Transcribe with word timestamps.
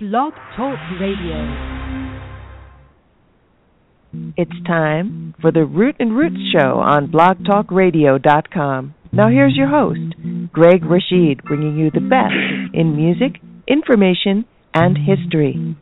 Blog 0.00 0.32
Talk 0.56 0.78
Radio. 1.00 1.34
It's 4.36 4.52
time 4.64 5.34
for 5.40 5.50
the 5.50 5.64
Root 5.64 5.96
and 5.98 6.16
Roots 6.16 6.38
Show 6.52 6.78
on 6.78 7.08
blogtalkradio.com. 7.08 8.94
Now 9.10 9.28
here's 9.28 9.56
your 9.56 9.66
host, 9.66 10.14
Greg 10.52 10.84
Rashid, 10.84 11.42
bringing 11.42 11.76
you 11.76 11.90
the 11.90 11.98
best 11.98 12.74
in 12.74 12.94
music, 12.94 13.40
information, 13.66 14.44
and 14.72 14.96
history. 14.96 15.76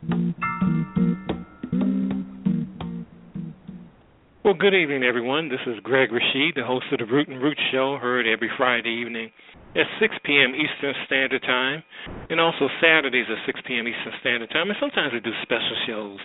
Well, 4.43 4.55
good 4.55 4.73
evening, 4.73 5.03
everyone. 5.03 5.49
This 5.49 5.59
is 5.67 5.79
Greg 5.83 6.11
Rashid, 6.11 6.55
the 6.55 6.65
host 6.65 6.85
of 6.91 6.97
the 6.97 7.05
Root 7.05 7.27
and 7.27 7.39
Roots 7.39 7.61
Show, 7.71 7.99
heard 8.01 8.25
every 8.25 8.49
Friday 8.57 8.99
evening 8.99 9.29
at 9.77 9.85
6 10.01 10.15
p.m. 10.25 10.53
Eastern 10.57 10.93
Standard 11.05 11.41
Time, 11.43 11.83
and 12.29 12.41
also 12.41 12.67
Saturdays 12.81 13.25
at 13.29 13.45
6 13.45 13.61
p.m. 13.67 13.87
Eastern 13.87 14.13
Standard 14.19 14.49
Time. 14.49 14.69
And 14.69 14.77
sometimes 14.79 15.13
we 15.13 15.19
do 15.19 15.31
special 15.43 15.77
shows 15.85 16.19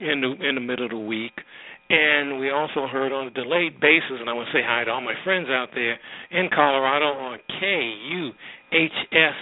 in 0.00 0.20
the 0.20 0.30
in 0.46 0.54
the 0.54 0.60
middle 0.60 0.84
of 0.84 0.92
the 0.92 0.98
week. 0.98 1.32
And 1.90 2.38
we 2.38 2.50
also 2.50 2.86
heard 2.86 3.12
on 3.12 3.28
a 3.28 3.30
delayed 3.30 3.80
basis, 3.80 4.20
and 4.20 4.28
I 4.28 4.34
want 4.34 4.48
to 4.52 4.52
say 4.52 4.60
hi 4.60 4.84
to 4.84 4.90
all 4.90 5.00
my 5.00 5.16
friends 5.24 5.48
out 5.48 5.68
there 5.74 5.96
in 6.30 6.50
Colorado 6.52 7.16
on 7.16 7.38
KUHS 7.56 9.38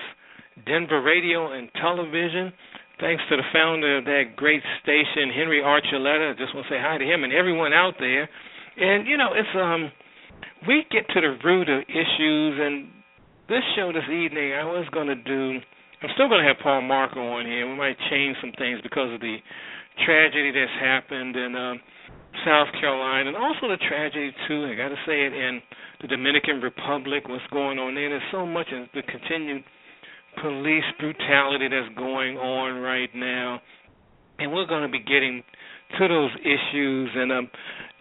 Denver 0.65 1.03
Radio 1.03 1.53
and 1.53 1.69
Television. 1.75 2.53
Thanks 3.01 3.23
to 3.29 3.37
the 3.37 3.43
founder 3.53 3.98
of 3.98 4.05
that 4.05 4.37
great 4.37 4.62
station, 4.83 5.29
Henry 5.34 5.61
Archuleta. 5.61 6.33
I 6.33 6.39
just 6.39 6.55
want 6.55 6.67
to 6.69 6.73
say 6.73 6.79
hi 6.81 6.97
to 6.97 7.05
him 7.05 7.25
and 7.25 7.33
everyone 7.33 7.73
out 7.75 7.95
there. 7.98 8.29
And 8.79 9.06
you 9.09 9.19
know, 9.19 9.34
it's 9.34 9.55
um, 9.59 9.91
we 10.69 10.84
get 10.91 11.03
to 11.15 11.20
the 11.20 11.37
root 11.45 11.69
of 11.69 11.83
issues, 11.89 12.55
and 12.62 12.89
this 13.48 13.62
show 13.77 13.92
this 13.92 14.06
evening, 14.10 14.52
I 14.55 14.64
was 14.64 14.86
going 14.92 15.06
to 15.06 15.14
do. 15.14 15.59
I'm 16.02 16.10
still 16.14 16.28
going 16.28 16.42
to 16.42 16.48
have 16.48 16.59
Paul 16.62 16.82
Marko 16.82 17.20
on 17.20 17.46
here. 17.46 17.69
We 17.69 17.77
might 17.77 17.96
change 18.10 18.36
some 18.41 18.52
things 18.59 18.80
because 18.82 19.14
of 19.14 19.20
the 19.20 19.38
tragedy 20.05 20.52
that's 20.52 20.77
happened 20.78 21.36
in 21.36 21.55
um, 21.56 21.80
South 22.44 22.69
Carolina, 22.80 23.30
and 23.30 23.36
also 23.36 23.69
the 23.69 23.78
tragedy 23.88 24.34
too. 24.47 24.66
I 24.66 24.75
got 24.75 24.91
to 24.91 25.00
say 25.06 25.25
it 25.25 25.33
in 25.33 25.62
the 26.03 26.08
Dominican 26.08 26.61
Republic. 26.61 27.28
What's 27.28 27.47
going 27.53 27.78
on 27.78 27.94
there? 27.94 28.11
There's 28.11 28.30
so 28.30 28.44
much 28.44 28.69
of 28.75 28.88
the 28.92 29.03
continued 29.03 29.64
police 30.42 30.84
brutality 30.98 31.69
that's 31.69 31.94
going 31.97 32.36
on 32.36 32.83
right 32.83 33.08
now, 33.14 33.60
and 34.38 34.53
we're 34.53 34.66
going 34.66 34.83
to 34.83 34.92
be 34.92 35.00
getting 35.00 35.42
to 35.98 36.08
those 36.08 36.31
issues. 36.42 37.10
And 37.14 37.33
um, 37.33 37.48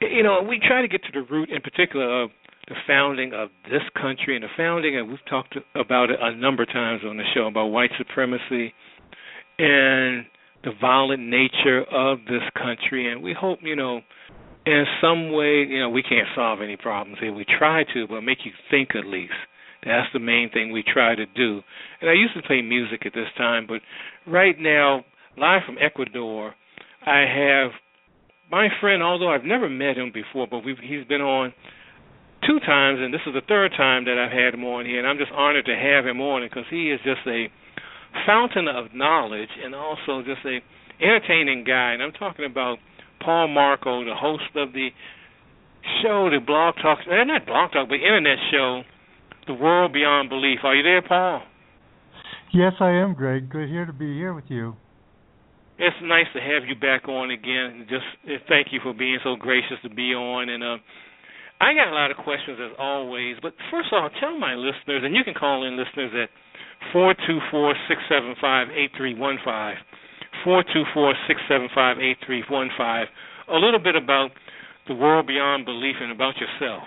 you 0.02 0.24
know, 0.24 0.42
we 0.42 0.60
try 0.60 0.82
to 0.82 0.88
get 0.88 1.02
to 1.04 1.14
the 1.14 1.26
root, 1.32 1.50
in 1.50 1.62
particular, 1.62 2.24
of 2.24 2.30
the 2.68 2.76
founding 2.88 3.34
of 3.34 3.50
this 3.70 3.84
country 4.00 4.36
and 4.36 4.44
the 4.44 4.50
founding, 4.58 4.98
and 4.98 5.08
we've 5.08 5.26
talked 5.30 5.56
about 5.76 6.10
it 6.10 6.20
a 6.22 6.36
number 6.36 6.64
of 6.64 6.70
times 6.70 7.02
on 7.08 7.18
the 7.18 7.24
show 7.34 7.48
about 7.48 7.68
white 7.68 7.92
supremacy 7.98 8.74
and 9.60 10.26
the 10.64 10.72
violent 10.82 11.22
nature 11.22 11.84
of 11.92 12.20
this 12.28 12.42
country. 12.58 13.12
And 13.12 13.22
we 13.22 13.36
hope, 13.40 13.60
you 13.62 13.76
know, 13.76 14.02
in 14.66 14.86
some 15.00 15.32
way, 15.32 15.64
you 15.68 15.80
know, 15.80 15.90
we 15.90 16.02
can't 16.02 16.28
solve 16.36 16.62
any 16.62 16.76
problems 16.76 17.20
here. 17.22 17.32
We 17.32 17.46
try 17.46 17.84
to, 17.94 18.08
but 18.08 18.22
make 18.22 18.40
you 18.46 18.52
think 18.72 18.96
at 18.96 19.06
least. 19.06 19.34
That's 19.86 20.12
the 20.14 20.20
main 20.20 20.50
thing 20.52 20.72
we 20.72 20.84
try 20.84 21.14
to 21.14 21.28
do. 21.28 21.62
And 22.02 22.10
I 22.10 22.14
used 22.14 22.34
to 22.34 22.42
play 22.42 22.64
music 22.64 23.06
at 23.06 23.14
this 23.14 23.28
time, 23.38 23.68
but 23.68 23.82
right 24.26 24.56
now, 24.60 25.06
live 25.38 25.62
from 25.68 25.78
Ecuador, 25.80 26.56
I 27.06 27.20
have 27.20 27.72
my 28.52 28.70
friend, 28.82 29.04
although 29.04 29.30
I've 29.30 29.44
never 29.44 29.70
met 29.70 29.98
him 29.98 30.12
before, 30.12 30.48
but 30.50 30.66
we've, 30.66 30.78
he's 30.82 31.06
been 31.06 31.22
on 31.22 31.54
two 32.48 32.60
times, 32.60 33.00
and 33.02 33.14
this 33.14 33.22
is 33.26 33.34
the 33.34 33.46
third 33.48 33.72
time 33.76 34.06
that 34.06 34.18
I've 34.18 34.32
had 34.32 34.54
him 34.54 34.64
on 34.64 34.86
here, 34.86 35.00
and 35.00 35.08
I'm 35.08 35.18
just 35.18 35.32
honored 35.32 35.66
to 35.66 35.76
have 35.76 36.06
him 36.06 36.22
on 36.22 36.46
because 36.46 36.66
he 36.70 36.92
is 36.92 37.00
just 37.04 37.26
a 37.28 37.48
fountain 38.26 38.68
of 38.68 38.94
knowledge 38.94 39.50
and 39.64 39.76
also 39.76 40.24
just 40.24 40.46
a 40.46 40.60
entertaining 41.02 41.64
guy. 41.64 41.92
And 41.94 42.02
I'm 42.02 42.14
talking 42.14 42.46
about 42.46 42.78
Paul 43.24 43.48
Marko, 43.50 44.04
the 44.06 44.16
host 44.16 44.44
of 44.56 44.74
the 44.74 44.90
show, 46.02 46.30
the 46.30 46.40
Blog 46.46 46.76
Talk, 46.82 47.00
eh, 47.10 47.24
not 47.24 47.46
Blog 47.46 47.72
Talk, 47.72 47.90
but 47.90 47.96
internet 47.96 48.38
show, 48.52 48.84
The 49.48 49.54
World 49.54 49.94
Beyond 49.94 50.30
Belief. 50.30 50.60
Are 50.64 50.76
you 50.76 50.84
there, 50.84 51.02
Paul? 51.02 51.42
Yes, 52.54 52.74
I 52.80 52.92
am, 52.92 53.14
Greg. 53.14 53.50
Good 53.50 53.70
here 53.70 53.86
to 53.86 53.94
be 53.94 54.14
here 54.16 54.34
with 54.34 54.46
you. 54.48 54.76
It's 55.78 55.96
nice 56.02 56.28
to 56.34 56.40
have 56.40 56.64
you 56.68 56.76
back 56.76 57.10
on 57.10 57.32
again. 57.32 57.86
Just 57.90 58.06
eh, 58.30 58.38
thank 58.48 58.68
you 58.72 58.80
for 58.82 58.94
being 58.94 59.20
so 59.24 59.36
gracious 59.36 59.78
to 59.84 59.90
be 59.90 60.14
on, 60.14 60.48
and 60.48 60.64
uh, 60.64 60.78
I 61.62 61.74
got 61.74 61.88
a 61.88 61.96
lot 61.96 62.12
of 62.12 62.18
questions 62.18 62.60
as 62.60 62.76
always, 62.78 63.38
but 63.42 63.54
first 63.72 63.90
of 63.92 64.02
all, 64.02 64.10
tell 64.20 64.38
my 64.38 64.56
listeners, 64.56 65.04
and 65.04 65.16
you 65.16 65.24
can 65.24 65.34
call 65.34 65.66
in 65.66 65.78
listeners 65.78 66.12
at 66.14 66.30
four 66.92 67.16
two 67.28 67.40
four 67.50 67.74
six 67.88 68.02
seven 68.10 68.36
five 68.42 68.68
eight 68.76 68.92
three 68.98 69.18
one 69.18 69.38
five, 69.44 69.76
four 70.44 70.64
two 70.64 70.84
four 70.94 71.14
six 71.28 71.40
seven 71.48 71.70
five 71.74 71.98
eight 72.00 72.18
three 72.26 72.44
one 72.50 72.70
five. 72.78 73.08
A 73.50 73.56
little 73.56 73.80
bit 73.80 73.96
about 73.96 74.32
the 74.88 74.96
world 74.96 75.28
beyond 75.28 75.66
belief 75.66 75.96
and 76.02 76.12
about 76.12 76.36
yourself. 76.38 76.84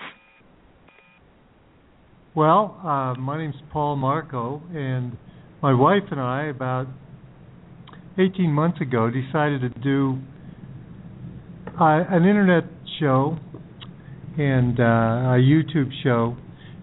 Well, 2.34 2.78
uh, 2.84 3.18
my 3.18 3.38
name's 3.38 3.56
Paul 3.72 3.96
Marko, 3.96 4.62
and 4.72 5.16
my 5.62 5.72
wife 5.74 6.04
and 6.10 6.20
I, 6.20 6.44
about 6.44 6.86
18 8.18 8.50
months 8.52 8.80
ago, 8.80 9.10
decided 9.10 9.60
to 9.62 9.80
do 9.80 10.18
uh, 11.80 12.04
an 12.10 12.24
internet 12.24 12.64
show 13.00 13.38
and 14.38 14.78
uh, 14.78 14.82
a 14.82 15.38
YouTube 15.38 15.90
show 16.02 16.36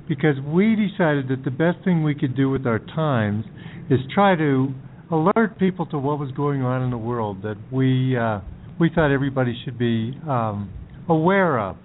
because 0.07 0.35
we 0.45 0.75
decided 0.75 1.29
that 1.29 1.43
the 1.43 1.51
best 1.51 1.83
thing 1.83 2.03
we 2.03 2.13
could 2.13 2.35
do 2.35 2.49
with 2.49 2.67
our 2.67 2.79
times 2.79 3.45
is 3.89 3.99
try 4.13 4.35
to 4.35 4.73
alert 5.11 5.57
people 5.57 5.85
to 5.87 5.97
what 5.97 6.19
was 6.19 6.31
going 6.31 6.61
on 6.61 6.83
in 6.83 6.89
the 6.91 6.97
world 6.97 7.41
that 7.43 7.55
we 7.71 8.17
uh, 8.17 8.39
we 8.79 8.89
thought 8.93 9.11
everybody 9.11 9.57
should 9.63 9.77
be 9.77 10.13
um, 10.27 10.69
aware 11.07 11.59
of 11.59 11.77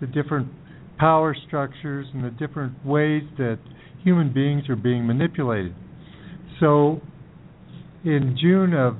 the 0.00 0.06
different 0.06 0.48
power 0.98 1.36
structures 1.46 2.06
and 2.14 2.24
the 2.24 2.30
different 2.30 2.72
ways 2.84 3.22
that 3.36 3.58
human 4.02 4.32
beings 4.32 4.68
are 4.68 4.76
being 4.76 5.06
manipulated. 5.06 5.74
So, 6.60 7.00
in 8.04 8.36
June 8.40 8.74
of 8.74 8.96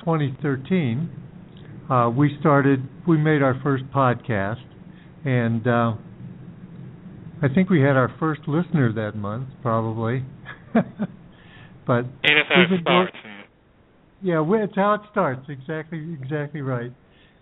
2013, 0.00 1.10
uh, 1.90 2.10
we 2.10 2.36
started. 2.40 2.88
We 3.08 3.18
made 3.18 3.42
our 3.42 3.58
first 3.62 3.84
podcast, 3.94 4.62
and 5.24 5.66
uh, 5.66 5.92
I 7.42 7.48
think 7.54 7.70
we 7.70 7.80
had 7.80 7.96
our 7.96 8.14
first 8.18 8.42
listener 8.46 8.92
that 8.92 9.16
month, 9.16 9.48
probably. 9.62 10.24
but 10.74 10.84
and 11.88 12.38
it's 12.38 12.48
how 12.48 12.62
it 12.62 12.80
starts. 12.82 13.16
Yeah, 14.22 14.44
it's 14.48 14.76
how 14.76 14.94
it 14.94 15.00
starts. 15.10 15.46
Exactly, 15.48 16.16
exactly 16.20 16.60
right. 16.60 16.92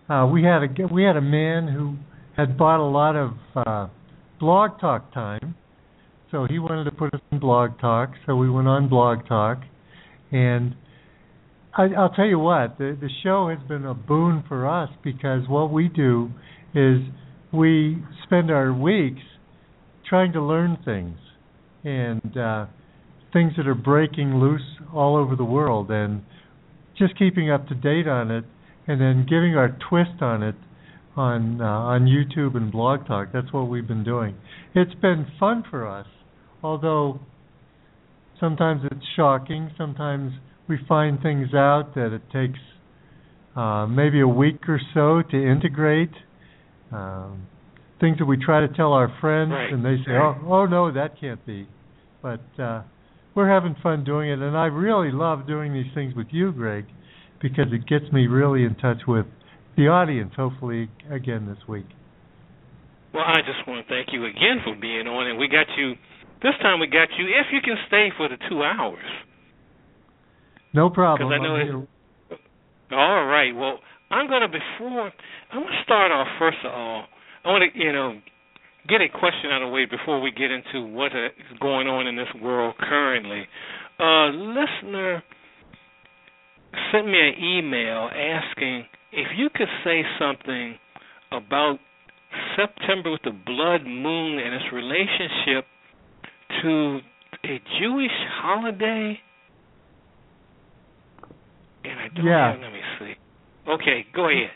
Uh, 0.08 0.26
we 0.26 0.42
had 0.42 0.62
a 0.62 0.86
we 0.92 1.04
had 1.04 1.16
a 1.16 1.20
man 1.20 1.68
who 1.68 1.96
had 2.36 2.56
bought 2.56 2.80
a 2.80 2.88
lot 2.88 3.16
of 3.16 3.32
uh, 3.54 3.88
blog 4.40 4.80
talk 4.80 5.12
time, 5.12 5.54
so 6.30 6.46
he 6.48 6.58
wanted 6.58 6.84
to 6.84 6.92
put 6.92 7.12
us 7.14 7.20
in 7.30 7.38
blog 7.38 7.78
talk. 7.80 8.12
So 8.26 8.36
we 8.36 8.50
went 8.50 8.68
on 8.68 8.88
blog 8.88 9.28
talk, 9.28 9.60
and 10.32 10.74
I, 11.76 11.88
I'll 11.96 12.10
tell 12.10 12.26
you 12.26 12.38
what, 12.38 12.78
the 12.78 12.96
the 12.98 13.10
show 13.22 13.48
has 13.50 13.58
been 13.68 13.84
a 13.84 13.94
boon 13.94 14.42
for 14.48 14.66
us 14.66 14.88
because 15.04 15.46
what 15.48 15.70
we 15.70 15.88
do 15.88 16.30
is 16.74 17.00
we 17.52 18.02
spend 18.24 18.50
our 18.50 18.72
weeks 18.72 19.22
trying 20.08 20.32
to 20.32 20.42
learn 20.42 20.78
things 20.84 21.16
and 21.84 22.36
uh, 22.36 22.66
things 23.32 23.52
that 23.56 23.66
are 23.66 23.74
breaking 23.74 24.40
loose 24.40 24.78
all 24.92 25.16
over 25.16 25.36
the 25.36 25.44
world, 25.44 25.90
and 25.90 26.22
just 26.98 27.16
keeping 27.18 27.50
up 27.50 27.66
to 27.68 27.74
date 27.74 28.06
on 28.06 28.30
it, 28.30 28.44
and 28.86 29.00
then 29.00 29.26
giving 29.28 29.56
our 29.56 29.76
twist 29.88 30.20
on 30.20 30.42
it 30.42 30.54
on 31.16 31.60
uh, 31.60 31.64
on 31.64 32.06
YouTube 32.06 32.56
and 32.56 32.70
Blog 32.70 33.06
Talk. 33.06 33.28
That's 33.32 33.52
what 33.52 33.68
we've 33.68 33.86
been 33.86 34.04
doing. 34.04 34.36
It's 34.74 34.94
been 34.94 35.26
fun 35.38 35.64
for 35.70 35.86
us, 35.86 36.06
although 36.62 37.20
sometimes 38.38 38.82
it's 38.90 39.04
shocking. 39.16 39.70
Sometimes 39.78 40.32
we 40.68 40.78
find 40.88 41.20
things 41.20 41.54
out 41.54 41.94
that 41.94 42.12
it 42.12 42.22
takes 42.32 42.58
uh, 43.56 43.86
maybe 43.86 44.20
a 44.20 44.28
week 44.28 44.68
or 44.68 44.80
so 44.94 45.22
to 45.30 45.36
integrate. 45.36 46.12
Um, 46.92 47.46
things 48.00 48.18
that 48.18 48.24
we 48.24 48.36
try 48.36 48.60
to 48.60 48.68
tell 48.68 48.92
our 48.92 49.14
friends, 49.20 49.52
right. 49.52 49.72
and 49.72 49.84
they 49.84 49.96
say, 50.04 50.12
"Oh, 50.12 50.34
oh 50.46 50.66
no, 50.66 50.92
that 50.92 51.20
can't 51.20 51.44
be." 51.46 51.68
But 52.22 52.42
uh, 52.58 52.82
we're 53.34 53.48
having 53.48 53.76
fun 53.82 54.04
doing 54.04 54.30
it, 54.30 54.38
and 54.40 54.56
I 54.56 54.66
really 54.66 55.12
love 55.12 55.46
doing 55.46 55.72
these 55.72 55.92
things 55.94 56.14
with 56.14 56.28
you, 56.30 56.52
Greg, 56.52 56.86
because 57.40 57.66
it 57.72 57.86
gets 57.86 58.10
me 58.12 58.26
really 58.26 58.64
in 58.64 58.74
touch 58.76 59.02
with 59.06 59.26
the 59.76 59.88
audience. 59.88 60.32
Hopefully, 60.36 60.88
again 61.10 61.46
this 61.46 61.68
week. 61.68 61.86
Well, 63.12 63.24
I 63.24 63.40
just 63.42 63.66
want 63.66 63.86
to 63.86 63.92
thank 63.92 64.08
you 64.12 64.24
again 64.24 64.62
for 64.64 64.74
being 64.80 65.06
on, 65.06 65.26
and 65.26 65.38
we 65.38 65.48
got 65.48 65.66
you 65.76 65.94
this 66.42 66.54
time. 66.62 66.80
We 66.80 66.86
got 66.86 67.08
you 67.18 67.26
if 67.26 67.46
you 67.52 67.60
can 67.60 67.76
stay 67.88 68.08
for 68.16 68.28
the 68.28 68.36
two 68.48 68.62
hours. 68.62 69.04
No 70.72 70.90
problem. 70.90 71.28
Because 71.28 71.40
I 71.40 71.44
know 71.44 71.80
it. 71.80 72.38
All 72.92 73.24
right. 73.26 73.54
Well, 73.54 73.78
I'm 74.10 74.26
going 74.28 74.42
to 74.42 74.48
before 74.48 75.12
I'm 75.52 75.62
to 75.62 75.82
start 75.84 76.10
off 76.12 76.26
first 76.38 76.58
of 76.64 76.72
all. 76.72 77.04
I 77.44 77.48
want 77.48 77.64
to 77.72 77.78
you 77.78 77.92
know 77.92 78.20
get 78.88 79.00
a 79.00 79.08
question 79.08 79.50
out 79.50 79.62
of 79.62 79.68
the 79.68 79.72
way 79.74 79.84
before 79.84 80.20
we 80.20 80.30
get 80.30 80.50
into 80.50 80.86
what 80.86 81.12
is 81.14 81.58
going 81.60 81.86
on 81.86 82.06
in 82.06 82.16
this 82.16 82.28
world 82.42 82.74
currently. 82.78 83.46
Uh, 83.98 84.28
listener 84.30 85.22
sent 86.92 87.06
me 87.06 87.18
an 87.20 87.34
email 87.42 88.08
asking 88.14 88.84
if 89.12 89.26
you 89.36 89.48
could 89.54 89.68
say 89.84 90.02
something 90.18 90.76
about 91.32 91.78
September 92.56 93.10
with 93.10 93.22
the 93.24 93.30
blood 93.44 93.84
moon 93.86 94.38
and 94.38 94.54
its 94.54 94.64
relationship 94.72 95.64
to 96.62 96.98
a 97.44 97.60
Jewish 97.80 98.10
holiday. 98.40 99.18
And 101.84 101.98
I 102.00 102.08
don't 102.14 102.26
Yeah. 102.26 102.52
have, 102.52 102.60
let 102.60 102.72
me 102.72 102.80
see. 102.98 103.16
Okay, 103.68 104.06
go 104.14 104.28
ahead. 104.28 104.50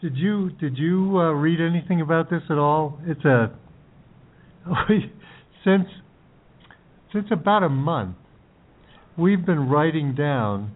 Did 0.00 0.16
you 0.16 0.50
did 0.50 0.78
you 0.78 1.18
uh, 1.18 1.32
read 1.32 1.60
anything 1.60 2.00
about 2.00 2.30
this 2.30 2.42
at 2.50 2.58
all? 2.58 2.98
It's 3.04 3.24
a 3.24 3.52
since 5.64 5.88
since 7.12 7.26
about 7.30 7.62
a 7.62 7.68
month 7.68 8.16
we've 9.16 9.44
been 9.44 9.68
writing 9.68 10.14
down 10.14 10.72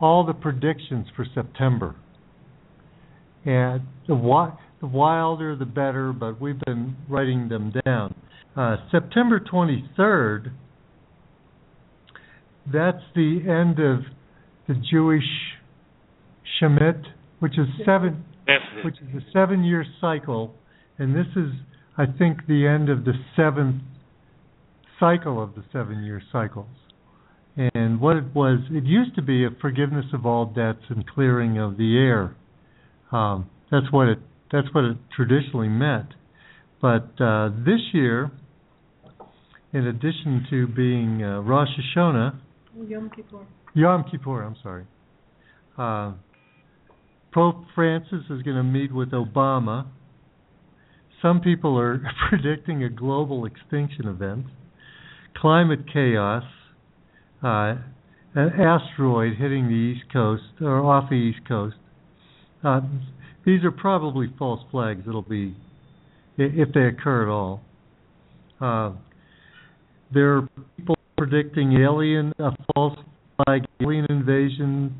all 0.00 0.26
the 0.26 0.34
predictions 0.34 1.06
for 1.16 1.26
September. 1.34 1.96
And 3.44 3.82
the 4.06 4.52
the 4.80 4.86
wilder 4.86 5.56
the 5.56 5.64
better, 5.64 6.12
but 6.12 6.40
we've 6.40 6.60
been 6.60 6.96
writing 7.08 7.48
them 7.48 7.72
down. 7.84 8.14
Uh, 8.54 8.76
September 8.90 9.40
23rd 9.40 10.52
that's 12.72 13.02
the 13.14 13.40
end 13.48 13.78
of 13.80 14.04
the 14.68 14.80
Jewish 14.90 15.24
Shemitah, 16.60 17.04
which 17.38 17.58
is 17.58 17.66
seven 17.84 18.24
That's 18.46 18.62
it. 18.76 18.84
which 18.84 18.96
is 18.96 19.22
a 19.22 19.30
seven 19.32 19.64
year 19.64 19.84
cycle, 20.00 20.54
and 20.98 21.14
this 21.14 21.26
is, 21.36 21.50
I 21.96 22.04
think, 22.06 22.46
the 22.46 22.66
end 22.66 22.88
of 22.88 23.04
the 23.04 23.14
seventh 23.36 23.82
cycle 24.98 25.42
of 25.42 25.54
the 25.54 25.64
seven 25.72 26.04
year 26.04 26.22
cycles. 26.30 26.68
And 27.56 28.00
what 28.00 28.16
it 28.16 28.34
was, 28.34 28.60
it 28.70 28.84
used 28.84 29.14
to 29.16 29.22
be 29.22 29.44
a 29.44 29.48
forgiveness 29.60 30.06
of 30.12 30.24
all 30.24 30.46
debts 30.46 30.84
and 30.88 31.06
clearing 31.06 31.58
of 31.58 31.76
the 31.76 31.96
air. 31.98 32.36
Um, 33.12 33.50
that's 33.70 33.90
what 33.90 34.08
it 34.08 34.18
that's 34.52 34.68
what 34.72 34.84
it 34.84 34.96
traditionally 35.14 35.68
meant. 35.68 36.08
But 36.80 37.20
uh, 37.20 37.50
this 37.64 37.80
year, 37.92 38.30
in 39.72 39.86
addition 39.86 40.46
to 40.50 40.66
being 40.68 41.22
uh, 41.22 41.40
Rosh 41.40 41.68
Hashanah, 41.96 42.38
Yom 42.88 43.10
Kippur. 43.14 43.46
Yom 43.74 44.04
Kippur, 44.10 44.42
I'm 44.42 44.56
sorry. 44.62 44.84
Uh, 45.76 46.12
Pope 47.32 47.64
Francis 47.74 48.24
is 48.28 48.42
going 48.42 48.56
to 48.56 48.62
meet 48.62 48.92
with 48.92 49.10
Obama. 49.10 49.86
Some 51.22 51.40
people 51.40 51.78
are 51.78 52.00
predicting 52.28 52.82
a 52.82 52.88
global 52.88 53.44
extinction 53.44 54.08
event, 54.08 54.46
climate 55.36 55.80
chaos, 55.92 56.44
uh, 57.42 57.76
an 58.34 58.50
asteroid 58.60 59.36
hitting 59.36 59.68
the 59.68 59.74
East 59.74 60.12
Coast 60.12 60.42
or 60.60 60.80
off 60.80 61.10
the 61.10 61.16
East 61.16 61.46
Coast. 61.46 61.76
Uh, 62.64 62.80
these 63.44 63.64
are 63.64 63.70
probably 63.70 64.32
false 64.38 64.60
flags. 64.70 65.02
It'll 65.08 65.22
be 65.22 65.56
if 66.36 66.72
they 66.72 66.82
occur 66.82 67.24
at 67.24 67.28
all. 67.28 67.60
Uh, 68.60 68.92
there 70.12 70.36
are 70.36 70.48
people 70.76 70.96
predicting 71.16 71.72
alien 71.82 72.32
a 72.38 72.50
false 72.74 72.98
flag 73.36 73.64
alien 73.80 74.06
invasion 74.10 74.94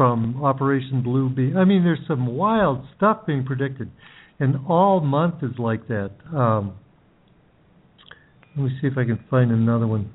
from 0.00 0.42
Operation 0.42 1.02
Blue 1.02 1.28
Beam. 1.28 1.58
I 1.58 1.66
mean, 1.66 1.84
there's 1.84 2.00
some 2.08 2.26
wild 2.26 2.86
stuff 2.96 3.26
being 3.26 3.44
predicted, 3.44 3.90
and 4.38 4.56
all 4.66 5.00
month 5.00 5.42
is 5.42 5.58
like 5.58 5.88
that. 5.88 6.12
Um, 6.34 6.72
let 8.56 8.64
me 8.64 8.70
see 8.80 8.86
if 8.86 8.96
I 8.96 9.04
can 9.04 9.22
find 9.28 9.50
another 9.50 9.86
one. 9.86 10.10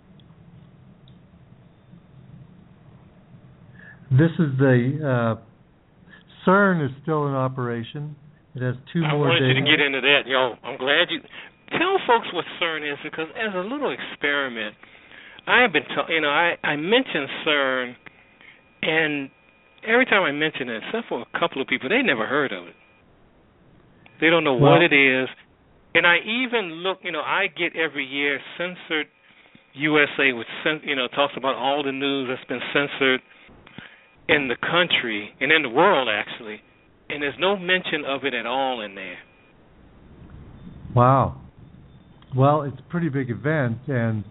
This 4.10 4.32
is 4.40 4.58
the 4.58 5.38
uh, 5.38 6.50
CERN 6.50 6.84
is 6.84 6.90
still 7.04 7.28
in 7.28 7.36
operation. 7.36 8.16
It 8.56 8.64
has 8.64 8.74
two 8.92 9.04
I 9.04 9.12
more 9.12 9.28
wanted 9.28 9.42
days. 9.42 9.54
you 9.56 9.66
to 9.66 9.70
get 9.70 9.86
into 9.86 10.02
that, 10.02 10.22
yo. 10.26 10.56
I'm 10.68 10.80
glad 10.80 11.10
you 11.12 11.20
tell 11.78 12.00
folks 12.08 12.26
what 12.34 12.46
CERN 12.60 12.92
is 12.92 12.98
because 13.04 13.28
as 13.38 13.54
a 13.54 13.60
little 13.60 13.94
experiment, 13.94 14.74
I've 15.46 15.72
been, 15.72 15.84
ta- 15.84 16.08
you 16.10 16.22
know, 16.22 16.30
I 16.30 16.56
I 16.64 16.76
mentioned 16.76 17.30
CERN, 17.46 17.94
and 18.81 19.30
every 19.88 20.06
time 20.06 20.24
I 20.24 20.32
mention 20.32 20.70
it, 20.70 20.84
except 20.86 21.10
for 21.10 21.22
a 21.22 21.40
couple 21.40 21.62
of 21.62 21.68
people, 21.68 21.90
they 21.90 22.02
never 22.02 22.26
heard 22.26 22.52
of 22.52 22.68
it. 22.68 22.76
They 24.22 24.30
don't 24.30 24.44
know 24.44 24.56
what 24.56 24.82
it 24.82 24.94
is, 24.94 25.28
and 25.94 26.08
I 26.08 26.18
even 26.20 26.84
look, 26.84 27.00
you 27.04 27.12
know, 27.12 27.22
I 27.22 27.48
get 27.48 27.76
every 27.76 28.06
year 28.06 28.40
censored 28.58 29.08
USA, 29.74 30.32
which 30.34 30.48
you 30.84 30.96
know 30.96 31.08
talks 31.08 31.34
about 31.38 31.56
all 31.56 31.84
the 31.84 31.92
news 31.92 32.30
that's 32.30 32.48
been 32.48 32.62
censored 32.74 33.22
in 34.28 34.48
the 34.48 34.56
country 34.56 35.30
and 35.40 35.52
in 35.52 35.62
the 35.62 35.70
world 35.70 36.08
actually, 36.12 36.62
and 37.10 37.22
there's 37.22 37.36
no 37.40 37.58
mention 37.58 38.04
of 38.08 38.24
it 38.24 38.34
at 38.34 38.46
all 38.46 38.81
in 38.81 38.96
there. 38.96 39.18
Wow. 40.96 41.42
Well, 42.36 42.64
it's 42.64 42.78
a 42.80 42.90
pretty 42.90 43.10
big 43.10 43.30
event, 43.30 43.78
and 43.88 44.24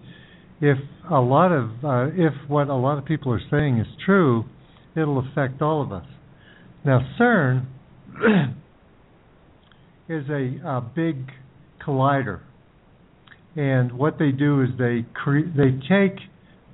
if 0.60 0.78
a 1.10 1.20
lot 1.20 1.52
of 1.52 1.70
uh, 1.84 2.06
if 2.14 2.32
what 2.48 2.68
a 2.68 2.74
lot 2.74 2.98
of 2.98 3.04
people 3.04 3.32
are 3.32 3.40
saying 3.50 3.78
is 3.78 3.86
true, 4.04 4.44
it'll 4.96 5.18
affect 5.18 5.62
all 5.62 5.82
of 5.82 5.92
us. 5.92 6.06
Now, 6.84 7.00
CERN 7.18 7.66
is 10.08 10.24
a, 10.28 10.60
a 10.66 10.80
big 10.80 11.30
collider, 11.84 12.40
and 13.56 13.92
what 13.92 14.18
they 14.18 14.30
do 14.30 14.62
is 14.62 14.68
they 14.78 15.04
cre- 15.14 15.50
they 15.56 15.72
take 15.88 16.18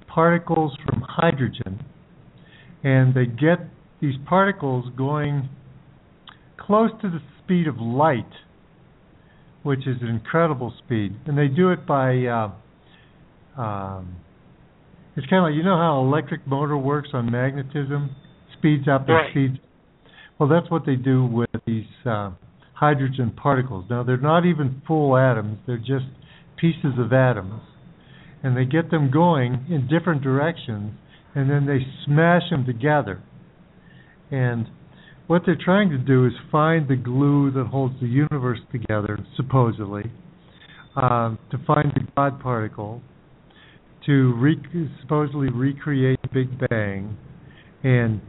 particles 0.08 0.76
from 0.84 1.02
hydrogen, 1.06 1.84
and 2.82 3.14
they 3.14 3.26
get 3.26 3.58
these 4.00 4.14
particles 4.28 4.86
going 4.96 5.48
close 6.58 6.90
to 7.02 7.08
the 7.08 7.20
speed 7.42 7.66
of 7.66 7.76
light 7.78 8.24
which 9.62 9.86
is 9.86 9.96
an 10.00 10.08
incredible 10.08 10.72
speed, 10.84 11.14
and 11.26 11.36
they 11.36 11.48
do 11.48 11.70
it 11.70 11.86
by. 11.86 12.24
Uh, 12.24 12.50
um, 13.60 14.16
it's 15.20 15.28
kind 15.28 15.44
of 15.44 15.50
like 15.50 15.54
you 15.54 15.62
know 15.62 15.76
how 15.76 16.00
electric 16.00 16.46
motor 16.46 16.78
works 16.78 17.10
on 17.12 17.30
magnetism, 17.30 18.16
speeds 18.56 18.88
up 18.88 19.02
and 19.02 19.16
Right. 19.16 19.30
speeds. 19.30 19.58
Well, 20.38 20.48
that's 20.48 20.70
what 20.70 20.86
they 20.86 20.96
do 20.96 21.26
with 21.26 21.50
these 21.66 21.84
uh, 22.06 22.30
hydrogen 22.72 23.30
particles. 23.36 23.84
Now 23.90 24.02
they're 24.02 24.16
not 24.16 24.46
even 24.46 24.80
full 24.86 25.18
atoms; 25.18 25.58
they're 25.66 25.76
just 25.76 26.06
pieces 26.56 26.94
of 26.98 27.12
atoms, 27.12 27.60
and 28.42 28.56
they 28.56 28.64
get 28.64 28.90
them 28.90 29.10
going 29.10 29.66
in 29.68 29.86
different 29.88 30.22
directions, 30.22 30.92
and 31.34 31.50
then 31.50 31.66
they 31.66 31.80
smash 32.06 32.48
them 32.48 32.64
together. 32.64 33.22
And 34.30 34.68
what 35.26 35.42
they're 35.44 35.58
trying 35.62 35.90
to 35.90 35.98
do 35.98 36.26
is 36.26 36.32
find 36.50 36.88
the 36.88 36.96
glue 36.96 37.50
that 37.50 37.66
holds 37.66 37.94
the 38.00 38.08
universe 38.08 38.60
together, 38.72 39.18
supposedly, 39.36 40.10
um, 40.96 41.38
to 41.50 41.58
find 41.66 41.92
the 41.94 42.06
God 42.16 42.40
particle, 42.40 43.02
to 44.06 44.34
re- 44.36 44.90
supposedly 45.00 45.50
recreate 45.50 46.20
the 46.22 46.28
Big 46.28 46.68
Bang, 46.68 47.16
and 47.82 48.20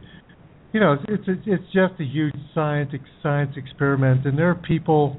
you 0.72 0.80
know 0.80 0.94
it's 1.08 1.24
it's, 1.26 1.40
it's 1.46 1.64
just 1.72 2.00
a 2.00 2.04
huge 2.04 2.34
science 2.54 2.92
science 3.22 3.52
experiment, 3.56 4.26
and 4.26 4.38
there 4.38 4.50
are 4.50 4.54
people 4.54 5.18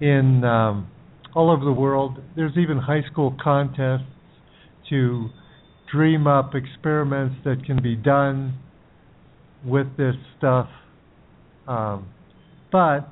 in 0.00 0.44
um, 0.44 0.90
all 1.34 1.50
over 1.50 1.64
the 1.64 1.72
world. 1.72 2.18
There's 2.34 2.56
even 2.56 2.78
high 2.78 3.02
school 3.10 3.36
contests 3.42 4.06
to 4.90 5.28
dream 5.92 6.26
up 6.26 6.54
experiments 6.54 7.36
that 7.44 7.64
can 7.64 7.82
be 7.82 7.94
done 7.96 8.58
with 9.64 9.96
this 9.96 10.14
stuff. 10.38 10.68
Um, 11.66 12.08
but 12.70 13.08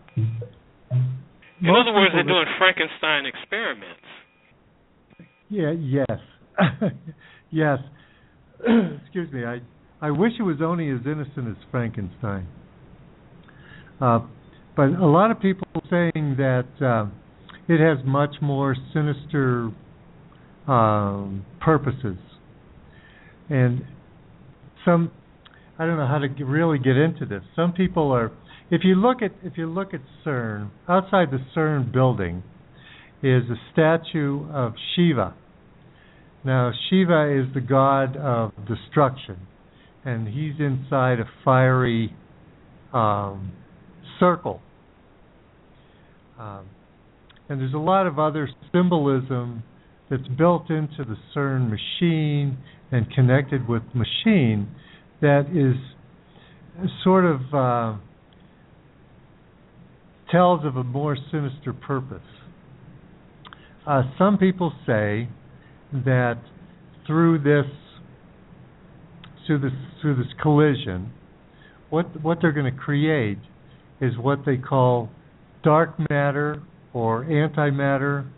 In 1.64 1.70
other 1.70 1.92
words, 1.92 2.12
they're 2.14 2.22
doing 2.22 2.46
Frankenstein 2.58 3.26
experiments. 3.26 4.00
Yeah, 5.48 5.72
yes. 5.72 6.18
yes. 7.50 7.78
Excuse 9.02 9.32
me. 9.32 9.44
I 9.44 9.60
I 10.00 10.10
wish 10.10 10.32
it 10.38 10.42
was 10.42 10.56
only 10.62 10.90
as 10.90 11.00
innocent 11.06 11.48
as 11.48 11.56
Frankenstein. 11.70 12.46
Uh, 14.00 14.20
but 14.76 14.88
a 14.88 15.06
lot 15.06 15.30
of 15.30 15.40
people 15.40 15.66
are 15.74 15.82
saying 15.88 16.34
that 16.36 16.66
uh, 16.84 17.06
it 17.68 17.80
has 17.80 18.04
much 18.04 18.34
more 18.42 18.76
sinister 18.92 19.70
um, 20.66 21.46
purposes, 21.60 22.18
and 23.48 23.82
some 24.84 25.10
I 25.78 25.86
don't 25.86 25.96
know 25.96 26.06
how 26.06 26.18
to 26.18 26.44
really 26.44 26.78
get 26.78 26.96
into 26.96 27.26
this. 27.26 27.42
Some 27.56 27.72
people 27.72 28.12
are. 28.12 28.32
If 28.70 28.82
you 28.84 28.94
look 28.94 29.22
at 29.22 29.32
if 29.42 29.56
you 29.56 29.66
look 29.66 29.94
at 29.94 30.00
CERN 30.24 30.70
outside 30.88 31.30
the 31.30 31.38
CERN 31.54 31.92
building, 31.92 32.42
is 33.22 33.44
a 33.50 33.56
statue 33.72 34.46
of 34.52 34.74
Shiva. 34.94 35.34
Now, 36.44 36.72
Shiva 36.88 37.40
is 37.40 37.54
the 37.54 37.60
god 37.60 38.16
of 38.16 38.52
destruction, 38.68 39.38
and 40.04 40.28
he's 40.28 40.54
inside 40.58 41.18
a 41.18 41.28
fiery 41.44 42.14
um, 42.92 43.52
circle. 44.20 44.60
Um, 46.38 46.66
and 47.48 47.60
there's 47.60 47.72
a 47.72 47.78
lot 47.78 48.06
of 48.06 48.18
other 48.18 48.48
symbolism 48.72 49.62
that's 50.10 50.28
built 50.36 50.68
into 50.68 50.98
the 50.98 51.16
CERN 51.34 51.70
machine 51.70 52.58
and 52.92 53.10
connected 53.14 53.66
with 53.66 53.82
machine 53.94 54.68
that 55.22 55.46
is 55.50 55.76
sort 57.02 57.24
of 57.24 57.40
uh, 57.54 57.96
tells 60.30 60.64
of 60.66 60.76
a 60.76 60.84
more 60.84 61.16
sinister 61.30 61.72
purpose. 61.72 62.20
Uh, 63.86 64.02
some 64.18 64.36
people 64.36 64.72
say 64.86 65.28
that 66.04 66.40
through 67.06 67.38
this 67.38 67.70
through 69.46 69.60
this 69.60 69.72
through 70.00 70.16
this 70.16 70.32
collision, 70.42 71.12
what 71.90 72.20
what 72.22 72.38
they're 72.40 72.52
going 72.52 72.72
to 72.72 72.78
create 72.78 73.38
is 74.00 74.16
what 74.18 74.40
they 74.44 74.56
call 74.56 75.08
dark 75.62 75.94
matter 76.10 76.62
or 76.92 77.24
antimatter. 77.24 78.28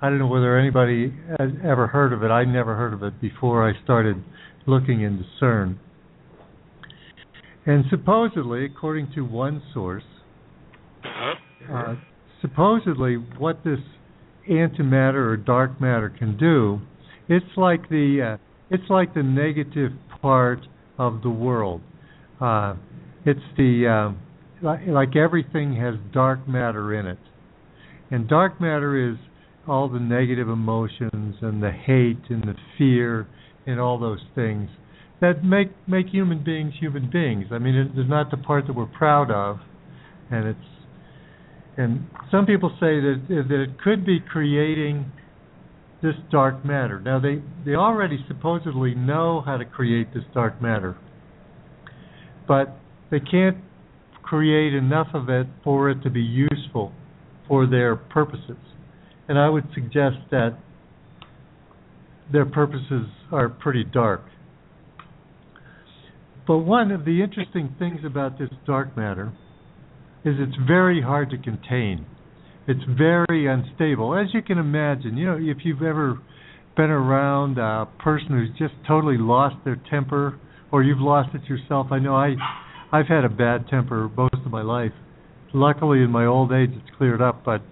I 0.00 0.08
don't 0.08 0.18
know 0.18 0.26
whether 0.26 0.58
anybody 0.58 1.14
has 1.38 1.50
ever 1.64 1.86
heard 1.86 2.12
of 2.12 2.22
it. 2.22 2.28
I 2.28 2.44
never 2.44 2.76
heard 2.76 2.92
of 2.92 3.02
it 3.02 3.20
before 3.20 3.68
I 3.68 3.72
started 3.84 4.16
looking 4.66 5.02
into 5.02 5.24
CERN. 5.40 5.78
And 7.64 7.84
supposedly, 7.90 8.64
according 8.64 9.12
to 9.14 9.20
one 9.20 9.62
source, 9.72 10.02
uh, 11.72 11.94
supposedly 12.40 13.14
what 13.14 13.62
this 13.64 13.78
antimatter 14.50 15.26
or 15.26 15.36
dark 15.36 15.80
matter 15.80 16.10
can 16.10 16.36
do, 16.36 16.80
it's 17.28 17.56
like 17.56 17.88
the 17.88 18.34
uh, 18.34 18.42
it's 18.70 18.88
like 18.88 19.14
the 19.14 19.22
negative 19.22 19.92
part 20.20 20.60
of 20.98 21.22
the 21.22 21.30
world. 21.30 21.80
Uh, 22.40 22.74
it's 23.24 23.40
the 23.56 24.14
uh, 24.64 24.88
like, 24.90 25.16
everything 25.16 25.76
has 25.76 25.94
dark 26.12 26.46
matter 26.48 26.94
in 26.94 27.06
it, 27.06 27.18
and 28.10 28.28
dark 28.28 28.60
matter 28.60 29.10
is 29.10 29.16
all 29.68 29.88
the 29.88 30.00
negative 30.00 30.48
emotions 30.48 31.36
and 31.40 31.62
the 31.62 31.70
hate 31.70 32.30
and 32.30 32.42
the 32.42 32.54
fear 32.76 33.28
and 33.66 33.78
all 33.78 33.98
those 33.98 34.20
things 34.34 34.68
that 35.20 35.44
make 35.44 35.68
make 35.86 36.08
human 36.08 36.42
beings 36.42 36.74
human 36.80 37.08
beings. 37.10 37.46
I 37.52 37.58
mean, 37.58 37.76
it, 37.76 37.86
it's 37.96 38.10
not 38.10 38.30
the 38.30 38.36
part 38.36 38.66
that 38.66 38.74
we're 38.74 38.86
proud 38.86 39.30
of, 39.30 39.58
and 40.30 40.48
it's 40.48 40.58
and 41.76 42.06
some 42.30 42.44
people 42.44 42.70
say 42.80 43.00
that 43.00 43.22
that 43.28 43.62
it 43.62 43.80
could 43.80 44.04
be 44.04 44.18
creating 44.20 45.10
this 46.02 46.14
dark 46.30 46.64
matter. 46.64 47.00
Now 47.00 47.20
they 47.20 47.42
they 47.64 47.74
already 47.74 48.24
supposedly 48.28 48.94
know 48.94 49.42
how 49.44 49.56
to 49.56 49.64
create 49.64 50.12
this 50.12 50.24
dark 50.34 50.60
matter, 50.60 50.96
but 52.46 52.76
they 53.10 53.20
can't 53.20 53.58
create 54.22 54.74
enough 54.74 55.08
of 55.14 55.28
it 55.28 55.46
for 55.62 55.90
it 55.90 56.02
to 56.02 56.10
be 56.10 56.22
useful 56.22 56.92
for 57.46 57.66
their 57.66 57.94
purposes. 57.94 58.56
And 59.28 59.38
I 59.38 59.48
would 59.48 59.64
suggest 59.74 60.16
that 60.30 60.58
their 62.32 62.46
purposes 62.46 63.06
are 63.30 63.48
pretty 63.48 63.84
dark. 63.84 64.22
But 66.46 66.58
one 66.58 66.90
of 66.90 67.04
the 67.04 67.22
interesting 67.22 67.74
things 67.78 68.00
about 68.04 68.38
this 68.38 68.48
dark 68.66 68.96
matter 68.96 69.32
is 70.24 70.36
it's 70.38 70.56
very 70.66 71.02
hard 71.02 71.30
to 71.30 71.38
contain. 71.38 72.06
It's 72.68 72.80
very 72.96 73.46
unstable. 73.46 74.16
As 74.16 74.32
you 74.32 74.42
can 74.42 74.58
imagine, 74.58 75.16
you 75.16 75.26
know, 75.26 75.38
if 75.40 75.58
you've 75.64 75.82
ever 75.82 76.20
been 76.76 76.90
around 76.90 77.58
a 77.58 77.86
person 77.98 78.28
who's 78.30 78.50
just 78.58 78.74
totally 78.86 79.18
lost 79.18 79.56
their 79.64 79.80
temper 79.90 80.38
or 80.70 80.82
you've 80.82 81.00
lost 81.00 81.34
it 81.34 81.44
yourself. 81.48 81.88
I 81.90 81.98
know 81.98 82.14
I 82.16 82.34
I've 82.90 83.06
had 83.06 83.24
a 83.24 83.28
bad 83.28 83.68
temper 83.68 84.10
most 84.16 84.34
of 84.34 84.50
my 84.50 84.62
life. 84.62 84.92
Luckily 85.52 85.98
in 86.02 86.10
my 86.10 86.24
old 86.24 86.50
age 86.52 86.70
it's 86.72 86.96
cleared 86.96 87.20
up, 87.20 87.44
but 87.44 87.62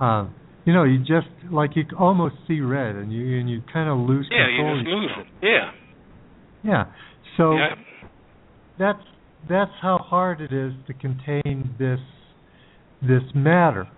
uh 0.00 0.28
you 0.64 0.72
know, 0.74 0.84
you 0.84 0.98
just 0.98 1.26
like 1.50 1.70
you 1.74 1.84
almost 1.98 2.36
see 2.46 2.60
red 2.60 2.94
and 2.94 3.12
you 3.12 3.40
and 3.40 3.48
you 3.50 3.62
kind 3.72 3.88
of 3.88 3.98
lose 4.08 4.28
Yeah, 4.30 4.46
control. 4.46 4.76
you 4.78 4.84
just 4.84 4.90
lose 4.94 5.10
it. 5.18 5.46
Yeah. 5.46 5.70
Yeah. 6.62 6.84
So 7.36 7.56
yeah. 7.56 7.74
that's 8.78 9.02
that's 9.48 9.72
how 9.80 9.98
hard 9.98 10.40
it 10.40 10.52
is 10.52 10.72
to 10.86 10.94
contain 10.94 11.74
this 11.78 12.00
this 13.02 13.22
matter. 13.34 13.88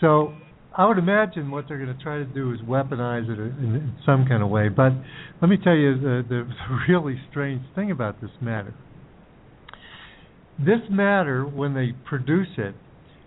So 0.00 0.34
I 0.76 0.86
would 0.86 0.98
imagine 0.98 1.50
what 1.50 1.66
they're 1.68 1.84
going 1.84 1.96
to 1.96 2.02
try 2.02 2.18
to 2.18 2.24
do 2.24 2.52
is 2.52 2.60
weaponize 2.60 3.28
it 3.28 3.38
in, 3.38 3.94
some 4.06 4.24
kind 4.26 4.42
of 4.42 4.48
way. 4.48 4.68
But 4.68 4.92
let 5.42 5.48
me 5.48 5.56
tell 5.62 5.74
you 5.74 5.98
the, 5.98 6.24
the 6.28 6.46
really 6.88 7.20
strange 7.30 7.62
thing 7.74 7.90
about 7.90 8.20
this 8.20 8.30
matter. 8.40 8.74
This 10.58 10.80
matter, 10.90 11.44
when 11.44 11.74
they 11.74 11.94
produce 12.04 12.48
it, 12.58 12.74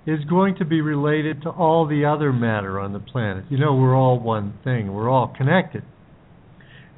is 0.06 0.20
going 0.26 0.56
to 0.58 0.66
be 0.66 0.82
related 0.82 1.42
to 1.44 1.50
all 1.50 1.88
the 1.88 2.06
other 2.06 2.34
matter 2.34 2.80
on 2.80 2.94
the 2.94 3.00
planet. 3.00 3.46
You 3.50 3.58
know, 3.58 3.76
we're 3.76 3.96
all 3.96 4.20
one 4.20 4.54
thing. 4.64 4.94
We're 4.94 5.10
all 5.10 5.34
connected. 5.36 5.84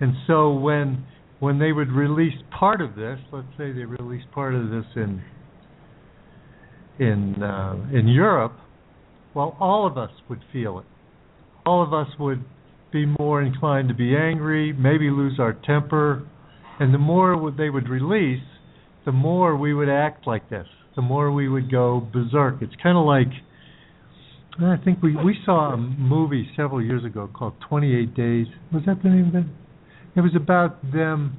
And 0.02 0.14
so 0.28 0.52
when 0.52 1.06
when 1.40 1.60
they 1.60 1.72
would 1.72 1.92
release 1.92 2.34
part 2.58 2.82
of 2.82 2.96
this, 2.96 3.20
let's 3.32 3.48
say 3.58 3.72
they 3.72 3.86
released 3.86 4.30
part 4.32 4.56
of 4.56 4.70
this 4.70 4.86
in 4.96 5.22
in 7.00 7.44
uh, 7.44 7.76
in 7.94 8.08
Europe, 8.08 8.58
well, 9.36 9.56
all 9.60 9.86
of 9.86 9.98
us 9.98 10.12
would 10.30 10.42
feel 10.52 10.80
it. 10.80 10.86
All 11.66 11.84
of 11.84 11.94
us 11.94 12.08
would 12.20 12.44
be 12.92 13.06
more 13.20 13.42
inclined 13.42 13.90
to 13.90 13.94
be 13.94 14.16
angry, 14.16 14.72
maybe 14.72 15.10
lose 15.10 15.40
our 15.40 15.54
temper, 15.54 16.28
and 16.80 16.94
the 16.94 16.98
more 16.98 17.54
they 17.56 17.70
would 17.70 17.90
release, 17.90 18.44
the 19.06 19.12
more 19.12 19.56
we 19.56 19.74
would 19.74 19.90
act 19.90 20.26
like 20.26 20.50
this. 20.50 20.68
The 20.96 21.02
more 21.02 21.32
we 21.32 21.50
would 21.50 21.70
go 21.70 22.08
berserk. 22.14 22.62
It's 22.62 22.74
kind 22.82 22.98
of 22.98 23.06
like 23.06 23.28
I 24.62 24.78
think 24.84 25.04
we 25.04 25.16
we 25.16 25.36
saw 25.46 25.74
a 25.74 25.78
movie 25.78 26.48
several 26.56 26.82
years 26.82 27.04
ago 27.04 27.30
called 27.34 27.54
28 27.68 28.16
Days. 28.16 28.48
Was 28.74 28.84
that 28.86 29.04
the 29.04 29.10
name 29.10 29.28
of 29.28 29.36
it? 29.36 29.46
It 30.16 30.22
was 30.22 30.32
about 30.36 30.82
them. 30.94 31.38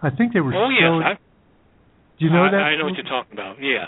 I 0.00 0.10
think 0.10 0.32
they 0.32 0.40
were. 0.40 0.54
Oh 0.54 0.70
showing, 0.70 1.02
yes, 1.02 1.18
I, 1.18 2.18
do 2.18 2.24
you 2.24 2.30
know 2.30 2.44
I, 2.44 2.50
that? 2.52 2.56
I 2.58 2.76
know 2.76 2.84
what 2.84 2.94
you're 2.94 3.04
talking 3.04 3.32
about. 3.32 3.56
Yeah. 3.60 3.86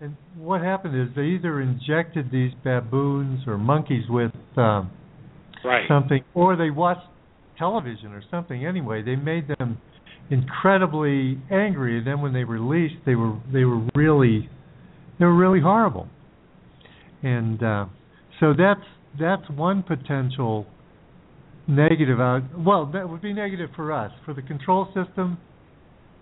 And 0.00 0.16
what 0.36 0.60
happened 0.60 1.00
is 1.00 1.14
they 1.14 1.22
either 1.22 1.60
injected 1.60 2.30
these 2.32 2.52
baboons 2.64 3.46
or 3.46 3.58
monkeys 3.58 4.04
with 4.08 4.32
um, 4.56 4.90
Right. 5.64 5.88
something, 5.88 6.22
or 6.34 6.56
they 6.56 6.68
watched 6.68 7.06
television 7.58 8.12
or 8.12 8.22
something. 8.30 8.66
Anyway, 8.66 9.02
they 9.02 9.16
made 9.16 9.48
them 9.58 9.78
incredibly 10.30 11.38
angry, 11.50 11.96
and 11.98 12.06
then 12.06 12.20
when 12.20 12.34
they 12.34 12.44
released, 12.44 12.96
they 13.06 13.14
were 13.14 13.38
they 13.52 13.64
were 13.64 13.80
really 13.94 14.48
they 15.18 15.24
were 15.24 15.34
really 15.34 15.60
horrible. 15.60 16.08
And 17.22 17.62
uh, 17.62 17.86
so 18.40 18.52
that's 18.52 18.86
that's 19.18 19.48
one 19.50 19.82
potential 19.82 20.66
negative 21.66 22.20
out. 22.20 22.42
Well, 22.58 22.84
that 22.92 23.08
would 23.08 23.22
be 23.22 23.32
negative 23.32 23.70
for 23.74 23.90
us. 23.92 24.12
For 24.26 24.34
the 24.34 24.42
control 24.42 24.86
system, 24.86 25.38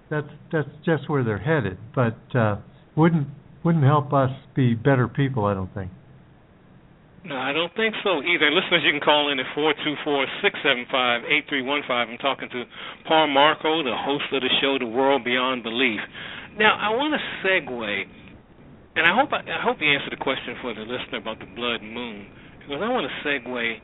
that's 0.08 0.28
that's 0.52 0.68
just 0.84 1.08
where 1.10 1.24
they're 1.24 1.38
headed, 1.38 1.78
but 1.94 2.18
uh, 2.38 2.56
wouldn't 2.96 3.26
wouldn't 3.64 3.84
help 3.84 4.12
us 4.12 4.30
be 4.54 4.74
better 4.74 5.08
people. 5.08 5.44
I 5.44 5.54
don't 5.54 5.72
think. 5.74 5.90
No, 7.24 7.36
I 7.36 7.52
don't 7.52 7.72
think 7.76 7.94
so 8.02 8.18
either. 8.18 8.50
Listeners, 8.50 8.82
you 8.84 8.90
can 8.90 9.00
call 9.00 9.30
in 9.30 9.38
at 9.38 9.46
four 9.54 9.72
two 9.84 9.94
four 10.02 10.26
six 10.42 10.58
seven 10.64 10.86
five 10.90 11.22
eight 11.24 11.44
three 11.48 11.62
one 11.62 11.82
five. 11.86 12.08
I'm 12.08 12.18
talking 12.18 12.48
to 12.50 12.64
Paul 13.06 13.28
Marko, 13.28 13.84
the 13.84 13.94
host 13.94 14.24
of 14.32 14.42
the 14.42 14.50
show, 14.60 14.76
The 14.78 14.86
World 14.86 15.22
Beyond 15.22 15.62
Belief. 15.62 16.00
Now, 16.58 16.76
I 16.76 16.90
want 16.90 17.14
to 17.14 17.46
segue, 17.46 18.04
and 18.96 19.06
I 19.06 19.14
hope 19.14 19.32
I, 19.32 19.38
I 19.38 19.62
hope 19.62 19.78
you 19.80 19.88
answer 19.88 20.10
the 20.10 20.16
question 20.16 20.56
for 20.60 20.74
the 20.74 20.82
listener 20.82 21.18
about 21.18 21.38
the 21.38 21.46
blood 21.46 21.80
moon, 21.82 22.26
because 22.58 22.82
I 22.82 22.88
want 22.88 23.06
to 23.06 23.28
segue 23.28 23.78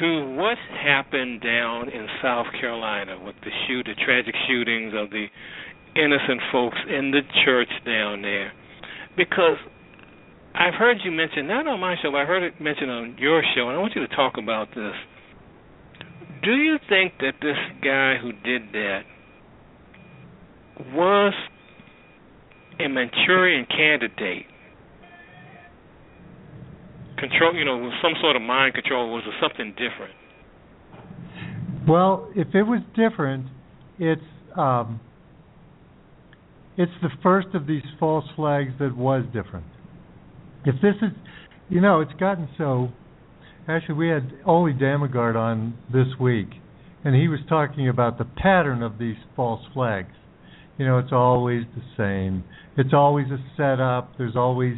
to 0.00 0.36
what 0.36 0.58
happened 0.84 1.40
down 1.40 1.88
in 1.88 2.06
South 2.22 2.46
Carolina 2.60 3.18
with 3.24 3.34
the 3.42 3.50
shoot, 3.66 3.86
the 3.86 3.96
tragic 4.04 4.34
shootings 4.46 4.92
of 4.94 5.10
the 5.10 5.26
innocent 5.96 6.40
folks 6.50 6.78
in 6.88 7.10
the 7.10 7.20
church 7.44 7.68
down 7.84 8.22
there, 8.22 8.52
because 9.16 9.56
I've 10.54 10.74
heard 10.74 10.98
you 11.04 11.10
mention 11.10 11.46
not 11.46 11.66
on 11.66 11.80
my 11.80 11.96
show, 12.02 12.10
but 12.10 12.18
I 12.18 12.24
heard 12.24 12.42
it 12.42 12.60
mentioned 12.60 12.90
on 12.90 13.16
your 13.18 13.42
show, 13.54 13.68
and 13.68 13.76
I 13.76 13.80
want 13.80 13.94
you 13.94 14.06
to 14.06 14.14
talk 14.14 14.34
about 14.38 14.68
this. 14.74 14.94
Do 16.42 16.52
you 16.52 16.76
think 16.88 17.14
that 17.20 17.34
this 17.40 17.56
guy 17.82 18.16
who 18.20 18.32
did 18.32 18.72
that 18.72 19.02
was 20.94 21.32
a 22.80 22.88
Manchurian 22.88 23.66
candidate? 23.66 24.46
Control, 27.16 27.54
you 27.54 27.64
know, 27.64 27.78
with 27.78 27.92
some 28.02 28.14
sort 28.20 28.34
of 28.34 28.42
mind 28.42 28.74
control, 28.74 29.08
or 29.08 29.12
was 29.14 29.22
it 29.26 29.34
something 29.40 29.70
different? 29.72 30.12
Well, 31.86 32.28
if 32.34 32.48
it 32.54 32.62
was 32.62 32.80
different, 32.96 33.46
it's 33.98 34.20
um, 34.56 35.00
it's 36.76 36.92
the 37.02 37.10
first 37.22 37.48
of 37.54 37.66
these 37.66 37.82
false 38.00 38.24
flags 38.36 38.72
that 38.78 38.96
was 38.96 39.24
different. 39.32 39.66
If 40.64 40.76
this 40.76 40.94
is, 41.02 41.10
you 41.68 41.80
know, 41.80 42.00
it's 42.00 42.12
gotten 42.18 42.48
so. 42.56 42.88
Actually, 43.68 43.94
we 43.94 44.08
had 44.08 44.32
Ole 44.44 44.72
Dammegård 44.72 45.36
on 45.36 45.74
this 45.92 46.06
week, 46.20 46.48
and 47.04 47.14
he 47.14 47.28
was 47.28 47.40
talking 47.48 47.88
about 47.88 48.18
the 48.18 48.24
pattern 48.24 48.82
of 48.82 48.98
these 48.98 49.16
false 49.36 49.60
flags. 49.72 50.12
You 50.78 50.86
know, 50.86 50.98
it's 50.98 51.12
always 51.12 51.62
the 51.76 51.82
same. 51.96 52.44
It's 52.76 52.92
always 52.92 53.26
a 53.28 53.38
setup. 53.56 54.16
There's 54.18 54.34
always 54.34 54.76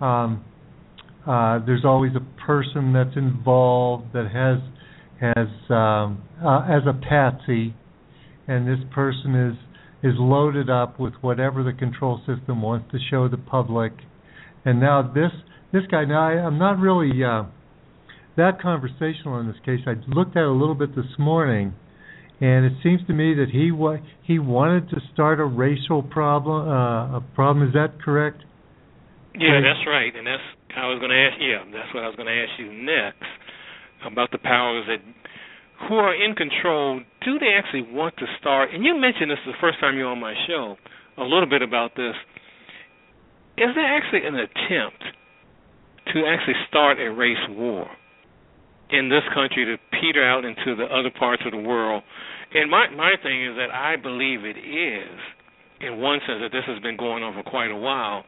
um, 0.00 0.44
uh, 1.26 1.58
there's 1.64 1.84
always 1.84 2.12
a 2.14 2.46
person 2.46 2.92
that's 2.92 3.16
involved 3.16 4.12
that 4.12 4.30
has 4.30 4.60
has 5.20 5.48
um, 5.70 6.22
uh, 6.44 6.66
as 6.68 6.82
a 6.86 6.92
patsy, 6.92 7.74
and 8.46 8.66
this 8.66 8.78
person 8.94 9.34
is 9.34 9.56
is 10.04 10.12
loaded 10.18 10.68
up 10.68 11.00
with 11.00 11.14
whatever 11.22 11.64
the 11.64 11.72
control 11.72 12.20
system 12.26 12.60
wants 12.60 12.92
to 12.92 12.98
show 13.10 13.26
the 13.26 13.38
public. 13.38 13.92
And 14.64 14.78
now 14.78 15.02
this 15.02 15.32
this 15.72 15.82
guy 15.90 16.04
now 16.04 16.28
I, 16.28 16.32
I'm 16.32 16.58
not 16.58 16.78
really 16.78 17.24
uh, 17.24 17.44
that 18.36 18.60
conversational 18.60 19.40
in 19.40 19.46
this 19.48 19.56
case. 19.64 19.80
I 19.86 19.94
looked 20.06 20.36
at 20.36 20.44
a 20.44 20.52
little 20.52 20.74
bit 20.74 20.94
this 20.94 21.18
morning, 21.18 21.72
and 22.40 22.66
it 22.66 22.74
seems 22.82 23.00
to 23.06 23.14
me 23.14 23.34
that 23.34 23.48
he 23.50 23.72
wa- 23.72 24.04
he 24.22 24.38
wanted 24.38 24.90
to 24.90 24.96
start 25.12 25.40
a 25.40 25.44
racial 25.44 26.02
problem. 26.02 26.68
Uh, 26.68 27.18
a 27.18 27.24
problem 27.34 27.66
is 27.66 27.72
that 27.72 28.00
correct? 28.04 28.44
Yeah, 29.34 29.60
that's 29.64 29.86
right, 29.88 30.14
and 30.14 30.26
that's 30.26 30.42
I 30.76 30.86
was 30.86 30.98
going 30.98 31.10
to 31.10 31.18
ask. 31.18 31.40
Yeah, 31.40 31.64
that's 31.72 31.94
what 31.94 32.04
I 32.04 32.08
was 32.08 32.16
going 32.16 32.28
to 32.28 32.38
ask 32.38 32.52
you 32.58 32.70
next 32.70 33.24
about 34.04 34.30
the 34.32 34.38
powers 34.38 34.84
that 34.86 35.00
who 35.88 35.96
are 35.96 36.14
in 36.14 36.34
control. 36.34 37.00
Do 37.24 37.38
they 37.38 37.54
actually 37.56 37.82
want 37.92 38.16
to 38.18 38.26
start? 38.40 38.70
And 38.72 38.84
you 38.84 38.98
mentioned 38.98 39.30
this 39.30 39.38
the 39.46 39.52
first 39.60 39.80
time 39.80 39.96
you 39.96 40.04
were 40.04 40.10
on 40.10 40.20
my 40.20 40.34
show 40.46 40.76
a 41.18 41.22
little 41.22 41.48
bit 41.48 41.62
about 41.62 41.92
this. 41.96 42.14
Is 43.56 43.70
there 43.74 43.86
actually 43.86 44.26
an 44.26 44.34
attempt 44.34 45.02
to 46.12 46.26
actually 46.26 46.58
start 46.68 46.98
a 46.98 47.10
race 47.10 47.42
war 47.50 47.88
in 48.90 49.08
this 49.08 49.22
country 49.32 49.64
to 49.64 49.76
peter 50.00 50.24
out 50.24 50.44
into 50.44 50.74
the 50.76 50.84
other 50.84 51.10
parts 51.16 51.42
of 51.46 51.52
the 51.52 51.58
world? 51.58 52.02
And 52.52 52.70
my 52.70 52.88
my 52.90 53.14
thing 53.22 53.44
is 53.44 53.56
that 53.56 53.70
I 53.72 53.96
believe 53.96 54.44
it 54.44 54.58
is, 54.58 55.18
in 55.80 56.00
one 56.00 56.20
sense, 56.26 56.40
that 56.42 56.52
this 56.52 56.64
has 56.66 56.80
been 56.82 56.96
going 56.96 57.22
on 57.22 57.34
for 57.34 57.48
quite 57.48 57.70
a 57.70 57.76
while. 57.76 58.24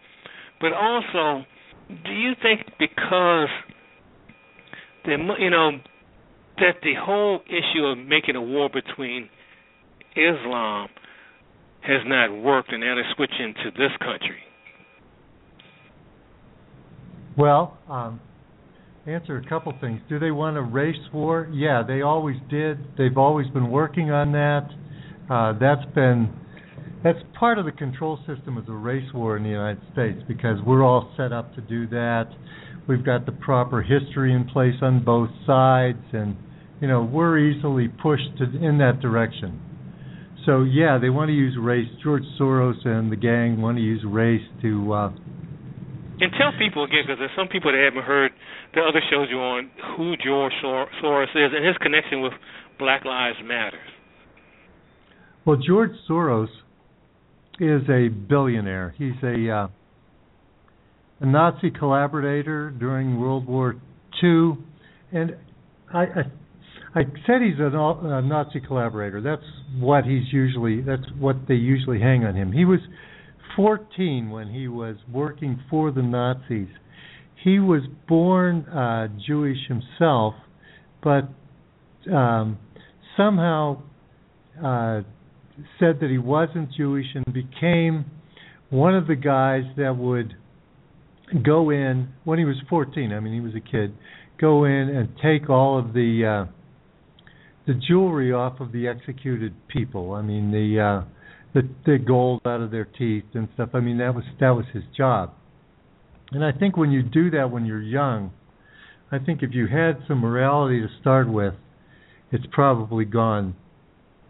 But 0.60 0.72
also, 0.72 1.44
do 2.04 2.12
you 2.12 2.32
think 2.42 2.66
because 2.78 3.48
the 5.04 5.16
you 5.38 5.50
know 5.50 5.72
that 6.58 6.76
the 6.82 6.94
whole 6.98 7.40
issue 7.46 7.84
of 7.84 7.98
making 7.98 8.36
a 8.36 8.42
war 8.42 8.68
between 8.68 9.28
Islam 10.16 10.88
has 11.82 12.00
not 12.06 12.34
worked, 12.42 12.72
and 12.72 12.80
now 12.80 12.94
they're 12.94 13.14
switching 13.14 13.54
to 13.62 13.70
this 13.70 13.92
country? 14.00 14.38
Well, 17.36 17.78
um, 17.88 18.20
answer 19.06 19.36
a 19.36 19.48
couple 19.48 19.72
things. 19.80 20.00
Do 20.08 20.18
they 20.18 20.30
want 20.30 20.56
a 20.56 20.62
race 20.62 20.96
war? 21.12 21.48
Yeah, 21.52 21.82
they 21.86 22.02
always 22.02 22.36
did. 22.50 22.78
They've 22.96 23.16
always 23.16 23.46
been 23.48 23.70
working 23.70 24.10
on 24.10 24.32
that. 24.32 24.68
Uh, 25.30 25.58
that's 25.58 25.84
been 25.94 26.32
that's 27.04 27.18
part 27.38 27.58
of 27.58 27.66
the 27.66 27.72
control 27.72 28.18
system 28.26 28.56
of 28.56 28.66
the 28.66 28.72
race 28.72 29.08
war 29.14 29.36
in 29.36 29.42
the 29.42 29.48
United 29.48 29.82
States 29.92 30.18
because 30.26 30.58
we're 30.66 30.82
all 30.82 31.12
set 31.16 31.32
up 31.32 31.54
to 31.54 31.60
do 31.60 31.86
that. 31.88 32.25
We've 32.88 33.04
got 33.04 33.26
the 33.26 33.32
proper 33.32 33.82
history 33.82 34.32
in 34.32 34.44
place 34.44 34.75
on 34.80 35.04
both 35.04 35.30
sides, 35.46 36.02
and 36.12 36.36
you 36.80 36.88
know 36.88 37.02
we're 37.02 37.38
easily 37.38 37.88
pushed 37.88 38.37
to, 38.38 38.45
in 38.45 38.78
that 38.78 39.00
direction. 39.00 39.61
So 40.45 40.62
yeah, 40.62 40.99
they 41.00 41.11
want 41.11 41.28
to 41.28 41.35
use 41.35 41.56
race. 41.61 41.88
George 42.02 42.23
Soros 42.40 42.87
and 42.87 43.11
the 43.11 43.16
gang 43.16 43.61
want 43.61 43.78
to 43.78 43.83
use 43.83 44.04
race 44.06 44.47
to. 44.62 44.92
Uh, 44.92 45.09
and 46.18 46.33
tell 46.38 46.52
people 46.59 46.85
again, 46.85 47.02
because 47.06 47.18
there's 47.18 47.37
some 47.37 47.49
people 47.49 47.73
that 47.73 47.83
haven't 47.85 48.04
heard 48.04 48.30
the 48.75 48.80
other 48.80 49.02
shows 49.11 49.28
you're 49.30 49.40
on, 49.40 49.71
who 49.97 50.14
George 50.25 50.52
Soros 50.64 51.25
is 51.35 51.52
and 51.54 51.66
his 51.66 51.76
connection 51.78 52.23
with 52.23 52.33
Black 52.78 53.04
Lives 53.04 53.37
Matter. 53.45 53.78
Well, 55.45 55.56
George 55.56 55.90
Soros 56.09 56.49
is 57.61 57.83
a 57.88 58.09
billionaire. 58.09 58.95
He's 58.97 59.14
a 59.23 59.50
uh, 59.50 59.68
a 61.21 61.26
Nazi 61.26 61.71
collaborator 61.71 62.71
during 62.71 63.18
World 63.18 63.47
War 63.47 63.76
II, 64.23 64.59
and 65.12 65.37
I, 65.92 66.02
I 66.02 66.23
I 66.96 67.02
said 67.26 67.42
he's 67.42 67.58
a, 67.58 68.22
Nazi 68.22 68.58
collaborator. 68.58 69.20
That's 69.20 69.42
what 69.78 70.04
he's 70.04 70.32
usually. 70.32 70.80
That's 70.80 71.04
what 71.18 71.36
they 71.46 71.54
usually 71.54 72.00
hang 72.00 72.24
on 72.24 72.34
him. 72.34 72.52
He 72.52 72.64
was 72.64 72.80
14 73.54 74.30
when 74.30 74.49
he 74.49 74.66
was 74.66 74.97
working 75.12 75.60
for 75.68 75.90
the 75.90 76.00
Nazis. 76.00 76.68
He 77.44 77.58
was 77.58 77.82
born 78.08 78.62
uh, 78.64 79.08
Jewish 79.26 79.58
himself, 79.68 80.34
but 81.04 81.28
um, 82.10 82.58
somehow 83.14 83.82
uh, 84.58 85.02
said 85.78 86.00
that 86.00 86.08
he 86.10 86.16
wasn't 86.16 86.71
Jewish 86.75 87.06
and 87.14 87.26
became 87.26 88.06
one 88.71 88.97
of 88.97 89.06
the 89.06 89.16
guys 89.16 89.64
that 89.76 89.94
would 89.99 90.34
go 91.44 91.68
in 91.68 92.08
when 92.25 92.38
he 92.38 92.47
was 92.47 92.56
14. 92.71 93.12
I 93.12 93.21
mean, 93.21 93.34
he 93.34 93.40
was 93.40 93.54
a 93.54 93.60
kid. 93.60 93.92
Go 94.40 94.64
in 94.64 94.73
and 94.73 95.10
take 95.23 95.50
all 95.50 95.78
of 95.78 95.92
the 95.92 96.47
uh, 96.49 96.52
the 97.66 97.74
jewelry 97.74 98.32
off 98.32 98.60
of 98.60 98.72
the 98.72 98.86
executed 98.88 99.54
people. 99.68 100.12
I 100.12 100.22
mean, 100.22 100.50
the 100.50 100.80
uh, 100.80 101.08
the 101.54 101.68
the 101.84 101.98
gold 101.98 102.42
out 102.46 102.60
of 102.60 102.70
their 102.70 102.84
teeth 102.84 103.24
and 103.34 103.48
stuff. 103.54 103.70
I 103.74 103.80
mean, 103.80 103.98
that 103.98 104.14
was 104.14 104.24
that 104.40 104.50
was 104.50 104.66
his 104.72 104.84
job. 104.96 105.32
And 106.32 106.44
I 106.44 106.52
think 106.52 106.76
when 106.76 106.90
you 106.90 107.02
do 107.02 107.30
that 107.30 107.50
when 107.50 107.66
you're 107.66 107.82
young, 107.82 108.32
I 109.10 109.18
think 109.18 109.42
if 109.42 109.50
you 109.52 109.66
had 109.68 109.98
some 110.08 110.18
morality 110.18 110.80
to 110.80 110.88
start 111.00 111.28
with, 111.28 111.54
it's 112.32 112.44
probably 112.52 113.04
gone 113.04 113.54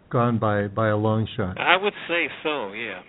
gone 0.09 0.39
by 0.39 0.67
by 0.67 0.89
a 0.89 0.97
long 0.97 1.27
shot. 1.35 1.59
I 1.59 1.77
would 1.77 1.93
say 2.07 2.27
so, 2.43 2.73
yeah. 2.73 3.01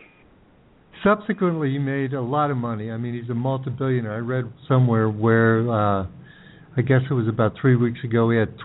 Subsequently, 1.05 1.71
he 1.71 1.79
made 1.79 2.13
a 2.13 2.21
lot 2.21 2.51
of 2.51 2.57
money. 2.57 2.91
I 2.91 2.97
mean, 2.97 3.15
he's 3.15 3.31
a 3.31 3.35
multi-billionaire. 3.35 4.13
I 4.13 4.19
read 4.19 4.53
somewhere 4.67 5.09
where 5.09 5.71
uh 5.71 6.07
I 6.77 6.83
guess 6.83 7.01
it 7.11 7.15
was 7.15 7.27
about 7.29 7.55
3 7.61 7.77
weeks 7.77 7.99
ago 8.05 8.31
he 8.31 8.39
had 8.39 8.57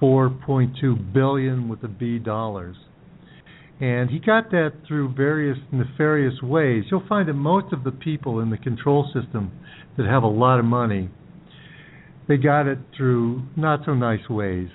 24.2 0.00 1.12
billion 1.12 1.68
with 1.68 1.82
a 1.84 1.88
B 1.88 2.18
dollars. 2.18 2.76
And 3.80 4.10
he 4.10 4.18
got 4.18 4.50
that 4.50 4.72
through 4.86 5.14
various 5.14 5.56
nefarious 5.72 6.34
ways. 6.42 6.84
You'll 6.90 7.06
find 7.08 7.28
that 7.28 7.34
most 7.34 7.72
of 7.72 7.82
the 7.82 7.92
people 7.92 8.40
in 8.40 8.50
the 8.50 8.58
control 8.58 9.10
system 9.14 9.50
that 9.96 10.06
have 10.06 10.22
a 10.22 10.28
lot 10.28 10.58
of 10.58 10.66
money, 10.66 11.08
they 12.28 12.36
got 12.36 12.66
it 12.66 12.78
through 12.94 13.42
not 13.56 13.80
so 13.86 13.94
nice 13.94 14.28
ways. 14.28 14.68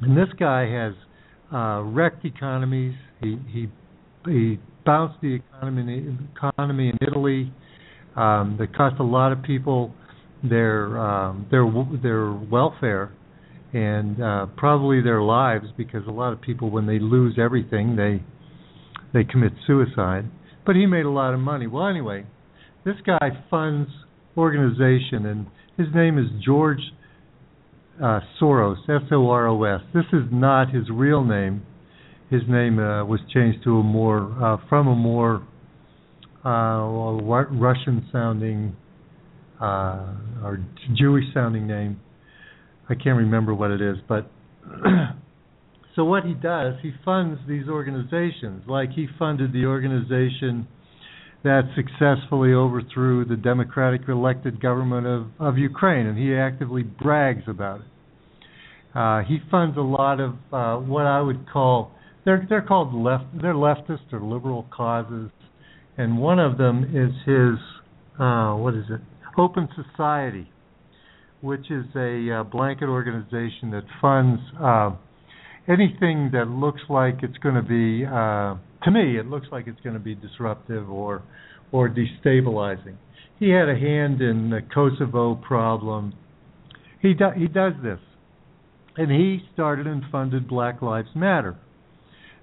And 0.00 0.16
this 0.16 0.28
guy 0.38 0.68
has 0.68 0.94
uh, 1.52 1.82
wrecked 1.82 2.24
economies. 2.24 2.94
He 3.20 3.38
he 3.52 3.68
he 4.26 4.58
bounced 4.84 5.20
the 5.22 5.34
economy 5.34 6.16
economy 6.36 6.88
in 6.90 6.98
Italy. 7.00 7.52
Um, 8.16 8.56
that 8.58 8.74
cost 8.76 8.96
a 8.98 9.04
lot 9.04 9.30
of 9.30 9.42
people 9.44 9.94
their 10.42 10.98
um, 10.98 11.46
their 11.50 11.64
their 12.02 12.32
welfare 12.32 13.12
and 13.72 14.22
uh, 14.22 14.46
probably 14.56 15.02
their 15.02 15.20
lives 15.20 15.66
because 15.76 16.06
a 16.06 16.10
lot 16.10 16.32
of 16.32 16.40
people 16.40 16.70
when 16.70 16.86
they 16.86 16.98
lose 16.98 17.38
everything 17.38 17.96
they 17.96 18.22
they 19.12 19.24
commit 19.24 19.52
suicide. 19.66 20.24
But 20.66 20.76
he 20.76 20.86
made 20.86 21.06
a 21.06 21.10
lot 21.10 21.32
of 21.32 21.40
money. 21.40 21.66
Well, 21.66 21.86
anyway, 21.86 22.26
this 22.84 22.96
guy 23.06 23.44
funds 23.50 23.88
organization 24.36 25.26
and 25.26 25.46
his 25.76 25.86
name 25.94 26.18
is 26.18 26.26
George 26.44 26.80
uh, 28.02 28.20
Soros, 28.40 28.76
S-O-R-O-S. 28.88 29.80
This 29.94 30.04
is 30.12 30.24
not 30.30 30.72
his 30.72 30.84
real 30.90 31.24
name. 31.24 31.62
His 32.30 32.42
name 32.48 32.78
uh, 32.78 33.04
was 33.04 33.20
changed 33.32 33.64
to 33.64 33.78
a 33.78 33.82
more 33.82 34.30
uh, 34.42 34.56
from 34.68 34.86
a 34.88 34.94
more 34.94 35.46
uh, 36.44 37.50
Russian-sounding 37.50 38.76
uh, 39.60 40.14
or 40.44 40.64
Jewish-sounding 40.96 41.66
name. 41.66 42.00
I 42.88 42.94
can't 42.94 43.18
remember 43.18 43.54
what 43.54 43.70
it 43.70 43.80
is, 43.80 43.96
but 44.08 44.30
so 45.96 46.04
what 46.04 46.24
he 46.24 46.34
does, 46.34 46.74
he 46.82 46.92
funds 47.04 47.40
these 47.46 47.68
organizations. 47.68 48.62
Like 48.66 48.92
he 48.92 49.06
funded 49.18 49.52
the 49.52 49.66
organization 49.66 50.66
that 51.44 51.62
successfully 51.76 52.52
overthrew 52.52 53.24
the 53.24 53.36
democratic 53.36 54.08
elected 54.08 54.60
government 54.60 55.06
of, 55.06 55.26
of 55.38 55.58
Ukraine, 55.58 56.06
and 56.06 56.18
he 56.18 56.34
actively 56.34 56.82
brags 56.82 57.44
about 57.46 57.80
it. 57.80 57.86
Uh, 58.94 59.22
he 59.22 59.38
funds 59.50 59.76
a 59.76 59.82
lot 59.82 60.18
of 60.18 60.34
uh, 60.52 60.76
what 60.76 61.06
I 61.06 61.20
would 61.20 61.48
call 61.50 61.92
they're 62.24 62.44
they're 62.48 62.62
called 62.62 62.92
left 62.94 63.24
they're 63.40 63.54
leftist 63.54 64.12
or 64.12 64.20
liberal 64.20 64.66
causes, 64.74 65.30
and 65.96 66.18
one 66.18 66.38
of 66.38 66.58
them 66.58 66.84
is 66.84 67.12
his 67.24 67.58
uh, 68.18 68.54
what 68.54 68.74
is 68.74 68.84
it 68.90 69.00
Open 69.38 69.68
Society, 69.76 70.50
which 71.40 71.70
is 71.70 71.84
a 71.96 72.40
uh, 72.40 72.42
blanket 72.44 72.86
organization 72.86 73.70
that 73.70 73.84
funds 74.00 74.40
uh, 74.60 74.90
anything 75.68 76.30
that 76.32 76.48
looks 76.48 76.80
like 76.88 77.18
it's 77.22 77.38
going 77.38 77.54
to 77.54 77.62
be 77.62 78.04
uh, 78.04 78.56
to 78.84 78.90
me, 78.90 79.18
it 79.18 79.26
looks 79.26 79.46
like 79.50 79.66
it's 79.66 79.80
going 79.80 79.94
to 79.94 80.00
be 80.00 80.14
disruptive 80.14 80.88
or 80.90 81.22
or 81.72 81.88
destabilizing. 81.88 82.96
He 83.38 83.50
had 83.50 83.68
a 83.68 83.74
hand 83.74 84.20
in 84.20 84.50
the 84.50 84.60
Kosovo 84.72 85.34
problem. 85.34 86.14
He 87.00 87.14
do, 87.14 87.26
he 87.36 87.46
does 87.46 87.74
this, 87.82 88.00
and 88.96 89.10
he 89.10 89.40
started 89.52 89.86
and 89.86 90.02
funded 90.10 90.48
Black 90.48 90.82
Lives 90.82 91.08
Matter. 91.14 91.56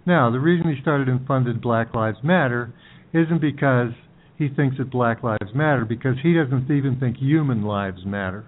Now, 0.06 0.30
the 0.30 0.40
reason 0.40 0.74
he 0.74 0.82
started 0.82 1.10
and 1.10 1.26
funded 1.26 1.62
Black 1.62 1.94
Lives 1.94 2.20
Matter 2.24 2.74
isn't 3.14 3.42
because 3.42 3.92
he 4.38 4.50
thinks 4.50 4.78
that 4.78 4.92
Black 4.92 5.24
Lives 5.24 5.54
Matter, 5.54 5.86
because 5.86 6.16
he 6.22 6.34
doesn't 6.34 6.70
even 6.70 6.98
think 7.00 7.18
human 7.18 7.64
lives 7.64 8.06
matter. 8.06 8.46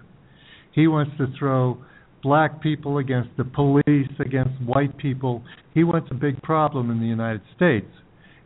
He 0.78 0.86
wants 0.86 1.10
to 1.18 1.26
throw 1.36 1.78
black 2.22 2.62
people 2.62 2.98
against 2.98 3.30
the 3.36 3.42
police, 3.42 4.12
against 4.20 4.62
white 4.64 4.96
people. 4.96 5.42
He 5.74 5.82
wants 5.82 6.08
a 6.12 6.14
big 6.14 6.40
problem 6.42 6.92
in 6.92 7.00
the 7.00 7.06
United 7.06 7.42
States. 7.56 7.90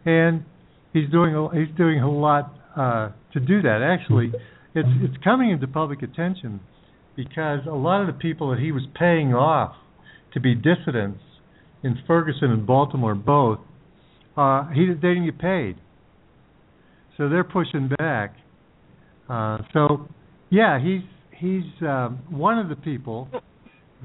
and 0.07 0.42
he's 0.95 1.11
doing 1.11 1.35
a, 1.35 1.42
he's 1.55 1.77
doing 1.77 2.01
a 2.01 2.11
lot 2.11 2.55
uh, 2.75 3.11
to 3.35 3.40
do 3.40 3.61
that. 3.61 3.81
Actually, 3.83 4.33
it's 4.75 4.88
it's 5.03 5.23
coming 5.23 5.51
into 5.51 5.66
public 5.66 6.03
attention 6.03 6.61
because 7.16 7.61
a 7.66 7.75
lot 7.75 8.01
of 8.01 8.07
the 8.07 8.14
people 8.14 8.51
that 8.51 8.59
he 8.59 8.73
was 8.73 8.85
paying 8.99 9.35
off 9.35 9.75
to 10.33 10.40
be 10.40 10.55
dissidents 10.55 11.21
in 11.83 11.99
Ferguson 12.07 12.51
and 12.51 12.66
Baltimore 12.66 13.14
both, 13.14 13.59
uh, 14.38 14.68
he 14.71 14.87
they 14.87 15.09
didn't 15.09 15.27
get 15.27 15.38
paid, 15.38 15.77
so 17.18 17.29
they're 17.29 17.45
pushing 17.45 17.90
back. 17.99 18.37
Uh, 19.29 19.59
so, 19.75 20.09
yeah, 20.51 20.81
he's 20.83 21.03
he's 21.42 21.83
um, 21.83 22.20
one 22.31 22.59
of 22.59 22.68
the 22.68 22.76
people 22.76 23.28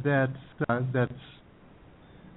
that's 0.04 0.32
uh, 0.68 0.82
that's 0.92 1.12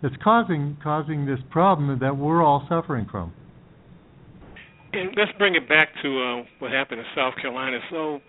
that's 0.02 0.14
causing 0.22 0.76
causing 0.82 1.26
this 1.26 1.38
problem 1.50 1.98
that 2.00 2.16
we're 2.16 2.42
all 2.44 2.66
suffering 2.68 3.06
from. 3.10 3.32
And 4.92 5.10
let's 5.16 5.32
bring 5.38 5.54
it 5.54 5.68
back 5.68 5.88
to 6.02 6.20
uh, 6.20 6.42
what 6.58 6.72
happened 6.72 7.00
in 7.00 7.06
South 7.14 7.34
Carolina. 7.40 7.78
So 7.90 8.20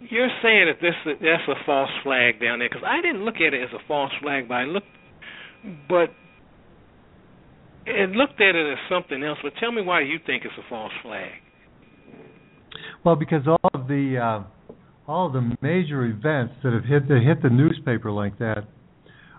you're 0.00 0.28
saying 0.42 0.66
that 0.66 0.80
this 0.80 0.94
that's 1.20 1.48
a 1.48 1.64
false 1.64 1.90
flag 2.02 2.40
down 2.40 2.58
there 2.58 2.68
because 2.68 2.84
I 2.86 3.00
didn't 3.00 3.24
look 3.24 3.36
at 3.36 3.54
it 3.54 3.62
as 3.62 3.72
a 3.72 3.86
false 3.88 4.12
flag, 4.22 4.48
but 4.48 4.54
I 4.54 4.64
looked, 4.64 4.86
but 5.88 6.10
it 7.86 8.10
looked 8.10 8.40
at 8.40 8.54
it 8.54 8.72
as 8.72 8.78
something 8.90 9.22
else. 9.22 9.38
But 9.42 9.52
tell 9.58 9.72
me 9.72 9.80
why 9.80 10.00
you 10.02 10.18
think 10.26 10.44
it's 10.44 10.54
a 10.58 10.68
false 10.68 10.92
flag. 11.02 11.30
Well, 13.04 13.16
because 13.16 13.46
all 13.46 13.70
of 13.74 13.88
the 13.88 14.18
uh, 14.18 14.72
all 15.10 15.28
of 15.28 15.32
the 15.32 15.56
major 15.62 16.04
events 16.04 16.54
that 16.62 16.72
have 16.72 16.84
hit 16.84 17.08
that 17.08 17.22
hit 17.24 17.42
the 17.42 17.50
newspaper 17.50 18.10
like 18.10 18.38
that 18.38 18.64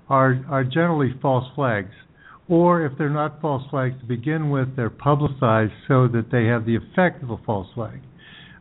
are 0.10 0.44
are 0.50 0.64
generally 0.64 1.14
false 1.22 1.46
flags, 1.56 1.94
or 2.48 2.86
if 2.86 2.98
they're 2.98 3.10
not 3.10 3.42
false 3.42 3.64
flags 3.70 4.00
to 4.00 4.06
begin 4.06 4.50
with, 4.50 4.76
they're 4.76 4.90
publicized 4.90 5.74
so 5.88 6.08
that 6.08 6.28
they 6.32 6.46
have 6.46 6.66
the 6.66 6.76
effect 6.76 7.24
of 7.24 7.30
a 7.30 7.38
false 7.46 7.68
flag. 7.74 8.00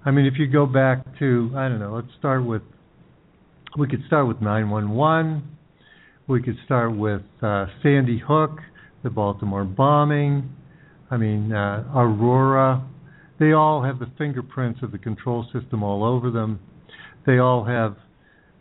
I 0.05 0.11
mean, 0.11 0.27
if 0.27 0.35
you 0.39 0.47
go 0.47 0.67
back 0.67 1.05
to 1.19 1.51
I 1.57 1.69
don't 1.69 1.81
know, 1.81 1.95
let's 1.95 2.17
start 2.19 2.45
with 2.45 2.63
we 3.79 3.87
could 3.87 4.03
start 4.07 4.27
with 4.27 4.41
911. 4.41 5.43
We 6.29 6.43
could 6.43 6.57
start 6.65 6.97
with 6.97 7.23
uh, 7.43 7.67
Sandy 7.83 8.21
Hook, 8.27 8.59
the 9.03 9.11
Baltimore 9.11 9.65
bombing. 9.65 10.51
I 11.11 11.17
mean, 11.19 11.53
uh, 11.53 11.85
Aurora. 11.95 12.85
They 13.39 13.53
all 13.53 13.83
have 13.83 13.99
the 13.99 14.07
fingerprints 14.17 14.81
of 14.83 14.93
the 14.93 14.99
control 14.99 15.47
system 15.53 15.83
all 15.83 16.05
over 16.05 16.31
them. 16.31 16.61
They 17.27 17.39
all 17.39 17.65
have 17.65 17.97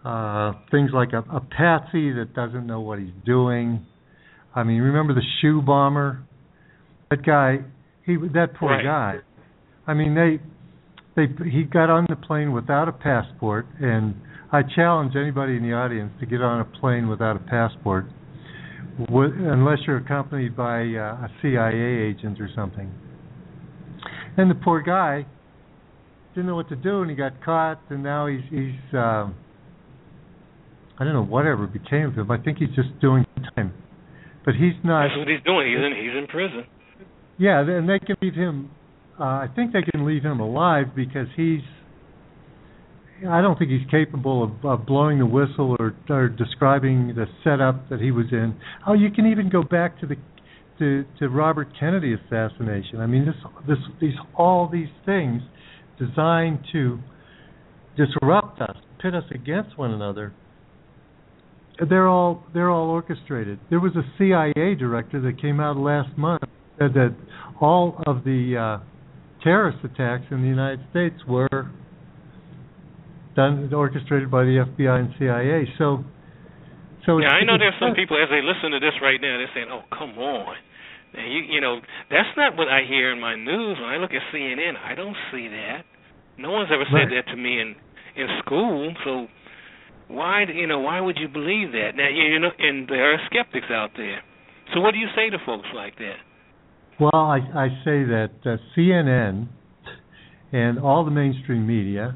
uh, 0.03 0.59
things 0.69 0.91
like 0.93 1.13
a, 1.13 1.19
a 1.31 1.39
patsy 1.39 2.11
that 2.13 2.33
doesn't 2.35 2.67
know 2.67 2.81
what 2.81 2.99
he's 2.99 3.13
doing. 3.25 3.85
I 4.53 4.63
mean, 4.63 4.81
remember 4.81 5.13
the 5.13 5.23
shoe 5.41 5.61
bomber? 5.61 6.23
That 7.09 7.25
guy, 7.25 7.57
he 8.05 8.17
that 8.33 8.55
poor 8.59 8.69
right. 8.71 8.83
guy. 8.83 9.15
I 9.87 9.93
mean, 9.93 10.15
they 10.15 10.39
they 11.15 11.31
he 11.49 11.63
got 11.63 11.89
on 11.89 12.05
the 12.09 12.15
plane 12.15 12.51
without 12.51 12.87
a 12.87 12.91
passport, 12.91 13.67
and 13.79 14.15
I 14.51 14.61
challenge 14.75 15.13
anybody 15.15 15.57
in 15.57 15.63
the 15.63 15.73
audience 15.73 16.11
to 16.19 16.25
get 16.25 16.41
on 16.41 16.61
a 16.61 16.65
plane 16.79 17.07
without 17.07 17.35
a 17.35 17.39
passport, 17.39 18.05
with, 19.09 19.31
unless 19.37 19.79
you're 19.87 19.97
accompanied 19.97 20.55
by 20.55 20.81
uh, 20.81 21.25
a 21.25 21.29
CIA 21.41 22.09
agent 22.09 22.39
or 22.39 22.49
something. 22.55 22.91
And 24.37 24.51
the 24.51 24.55
poor 24.55 24.81
guy 24.81 25.25
didn't 26.33 26.47
know 26.47 26.55
what 26.55 26.69
to 26.69 26.75
do, 26.75 27.01
and 27.01 27.09
he 27.09 27.15
got 27.15 27.43
caught, 27.43 27.79
and 27.89 28.03
now 28.03 28.27
he's 28.27 28.41
he's 28.49 28.93
uh, 28.93 29.29
I 30.97 31.03
don't 31.03 31.13
know 31.13 31.23
whatever 31.23 31.67
became 31.67 32.07
of 32.07 32.15
him. 32.15 32.29
I 32.31 32.37
think 32.37 32.57
he's 32.57 32.75
just 32.75 32.99
doing 33.01 33.25
time, 33.55 33.73
but 34.43 34.55
he's 34.55 34.73
not. 34.83 35.07
That's 35.07 35.17
what 35.17 35.27
he's 35.27 35.43
doing. 35.45 35.67
He's 35.67 35.77
in 35.77 35.93
he's 35.95 36.17
in 36.17 36.27
prison. 36.27 36.65
Yeah, 37.37 37.61
and 37.61 37.87
they 37.87 37.99
can 37.99 38.15
leave 38.21 38.33
him. 38.33 38.71
Uh, 39.19 39.23
I 39.23 39.47
think 39.55 39.71
they 39.73 39.81
can 39.81 40.05
leave 40.05 40.23
him 40.23 40.39
alive 40.39 40.87
because 40.95 41.27
he's. 41.35 41.61
I 43.29 43.41
don't 43.41 43.57
think 43.57 43.71
he's 43.71 43.89
capable 43.89 44.43
of, 44.43 44.65
of 44.65 44.85
blowing 44.85 45.19
the 45.19 45.25
whistle 45.25 45.77
or, 45.79 45.95
or 46.09 46.27
describing 46.27 47.13
the 47.15 47.27
setup 47.45 47.87
that 47.89 48.01
he 48.01 48.11
was 48.11 48.25
in. 48.33 48.59
Oh, 48.85 48.91
you 48.91 49.09
can 49.09 49.25
even 49.27 49.49
go 49.49 49.63
back 49.63 50.01
to 50.01 50.05
the 50.05 50.17
to 50.79 51.05
to 51.19 51.29
Robert 51.29 51.69
Kennedy 51.79 52.13
assassination. 52.13 52.99
I 52.99 53.07
mean, 53.07 53.25
this 53.25 53.35
this 53.67 53.77
these 54.01 54.15
all 54.37 54.69
these 54.71 54.89
things 55.05 55.41
designed 55.99 56.59
to 56.73 56.99
disrupt 57.97 58.61
us, 58.61 58.75
pit 59.01 59.15
us 59.15 59.23
against 59.31 59.77
one 59.77 59.91
another. 59.91 60.33
They're 61.89 62.07
all 62.07 62.43
they're 62.53 62.69
all 62.69 62.89
orchestrated. 62.89 63.59
There 63.69 63.79
was 63.79 63.93
a 63.95 64.03
CIA 64.17 64.75
director 64.75 65.21
that 65.21 65.41
came 65.41 65.59
out 65.59 65.77
last 65.77 66.17
month 66.17 66.43
said 66.77 66.93
that 66.93 67.15
all 67.61 68.01
of 68.05 68.23
the 68.23 68.79
uh, 68.81 68.83
terrorist 69.43 69.79
attacks 69.83 70.25
in 70.31 70.41
the 70.41 70.47
United 70.47 70.81
States 70.91 71.15
were 71.27 71.71
done 73.35 73.71
orchestrated 73.73 74.31
by 74.31 74.43
the 74.43 74.65
FBI 74.77 74.99
and 74.99 75.09
CIA. 75.19 75.67
So, 75.77 76.03
so 77.05 77.17
yeah, 77.19 77.29
I 77.29 77.45
know 77.45 77.57
there's 77.57 77.77
some 77.79 77.93
people 77.93 78.17
as 78.17 78.29
they 78.29 78.41
listen 78.41 78.71
to 78.71 78.79
this 78.79 78.97
right 79.01 79.21
now, 79.21 79.37
they're 79.37 79.53
saying, 79.53 79.69
"Oh, 79.69 79.83
come 79.93 80.17
on." 80.17 80.55
And 81.13 81.31
you 81.31 81.39
you 81.55 81.61
know 81.61 81.79
that's 82.09 82.29
not 82.35 82.57
what 82.57 82.67
I 82.67 82.81
hear 82.87 83.11
in 83.11 83.19
my 83.19 83.35
news 83.35 83.77
when 83.79 83.89
I 83.89 83.97
look 83.97 84.11
at 84.11 84.21
CNN. 84.33 84.73
I 84.77 84.95
don't 84.95 85.15
see 85.31 85.47
that. 85.47 85.85
No 86.37 86.51
one's 86.51 86.69
ever 86.73 86.85
said 86.91 87.13
right. 87.13 87.23
that 87.23 87.31
to 87.31 87.37
me 87.37 87.61
in 87.61 87.75
in 88.15 88.27
school. 88.43 88.93
So 89.03 89.27
why 90.07 90.45
you 90.53 90.67
know 90.67 90.79
why 90.79 90.99
would 90.99 91.17
you 91.17 91.27
believe 91.27 91.71
that? 91.71 91.91
Now 91.95 92.09
you 92.09 92.39
know, 92.39 92.49
and 92.57 92.87
there 92.87 93.13
are 93.13 93.19
skeptics 93.27 93.67
out 93.69 93.91
there. 93.95 94.21
So 94.73 94.81
what 94.81 94.91
do 94.91 94.97
you 94.97 95.07
say 95.15 95.29
to 95.29 95.37
folks 95.45 95.67
like 95.73 95.97
that? 95.97 96.17
Well, 96.99 97.11
I 97.13 97.39
I 97.53 97.67
say 97.83 98.03
that 98.03 98.31
uh, 98.45 98.57
CNN 98.75 99.47
and 100.51 100.79
all 100.79 101.05
the 101.05 101.11
mainstream 101.11 101.67
media 101.67 102.15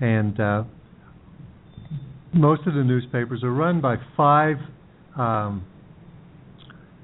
and 0.00 0.38
uh, 0.40 0.64
most 2.32 2.66
of 2.66 2.74
the 2.74 2.84
newspapers 2.84 3.42
are 3.42 3.52
run 3.52 3.80
by 3.80 3.96
five 4.16 4.56
um, 5.16 5.64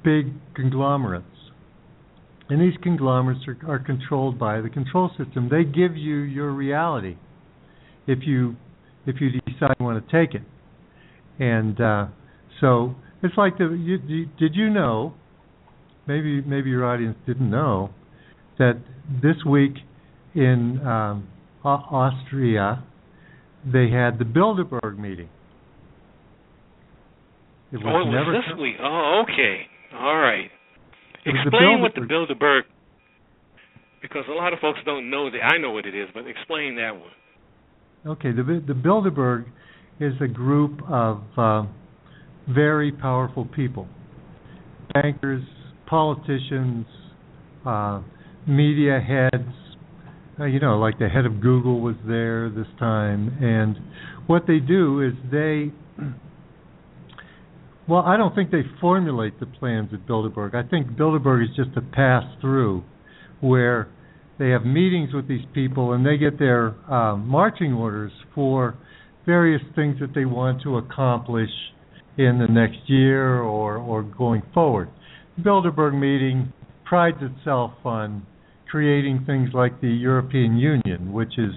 big 0.04 0.32
conglomerates. 0.54 1.26
And 2.48 2.60
these 2.60 2.78
conglomerates 2.82 3.40
are, 3.48 3.58
are, 3.66 3.78
controlled 3.78 4.38
by 4.38 4.60
the 4.60 4.68
control 4.68 5.10
system. 5.16 5.48
They 5.50 5.64
give 5.64 5.96
you 5.96 6.16
your 6.16 6.50
reality 6.52 7.16
if 8.06 8.18
you 8.22 8.56
if 9.06 9.16
you 9.20 9.30
decide 9.30 9.74
you 9.78 9.84
want 9.84 10.06
to 10.06 10.12
take 10.12 10.34
it. 10.34 10.42
And 11.38 11.80
uh, 11.80 12.06
so 12.60 12.94
it's 13.22 13.36
like 13.36 13.56
the 13.56 13.70
you, 13.70 13.98
you, 14.06 14.26
did 14.38 14.54
you 14.54 14.68
know? 14.68 15.14
Maybe 16.06 16.42
maybe 16.42 16.68
your 16.68 16.84
audience 16.84 17.16
didn't 17.26 17.50
know 17.50 17.90
that 18.58 18.78
this 19.22 19.36
week 19.46 19.72
in 20.34 20.86
um, 20.86 21.26
Austria 21.64 22.84
they 23.64 23.90
had 23.90 24.18
the 24.18 24.24
Bilderberg 24.24 24.98
meeting. 24.98 25.28
It 27.72 27.78
was, 27.78 27.86
oh, 27.86 27.88
it 27.88 28.06
was 28.06 28.14
never 28.14 28.32
this 28.32 28.60
week. 28.60 28.76
Oh, 28.80 29.22
okay. 29.24 29.66
All 29.94 30.18
right. 30.18 30.50
It 31.24 31.34
Explain 31.34 31.78
the 31.78 31.82
what 31.82 31.94
the 31.94 32.02
Bilderberg, 32.02 32.62
because 34.02 34.24
a 34.28 34.32
lot 34.32 34.52
of 34.52 34.58
folks 34.60 34.78
don't 34.84 35.10
know 35.10 35.30
that. 35.30 35.38
I 35.42 35.58
know 35.58 35.70
what 35.70 35.86
it 35.86 35.94
is, 35.94 36.08
but 36.14 36.26
explain 36.26 36.76
that 36.76 36.92
one. 36.92 37.10
Okay, 38.06 38.32
the 38.32 38.62
the 38.66 38.74
Bilderberg 38.74 39.46
is 39.98 40.12
a 40.20 40.28
group 40.28 40.78
of 40.90 41.22
uh, 41.38 41.62
very 42.48 42.92
powerful 42.92 43.46
people, 43.46 43.88
bankers, 44.92 45.42
politicians, 45.86 46.86
uh, 47.64 48.02
media 48.46 49.00
heads. 49.00 49.48
Uh, 50.38 50.44
you 50.46 50.58
know, 50.58 50.78
like 50.78 50.98
the 50.98 51.08
head 51.08 51.26
of 51.26 51.40
Google 51.40 51.80
was 51.80 51.94
there 52.06 52.50
this 52.50 52.66
time, 52.78 53.38
and 53.40 53.76
what 54.26 54.46
they 54.46 54.58
do 54.58 55.00
is 55.00 55.12
they 55.30 55.70
well, 57.88 58.02
I 58.02 58.16
don't 58.16 58.34
think 58.34 58.50
they 58.50 58.62
formulate 58.80 59.38
the 59.38 59.46
plans 59.46 59.90
at 59.92 60.06
Bilderberg. 60.06 60.54
I 60.54 60.68
think 60.68 60.88
Bilderberg 60.96 61.44
is 61.44 61.54
just 61.54 61.76
a 61.76 61.82
pass 61.82 62.24
through 62.40 62.82
where 63.40 63.88
they 64.38 64.50
have 64.50 64.64
meetings 64.64 65.12
with 65.12 65.28
these 65.28 65.44
people 65.52 65.92
and 65.92 66.04
they 66.04 66.16
get 66.16 66.38
their 66.38 66.74
uh, 66.90 67.16
marching 67.16 67.72
orders 67.74 68.12
for 68.34 68.76
various 69.26 69.62
things 69.76 69.96
that 70.00 70.14
they 70.14 70.24
want 70.24 70.62
to 70.62 70.78
accomplish 70.78 71.50
in 72.16 72.38
the 72.38 72.46
next 72.48 72.78
year 72.86 73.40
or, 73.40 73.76
or 73.76 74.02
going 74.02 74.42
forward. 74.52 74.88
Bilderberg 75.40 75.98
meeting 75.98 76.52
prides 76.84 77.18
itself 77.20 77.72
on 77.84 78.26
creating 78.74 79.22
things 79.24 79.50
like 79.54 79.80
the 79.80 79.86
European 79.86 80.56
Union, 80.56 81.12
which 81.12 81.38
is 81.38 81.52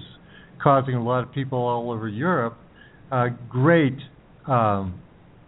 causing 0.62 0.94
a 0.94 1.02
lot 1.02 1.20
of 1.20 1.32
people 1.32 1.58
all 1.58 1.90
over 1.90 2.06
Europe 2.06 2.56
uh, 3.10 3.26
great 3.48 3.98
um, 4.46 5.00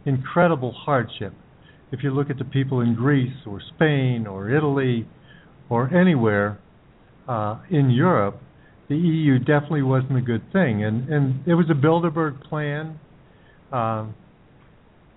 incredible 0.05 0.73
hardship. 0.73 1.33
If 1.93 2.03
you 2.03 2.11
look 2.11 2.29
at 2.29 2.39
the 2.39 2.45
people 2.45 2.81
in 2.81 2.97
Greece 2.97 3.37
or 3.47 3.61
Spain 3.77 4.27
or 4.27 4.51
Italy 4.51 5.07
or 5.69 5.95
anywhere 5.95 6.59
uh, 7.29 7.61
in 7.71 7.89
Europe, 7.91 8.41
the 8.89 8.97
EU 8.97 9.39
definitely 9.39 9.83
wasn't 9.83 10.19
a 10.19 10.23
good 10.23 10.43
thing. 10.53 10.83
And 10.83 11.09
and 11.09 11.47
it 11.47 11.55
was 11.55 11.67
a 11.71 11.75
Bilderberg 11.75 12.43
plan. 12.49 12.99
Um, 13.71 14.17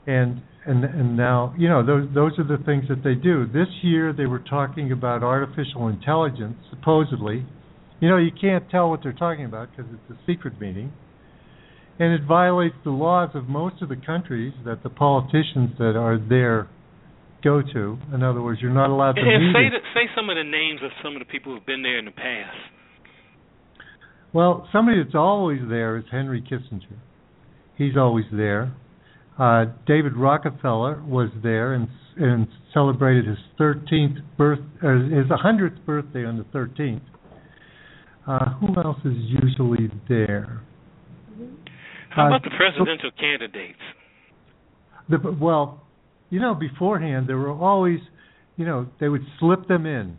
and 0.05 0.43
and 0.65 0.83
and 0.83 1.17
now 1.17 1.53
you 1.57 1.67
know 1.67 1.85
those 1.85 2.07
those 2.13 2.31
are 2.39 2.43
the 2.43 2.63
things 2.63 2.85
that 2.89 3.03
they 3.03 3.15
do. 3.15 3.45
This 3.47 3.67
year 3.81 4.13
they 4.13 4.25
were 4.25 4.39
talking 4.39 4.91
about 4.91 5.23
artificial 5.23 5.87
intelligence, 5.87 6.57
supposedly. 6.69 7.45
You 7.99 8.09
know, 8.09 8.17
you 8.17 8.31
can't 8.31 8.69
tell 8.69 8.89
what 8.89 9.01
they're 9.01 9.13
talking 9.13 9.45
about 9.45 9.69
because 9.71 9.91
it's 9.93 10.19
a 10.19 10.19
secret 10.25 10.59
meeting, 10.59 10.91
and 11.99 12.13
it 12.13 12.21
violates 12.27 12.75
the 12.83 12.91
laws 12.91 13.29
of 13.33 13.47
most 13.47 13.81
of 13.81 13.89
the 13.89 13.95
countries 13.95 14.53
that 14.65 14.83
the 14.83 14.89
politicians 14.89 15.71
that 15.77 15.95
are 15.95 16.17
there 16.17 16.67
go 17.43 17.61
to. 17.61 17.97
In 18.13 18.23
other 18.23 18.41
words, 18.41 18.59
you're 18.61 18.73
not 18.73 18.89
allowed 18.89 19.13
to. 19.13 19.21
And 19.21 19.53
say 19.53 19.69
the, 19.69 19.79
say 19.93 20.09
some 20.15 20.29
of 20.29 20.35
the 20.35 20.43
names 20.43 20.81
of 20.83 20.91
some 21.03 21.15
of 21.15 21.19
the 21.19 21.25
people 21.25 21.53
who've 21.53 21.65
been 21.65 21.83
there 21.83 21.99
in 21.99 22.05
the 22.05 22.11
past. 22.11 22.57
Well, 24.33 24.67
somebody 24.71 25.03
that's 25.03 25.15
always 25.15 25.59
there 25.69 25.97
is 25.97 26.05
Henry 26.11 26.41
Kissinger. 26.41 26.97
He's 27.77 27.95
always 27.97 28.25
there. 28.31 28.75
Uh, 29.37 29.65
David 29.87 30.15
Rockefeller 30.15 31.01
was 31.03 31.29
there 31.41 31.73
and 31.73 31.87
and 32.17 32.47
celebrated 32.73 33.25
his 33.25 33.37
13th 33.59 34.17
birth, 34.37 34.59
uh, 34.83 34.87
his 35.15 35.25
100th 35.27 35.83
birthday 35.85 36.25
on 36.25 36.37
the 36.37 36.43
13th. 36.57 37.01
Uh, 38.27 38.53
who 38.55 38.67
else 38.81 38.99
is 39.03 39.15
usually 39.17 39.89
there? 40.07 40.61
How 42.09 42.25
Uh, 42.25 42.27
about 42.27 42.43
the 42.43 42.51
presidential 42.51 43.11
candidates? 43.19 43.79
The, 45.09 45.17
well, 45.39 45.81
you 46.29 46.39
know, 46.39 46.53
beforehand 46.53 47.27
there 47.27 47.37
were 47.37 47.51
always, 47.51 47.99
you 48.55 48.65
know, 48.65 48.87
they 48.99 49.09
would 49.09 49.25
slip 49.39 49.67
them 49.67 49.85
in. 49.85 50.17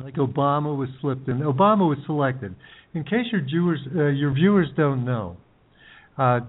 Like 0.00 0.14
Obama 0.14 0.76
was 0.76 0.88
slipped 1.00 1.28
in. 1.28 1.40
Obama 1.40 1.88
was 1.88 1.98
selected. 2.06 2.54
In 2.94 3.04
case 3.04 3.26
your 3.30 3.42
viewers, 3.42 3.80
uh, 3.94 4.04
your 4.06 4.32
viewers 4.32 4.68
don't 4.76 5.04
know, 5.04 5.36
uh, 6.16 6.40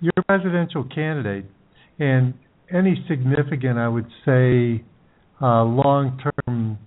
your 0.00 0.12
your 0.16 0.24
presidential 0.26 0.84
candidate 0.84 1.46
and 1.98 2.34
any 2.72 3.04
significant, 3.08 3.78
I 3.78 3.88
would 3.88 4.06
say, 4.24 4.82
uh, 5.40 5.64
long-term 5.64 6.78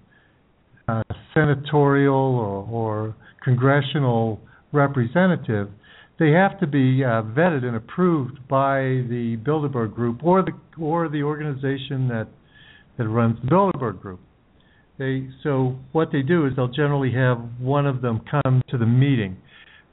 uh, 0.88 1.04
senatorial 1.34 2.16
or, 2.16 2.68
or 2.70 3.16
congressional 3.44 4.40
representative, 4.72 5.70
they 6.20 6.32
have 6.32 6.60
to 6.60 6.68
be 6.68 7.04
uh, 7.04 7.22
vetted 7.22 7.64
and 7.64 7.76
approved 7.76 8.48
by 8.48 8.80
the 9.10 9.38
Bilderberg 9.46 9.94
Group 9.94 10.24
or 10.24 10.42
the 10.42 10.52
or 10.82 11.10
the 11.10 11.24
organization 11.24 12.08
that 12.08 12.28
that 12.98 13.08
runs 13.08 13.38
the 13.42 13.48
Bilderberg 13.48 14.02
Group. 14.02 14.20
They 14.98 15.30
so 15.44 15.76
what 15.92 16.12
they 16.12 16.24
do 16.24 16.48
is 16.48 16.54
they'll 16.56 16.68
generally 16.68 17.12
have 17.14 17.38
one 17.60 17.86
of 17.86 18.02
them 18.02 18.22
come 18.32 18.64
to 18.70 18.78
the 18.78 18.86
meeting. 18.86 19.38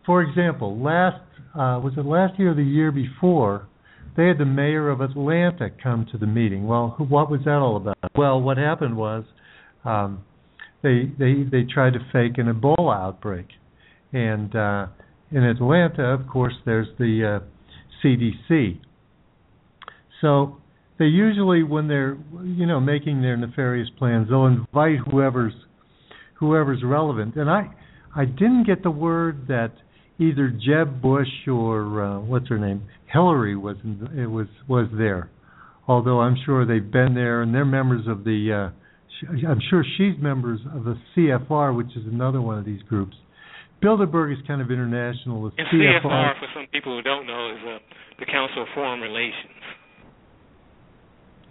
For 0.06 0.22
example, 0.22 0.78
last 0.80 1.20
uh, 1.54 1.80
was 1.82 1.94
it 1.96 2.04
last 2.04 2.38
year 2.38 2.50
or 2.50 2.54
the 2.54 2.62
year 2.62 2.90
before? 2.90 3.68
They 4.16 4.26
had 4.26 4.38
the 4.38 4.44
mayor 4.44 4.90
of 4.90 5.00
Atlanta 5.00 5.70
come 5.82 6.06
to 6.12 6.18
the 6.18 6.26
meeting. 6.26 6.66
Well, 6.66 6.94
who, 6.96 7.04
what 7.04 7.30
was 7.30 7.40
that 7.44 7.56
all 7.56 7.76
about? 7.76 7.96
Well, 8.16 8.40
what 8.40 8.58
happened 8.58 8.96
was 8.96 9.24
um, 9.84 10.24
they 10.82 11.10
they 11.18 11.44
they 11.50 11.62
tried 11.64 11.94
to 11.94 12.00
fake 12.12 12.38
an 12.38 12.52
Ebola 12.52 12.96
outbreak, 12.96 13.46
and 14.12 14.54
uh, 14.54 14.86
in 15.30 15.42
Atlanta, 15.42 16.04
of 16.04 16.28
course, 16.28 16.54
there's 16.64 16.88
the 16.98 17.40
uh, 17.40 18.04
CDC. 18.04 18.80
So 20.20 20.58
they 20.98 21.06
usually, 21.06 21.62
when 21.62 21.88
they're 21.88 22.16
you 22.44 22.66
know 22.66 22.80
making 22.80 23.22
their 23.22 23.36
nefarious 23.36 23.88
plans, 23.98 24.28
they'll 24.28 24.46
invite 24.46 24.98
whoever's 25.10 25.54
whoever's 26.34 26.82
relevant. 26.84 27.36
And 27.36 27.50
I 27.50 27.68
I 28.14 28.26
didn't 28.26 28.64
get 28.64 28.82
the 28.82 28.90
word 28.90 29.46
that 29.48 29.72
either 30.18 30.48
Jeb 30.48 31.00
Bush 31.02 31.28
or 31.48 32.02
uh, 32.02 32.20
what's 32.20 32.48
her 32.48 32.58
name 32.58 32.82
Hillary 33.12 33.56
was 33.56 33.76
in, 33.84 34.08
it 34.18 34.26
was 34.26 34.48
was 34.68 34.88
there. 34.96 35.30
Although 35.86 36.20
I'm 36.20 36.36
sure 36.44 36.66
they've 36.66 36.90
been 36.90 37.14
there 37.14 37.42
and 37.42 37.54
they're 37.54 37.64
members 37.64 38.06
of 38.06 38.24
the. 38.24 38.70
Uh, 38.72 38.80
I'm 39.48 39.60
sure 39.70 39.84
she's 39.96 40.20
members 40.20 40.60
of 40.74 40.84
the 40.84 40.96
CFR, 41.16 41.74
which 41.76 41.96
is 41.96 42.04
another 42.06 42.40
one 42.40 42.58
of 42.58 42.64
these 42.64 42.82
groups. 42.82 43.16
Bilderberg 43.82 44.32
is 44.32 44.38
kind 44.46 44.60
of 44.60 44.70
international. 44.70 45.42
The 45.42 45.50
And 45.58 45.68
CFR, 45.68 46.02
CFR, 46.02 46.38
for 46.40 46.48
some 46.54 46.66
people 46.72 46.96
who 46.96 47.02
don't 47.02 47.26
know, 47.26 47.52
is 47.52 47.58
uh, 47.64 47.78
the 48.18 48.26
Council 48.26 48.62
of 48.62 48.68
Foreign 48.74 49.00
Relations. 49.00 49.52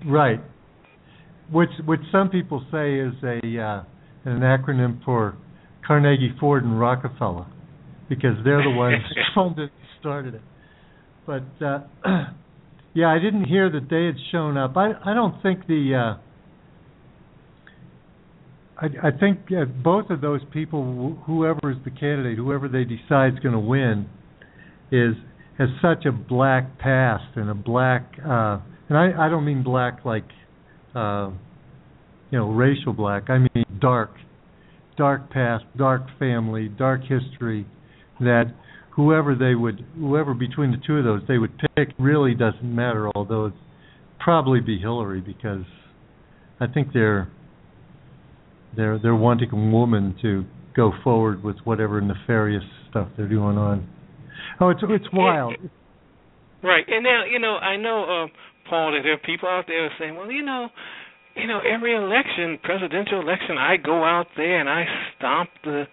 right? 0.08 0.42
Which 1.52 1.70
which 1.86 2.02
some 2.12 2.30
people 2.30 2.66
say 2.72 3.00
is 3.00 3.14
a 3.24 3.38
uh, 3.62 3.84
an 4.26 4.40
acronym 4.42 5.04
for 5.06 5.38
Carnegie, 5.86 6.34
Ford, 6.40 6.64
and 6.64 6.80
Rockefeller, 6.80 7.46
because 8.16 8.38
they're 8.44 8.64
the 8.64 8.70
ones 8.70 9.04
who 9.36 9.68
started 10.00 10.36
it. 10.36 10.42
But 11.26 11.44
uh, 11.66 11.80
yeah, 12.94 13.08
I 13.08 13.20
didn't 13.20 13.46
hear 13.46 13.70
that 13.70 13.90
they 13.90 14.06
had 14.06 14.16
shown 14.32 14.58
up. 14.58 14.76
I 14.76 14.92
I 15.06 15.14
don't 15.14 15.42
think 15.42 15.68
the 15.68 16.18
uh, 16.18 16.22
I, 18.78 19.08
I 19.08 19.12
think 19.12 19.40
uh, 19.52 19.66
both 19.66 20.10
of 20.10 20.22
those 20.22 20.42
people, 20.52 20.84
wh- 21.22 21.26
whoever 21.26 21.72
is 21.72 21.78
the 21.86 21.92
candidate, 21.92 22.38
whoever 22.38 22.68
they 22.68 22.84
decide 22.84 23.34
is 23.34 23.40
going 23.40 23.54
to 23.54 23.60
win, 23.60 24.10
is 24.92 25.16
has 25.58 25.70
such 25.82 26.06
a 26.06 26.12
black 26.12 26.80
past 26.80 27.36
and 27.36 27.50
a 27.50 27.54
black, 27.54 28.14
uh, 28.20 28.60
and 28.90 28.98
I, 28.98 29.12
I 29.18 29.30
don't 29.30 29.46
mean 29.46 29.64
black 29.64 30.04
like, 30.04 30.26
uh, 30.96 31.30
you 32.32 32.40
know, 32.40 32.50
racial 32.50 32.92
black. 32.92 33.30
I 33.30 33.38
mean 33.38 33.64
dark, 33.80 34.12
dark 34.98 35.30
past, 35.30 35.64
dark 35.78 36.02
family, 36.18 36.70
dark 36.70 37.02
history. 37.02 37.68
That 38.24 38.54
whoever 38.96 39.36
they 39.36 39.56
would, 39.56 39.86
whoever 39.98 40.34
between 40.34 40.72
the 40.72 40.78
two 40.86 40.98
of 40.98 41.04
those 41.04 41.22
they 41.28 41.38
would 41.38 41.52
pick, 41.76 41.90
really 42.00 42.34
doesn't 42.34 42.64
matter. 42.64 43.10
Although 43.16 43.48
it's 43.48 43.58
probably 44.20 44.60
be 44.60 44.80
Hillary 44.80 45.22
because 45.22 45.66
I 46.60 46.68
think 46.68 46.94
they're 46.94 47.30
they're 48.76 49.00
they're 49.00 49.16
wanting 49.16 49.50
a 49.52 49.56
woman 49.56 50.16
to 50.22 50.46
go 50.76 50.92
forward 51.04 51.44
with 51.44 51.58
whatever 51.64 52.02
nefarious 52.02 52.64
stuff 52.90 53.08
they're 53.18 53.30
doing 53.30 53.58
on. 53.58 53.88
Oh, 54.60 54.70
it's 54.70 54.82
it's 54.84 55.06
wild. 55.14 55.56
Right, 56.64 56.86
and 56.88 57.04
now 57.04 57.24
you 57.30 57.40
know 57.40 57.58
I 57.58 57.76
know, 57.76 58.04
uh, 58.04 58.28
Paul, 58.70 58.92
that 58.94 59.02
there 59.04 59.14
are 59.14 59.18
people 59.18 59.50
out 59.50 59.66
there 59.68 59.90
saying, 60.00 60.16
well, 60.16 60.32
you 60.32 60.44
know, 60.44 60.70
you 61.36 61.48
know, 61.48 61.60
every 61.60 61.96
election, 61.96 62.60
presidential 62.64 63.22
election, 63.22 63.58
I 63.58 63.78
go 63.78 64.04
out 64.04 64.28
there 64.38 64.60
and 64.60 64.70
I 64.70 64.86
stomp 65.18 65.50
the, 65.64 65.86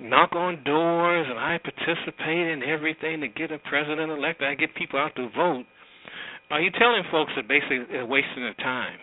knock 0.00 0.32
on 0.32 0.62
doors, 0.64 1.26
and 1.28 1.38
I 1.38 1.58
participate 1.58 2.48
in 2.52 2.62
everything 2.62 3.20
to 3.20 3.28
get 3.28 3.50
a 3.52 3.58
president 3.58 4.10
elected. 4.10 4.48
I 4.48 4.54
get 4.54 4.74
people 4.74 4.98
out 4.98 5.14
to 5.16 5.28
vote. 5.36 5.64
Are 6.50 6.60
you 6.60 6.70
telling 6.78 7.02
folks 7.10 7.32
that 7.36 7.46
basically 7.46 7.80
they're 7.90 8.06
wasting 8.06 8.42
their 8.42 8.54
time? 8.54 8.98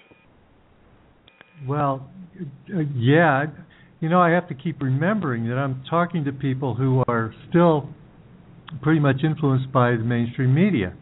Well, 1.68 2.10
uh, 2.74 2.80
yeah, 2.96 3.46
you 4.00 4.10
know, 4.10 4.20
I 4.20 4.32
have 4.32 4.48
to 4.50 4.56
keep 4.56 4.82
remembering 4.82 5.48
that 5.50 5.56
I'm 5.56 5.84
talking 5.90 6.26
to 6.26 6.32
people 6.32 6.76
who 6.76 7.04
are 7.08 7.34
still 7.50 7.90
pretty 8.82 9.00
much 9.00 9.18
influenced 9.24 9.72
by 9.72 9.92
the 9.92 10.04
mainstream 10.04 10.54
media. 10.54 10.94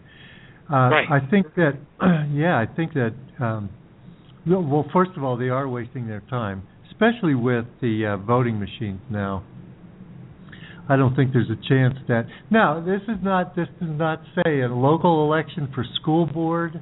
Uh, 0.71 0.89
Right. 0.89 1.07
I 1.11 1.29
think 1.29 1.47
that, 1.55 1.73
yeah, 2.31 2.57
I 2.57 2.65
think 2.75 2.93
that. 2.93 3.13
Um, 3.39 3.69
well, 4.45 4.85
first 4.91 5.11
of 5.15 5.23
all, 5.23 5.37
they 5.37 5.49
are 5.49 5.69
wasting 5.69 6.07
their 6.07 6.21
time, 6.29 6.63
especially 6.91 7.33
with 7.33 7.65
the 7.81 8.05
uh, 8.05 8.17
voting 8.17 8.59
machines 8.59 8.99
now. 9.09 9.43
I 10.89 10.95
don't 10.97 11.15
think 11.15 11.31
there's 11.31 11.49
a 11.49 11.67
chance 11.67 11.95
that. 12.07 12.27
Now, 12.49 12.83
this 12.83 13.01
is 13.07 13.23
not. 13.23 13.55
This 13.55 13.67
does 13.79 13.89
not 13.97 14.21
say 14.35 14.61
a 14.61 14.67
local 14.67 15.25
election 15.25 15.69
for 15.73 15.85
school 16.01 16.25
board, 16.25 16.81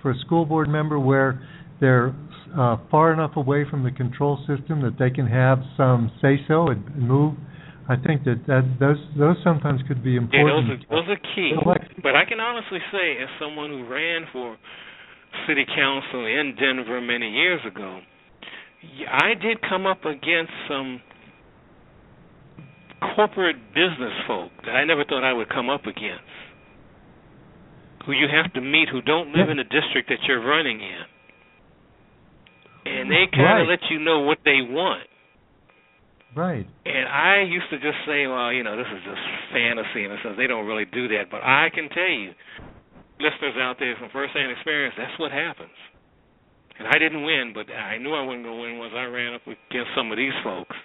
for 0.00 0.12
a 0.12 0.18
school 0.20 0.46
board 0.46 0.68
member 0.68 0.98
where 0.98 1.46
they're 1.80 2.14
uh, 2.58 2.76
far 2.90 3.12
enough 3.12 3.36
away 3.36 3.64
from 3.68 3.82
the 3.84 3.90
control 3.90 4.38
system 4.46 4.80
that 4.82 4.96
they 4.98 5.10
can 5.10 5.26
have 5.26 5.58
some 5.76 6.10
say 6.22 6.40
so 6.48 6.68
and, 6.68 6.84
and 6.86 7.08
move. 7.08 7.34
I 7.86 7.96
think 7.96 8.24
that, 8.24 8.40
that 8.46 8.64
those 8.80 8.96
those 9.18 9.36
sometimes 9.44 9.82
could 9.86 10.02
be 10.02 10.12
Yeah, 10.12 10.20
those 10.20 10.64
important. 10.64 10.84
are 10.88 10.96
those 10.96 11.08
are 11.10 11.20
key. 11.34 11.52
But 12.02 12.16
I 12.16 12.24
can 12.24 12.40
honestly 12.40 12.78
say, 12.90 13.20
as 13.22 13.28
someone 13.38 13.70
who 13.70 13.86
ran 13.86 14.24
for 14.32 14.56
city 15.46 15.66
council 15.66 16.24
in 16.24 16.54
Denver 16.58 17.00
many 17.02 17.28
years 17.28 17.60
ago, 17.66 18.00
I 19.10 19.34
did 19.34 19.60
come 19.68 19.86
up 19.86 20.04
against 20.06 20.52
some 20.68 21.02
corporate 23.14 23.56
business 23.74 24.12
folk 24.26 24.50
that 24.64 24.72
I 24.76 24.84
never 24.84 25.04
thought 25.04 25.24
I 25.24 25.32
would 25.32 25.48
come 25.48 25.68
up 25.68 25.86
against. 25.86 26.24
Who 28.06 28.12
you 28.12 28.28
have 28.28 28.52
to 28.54 28.60
meet 28.60 28.88
who 28.88 29.00
don't 29.00 29.32
live 29.32 29.48
in 29.48 29.56
the 29.56 29.64
district 29.64 30.08
that 30.08 30.18
you're 30.28 30.44
running 30.44 30.80
in. 30.80 31.04
And 32.86 33.10
they 33.10 33.26
kind 33.32 33.64
of 33.64 33.68
Right. 33.68 33.80
let 33.80 33.90
you 33.90 33.98
know 33.98 34.20
what 34.20 34.38
they 34.44 34.60
want. 34.60 35.08
right. 36.34 36.66
And 36.84 37.08
I 37.08 37.40
used 37.42 37.70
to 37.70 37.78
just 37.78 37.96
say, 38.04 38.26
well, 38.26 38.52
you 38.52 38.62
know, 38.62 38.76
this 38.76 38.88
is 38.88 39.02
just 39.04 39.22
fantasy, 39.52 40.04
in 40.04 40.10
a 40.10 40.20
sense. 40.20 40.36
They 40.36 40.46
don't 40.48 40.66
really 40.66 40.84
do 40.84 41.08
that. 41.08 41.30
But 41.30 41.42
I 41.44 41.70
can 41.70 41.88
tell 41.88 42.08
you, 42.10 42.34
listeners 43.20 43.56
out 43.56 43.78
there 43.78 43.94
from 43.96 44.10
first-hand 44.10 44.50
experience, 44.50 44.94
that's 44.98 45.16
what 45.18 45.30
happens. 45.32 45.72
And 46.76 46.88
I 46.88 46.98
didn't 46.98 47.22
win, 47.22 47.52
but 47.54 47.70
I 47.70 47.98
knew 47.98 48.12
I 48.12 48.20
wasn't 48.26 48.44
going 48.44 48.56
to 48.56 48.62
win 48.62 48.78
once 48.78 48.92
I 48.96 49.04
ran 49.04 49.32
up 49.34 49.46
against 49.46 49.94
some 49.94 50.10
of 50.10 50.18
these 50.18 50.34
folks. 50.42 50.76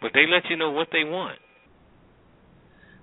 But 0.00 0.12
they 0.14 0.26
let 0.26 0.48
you 0.50 0.56
know 0.56 0.70
what 0.70 0.88
they 0.92 1.04
want. 1.04 1.38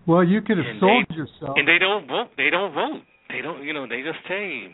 Well, 0.05 0.23
you 0.23 0.41
could 0.41 0.57
have 0.57 0.65
And 0.65 0.79
sold 0.79 1.05
they- 1.09 1.15
yourself. 1.15 1.57
and 1.57 1.67
they 1.67 1.77
don't 1.77 2.07
vote. 2.07 2.29
They 2.37 2.49
don't 2.49 2.73
vote. 2.73 3.01
They 3.29 3.41
don't. 3.41 3.63
You 3.63 3.73
know, 3.73 3.87
they 3.87 4.01
just 4.01 4.19
tell 4.27 4.37
you, 4.37 4.69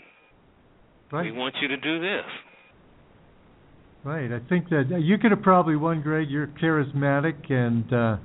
right. 1.11 1.25
we 1.25 1.31
want 1.31 1.55
you 1.61 1.67
to 1.69 1.77
do 1.77 1.99
this. 1.99 2.25
Right. 4.03 4.31
I 4.31 4.39
think 4.47 4.69
that 4.69 4.87
you 5.01 5.17
could 5.17 5.31
have 5.31 5.41
probably 5.41 5.75
won, 5.75 6.01
Greg. 6.01 6.29
You're 6.29 6.47
charismatic, 6.47 7.51
and 7.51 7.91
uh, 7.91 8.17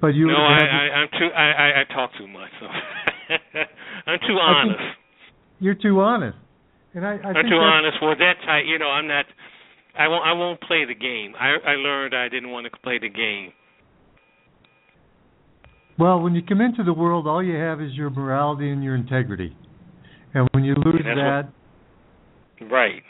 but 0.00 0.08
you. 0.08 0.26
no, 0.26 0.34
I, 0.34 0.58
I, 0.58 0.82
I'm 1.02 1.08
too. 1.12 1.28
I, 1.34 1.44
I, 1.52 1.80
I 1.80 1.94
talk 1.94 2.10
too 2.18 2.26
much. 2.26 2.50
So 2.58 2.66
I'm 4.10 4.18
too 4.26 4.34
honest. 4.42 4.80
You're 5.60 5.76
too 5.76 6.00
honest, 6.00 6.36
and 6.94 7.06
I. 7.06 7.10
I 7.12 7.28
I'm 7.28 7.34
think 7.34 7.48
too 7.48 7.54
honest. 7.56 7.98
Well, 8.02 8.16
that 8.18 8.34
type. 8.44 8.64
You 8.66 8.78
know, 8.78 8.88
I'm 8.88 9.06
not. 9.06 9.24
I 9.98 10.08
won't. 10.08 10.26
I 10.26 10.32
won't 10.32 10.60
play 10.60 10.84
the 10.84 10.94
game. 10.94 11.34
I, 11.38 11.54
I 11.66 11.72
learned 11.74 12.14
I 12.14 12.28
didn't 12.28 12.50
want 12.50 12.66
to 12.70 12.80
play 12.80 12.98
the 12.98 13.08
game. 13.08 13.52
Well, 15.98 16.20
when 16.20 16.34
you 16.34 16.42
come 16.42 16.60
into 16.60 16.82
the 16.82 16.92
world, 16.92 17.26
all 17.28 17.42
you 17.42 17.54
have 17.54 17.80
is 17.80 17.92
your 17.92 18.10
morality 18.10 18.70
and 18.70 18.82
your 18.82 18.96
integrity, 18.96 19.56
and 20.34 20.48
when 20.52 20.64
you 20.64 20.74
lose 20.74 21.02
that, 21.04 21.44
that's 22.60 22.70
Right. 22.72 23.02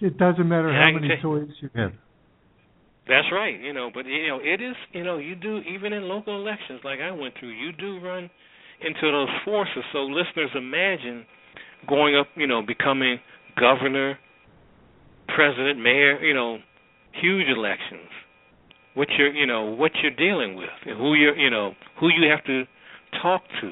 it 0.00 0.18
doesn't 0.18 0.46
matter 0.48 0.68
And 0.68 0.76
how 0.94 1.00
many 1.00 1.08
tell- 1.20 1.32
toys 1.38 1.48
you 1.60 1.70
have. 1.74 1.92
That's 3.08 3.26
right. 3.32 3.58
You 3.58 3.72
know, 3.72 3.90
but 3.92 4.04
you 4.06 4.28
know, 4.28 4.38
it 4.42 4.60
is. 4.60 4.76
You 4.92 5.02
know, 5.04 5.16
you 5.18 5.34
do 5.34 5.58
even 5.60 5.92
in 5.94 6.02
local 6.04 6.36
elections 6.36 6.80
like 6.84 7.00
I 7.00 7.10
went 7.10 7.34
through. 7.40 7.50
You 7.50 7.72
do 7.72 7.98
run 8.00 8.30
into 8.82 9.10
those 9.10 9.28
forces. 9.44 9.82
So 9.92 10.00
listeners, 10.04 10.50
imagine 10.54 11.24
going 11.88 12.14
up. 12.16 12.26
You 12.36 12.46
know, 12.46 12.62
becoming 12.62 13.18
governor, 13.58 14.18
president, 15.40 15.80
mayor. 15.80 16.20
You 16.20 16.34
know, 16.34 16.58
huge 17.12 17.48
elections. 17.48 18.12
What 18.94 19.08
you're, 19.16 19.32
you 19.32 19.46
know, 19.46 19.64
what 19.74 19.92
you're 20.02 20.14
dealing 20.14 20.56
with, 20.56 20.76
and 20.84 20.98
who 20.98 21.14
you're, 21.14 21.36
you 21.36 21.48
know, 21.48 21.72
who 21.98 22.08
you 22.08 22.28
have 22.28 22.44
to 22.44 22.64
talk 23.22 23.42
to, 23.60 23.68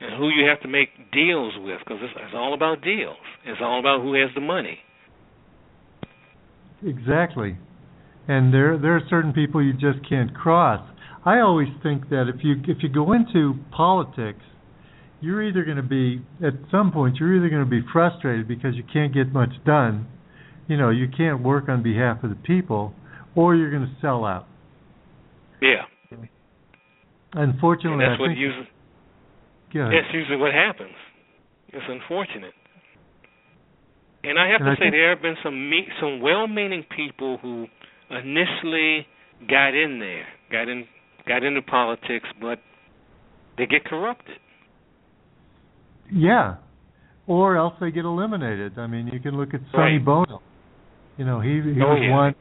and 0.00 0.18
who 0.18 0.28
you 0.28 0.46
have 0.48 0.60
to 0.62 0.68
make 0.68 0.88
deals 1.12 1.54
with, 1.58 1.78
because 1.78 1.98
it's, 2.02 2.12
it's 2.16 2.34
all 2.34 2.54
about 2.54 2.82
deals. 2.82 3.16
It's 3.46 3.60
all 3.62 3.78
about 3.80 4.02
who 4.02 4.14
has 4.20 4.30
the 4.34 4.40
money. 4.40 4.78
Exactly. 6.84 7.56
And 8.28 8.52
there 8.52 8.76
there 8.78 8.94
are 8.96 9.02
certain 9.08 9.32
people 9.32 9.62
you 9.62 9.72
just 9.72 10.06
can't 10.08 10.34
cross. 10.34 10.86
I 11.24 11.40
always 11.40 11.68
think 11.82 12.10
that 12.10 12.26
if 12.32 12.44
you 12.44 12.56
if 12.68 12.82
you 12.82 12.88
go 12.88 13.12
into 13.12 13.54
politics, 13.70 14.42
you're 15.20 15.42
either 15.42 15.64
going 15.64 15.78
to 15.78 15.82
be 15.82 16.20
at 16.46 16.54
some 16.70 16.92
point 16.92 17.16
you're 17.18 17.34
either 17.36 17.48
going 17.48 17.64
to 17.64 17.70
be 17.70 17.82
frustrated 17.92 18.46
because 18.46 18.74
you 18.74 18.84
can't 18.92 19.12
get 19.14 19.32
much 19.32 19.50
done, 19.64 20.06
you 20.68 20.76
know, 20.76 20.90
you 20.90 21.08
can't 21.08 21.42
work 21.42 21.68
on 21.68 21.82
behalf 21.82 22.22
of 22.22 22.30
the 22.30 22.36
people, 22.36 22.92
or 23.34 23.56
you're 23.56 23.70
going 23.70 23.82
to 23.86 23.96
sell 24.00 24.24
out. 24.24 24.46
Yeah, 25.60 25.82
Unfortunately, 27.32 27.92
and 28.04 28.12
that's 28.12 28.18
I 28.18 28.22
what 28.22 28.36
usually. 28.36 28.68
That's 29.74 30.14
usually 30.14 30.36
what 30.38 30.54
happens. 30.54 30.94
It's 31.68 31.84
unfortunate. 31.88 32.54
And 34.24 34.38
I 34.38 34.48
have 34.48 34.60
And 34.62 34.76
to 34.76 34.82
I 34.82 34.86
say, 34.86 34.90
there 34.90 35.10
have 35.10 35.20
been 35.20 35.36
some 35.44 35.68
me- 35.68 35.88
some 36.00 36.20
well-meaning 36.20 36.84
people 36.96 37.38
who 37.42 37.66
initially 38.10 39.06
got 39.48 39.74
in 39.74 39.98
there, 40.00 40.26
got 40.50 40.68
in, 40.70 40.86
got 41.26 41.44
into 41.44 41.60
politics, 41.62 42.26
but 42.40 42.60
they 43.58 43.66
get 43.66 43.84
corrupted. 43.84 44.36
Yeah. 46.10 46.56
Or 47.26 47.56
else 47.56 47.74
they 47.80 47.90
get 47.90 48.06
eliminated. 48.06 48.78
I 48.78 48.86
mean, 48.86 49.08
you 49.08 49.20
can 49.20 49.36
look 49.36 49.52
at 49.52 49.60
Sonny 49.72 49.98
Right. 49.98 50.04
Bono. 50.04 50.40
You 51.18 51.24
know, 51.24 51.40
he 51.40 51.60
he 51.60 51.82
Oh, 51.82 51.94
was 51.94 52.00
yeah. 52.00 52.14
one. 52.14 52.34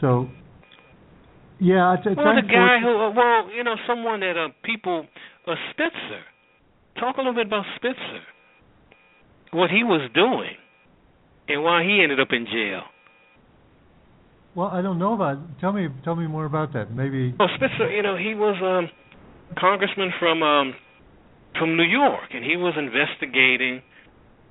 So, 0.00 0.28
yeah, 1.58 1.94
it's, 1.94 2.02
it's 2.04 2.16
well, 2.16 2.34
the 2.34 2.42
guy 2.42 2.80
who, 2.82 2.90
uh, 2.90 3.10
well, 3.12 3.48
you 3.50 3.64
know, 3.64 3.76
someone 3.86 4.20
that 4.20 4.36
uh, 4.36 4.48
people, 4.62 5.06
uh, 5.46 5.54
Spitzer. 5.70 6.22
Talk 7.00 7.16
a 7.16 7.20
little 7.20 7.34
bit 7.34 7.46
about 7.46 7.64
Spitzer. 7.76 8.22
What 9.52 9.70
he 9.70 9.84
was 9.84 10.10
doing, 10.14 10.56
and 11.48 11.62
why 11.62 11.84
he 11.84 12.02
ended 12.02 12.20
up 12.20 12.28
in 12.32 12.46
jail. 12.46 12.82
Well, 14.54 14.68
I 14.68 14.82
don't 14.82 14.98
know 14.98 15.14
about. 15.14 15.38
Tell 15.60 15.72
me, 15.72 15.88
tell 16.04 16.16
me 16.16 16.26
more 16.26 16.46
about 16.46 16.72
that. 16.72 16.90
Maybe. 16.92 17.34
Well, 17.38 17.48
Spitzer, 17.54 17.90
you 17.90 18.02
know, 18.02 18.16
he 18.16 18.34
was 18.34 18.56
um 18.62 18.90
congressman 19.58 20.10
from 20.18 20.42
um 20.42 20.74
from 21.58 21.76
New 21.76 21.84
York, 21.84 22.30
and 22.34 22.44
he 22.44 22.56
was 22.56 22.74
investigating 22.76 23.82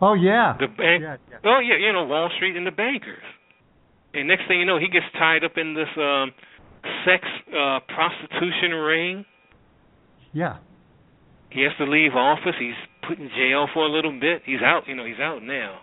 Oh 0.02 0.14
yeah. 0.14 0.56
the 0.60 0.68
bank. 0.68 1.04
Yeah, 1.04 1.18
yeah. 1.30 1.38
Oh 1.44 1.60
yeah, 1.60 1.78
you 1.78 1.94
know 1.94 2.06
Wall 2.06 2.30
Street 2.36 2.56
and 2.56 2.68
the 2.68 2.72
bankers. 2.72 3.24
And 4.14 4.28
next 4.28 4.48
thing 4.48 4.60
you 4.60 4.66
know, 4.66 4.80
he 4.80 4.88
gets 4.88 5.06
tied 5.18 5.44
up 5.44 5.54
in 5.58 5.74
this 5.74 5.90
um 5.98 6.32
sex 7.06 7.24
uh 7.52 7.80
prostitution 7.88 8.72
ring. 8.72 9.26
Yeah. 10.34 10.58
He 11.50 11.64
has 11.64 11.72
to 11.78 11.86
leave 11.86 12.14
office. 12.14 12.56
He's 12.60 12.76
put 13.08 13.18
in 13.18 13.30
jail 13.30 13.68
for 13.74 13.86
a 13.86 13.90
little 13.90 14.12
bit. 14.12 14.42
He's 14.46 14.62
out. 14.62 14.84
You 14.88 14.96
know, 14.96 15.06
he's 15.06 15.20
out 15.22 15.42
now. 15.42 15.80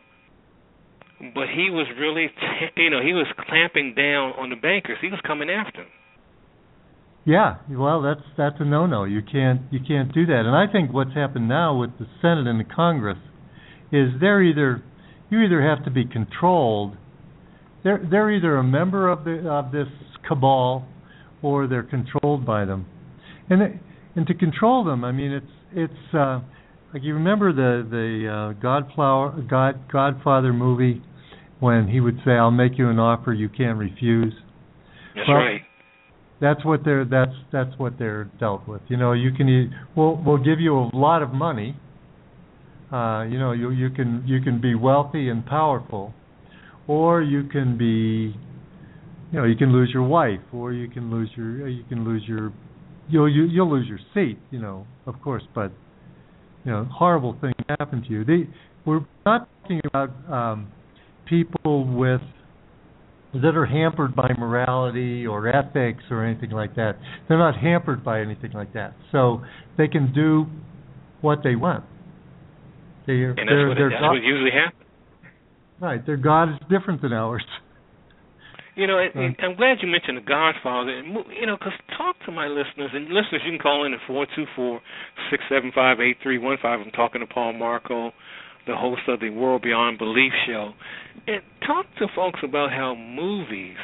But 1.35 1.48
he 1.55 1.70
was 1.70 1.87
really, 1.98 2.29
t- 2.29 2.83
you 2.83 2.90
know, 2.90 3.01
he 3.01 3.12
was 3.14 3.27
clamping 3.48 3.94
down 3.94 4.33
on 4.37 4.51
the 4.51 4.57
bankers. 4.57 4.98
He 5.01 5.09
was 5.09 5.20
coming 5.27 5.48
after 5.48 5.83
them. 5.83 5.90
Yeah. 7.25 7.59
Well, 7.70 8.03
that's 8.03 8.20
that's 8.37 8.57
a 8.59 8.64
no-no. 8.64 9.05
You 9.05 9.22
can't 9.22 9.62
you 9.70 9.79
can't 9.87 10.12
do 10.12 10.27
that. 10.27 10.42
And 10.44 10.55
I 10.57 10.70
think 10.70 10.92
what's 10.92 11.14
happened 11.14 11.48
now 11.48 11.77
with 11.79 11.90
the 11.98 12.07
Senate 12.20 12.46
and 12.46 12.59
the 12.59 12.64
Congress 12.64 13.18
is 13.92 14.09
they're 14.20 14.42
either 14.42 14.83
you 15.31 15.42
either 15.42 15.62
have 15.62 15.85
to 15.85 15.90
be 15.90 16.05
controlled. 16.05 16.96
They're 17.85 18.05
they're 18.11 18.31
either 18.31 18.57
a 18.57 18.64
member 18.64 19.09
of 19.09 19.24
the 19.24 19.48
of 19.48 19.72
this 19.72 19.88
cabal 20.26 20.87
or 21.42 21.66
they're 21.66 21.83
controlled 21.83 22.46
by 22.46 22.64
them. 22.64 22.87
And 23.50 23.61
they, 23.61 23.81
and 24.16 24.26
to 24.26 24.35
control 24.35 24.85
them, 24.85 25.05
I 25.05 25.12
mean 25.12 25.33
it's 25.33 25.46
it's 25.72 26.14
uh 26.14 26.40
like 26.92 27.02
you 27.02 27.14
remember 27.14 27.52
the 27.52 27.87
the 27.88 28.28
uh 28.28 28.61
Godflower 28.61 29.42
God 29.48 29.81
Godfather 29.90 30.52
movie 30.52 31.02
when 31.61 31.88
he 31.88 32.00
would 32.00 32.18
say 32.24 32.33
I'll 32.33 32.50
make 32.50 32.78
you 32.78 32.88
an 32.90 32.98
offer 32.98 33.33
you 33.33 33.48
can't 33.48 33.78
refuse. 33.78 34.35
That's 35.14 35.28
Well, 35.28 35.37
right. 35.38 35.61
That's 36.40 36.64
what 36.64 36.85
they're 36.85 37.05
that's 37.05 37.35
that's 37.52 37.70
what 37.78 37.98
they're 37.98 38.24
dealt 38.40 38.66
with. 38.66 38.83
You 38.88 38.96
know, 38.96 39.12
you 39.12 39.33
can 39.33 39.72
we'll 39.94 40.20
we'll 40.24 40.42
give 40.42 40.59
you 40.59 40.76
a 40.76 40.90
lot 40.92 41.22
of 41.22 41.33
money. 41.33 41.76
Uh, 42.92 43.24
you 43.24 43.38
know, 43.38 43.52
you 43.52 43.70
you 43.70 43.90
can 43.90 44.22
you 44.26 44.40
can 44.40 44.61
be 44.61 44.74
wealthy 44.74 45.31
and 45.31 45.46
powerful, 45.46 46.12
or 46.87 47.22
you 47.22 47.44
can 47.44 47.78
be, 47.78 48.37
you 49.33 49.38
know, 49.38 49.44
you 49.44 49.57
can 49.57 49.72
lose 49.72 49.90
your 49.94 50.02
wife, 50.02 50.40
or 50.52 50.72
you 50.72 50.88
can 50.88 51.11
lose 51.11 51.31
your 51.35 51.68
you 51.68 51.85
can 51.88 52.05
lose 52.05 52.22
your 52.26 52.52
you'll 53.09 53.31
you, 53.31 53.44
you'll 53.44 53.70
lose 53.70 53.88
your 53.88 53.98
seat. 54.12 54.38
You 54.50 54.61
know, 54.61 54.87
of 55.07 55.14
course, 55.22 55.42
but 55.55 55.72
you 56.64 56.70
know, 56.70 56.85
horrible 56.92 57.37
things 57.40 57.55
happen 57.78 58.02
to 58.02 58.11
you. 58.11 58.24
They 58.24 58.48
we're 58.85 59.00
not 59.24 59.48
talking 59.62 59.81
about 59.87 60.11
um, 60.31 60.70
people 61.26 61.87
with 61.87 62.20
that 63.35 63.57
are 63.57 63.64
hampered 63.64 64.14
by 64.14 64.31
morality 64.38 65.26
or 65.26 65.48
ethics 65.48 66.05
or 66.11 66.26
anything 66.26 66.50
like 66.50 66.74
that. 66.76 66.98
They're 67.26 67.38
not 67.38 67.57
hampered 67.57 68.05
by 68.05 68.20
anything 68.20 68.52
like 68.52 68.74
that. 68.74 68.94
So 69.11 69.42
they 69.78 69.88
can 69.88 70.12
do 70.12 70.44
what 71.22 71.38
they 71.42 71.57
want. 71.57 71.85
They, 73.06 73.14
And 73.14 73.36
that's 73.36 73.48
their, 73.48 73.68
what 73.68 73.78
that's 73.78 74.00
God, 74.00 74.10
what 74.10 74.22
usually 74.22 74.50
happens. 74.50 74.88
right, 75.80 76.04
their 76.06 76.16
God 76.16 76.50
is 76.50 76.58
different 76.70 77.02
than 77.02 77.12
ours. 77.12 77.44
You 78.74 78.86
know, 78.86 78.98
and, 78.98 79.12
and 79.14 79.36
I'm 79.42 79.56
glad 79.56 79.78
you 79.82 79.88
mentioned 79.88 80.16
The 80.16 80.22
Godfather. 80.22 80.96
And 80.96 81.08
you 81.38 81.46
know, 81.46 81.56
because 81.58 81.74
talk 81.98 82.16
to 82.24 82.32
my 82.32 82.46
listeners 82.46 82.90
and 82.94 83.04
listeners, 83.04 83.42
you 83.44 83.52
can 83.52 83.58
call 83.58 83.84
in 83.84 83.92
at 83.92 84.00
four 84.06 84.26
two 84.34 84.46
four 84.56 84.80
six 85.30 85.42
seven 85.50 85.72
five 85.74 86.00
eight 86.00 86.16
three 86.22 86.38
one 86.38 86.56
five. 86.62 86.80
I'm 86.80 86.90
talking 86.92 87.20
to 87.20 87.26
Paul 87.26 87.52
Marko, 87.52 88.12
the 88.66 88.74
host 88.74 89.02
of 89.08 89.20
the 89.20 89.28
World 89.28 89.60
Beyond 89.60 89.98
Belief 89.98 90.32
show, 90.46 90.72
and 91.26 91.42
talk 91.66 91.84
to 91.98 92.06
folks 92.16 92.40
about 92.42 92.70
how 92.70 92.94
movies, 92.94 93.76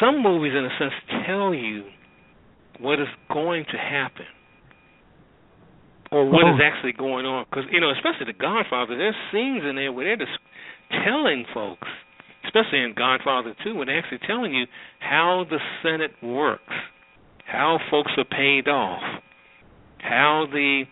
some 0.00 0.22
movies, 0.22 0.52
in 0.56 0.64
a 0.64 0.70
sense, 0.78 0.92
tell 1.26 1.52
you 1.52 1.84
what 2.78 3.00
is 3.00 3.08
going 3.32 3.64
to 3.72 3.78
happen. 3.78 4.26
Or 6.14 6.30
what 6.30 6.46
oh. 6.46 6.54
is 6.54 6.62
Oh. 6.62 6.64
actually 6.64 6.94
going 6.94 7.26
on? 7.26 7.44
Because 7.50 7.66
you 7.74 7.80
know, 7.82 7.90
especially 7.90 8.30
The 8.30 8.38
Godfather, 8.38 8.94
there's 8.94 9.18
scenes 9.34 9.66
in 9.66 9.74
there 9.74 9.90
where 9.90 10.06
they're 10.06 10.24
just 10.24 10.38
telling 11.02 11.44
folks 11.52 11.88
especially 12.44 12.80
in 12.80 12.94
Godfather 12.96 13.54
2, 13.64 13.74
when 13.74 13.86
they're 13.86 13.98
actually 13.98 14.20
telling 14.26 14.54
you 14.54 14.66
how 15.00 15.44
the 15.48 15.58
Senate 15.82 16.12
works, 16.22 16.72
how 17.46 17.78
folks 17.90 18.12
are 18.16 18.24
paid 18.24 18.68
off, 18.68 19.02
how 19.98 20.46
the 20.50 20.84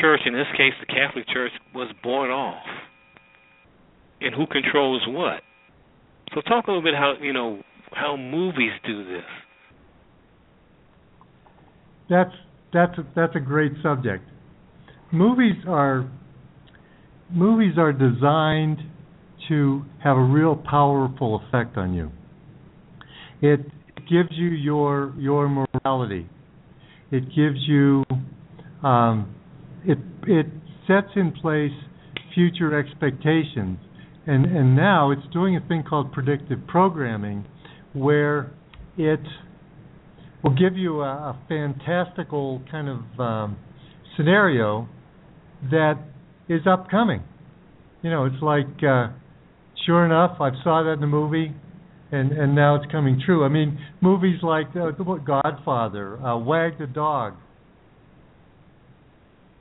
church, 0.00 0.20
in 0.24 0.32
this 0.32 0.46
case 0.56 0.72
the 0.80 0.86
Catholic 0.86 1.26
Church, 1.28 1.52
was 1.74 1.92
bought 2.02 2.30
off, 2.30 2.64
and 4.20 4.34
who 4.34 4.46
controls 4.46 5.02
what. 5.08 5.42
So 6.34 6.40
talk 6.42 6.66
a 6.66 6.70
little 6.70 6.82
bit 6.82 6.94
how 6.94 7.14
you 7.20 7.32
know 7.32 7.60
how 7.92 8.16
movies 8.16 8.72
do 8.86 9.04
this. 9.04 9.24
That's 12.08 12.30
that's 12.72 12.98
a, 12.98 13.06
that's 13.16 13.34
a 13.34 13.40
great 13.40 13.72
subject. 13.82 14.29
Movies 15.12 15.56
are 15.66 16.08
movies 17.32 17.74
are 17.78 17.92
designed 17.92 18.78
to 19.48 19.82
have 20.04 20.16
a 20.16 20.22
real 20.22 20.54
powerful 20.54 21.42
effect 21.44 21.76
on 21.76 21.94
you. 21.94 22.12
It 23.42 23.60
gives 24.08 24.28
you 24.32 24.50
your 24.50 25.12
your 25.18 25.48
morality. 25.48 26.28
It 27.10 27.24
gives 27.34 27.58
you 27.66 28.04
um, 28.84 29.34
it 29.84 29.98
it 30.28 30.46
sets 30.86 31.08
in 31.16 31.32
place 31.32 31.72
future 32.32 32.78
expectations, 32.78 33.78
and 34.28 34.44
and 34.44 34.76
now 34.76 35.10
it's 35.10 35.26
doing 35.32 35.56
a 35.56 35.66
thing 35.66 35.82
called 35.82 36.12
predictive 36.12 36.60
programming, 36.68 37.44
where 37.94 38.52
it 38.96 39.20
will 40.44 40.54
give 40.54 40.76
you 40.76 41.00
a, 41.00 41.04
a 41.04 41.38
fantastical 41.48 42.62
kind 42.70 42.88
of 42.88 43.20
um, 43.20 43.56
scenario 44.16 44.88
that 45.70 45.94
is 46.48 46.62
upcoming. 46.66 47.22
You 48.02 48.10
know, 48.10 48.24
it's 48.24 48.42
like 48.42 48.66
uh, 48.82 49.08
sure 49.86 50.04
enough, 50.04 50.40
I 50.40 50.50
saw 50.62 50.82
that 50.84 50.92
in 50.94 51.00
the 51.00 51.06
movie, 51.06 51.54
and 52.12 52.32
and 52.32 52.54
now 52.54 52.76
it's 52.76 52.90
coming 52.90 53.20
true. 53.24 53.44
I 53.44 53.48
mean, 53.48 53.78
movies 54.00 54.38
like 54.42 54.68
uh, 54.74 54.90
Godfather, 55.24 56.18
uh, 56.24 56.38
Wag 56.38 56.78
the 56.78 56.86
Dog. 56.86 57.34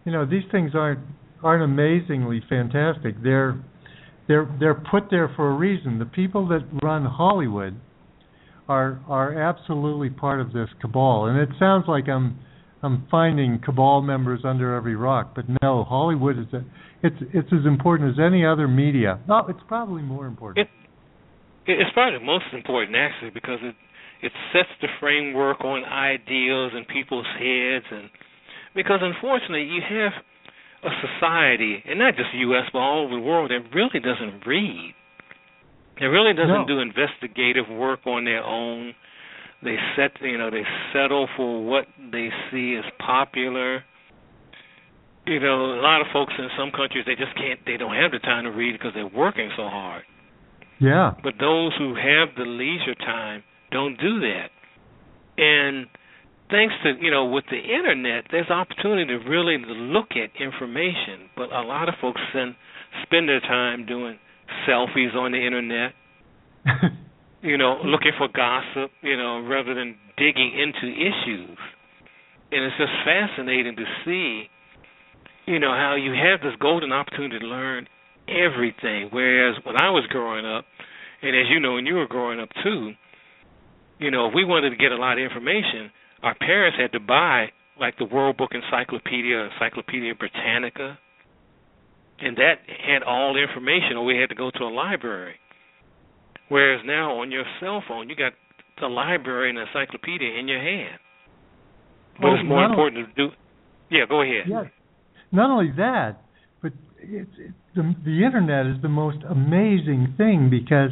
You 0.06 0.12
know, 0.12 0.26
these 0.26 0.44
things 0.52 0.72
aren't 0.74 1.00
aren't 1.44 1.64
amazingly 1.64 2.42
fantastic. 2.50 3.22
They're 3.22 3.62
they're 4.28 4.50
they're 4.60 4.82
put 4.90 5.10
there 5.10 5.32
for 5.36 5.52
a 5.52 5.56
reason. 5.56 6.00
The 6.00 6.06
people 6.06 6.48
that 6.50 6.62
run 6.82 7.06
Hollywood 7.06 7.76
are 8.68 9.02
are 9.08 9.40
absolutely 9.42 10.10
part 10.10 10.40
of 10.40 10.54
this 10.54 10.70
cabal, 10.82 11.26
and 11.26 11.38
it 11.38 11.50
sounds 11.60 11.86
like 11.88 12.08
I'm 12.08 12.40
I'm 12.82 13.08
finding 13.12 13.60
cabal 13.60 14.02
members 14.02 14.42
under 14.46 14.76
every 14.76 14.96
rock, 14.96 15.34
but 15.36 15.46
no, 15.62 15.84
Hollywood 15.84 16.38
is 16.40 16.46
a, 16.54 16.64
it's 17.04 17.16
it's 17.34 17.50
as 17.52 17.66
important 17.66 18.12
as 18.12 18.20
any 18.24 18.46
other 18.46 18.68
media. 18.68 19.20
No, 19.28 19.46
it's 19.50 19.60
probably 19.68 20.02
more 20.02 20.26
important. 20.28 20.68
It, 21.68 21.74
it's 21.80 21.92
probably 21.94 22.20
the 22.20 22.26
most 22.26 22.46
important 22.54 22.96
actually 22.96 23.32
because 23.32 23.60
it 23.62 23.76
it 24.22 24.32
sets 24.54 24.70
the 24.82 24.88
framework 25.00 25.64
on 25.64 25.84
ideals 25.86 26.72
in 26.76 26.86
people's 26.86 27.28
heads 27.38 27.86
and 27.92 28.10
because 28.76 29.00
unfortunately 29.02 29.64
you 29.64 29.82
have 29.82 30.14
a 30.84 30.90
society 31.04 31.84
and 31.88 32.00
not 32.00 32.16
just 32.16 32.30
the 32.34 32.40
US 32.50 32.70
but 32.72 32.80
all 32.80 33.04
over 33.06 33.16
the 33.16 33.22
world 33.22 33.52
that 33.52 33.60
really 33.76 34.00
doesn't 34.00 34.46
read. 34.48 34.94
It 36.00 36.06
really 36.06 36.34
doesn't 36.34 36.64
No. 36.64 36.66
do 36.66 36.80
investigative 36.80 37.68
work 37.70 38.00
on 38.08 38.24
their 38.24 38.44
own. 38.44 38.94
They 39.64 39.76
set 39.96 40.12
you 40.22 40.38
know, 40.38 40.50
they 40.50 40.64
settle 40.94 41.28
for 41.36 41.64
what 41.66 41.86
they 42.12 42.30
see 42.52 42.76
as 42.78 42.86
popular. 43.00 43.84
You 45.28 45.40
know, 45.40 45.74
a 45.74 45.82
lot 45.82 46.02
of 46.02 46.08
folks 46.14 46.34
in 46.38 46.48
some 46.58 46.72
countries 46.72 47.04
they 47.06 47.16
just 47.16 47.36
can't 47.36 47.60
they 47.66 47.78
don't 47.78 47.96
have 47.96 48.12
the 48.12 48.20
time 48.20 48.46
to 48.46 48.52
read 48.52 48.74
because 48.74 48.94
they're 48.94 49.08
working 49.08 49.50
so 49.58 49.64
hard. 49.64 50.04
Yeah. 50.80 51.14
But 51.22 51.34
those 51.40 51.74
who 51.78 51.94
have 51.96 52.30
the 52.38 52.46
leisure 52.46 52.96
time 52.96 53.44
don't 53.72 54.00
do 54.00 54.22
that. 54.22 54.50
And 55.38 55.88
thanks 56.50 56.74
to 56.84 56.94
you 57.00 57.12
know 57.12 57.26
with 57.26 57.46
the 57.52 57.60
internet, 57.60 58.26
there's 58.32 58.50
opportunity 58.50 59.06
to 59.08 59.30
really 59.30 59.58
look 59.68 60.12
at 60.12 60.42
information. 60.42 61.30
But 61.36 61.52
a 61.52 61.62
lot 61.62 61.90
of 61.90 61.96
folks 62.02 62.22
spend 62.30 62.56
spend 63.04 63.30
their 63.30 63.42
time 63.42 63.86
doing 63.86 64.18
selfies 64.68 65.16
on 65.16 65.32
the 65.32 65.46
internet. 65.46 65.94
You 67.42 67.58
know, 67.58 67.82
looking 67.86 68.12
for 68.18 68.28
gossip. 68.28 68.92
You 69.02 69.18
know, 69.18 69.42
rather 69.42 69.74
than 69.74 69.96
digging 70.18 70.52
into 70.58 70.94
issues. 70.94 71.58
And 72.52 72.66
it's 72.66 72.76
just 72.78 72.92
fascinating 73.06 73.76
to 73.76 73.86
see. 74.06 74.50
You 75.46 75.60
know 75.60 75.72
how 75.72 75.96
you 75.96 76.14
have 76.14 76.42
this 76.42 76.56
golden 76.60 76.92
opportunity 76.92 77.40
to 77.40 77.46
learn 77.46 77.88
everything. 78.28 79.10
Whereas 79.12 79.56
when 79.64 79.76
I 79.82 79.90
was 79.90 80.06
growing 80.10 80.46
up, 80.46 80.66
and 81.22 81.36
as 81.36 81.46
you 81.50 81.60
know, 81.60 81.74
when 81.74 81.86
you 81.86 81.96
were 81.96 82.08
growing 82.08 82.40
up 82.40 82.50
too, 82.64 82.92
you 84.00 84.12
know, 84.12 84.28
if 84.28 84.34
we 84.34 84.46
wanted 84.46 84.70
to 84.72 84.76
get 84.76 84.92
a 84.92 84.96
lot 84.96 85.18
of 85.18 85.24
information, 85.24 85.92
our 86.24 86.36
parents 86.36 86.78
had 86.80 86.92
to 86.94 87.00
buy 87.00 87.48
like 87.80 87.98
the 87.98 88.06
World 88.06 88.38
Book 88.38 88.52
Encyclopedia, 88.54 89.50
Encyclopedia 89.54 90.14
Britannica, 90.16 90.98
and 92.20 92.38
that 92.38 92.60
had 92.68 93.04
all 93.04 93.34
the 93.34 93.42
information, 93.42 93.96
or 93.96 94.06
we 94.06 94.18
had 94.18 94.30
to 94.30 94.36
go 94.36 94.52
to 94.52 94.64
a 94.64 94.72
library. 94.72 95.36
Whereas 96.50 96.82
now 96.86 97.20
on 97.20 97.32
your 97.32 97.46
cell 97.60 97.84
phone, 97.88 98.10
you 98.10 98.16
got 98.16 98.34
the 98.82 98.88
library 98.88 99.50
and 99.50 99.60
encyclopedia 99.60 100.38
in 100.40 100.48
your 100.48 100.60
hand. 100.62 101.00
But 102.20 102.28
Oh, 102.28 102.34
it's 102.36 102.48
more 102.48 102.66
important 102.66 103.08
to 103.08 103.14
do. 103.28 103.36
Yeah, 103.90 104.06
go 104.10 104.22
ahead. 104.22 104.46
Yeah. 104.48 104.64
Not 105.32 105.52
only 105.52 105.72
that, 105.78 106.22
but 106.62 106.74
it's 106.98 107.30
it, 107.38 107.54
the 107.76 107.96
the 108.04 108.26
internet 108.26 108.66
is 108.66 108.82
the 108.82 108.90
most 108.90 109.20
amazing 109.30 110.16
thing 110.18 110.50
because, 110.50 110.92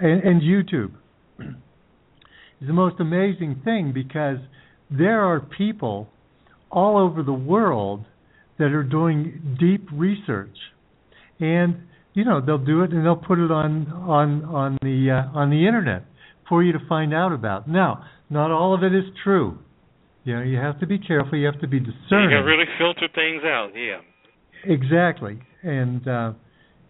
and, 0.00 0.22
and 0.22 0.42
YouTube 0.42 0.92
is 1.38 2.66
the 2.66 2.72
most 2.72 2.96
amazing 2.98 3.60
thing 3.64 3.92
because 3.92 4.38
there 4.90 5.20
are 5.20 5.40
people 5.40 6.08
all 6.70 6.98
over 6.98 7.22
the 7.22 7.32
world 7.32 8.04
that 8.58 8.72
are 8.72 8.82
doing 8.82 9.56
deep 9.60 9.86
research, 9.92 10.56
and 11.40 11.76
you 12.14 12.24
know 12.24 12.40
they'll 12.40 12.58
do 12.58 12.82
it 12.82 12.92
and 12.92 13.04
they'll 13.04 13.16
put 13.16 13.38
it 13.38 13.50
on 13.50 13.88
on 13.92 14.44
on 14.46 14.78
the 14.82 15.10
uh, 15.10 15.38
on 15.38 15.50
the 15.50 15.66
internet 15.66 16.04
for 16.48 16.62
you 16.62 16.72
to 16.72 16.80
find 16.88 17.12
out 17.12 17.32
about. 17.32 17.68
Now, 17.68 18.04
not 18.30 18.50
all 18.50 18.74
of 18.74 18.82
it 18.82 18.94
is 18.94 19.04
true. 19.22 19.58
You 20.24 20.36
know, 20.36 20.42
you 20.42 20.56
have 20.56 20.80
to 20.80 20.86
be 20.86 20.98
careful. 20.98 21.36
You 21.38 21.46
have 21.46 21.60
to 21.60 21.68
be 21.68 21.78
discerning. 21.78 22.30
You 22.30 22.38
can 22.38 22.44
really 22.44 22.64
filter 22.78 23.08
things 23.14 23.42
out. 23.44 23.70
Yeah. 23.74 24.00
Exactly, 24.66 25.38
and 25.62 26.06
uh, 26.08 26.32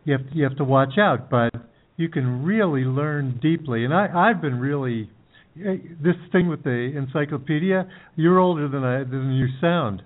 you 0.04 0.12
have 0.12 0.26
you 0.32 0.44
have 0.44 0.56
to 0.58 0.64
watch 0.64 0.96
out. 0.98 1.28
But 1.28 1.52
you 1.96 2.08
can 2.08 2.44
really 2.44 2.82
learn 2.82 3.40
deeply, 3.42 3.84
and 3.84 3.92
I 3.92 4.06
I've 4.14 4.40
been 4.40 4.60
really 4.60 5.10
eh, 5.58 5.76
this 6.00 6.14
thing 6.30 6.48
with 6.48 6.62
the 6.62 6.92
encyclopedia. 6.96 7.88
You're 8.14 8.38
older 8.38 8.68
than 8.68 8.84
I 8.84 8.98
than 8.98 9.32
you 9.32 9.48
sound, 9.60 10.02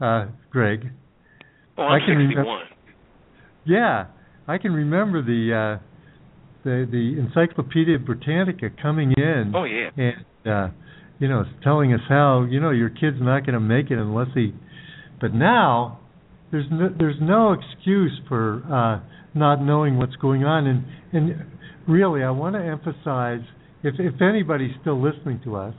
uh, 0.00 0.26
Greg. 0.50 0.90
Oh, 1.76 1.82
I'm 1.82 2.02
I 2.02 2.06
can 2.06 2.16
remember- 2.16 2.40
61. 2.40 2.62
Yeah, 3.66 4.06
I 4.48 4.58
can 4.58 4.72
remember 4.72 5.22
the 5.22 5.78
uh, 5.78 5.84
the 6.64 6.88
the 6.90 7.20
Encyclopedia 7.20 7.98
Britannica 7.98 8.70
coming 8.80 9.12
in 9.16 9.52
Oh 9.54 9.64
yeah. 9.64 9.90
and 9.96 10.24
uh, 10.50 10.74
you 11.18 11.28
know 11.28 11.44
telling 11.62 11.92
us 11.92 12.00
how 12.08 12.46
you 12.48 12.58
know 12.60 12.70
your 12.70 12.88
kid's 12.88 13.18
not 13.20 13.40
going 13.46 13.54
to 13.54 13.60
make 13.60 13.90
it 13.90 13.98
unless 13.98 14.28
he. 14.34 14.52
But 15.20 15.34
now 15.34 16.00
there's 16.50 16.66
no 16.70 16.88
there's 16.98 17.20
no 17.20 17.52
excuse 17.52 18.18
for 18.28 18.62
uh, 18.72 19.06
not 19.38 19.62
knowing 19.62 19.98
what's 19.98 20.16
going 20.16 20.44
on, 20.44 20.66
and 20.66 20.84
and 21.12 21.44
really 21.86 22.22
I 22.22 22.30
want 22.30 22.54
to 22.56 22.62
emphasize 22.62 23.40
if 23.82 23.94
if 23.98 24.20
anybody's 24.22 24.74
still 24.80 25.00
listening 25.00 25.40
to 25.44 25.56
us 25.56 25.74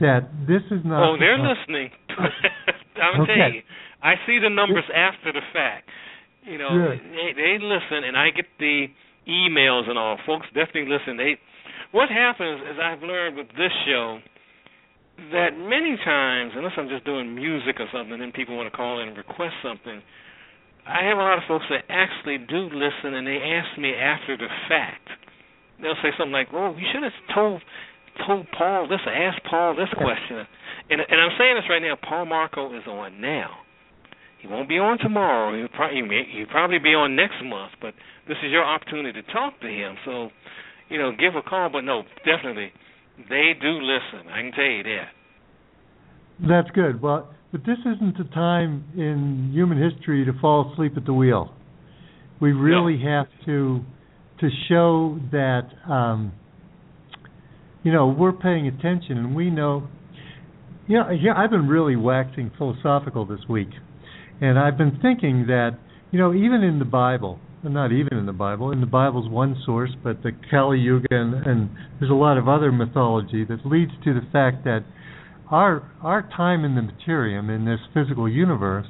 that 0.00 0.28
this 0.48 0.62
is 0.72 0.80
not. 0.84 1.12
Oh, 1.12 1.16
they're 1.18 1.38
listening. 1.38 1.90
I'm 3.00 3.20
Okay. 3.20 3.36
telling 3.36 3.54
you, 3.54 3.62
I 4.02 4.14
see 4.26 4.38
the 4.42 4.50
numbers 4.50 4.84
after 4.94 5.32
the 5.32 5.42
fact. 5.52 5.88
You 6.46 6.58
know, 6.58 6.70
Good. 6.70 7.00
they, 7.10 7.34
they 7.34 7.58
listen, 7.58 8.06
and 8.06 8.16
I 8.16 8.30
get 8.30 8.46
the 8.58 8.86
emails 9.26 9.90
and 9.90 9.98
all. 9.98 10.16
Folks 10.24 10.46
definitely 10.54 10.86
listen. 10.86 11.16
They, 11.16 11.38
what 11.90 12.08
happens 12.08 12.62
is 12.70 12.78
I've 12.78 13.02
learned 13.02 13.36
with 13.36 13.48
this 13.58 13.74
show 13.84 14.18
that 15.32 15.58
many 15.58 15.98
times, 16.04 16.52
unless 16.54 16.72
I'm 16.76 16.88
just 16.88 17.04
doing 17.04 17.34
music 17.34 17.80
or 17.80 17.88
something, 17.92 18.20
and 18.20 18.32
people 18.32 18.56
want 18.56 18.70
to 18.70 18.76
call 18.76 19.00
in 19.02 19.08
and 19.08 19.16
request 19.16 19.58
something, 19.62 20.00
I 20.86 21.02
have 21.02 21.18
a 21.18 21.24
lot 21.24 21.38
of 21.38 21.44
folks 21.48 21.66
that 21.70 21.82
actually 21.90 22.38
do 22.38 22.70
listen, 22.70 23.14
and 23.18 23.26
they 23.26 23.42
ask 23.42 23.74
me 23.78 23.90
after 23.90 24.36
the 24.36 24.46
fact. 24.68 25.08
They'll 25.82 25.98
say 25.98 26.14
something 26.16 26.32
like, 26.32 26.48
"Oh, 26.54 26.76
you 26.78 26.86
should 26.92 27.02
have 27.02 27.16
told 27.34 27.60
told 28.24 28.46
Paul 28.56 28.86
this, 28.86 29.00
or 29.04 29.12
asked 29.12 29.42
Paul 29.50 29.74
this 29.74 29.90
question." 29.98 30.46
And 30.88 31.02
and 31.02 31.18
I'm 31.20 31.34
saying 31.36 31.56
this 31.56 31.68
right 31.68 31.82
now. 31.82 31.96
Paul 31.96 32.26
Marko 32.26 32.72
is 32.78 32.86
on 32.86 33.20
now. 33.20 33.65
He 34.40 34.48
won't 34.48 34.68
be 34.68 34.78
on 34.78 34.98
tomorrow. 34.98 35.56
He'll 35.56 35.68
probably 35.68 36.02
he'll 36.32 36.46
probably 36.46 36.78
be 36.78 36.94
on 36.94 37.16
next 37.16 37.42
month. 37.42 37.72
But 37.80 37.94
this 38.28 38.36
is 38.44 38.50
your 38.52 38.64
opportunity 38.64 39.20
to 39.20 39.32
talk 39.32 39.60
to 39.60 39.68
him. 39.68 39.96
So, 40.04 40.30
you 40.88 40.98
know, 40.98 41.12
give 41.12 41.34
a 41.34 41.42
call. 41.42 41.70
But 41.70 41.82
no, 41.82 42.02
definitely, 42.24 42.72
they 43.28 43.52
do 43.60 43.80
listen. 43.80 44.28
I 44.28 44.40
can 44.42 44.52
tell 44.52 44.64
you 44.64 44.82
that. 44.82 45.08
That's 46.48 46.70
good. 46.74 47.00
Well, 47.00 47.34
but 47.50 47.62
this 47.64 47.78
isn't 47.80 48.18
the 48.18 48.24
time 48.34 48.84
in 48.94 49.50
human 49.52 49.78
history 49.78 50.24
to 50.26 50.32
fall 50.40 50.72
asleep 50.72 50.92
at 50.96 51.06
the 51.06 51.14
wheel. 51.14 51.52
We 52.40 52.52
really 52.52 53.02
have 53.02 53.26
to 53.46 53.80
to 54.40 54.48
show 54.68 55.18
that 55.32 55.68
um, 55.90 56.32
you 57.82 57.92
know 57.92 58.08
we're 58.08 58.32
paying 58.32 58.66
attention 58.66 59.18
and 59.18 59.34
we 59.34 59.50
know. 59.50 59.88
You 60.88 60.98
know, 60.98 61.10
yeah, 61.10 61.32
I've 61.36 61.50
been 61.50 61.66
really 61.66 61.96
waxing 61.96 62.52
philosophical 62.56 63.24
this 63.24 63.40
week, 63.48 63.70
and 64.40 64.58
I've 64.58 64.76
been 64.76 64.98
thinking 65.00 65.46
that 65.46 65.78
you 66.10 66.18
know 66.18 66.34
even 66.34 66.62
in 66.62 66.78
the 66.78 66.84
Bible, 66.84 67.38
not 67.62 67.92
even 67.92 68.18
in 68.18 68.26
the 68.26 68.32
Bible, 68.32 68.70
in 68.70 68.80
the 68.80 68.86
Bible's 68.86 69.28
one 69.28 69.56
source, 69.64 69.90
but 70.02 70.22
the 70.22 70.32
Kali 70.50 70.78
Yuga 70.78 71.08
and, 71.10 71.34
and 71.46 71.70
there's 71.98 72.10
a 72.10 72.14
lot 72.14 72.38
of 72.38 72.48
other 72.48 72.72
mythology 72.72 73.44
that 73.44 73.64
leads 73.64 73.92
to 74.04 74.14
the 74.14 74.26
fact 74.32 74.64
that 74.64 74.84
our 75.50 75.90
our 76.02 76.22
time 76.36 76.64
in 76.64 76.74
the 76.74 76.82
materium 76.82 77.54
in 77.54 77.64
this 77.64 77.80
physical 77.94 78.28
universe 78.28 78.86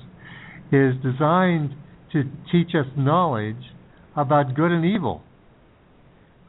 is 0.72 0.94
designed 1.02 1.74
to 2.12 2.24
teach 2.50 2.74
us 2.74 2.86
knowledge 2.96 3.72
about 4.16 4.54
good 4.54 4.72
and 4.72 4.84
evil. 4.84 5.22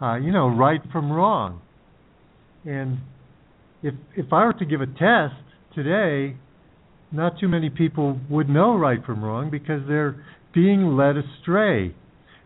Uh, 0.01 0.15
you 0.15 0.31
know, 0.31 0.47
right 0.47 0.81
from 0.91 1.11
wrong. 1.11 1.61
And 2.65 2.99
if 3.83 3.93
if 4.15 4.31
I 4.31 4.45
were 4.45 4.53
to 4.53 4.65
give 4.65 4.81
a 4.81 4.85
test 4.85 5.35
today, 5.75 6.37
not 7.11 7.39
too 7.39 7.47
many 7.47 7.69
people 7.69 8.19
would 8.29 8.49
know 8.49 8.75
right 8.75 9.03
from 9.05 9.23
wrong 9.23 9.49
because 9.49 9.81
they're 9.87 10.23
being 10.53 10.95
led 10.97 11.15
astray. 11.17 11.95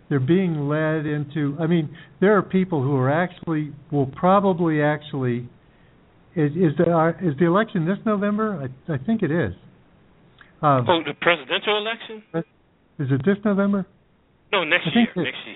They're 0.10 0.20
being 0.20 0.68
led 0.68 1.06
into. 1.06 1.56
I 1.60 1.68
mean, 1.68 1.96
there 2.20 2.38
are 2.38 2.42
people 2.42 2.84
who 2.84 2.96
are 2.96 3.10
actually 3.10 3.74
will 3.92 4.08
probably 4.08 4.82
actually. 4.82 5.50
Is, 6.36 6.52
is 6.52 6.78
the 6.78 6.92
are, 6.92 7.12
is 7.22 7.38
the 7.40 7.46
election 7.46 7.86
this 7.86 7.98
November? 8.06 8.70
I 8.90 8.94
I 8.94 8.98
think 8.98 9.22
it 9.22 9.32
is. 9.32 9.54
Um, 10.62 10.86
oh, 10.88 11.00
the 11.06 11.14
presidential 11.20 11.78
election. 11.78 12.24
Is 13.00 13.08
it 13.10 13.22
this 13.26 13.38
November? 13.44 13.88
No, 14.52 14.64
next 14.64 14.88
year. 14.94 15.08
Next 15.16 15.38
year. 15.46 15.56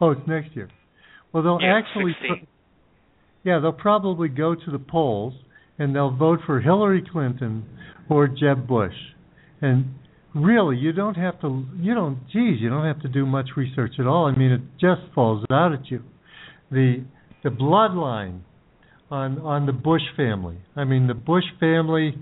Oh, 0.00 0.10
it's 0.10 0.28
next 0.28 0.54
year. 0.54 0.68
Well, 1.32 1.42
they'll 1.42 1.58
yeah, 1.60 1.78
actually. 1.78 2.14
yeah, 3.42 3.58
they'll 3.58 3.72
probably 3.72 4.28
go 4.28 4.54
to 4.54 4.70
the 4.70 4.78
polls 4.78 5.34
and 5.78 5.94
they'll 5.94 6.14
vote 6.14 6.40
for 6.46 6.60
Hillary 6.60 7.04
Clinton 7.10 7.64
or 8.08 8.28
Jeb 8.28 8.66
Bush. 8.66 8.94
And 9.60 9.94
really, 10.34 10.76
you 10.76 10.92
don't 10.92 11.14
have 11.14 11.40
to. 11.40 11.64
You 11.78 11.94
don't. 11.94 12.18
Geez, 12.32 12.60
you 12.60 12.68
don't 12.68 12.86
have 12.86 13.00
to 13.02 13.08
do 13.08 13.26
much 13.26 13.50
research 13.56 13.94
at 13.98 14.06
all. 14.06 14.26
I 14.26 14.36
mean, 14.36 14.52
it 14.52 14.60
just 14.80 15.02
falls 15.14 15.44
out 15.50 15.72
at 15.72 15.90
you. 15.90 16.02
The 16.70 17.04
the 17.42 17.50
bloodline 17.50 18.40
on 19.10 19.38
on 19.40 19.66
the 19.66 19.72
Bush 19.72 20.02
family. 20.16 20.58
I 20.74 20.84
mean, 20.84 21.06
the 21.06 21.14
Bush 21.14 21.44
family, 21.60 22.14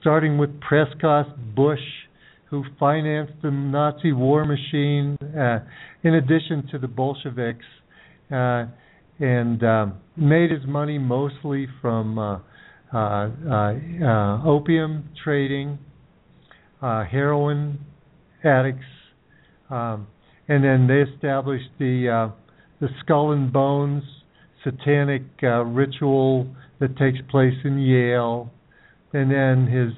starting 0.00 0.38
with 0.38 0.60
Prescott 0.60 1.54
Bush, 1.54 1.80
who 2.50 2.64
financed 2.78 3.34
the 3.42 3.50
Nazi 3.50 4.12
war 4.12 4.44
machine, 4.44 5.16
uh, 5.36 5.60
in 6.02 6.14
addition 6.14 6.68
to 6.70 6.78
the 6.78 6.88
Bolsheviks, 6.88 7.64
uh, 8.30 8.66
and 9.18 9.64
um, 9.64 9.94
made 10.16 10.50
his 10.50 10.66
money 10.66 10.98
mostly 10.98 11.66
from 11.80 12.18
uh, 12.18 12.38
Uh, 12.96 13.28
uh, 13.50 13.74
uh, 14.02 14.48
opium 14.48 15.04
trading, 15.22 15.78
heroin 16.80 17.78
addicts, 18.42 18.86
um, 19.68 20.06
and 20.48 20.64
then 20.64 20.86
they 20.86 21.02
established 21.12 21.68
the 21.78 22.32
the 22.80 22.88
skull 23.00 23.32
and 23.32 23.52
bones 23.52 24.02
satanic 24.64 25.24
ritual 25.42 26.46
that 26.80 26.96
takes 26.96 27.18
place 27.30 27.52
in 27.64 27.78
Yale, 27.78 28.50
and 29.12 29.30
then 29.30 29.66
his 29.66 29.92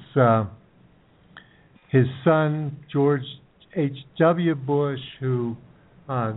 his 1.89 2.05
son 2.25 2.75
George 2.91 3.23
H. 3.77 3.95
W. 4.17 4.55
Bush, 4.55 4.99
who 5.21 5.55
uh, 6.09 6.33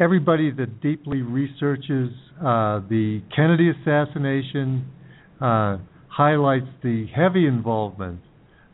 everybody 0.00 0.50
that 0.50 0.80
deeply 0.80 1.22
researches 1.22 2.10
uh, 2.40 2.80
the 2.88 3.22
Kennedy 3.36 3.70
assassination 3.70 4.90
uh, 5.44 5.76
highlights 6.08 6.68
the 6.82 7.06
heavy 7.14 7.46
involvement 7.46 8.20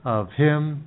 of 0.05 0.29
him 0.37 0.85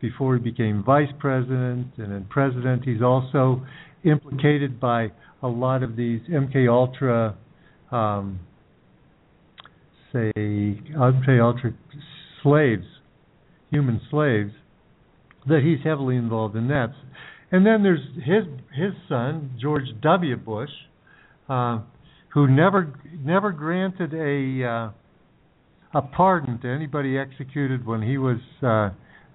before 0.00 0.36
he 0.36 0.42
became 0.42 0.82
vice 0.82 1.12
president 1.18 1.86
and 1.98 2.12
then 2.12 2.26
president. 2.30 2.82
He's 2.82 3.02
also 3.02 3.62
implicated 4.04 4.80
by 4.80 5.12
a 5.42 5.48
lot 5.48 5.82
of 5.82 5.96
these 5.96 6.20
MK 6.30 6.66
Ultra, 6.66 7.36
um, 7.90 8.40
say 10.14 10.32
MK 10.34 11.42
Ultra 11.42 11.74
slaves, 12.42 12.86
human 13.70 14.00
slaves, 14.10 14.52
that 15.46 15.60
he's 15.62 15.84
heavily 15.84 16.16
involved 16.16 16.56
in 16.56 16.68
that. 16.68 16.88
And 17.50 17.66
then 17.66 17.82
there's 17.82 18.00
his 18.16 18.44
his 18.74 18.94
son 19.10 19.50
George 19.60 19.84
W. 20.00 20.36
Bush, 20.36 20.70
uh, 21.50 21.80
who 22.32 22.48
never 22.48 22.94
never 23.22 23.52
granted 23.52 24.14
a 24.14 24.66
uh, 24.66 24.90
a 25.94 26.02
pardon 26.02 26.60
to 26.60 26.68
anybody 26.68 27.18
executed 27.18 27.86
when 27.86 28.02
he 28.02 28.18
was 28.18 28.38
uh, 28.62 28.90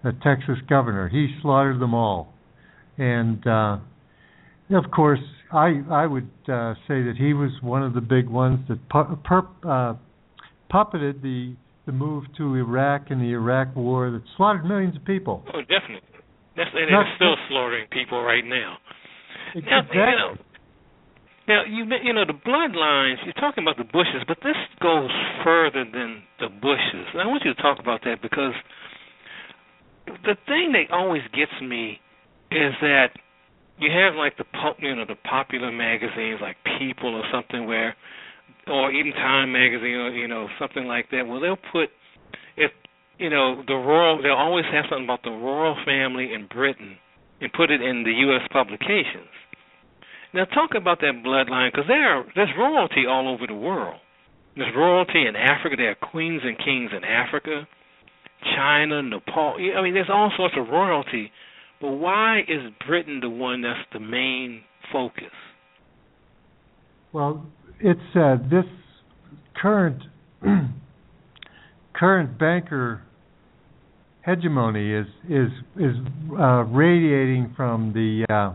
a 0.07 0.13
Texas 0.23 0.57
governor. 0.69 1.09
He 1.09 1.35
slaughtered 1.41 1.79
them 1.79 1.93
all, 1.93 2.33
and 2.97 3.45
uh, 3.45 3.77
of 4.71 4.91
course, 4.91 5.19
I 5.51 5.81
I 5.89 6.05
would 6.05 6.29
uh, 6.47 6.73
say 6.87 7.03
that 7.03 7.15
he 7.17 7.33
was 7.33 7.51
one 7.61 7.83
of 7.83 7.93
the 7.93 8.01
big 8.01 8.29
ones 8.29 8.59
that 8.69 8.89
pu- 8.89 9.17
perp, 9.27 9.47
uh, 9.63 9.97
puppeted 10.71 11.21
the 11.21 11.55
the 11.85 11.91
move 11.91 12.25
to 12.37 12.55
Iraq 12.55 13.09
and 13.09 13.21
the 13.21 13.31
Iraq 13.31 13.75
War 13.75 14.11
that 14.11 14.21
slaughtered 14.35 14.65
millions 14.65 14.95
of 14.95 15.05
people. 15.05 15.43
Oh, 15.53 15.61
definitely. 15.61 16.01
That's 16.57 16.69
and 16.73 16.83
it's 16.83 17.15
still 17.15 17.35
slaughtering 17.49 17.87
people 17.91 18.23
right 18.23 18.43
now. 18.43 18.77
Exactly. 19.55 19.97
Now, 19.97 20.09
you 20.09 20.17
know, 20.17 20.41
now 21.47 21.63
you 21.65 21.85
you 22.03 22.13
know 22.13 22.25
the 22.25 22.33
bloodlines. 22.33 23.17
You're 23.23 23.33
talking 23.33 23.63
about 23.63 23.77
the 23.77 23.89
Bushes, 23.91 24.23
but 24.27 24.37
this 24.43 24.57
goes 24.81 25.11
further 25.43 25.85
than 25.85 26.23
the 26.39 26.49
Bushes. 26.49 27.07
And 27.13 27.21
I 27.21 27.25
want 27.25 27.43
you 27.45 27.53
to 27.53 27.61
talk 27.61 27.79
about 27.79 28.01
that 28.03 28.21
because 28.21 28.53
the 30.05 30.35
thing 30.45 30.73
that 30.73 30.93
always 30.93 31.23
gets 31.33 31.51
me 31.61 31.99
is 32.51 32.73
that 32.81 33.09
you 33.79 33.91
have 33.91 34.15
like 34.15 34.37
the 34.37 34.45
you 34.79 34.95
know 34.95 35.05
the 35.05 35.15
popular 35.29 35.71
magazines 35.71 36.39
like 36.41 36.57
People 36.79 37.15
or 37.15 37.23
something 37.31 37.67
where, 37.67 37.95
or 38.67 38.91
even 38.91 39.11
Time 39.13 39.51
magazine 39.51 39.95
or 39.95 40.09
you 40.11 40.27
know 40.27 40.47
something 40.59 40.85
like 40.85 41.09
that. 41.11 41.27
Well, 41.27 41.39
they'll 41.39 41.57
put 41.71 41.89
if 42.55 42.71
you 43.17 43.29
know 43.29 43.63
the 43.65 43.75
royal. 43.75 44.21
They'll 44.21 44.33
always 44.33 44.65
have 44.71 44.85
something 44.89 45.05
about 45.05 45.23
the 45.23 45.31
royal 45.31 45.75
family 45.85 46.33
in 46.33 46.47
Britain 46.47 46.97
and 47.39 47.51
put 47.53 47.69
it 47.69 47.81
in 47.81 48.03
the 48.03 48.11
U.S. 48.11 48.41
publications. 48.51 49.29
Now 50.33 50.45
talk 50.45 50.71
about 50.75 50.99
that 51.01 51.23
bloodline 51.25 51.71
because 51.71 51.87
there 51.87 52.23
there's 52.35 52.49
royalty 52.57 53.05
all 53.09 53.33
over 53.33 53.47
the 53.47 53.55
world. 53.55 53.99
There's 54.55 54.73
royalty 54.75 55.25
in 55.27 55.35
Africa. 55.35 55.75
There 55.77 55.91
are 55.91 56.09
queens 56.11 56.41
and 56.43 56.57
kings 56.57 56.91
in 56.95 57.03
Africa, 57.03 57.67
China, 58.55 59.03
Nepal. 59.03 59.57
I 59.77 59.81
mean, 59.81 59.93
there's 59.93 60.09
all 60.11 60.31
sorts 60.35 60.55
of 60.57 60.67
royalty. 60.69 61.31
But 61.79 61.91
why 61.91 62.39
is 62.39 62.71
Britain 62.87 63.19
the 63.21 63.29
one 63.29 63.61
that's 63.61 63.79
the 63.93 63.99
main 63.99 64.63
focus? 64.91 65.25
Well, 67.13 67.45
it's 67.79 67.99
uh, 68.15 68.37
this 68.49 68.65
current 69.55 70.01
current 71.93 72.39
banker 72.39 73.03
hegemony 74.25 74.91
is 74.91 75.07
is 75.29 75.51
is 75.79 75.95
uh, 76.37 76.63
radiating 76.63 77.53
from 77.55 77.93
the 77.93 78.25
uh, 78.33 78.53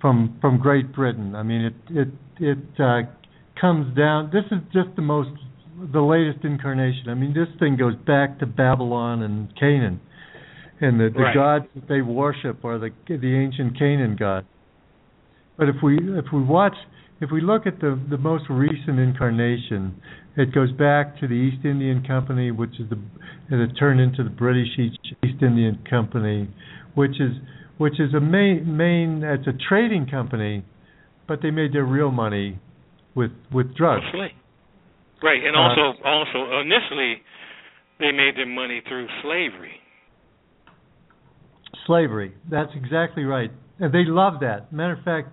from 0.00 0.38
from 0.40 0.58
Great 0.58 0.92
Britain. 0.94 1.34
I 1.34 1.42
mean, 1.42 1.62
it 1.62 1.74
it 1.90 2.08
it 2.38 2.80
uh, 2.80 3.02
comes 3.60 3.96
down. 3.96 4.30
This 4.32 4.44
is 4.50 4.62
just 4.72 4.94
the 4.96 5.02
most 5.02 5.30
the 5.92 6.00
latest 6.00 6.44
incarnation. 6.44 7.08
I 7.08 7.14
mean, 7.14 7.32
this 7.32 7.48
thing 7.58 7.76
goes 7.76 7.94
back 8.06 8.38
to 8.40 8.46
Babylon 8.46 9.22
and 9.22 9.54
Canaan, 9.58 10.00
and 10.80 11.00
the, 11.00 11.10
the 11.14 11.20
right. 11.20 11.34
gods 11.34 11.64
that 11.74 11.88
they 11.88 12.02
worship 12.02 12.64
are 12.64 12.78
the 12.78 12.90
the 13.06 13.36
ancient 13.36 13.78
Canaan 13.78 14.16
gods. 14.16 14.46
But 15.56 15.68
if 15.68 15.76
we 15.82 15.96
if 15.96 16.26
we 16.32 16.42
watch 16.42 16.74
if 17.20 17.30
we 17.30 17.40
look 17.40 17.66
at 17.66 17.80
the 17.80 18.00
the 18.08 18.18
most 18.18 18.44
recent 18.48 18.98
incarnation, 18.98 20.00
it 20.36 20.54
goes 20.54 20.72
back 20.72 21.18
to 21.20 21.28
the 21.28 21.34
East 21.34 21.64
Indian 21.64 22.02
Company, 22.06 22.50
which 22.50 22.80
is 22.80 22.88
the 22.88 22.98
and 23.50 23.60
it 23.60 23.74
turned 23.78 24.00
into 24.00 24.24
the 24.24 24.30
British 24.30 24.68
East 24.78 25.42
Indian 25.42 25.78
Company, 25.88 26.48
which 26.94 27.20
is 27.20 27.32
which 27.80 27.98
is 27.98 28.12
a 28.12 28.20
main 28.20 28.76
main 28.76 29.22
it's 29.24 29.46
a 29.46 29.56
trading 29.66 30.06
company, 30.06 30.62
but 31.26 31.40
they 31.42 31.50
made 31.50 31.72
their 31.72 31.86
real 31.86 32.10
money 32.10 32.58
with 33.14 33.30
with 33.50 33.74
drugs. 33.74 34.02
Mostly. 34.12 34.34
Right, 35.22 35.40
and 35.42 35.56
uh, 35.56 35.60
also 35.60 35.98
also 36.04 36.60
initially 36.60 37.22
they 37.98 38.12
made 38.12 38.36
their 38.36 38.44
money 38.44 38.82
through 38.86 39.06
slavery. 39.22 39.72
Slavery, 41.86 42.34
that's 42.50 42.70
exactly 42.74 43.24
right. 43.24 43.50
And 43.78 43.94
they 43.94 44.04
love 44.04 44.40
that. 44.40 44.70
Matter 44.70 44.92
of 44.92 45.02
fact, 45.02 45.28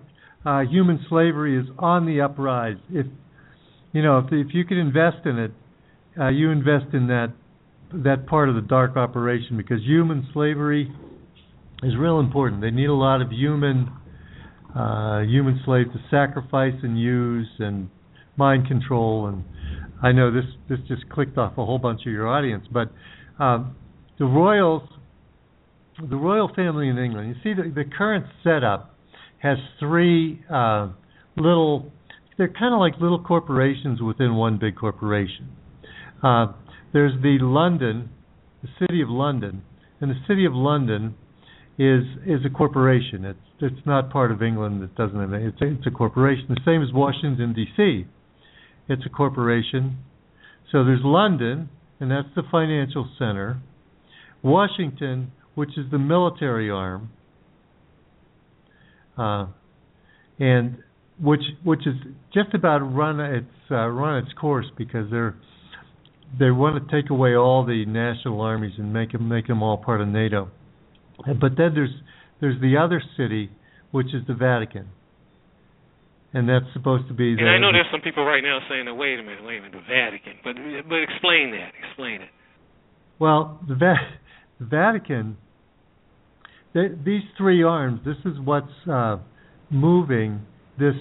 uh, 0.46 0.60
human 0.60 1.04
slavery 1.10 1.60
is 1.60 1.66
on 1.78 2.06
the 2.06 2.22
uprise. 2.22 2.78
If 2.88 3.04
you 3.92 4.00
know, 4.00 4.20
if 4.20 4.32
if 4.32 4.54
you 4.54 4.64
could 4.64 4.78
invest 4.78 5.26
in 5.26 5.38
it, 5.38 5.50
uh, 6.18 6.28
you 6.28 6.50
invest 6.50 6.94
in 6.94 7.08
that 7.08 7.34
that 7.92 8.26
part 8.26 8.48
of 8.48 8.54
the 8.54 8.62
dark 8.62 8.96
operation 8.96 9.58
because 9.58 9.82
human 9.82 10.26
slavery 10.32 10.90
is 11.82 11.96
real 11.96 12.20
important. 12.20 12.60
They 12.60 12.70
need 12.70 12.88
a 12.88 12.94
lot 12.94 13.22
of 13.22 13.30
human 13.30 13.90
uh, 14.74 15.20
human 15.20 15.60
slaves 15.64 15.88
to 15.92 16.00
sacrifice 16.10 16.74
and 16.82 17.00
use 17.00 17.48
and 17.58 17.88
mind 18.36 18.68
control. 18.68 19.26
And 19.26 19.44
I 20.02 20.12
know 20.12 20.32
this 20.32 20.44
this 20.68 20.78
just 20.88 21.08
clicked 21.08 21.38
off 21.38 21.52
a 21.58 21.64
whole 21.64 21.78
bunch 21.78 22.02
of 22.06 22.12
your 22.12 22.28
audience, 22.28 22.66
but 22.72 22.90
um, 23.42 23.76
the 24.18 24.24
royals, 24.24 24.82
the 25.98 26.16
royal 26.16 26.50
family 26.54 26.88
in 26.88 26.98
England. 26.98 27.34
You 27.36 27.42
see, 27.42 27.60
the, 27.60 27.68
the 27.70 27.84
current 27.84 28.26
setup 28.42 28.94
has 29.38 29.58
three 29.78 30.44
uh, 30.52 30.88
little. 31.36 31.92
They're 32.36 32.48
kind 32.48 32.72
of 32.72 32.80
like 32.80 32.94
little 33.00 33.22
corporations 33.22 34.00
within 34.00 34.36
one 34.36 34.58
big 34.58 34.76
corporation. 34.76 35.48
Uh, 36.22 36.52
there's 36.92 37.20
the 37.22 37.38
London, 37.40 38.10
the 38.62 38.68
city 38.78 39.02
of 39.02 39.08
London, 39.08 39.62
and 40.00 40.10
the 40.10 40.20
city 40.26 40.44
of 40.44 40.52
London 40.52 41.16
is 41.78 42.02
is 42.26 42.40
a 42.44 42.50
corporation. 42.50 43.24
It's 43.24 43.38
it's 43.60 43.86
not 43.86 44.10
part 44.10 44.32
of 44.32 44.42
England. 44.42 44.82
It 44.82 44.94
doesn't. 44.96 45.32
It's 45.34 45.60
a, 45.62 45.66
it's 45.66 45.86
a 45.86 45.90
corporation. 45.90 46.46
The 46.48 46.60
same 46.64 46.82
as 46.82 46.92
Washington 46.92 47.54
D.C. 47.54 48.06
it's 48.88 49.06
a 49.06 49.08
corporation. 49.08 49.98
So 50.72 50.84
there's 50.84 51.00
London, 51.02 51.70
and 52.00 52.10
that's 52.10 52.28
the 52.34 52.42
financial 52.50 53.08
center. 53.18 53.60
Washington, 54.42 55.32
which 55.54 55.70
is 55.78 55.86
the 55.90 55.98
military 55.98 56.68
arm, 56.68 57.10
uh, 59.16 59.46
and 60.38 60.78
which 61.20 61.42
which 61.62 61.86
is 61.86 61.94
just 62.34 62.54
about 62.54 62.78
run 62.78 63.20
its 63.20 63.46
uh, 63.70 63.86
run 63.86 64.24
its 64.24 64.32
course 64.32 64.66
because 64.76 65.10
they're 65.12 65.36
they 66.38 66.50
want 66.50 66.88
to 66.88 67.00
take 67.00 67.10
away 67.10 67.34
all 67.34 67.64
the 67.64 67.86
national 67.86 68.40
armies 68.40 68.72
and 68.78 68.92
make 68.92 69.12
them 69.12 69.28
make 69.28 69.46
them 69.46 69.62
all 69.62 69.76
part 69.76 70.00
of 70.00 70.08
NATO. 70.08 70.50
But 71.26 71.56
then 71.56 71.74
there's 71.74 71.94
there's 72.40 72.60
the 72.60 72.76
other 72.76 73.02
city, 73.16 73.50
which 73.90 74.08
is 74.14 74.22
the 74.26 74.34
Vatican, 74.34 74.88
and 76.32 76.48
that's 76.48 76.66
supposed 76.72 77.08
to 77.08 77.14
be. 77.14 77.34
The, 77.34 77.40
and 77.40 77.50
I 77.50 77.58
know 77.58 77.72
there's 77.72 77.90
some 77.90 78.00
people 78.00 78.24
right 78.24 78.42
now 78.42 78.60
saying, 78.68 78.84
"Wait 78.96 79.18
a 79.18 79.22
minute, 79.22 79.44
wait 79.44 79.58
a 79.58 79.62
minute, 79.62 79.72
the 79.72 79.80
Vatican." 79.80 80.34
But 80.44 80.54
but 80.88 81.02
explain 81.02 81.50
that. 81.52 81.72
Explain 81.88 82.22
it. 82.22 82.28
Well, 83.18 83.60
the, 83.68 83.74
Va- 83.74 84.18
the 84.60 84.66
Vatican. 84.66 85.36
They, 86.74 86.88
these 87.04 87.22
three 87.36 87.62
arms. 87.62 88.00
This 88.04 88.18
is 88.24 88.38
what's 88.44 88.66
uh, 88.90 89.18
moving 89.70 90.42
this. 90.78 90.94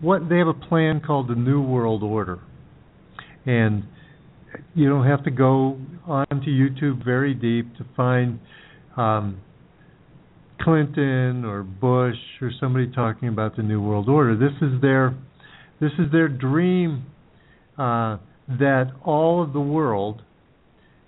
What 0.00 0.28
they 0.28 0.38
have 0.38 0.48
a 0.48 0.54
plan 0.54 1.00
called 1.06 1.28
the 1.28 1.34
New 1.34 1.62
World 1.62 2.02
Order, 2.02 2.40
and 3.44 3.84
you 4.74 4.88
don't 4.88 5.06
have 5.06 5.24
to 5.24 5.30
go 5.30 5.78
onto 6.06 6.46
YouTube 6.46 7.04
very 7.04 7.34
deep 7.34 7.76
to 7.76 7.84
find 7.96 8.38
um, 8.96 9.40
Clinton 10.60 11.44
or 11.44 11.62
Bush 11.62 12.16
or 12.40 12.50
somebody 12.60 12.90
talking 12.90 13.28
about 13.28 13.56
the 13.56 13.62
New 13.62 13.82
World 13.82 14.08
Order. 14.08 14.36
This 14.36 14.56
is 14.62 14.80
their 14.80 15.14
this 15.80 15.92
is 15.98 16.10
their 16.12 16.28
dream 16.28 17.06
uh, 17.76 18.18
that 18.48 18.92
all 19.04 19.42
of 19.42 19.52
the 19.52 19.60
world 19.60 20.22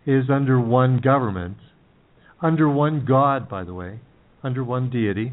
is 0.05 0.25
under 0.31 0.61
one 0.61 1.01
government, 1.01 1.57
under 2.43 2.69
one 2.69 3.05
God, 3.07 3.49
by 3.49 3.65
the 3.65 3.73
way, 3.73 4.01
under 4.43 4.63
one 4.65 4.91
deity. 4.91 5.33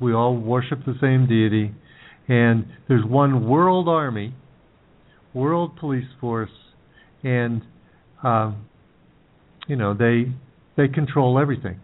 We 0.00 0.12
all 0.12 0.36
worship 0.36 0.80
the 0.84 0.94
same 1.00 1.26
deity, 1.28 1.72
and 2.28 2.66
there's 2.88 3.04
one 3.04 3.48
world 3.48 3.88
army, 3.88 4.34
world 5.32 5.76
police 5.78 6.08
force, 6.20 6.50
and 7.22 7.62
um, 8.22 8.66
you 9.68 9.76
know 9.76 9.94
they 9.94 10.32
they 10.76 10.92
control 10.92 11.38
everything. 11.38 11.80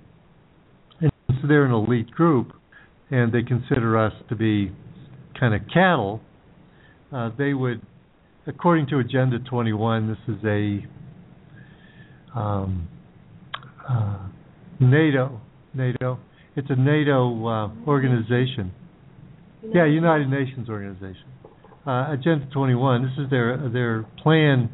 They're 1.46 1.64
an 1.64 1.72
elite 1.72 2.10
group, 2.10 2.52
and 3.10 3.32
they 3.32 3.42
consider 3.42 3.98
us 3.98 4.12
to 4.28 4.36
be 4.36 4.72
kind 5.38 5.54
of 5.54 5.60
cattle, 5.72 6.20
uh, 7.12 7.30
they 7.38 7.54
would, 7.54 7.80
according 8.46 8.86
to 8.88 8.98
Agenda 8.98 9.38
21, 9.38 10.08
this 10.08 10.36
is 10.36 10.44
a 10.44 12.38
um, 12.38 12.88
uh, 13.88 14.18
NATO. 14.80 15.40
NATO. 15.74 16.18
It's 16.56 16.68
a 16.70 16.76
NATO 16.76 17.46
uh, 17.46 17.70
organization. 17.86 18.72
Yeah, 19.74 19.86
United 19.86 20.28
Nations 20.28 20.68
organization. 20.68 21.24
Uh, 21.86 22.12
Agenda 22.12 22.46
21. 22.52 23.02
This 23.02 23.24
is 23.24 23.30
their 23.30 23.68
their 23.70 24.02
plan 24.22 24.70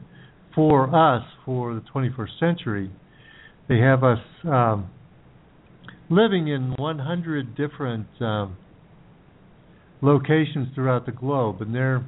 for 0.54 0.94
us 0.94 1.22
for 1.44 1.74
the 1.74 1.82
21st 1.94 2.40
century. 2.40 2.90
They 3.68 3.78
have 3.78 4.02
us 4.02 4.18
um, 4.44 4.90
living 6.11 6.48
in 6.48 6.74
100 6.76 7.57
different 7.57 8.07
um, 8.20 8.57
locations 10.02 10.68
throughout 10.74 11.07
the 11.07 11.12
globe, 11.12 11.61
and 11.61 11.74
they're 11.74 12.05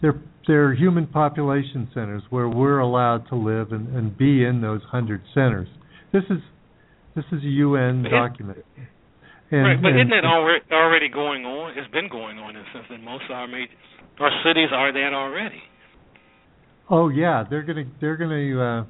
they're 0.00 0.20
they're 0.46 0.74
human 0.74 1.06
population 1.06 1.88
centers 1.92 2.22
where 2.30 2.48
we're 2.48 2.78
allowed 2.78 3.28
to 3.28 3.36
live 3.36 3.72
and, 3.72 3.94
and 3.94 4.16
be 4.16 4.44
in 4.44 4.60
those 4.60 4.80
hundred 4.90 5.22
centers. 5.34 5.68
This 6.12 6.22
is 6.30 6.38
this 7.14 7.24
is 7.32 7.42
a 7.42 7.48
UN 7.48 8.02
But 8.04 8.10
document. 8.10 8.64
And, 9.50 9.62
right, 9.62 9.82
but 9.82 9.88
and- 9.88 10.00
isn't 10.00 10.10
that 10.10 10.24
already 10.24 10.64
already 10.72 11.08
going 11.08 11.44
on? 11.44 11.76
It's 11.76 11.90
been 11.92 12.08
going 12.08 12.38
on 12.38 12.54
since 12.72 12.84
in 12.90 13.04
most 13.04 13.24
of 13.28 13.32
our 13.32 13.46
major 13.48 13.72
our 14.20 14.30
cities 14.44 14.68
are 14.72 14.92
that 14.92 15.12
already. 15.14 15.62
Oh 16.90 17.08
yeah, 17.08 17.44
they're 17.48 17.62
gonna 17.62 17.84
they're 18.00 18.16
gonna 18.16 18.80
uh, 18.80 18.84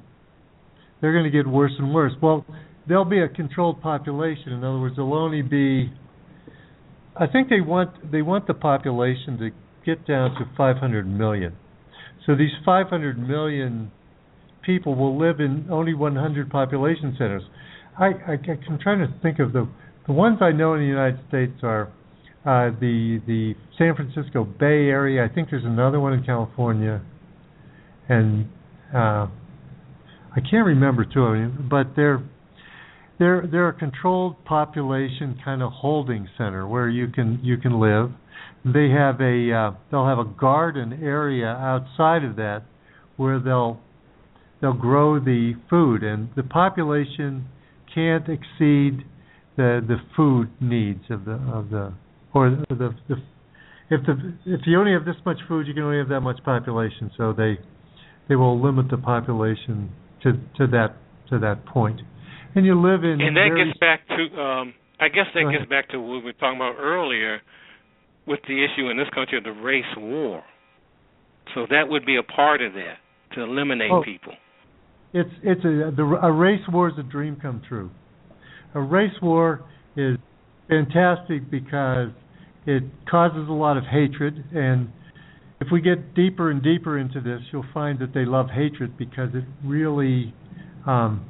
they're 1.01 1.13
gonna 1.13 1.29
get 1.29 1.47
worse 1.47 1.73
and 1.77 1.93
worse. 1.93 2.13
Well, 2.21 2.45
there'll 2.89 3.05
be 3.05 3.21
a 3.21 3.29
controlled 3.29 3.81
population. 3.81 4.51
In 4.51 4.63
other 4.63 4.79
words, 4.79 4.95
there'll 4.97 5.13
only 5.13 5.41
be. 5.41 5.93
I 7.15 7.27
think 7.27 7.49
they 7.49 7.61
want 7.61 8.11
they 8.11 8.21
want 8.21 8.47
the 8.47 8.53
population 8.53 9.37
to 9.37 9.51
get 9.85 10.05
down 10.05 10.31
to 10.31 10.49
500 10.57 11.07
million. 11.07 11.55
So 12.25 12.35
these 12.35 12.51
500 12.65 13.17
million 13.17 13.91
people 14.65 14.95
will 14.95 15.17
live 15.17 15.39
in 15.39 15.67
only 15.71 15.93
100 15.93 16.49
population 16.49 17.15
centers. 17.17 17.43
I, 17.97 18.07
I 18.27 18.31
I'm 18.69 18.79
trying 18.81 18.99
to 18.99 19.13
think 19.21 19.39
of 19.39 19.53
the 19.53 19.69
the 20.07 20.13
ones 20.13 20.39
I 20.41 20.51
know 20.51 20.73
in 20.73 20.81
the 20.81 20.87
United 20.87 21.19
States 21.29 21.53
are 21.63 21.91
uh, 22.45 22.71
the 22.79 23.21
the 23.27 23.53
San 23.77 23.95
Francisco 23.95 24.43
Bay 24.43 24.89
Area. 24.89 25.23
I 25.23 25.33
think 25.33 25.49
there's 25.51 25.65
another 25.65 25.99
one 25.99 26.13
in 26.13 26.23
California 26.23 27.01
and 28.09 28.47
uh, 28.93 29.27
I 30.35 30.41
can't 30.49 30.65
remember 30.65 31.05
two 31.05 31.21
of 31.21 31.33
them, 31.33 31.67
but 31.69 31.95
they're 31.95 32.23
they're 33.19 33.47
they're 33.51 33.69
a 33.69 33.73
controlled 33.73 34.43
population 34.45 35.39
kind 35.43 35.61
of 35.61 35.71
holding 35.71 36.27
center 36.37 36.67
where 36.67 36.89
you 36.89 37.07
can 37.09 37.39
you 37.43 37.57
can 37.57 37.79
live. 37.79 38.11
They 38.65 38.89
have 38.89 39.21
a 39.21 39.51
uh, 39.53 39.71
they'll 39.91 40.07
have 40.07 40.19
a 40.19 40.25
garden 40.25 40.99
area 41.03 41.47
outside 41.47 42.23
of 42.23 42.37
that 42.37 42.63
where 43.17 43.39
they'll 43.39 43.79
they'll 44.61 44.73
grow 44.73 45.19
the 45.19 45.53
food, 45.69 46.03
and 46.03 46.29
the 46.35 46.43
population 46.43 47.45
can't 47.93 48.27
exceed 48.29 49.03
the 49.57 49.81
the 49.85 49.97
food 50.15 50.49
needs 50.61 51.03
of 51.09 51.25
the 51.25 51.33
of 51.53 51.69
the 51.69 51.93
or 52.33 52.49
the 52.49 52.65
the, 52.69 52.95
the 53.09 53.15
if 53.89 54.05
the 54.05 54.33
if 54.45 54.61
you 54.65 54.79
only 54.79 54.93
have 54.93 55.05
this 55.05 55.15
much 55.25 55.39
food, 55.47 55.67
you 55.67 55.73
can 55.73 55.83
only 55.83 55.97
have 55.97 56.09
that 56.09 56.21
much 56.21 56.41
population. 56.43 57.11
So 57.17 57.33
they 57.33 57.57
they 58.29 58.35
will 58.35 58.61
limit 58.61 58.89
the 58.89 58.97
population 58.97 59.89
to 60.23 60.33
to 60.57 60.67
that 60.67 60.95
to 61.29 61.39
that 61.39 61.65
point. 61.65 62.01
And 62.55 62.65
you 62.65 62.79
live 62.79 63.03
in 63.03 63.21
And 63.21 63.35
that 63.37 63.49
gets 63.55 63.77
back 63.79 64.07
to 64.07 64.41
um 64.41 64.73
I 64.99 65.07
guess 65.07 65.25
that 65.33 65.49
gets 65.51 65.69
back 65.69 65.89
to 65.89 65.99
what 65.99 66.17
we 66.19 66.23
were 66.25 66.33
talking 66.33 66.57
about 66.57 66.75
earlier 66.77 67.39
with 68.27 68.39
the 68.47 68.63
issue 68.63 68.89
in 68.89 68.97
this 68.97 69.07
country 69.15 69.37
of 69.37 69.43
the 69.43 69.51
race 69.51 69.85
war. 69.97 70.43
So 71.55 71.65
that 71.69 71.87
would 71.87 72.05
be 72.05 72.17
a 72.17 72.23
part 72.23 72.61
of 72.61 72.73
that 72.73 72.97
to 73.35 73.41
eliminate 73.41 73.91
Oh. 73.91 74.03
people. 74.03 74.33
it's 75.13 75.29
it's 75.43 75.63
a 75.63 75.91
the, 75.95 76.19
a 76.21 76.31
race 76.31 76.61
war 76.71 76.89
is 76.89 76.95
a 76.99 77.03
dream 77.03 77.37
come 77.41 77.61
true. 77.67 77.89
A 78.75 78.81
race 78.81 79.19
war 79.21 79.61
is 79.95 80.17
fantastic 80.67 81.49
because 81.49 82.09
it 82.65 82.83
causes 83.09 83.47
a 83.49 83.53
lot 83.53 83.77
of 83.77 83.83
hatred 83.85 84.43
and 84.53 84.89
if 85.61 85.67
we 85.71 85.81
get 85.81 86.13
deeper 86.15 86.51
and 86.51 86.63
deeper 86.63 86.97
into 86.97 87.19
this, 87.19 87.41
you'll 87.51 87.65
find 87.73 87.99
that 87.99 88.13
they 88.13 88.23
love 88.25 88.47
hatred 88.49 88.97
because 88.97 89.29
it 89.33 89.43
really 89.65 90.33
um, 90.87 91.25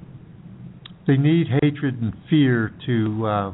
they 1.10 1.18
need 1.18 1.48
hatred 1.64 2.00
and 2.00 2.14
fear 2.30 2.72
to 2.86 3.26
uh, 3.26 3.50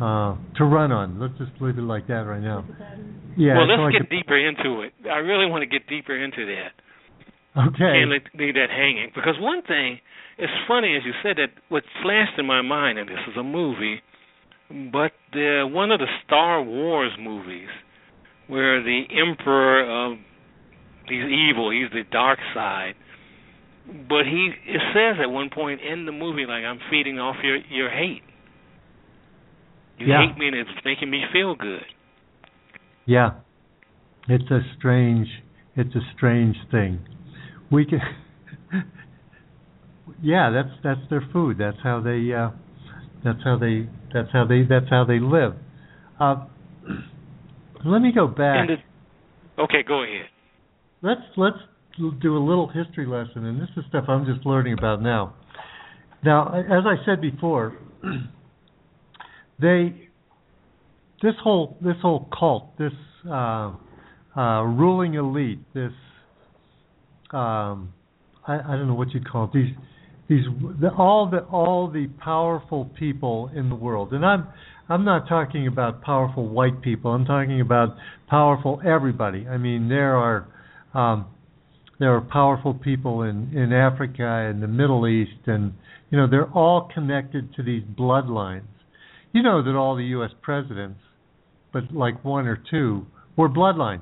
uh, 0.00 0.36
to 0.56 0.64
run 0.64 0.90
on. 0.90 1.20
Let's 1.20 1.36
just 1.36 1.52
leave 1.60 1.76
it 1.76 1.82
like 1.82 2.06
that 2.08 2.24
right 2.24 2.40
now. 2.40 2.64
Yeah. 3.36 3.58
well, 3.58 3.68
let's 3.68 3.98
get 3.98 4.08
deeper 4.08 4.36
into 4.36 4.80
it. 4.80 4.94
I 5.04 5.18
really 5.18 5.44
want 5.44 5.60
to 5.60 5.66
get 5.66 5.86
deeper 5.88 6.16
into 6.16 6.46
that. 6.46 6.72
okay. 7.68 8.00
Can't 8.00 8.10
let, 8.10 8.22
leave 8.34 8.54
that 8.54 8.70
hanging 8.70 9.12
because 9.14 9.34
one 9.40 9.60
thing, 9.62 10.00
it's 10.38 10.52
funny 10.66 10.96
as 10.96 11.02
you 11.04 11.12
said 11.22 11.36
that 11.36 11.52
what 11.68 11.82
flashed 12.02 12.38
in 12.38 12.46
my 12.46 12.62
mind, 12.62 12.98
and 12.98 13.06
this 13.06 13.20
is 13.30 13.36
a 13.38 13.42
movie, 13.42 14.00
but 14.90 15.12
the 15.34 15.68
one 15.70 15.90
of 15.90 16.00
the 16.00 16.08
Star 16.24 16.62
Wars 16.62 17.12
movies 17.20 17.68
where 18.48 18.82
the 18.82 19.02
Emperor 19.10 19.84
of 19.84 20.18
he's 21.08 21.24
evil, 21.24 21.70
he's 21.70 21.90
the 21.92 22.04
dark 22.10 22.38
side. 22.54 22.94
But 23.86 24.26
he 24.26 24.50
it 24.66 24.80
says 24.94 25.16
at 25.22 25.30
one 25.30 25.50
point 25.50 25.80
in 25.80 26.06
the 26.06 26.12
movie 26.12 26.46
like 26.46 26.64
I'm 26.64 26.78
feeding 26.90 27.18
off 27.18 27.36
your 27.42 27.56
your 27.68 27.90
hate. 27.90 28.22
You 29.98 30.06
Yeah. 30.08 30.26
hate 30.26 30.38
me 30.38 30.48
and 30.48 30.56
it's 30.56 30.70
making 30.84 31.10
me 31.10 31.22
feel 31.32 31.54
good. 31.54 31.82
Yeah. 33.06 33.30
It's 34.28 34.50
a 34.50 34.60
strange 34.78 35.26
it's 35.76 35.94
a 35.94 36.00
strange 36.16 36.56
thing. 36.70 37.00
We 37.70 37.84
can 37.86 38.00
Yeah, 40.22 40.50
that's 40.50 40.74
that's 40.84 41.10
their 41.10 41.22
food. 41.32 41.56
That's 41.58 41.78
how 41.82 42.00
they 42.00 42.32
uh 42.32 42.50
that's 43.24 43.42
how 43.44 43.58
they 43.58 43.88
that's 44.14 44.28
how 44.32 44.44
they 44.46 44.62
that's 44.62 44.88
how 44.90 45.04
they 45.04 45.18
live. 45.18 45.54
Uh 46.20 46.46
let 47.84 48.00
me 48.00 48.12
go 48.14 48.26
back. 48.28 48.68
The, 48.68 49.62
okay, 49.62 49.82
go 49.86 50.02
ahead. 50.04 50.26
let's 51.02 51.20
let's 51.36 51.58
do 52.20 52.36
a 52.36 52.42
little 52.42 52.68
history 52.68 53.06
lesson 53.06 53.44
and 53.44 53.60
this 53.60 53.68
is 53.76 53.84
stuff 53.88 54.04
I'm 54.08 54.24
just 54.26 54.46
learning 54.46 54.74
about 54.74 55.02
now. 55.02 55.34
Now, 56.24 56.54
as 56.58 56.84
I 56.86 57.04
said 57.04 57.20
before, 57.20 57.76
they 59.60 60.08
this 61.22 61.34
whole 61.42 61.76
this 61.80 61.96
whole 62.02 62.28
cult, 62.36 62.76
this 62.78 62.92
uh, 63.28 63.72
uh, 64.36 64.62
ruling 64.62 65.14
elite, 65.14 65.60
this 65.74 65.92
um, 67.32 67.92
I, 68.46 68.54
I 68.58 68.76
don't 68.76 68.88
know 68.88 68.94
what 68.94 69.12
you'd 69.12 69.28
call 69.28 69.44
it, 69.44 69.50
these 69.52 69.74
these 70.28 70.44
the, 70.80 70.90
all 70.96 71.28
the 71.30 71.40
all 71.44 71.90
the 71.90 72.08
powerful 72.22 72.90
people 72.98 73.50
in 73.54 73.68
the 73.68 73.74
world, 73.74 74.12
and 74.12 74.24
I'm 74.24 74.48
I'm 74.88 75.04
not 75.04 75.28
talking 75.28 75.66
about 75.66 76.02
powerful 76.02 76.48
white 76.48 76.82
people. 76.82 77.12
I'm 77.12 77.24
talking 77.24 77.60
about 77.60 77.96
powerful 78.28 78.80
everybody. 78.84 79.46
I 79.46 79.58
mean, 79.58 79.88
there 79.88 80.16
are 80.16 80.48
um, 80.94 81.26
there 82.02 82.16
are 82.16 82.20
powerful 82.20 82.74
people 82.74 83.22
in 83.22 83.56
in 83.56 83.72
Africa 83.72 84.26
and 84.50 84.60
the 84.60 84.66
Middle 84.66 85.06
East, 85.06 85.46
and 85.46 85.72
you 86.10 86.18
know 86.18 86.26
they're 86.28 86.50
all 86.50 86.90
connected 86.92 87.54
to 87.54 87.62
these 87.62 87.84
bloodlines. 87.96 88.66
You 89.30 89.44
know 89.44 89.62
that 89.62 89.76
all 89.76 89.94
the 89.94 90.06
U.S. 90.16 90.32
presidents, 90.42 90.98
but 91.72 91.94
like 91.94 92.24
one 92.24 92.48
or 92.48 92.60
two, 92.68 93.06
were 93.36 93.48
bloodline. 93.48 94.00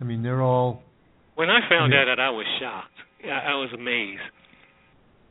I 0.00 0.04
mean, 0.04 0.22
they're 0.22 0.40
all. 0.40 0.82
When 1.34 1.50
I 1.50 1.60
found 1.68 1.92
I 1.92 1.98
mean, 1.98 2.06
that, 2.08 2.20
I 2.20 2.30
was 2.30 2.46
shocked. 2.58 2.96
I, 3.22 3.52
I 3.52 3.54
was 3.56 3.68
amazed. 3.74 4.22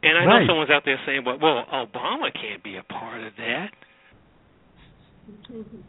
And 0.03 0.15
I 0.15 0.25
right. 0.25 0.41
know 0.41 0.51
someone's 0.51 0.69
out 0.69 0.83
there 0.85 0.99
saying, 1.07 1.23
"Well, 1.25 1.39
well, 1.41 1.65
Obama 1.73 2.31
can't 2.31 2.63
be 2.63 2.77
a 2.77 2.83
part 2.83 3.23
of 3.23 3.33
that." 3.37 3.69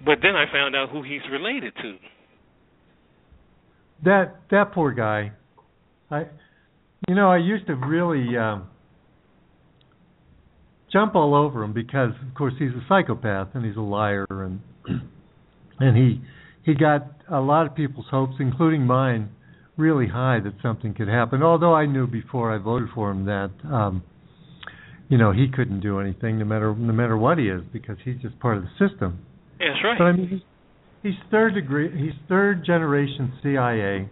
But 0.03 0.21
then 0.23 0.35
I 0.35 0.47
found 0.51 0.75
out 0.75 0.89
who 0.89 1.03
he's 1.03 1.21
related 1.31 1.75
to. 1.83 1.97
That 4.03 4.37
that 4.51 4.73
poor 4.73 4.91
guy. 4.93 5.33
I, 6.11 6.27
you 7.09 7.15
know, 7.15 7.31
I 7.31 7.39
used 7.39 7.67
to 7.67 7.75
really 7.75 8.37
um, 8.37 8.69
jump 10.93 11.15
all 11.15 11.35
over 11.35 11.63
him 11.63 11.73
because, 11.73 12.11
of 12.27 12.35
course, 12.35 12.55
he's 12.59 12.71
a 12.71 12.85
psychopath 12.89 13.49
and 13.55 13.65
he's 13.65 13.77
a 13.77 13.81
liar, 13.81 14.27
and 14.31 14.61
and 15.81 15.97
he 15.97 16.21
he 16.63 16.75
got 16.75 17.07
a 17.31 17.41
lot 17.41 17.67
of 17.67 17.75
people's 17.75 18.07
hopes, 18.11 18.35
including 18.39 18.87
mine, 18.87 19.31
really 19.77 20.09
high 20.09 20.41
that 20.41 20.55
something 20.63 20.95
could 20.95 21.09
happen. 21.09 21.43
Although 21.43 21.75
I 21.75 21.87
knew 21.87 22.07
before 22.07 22.55
I 22.55 22.59
voted 22.59 22.89
for 22.95 23.11
him 23.11 23.25
that 23.27 23.51
um 23.71 24.03
you 25.09 25.19
know 25.19 25.33
he 25.33 25.49
couldn't 25.49 25.81
do 25.81 26.01
anything 26.01 26.39
no 26.39 26.45
matter 26.45 26.75
no 26.75 26.93
matter 26.93 27.17
what 27.17 27.39
he 27.39 27.49
is 27.49 27.63
because 27.73 27.97
he's 28.05 28.17
just 28.23 28.39
part 28.41 28.57
of 28.57 28.63
the 28.65 28.89
system. 28.89 29.19
That's 29.59 29.83
right. 29.85 29.99
But 29.99 30.05
I 30.05 30.13
mean 30.13 30.29
he's, 30.29 30.41
he's 31.03 31.31
third 31.31 31.55
degree 31.55 31.91
he's 31.91 32.15
third 32.29 32.65
generation 32.65 33.33
CIA. 33.43 34.09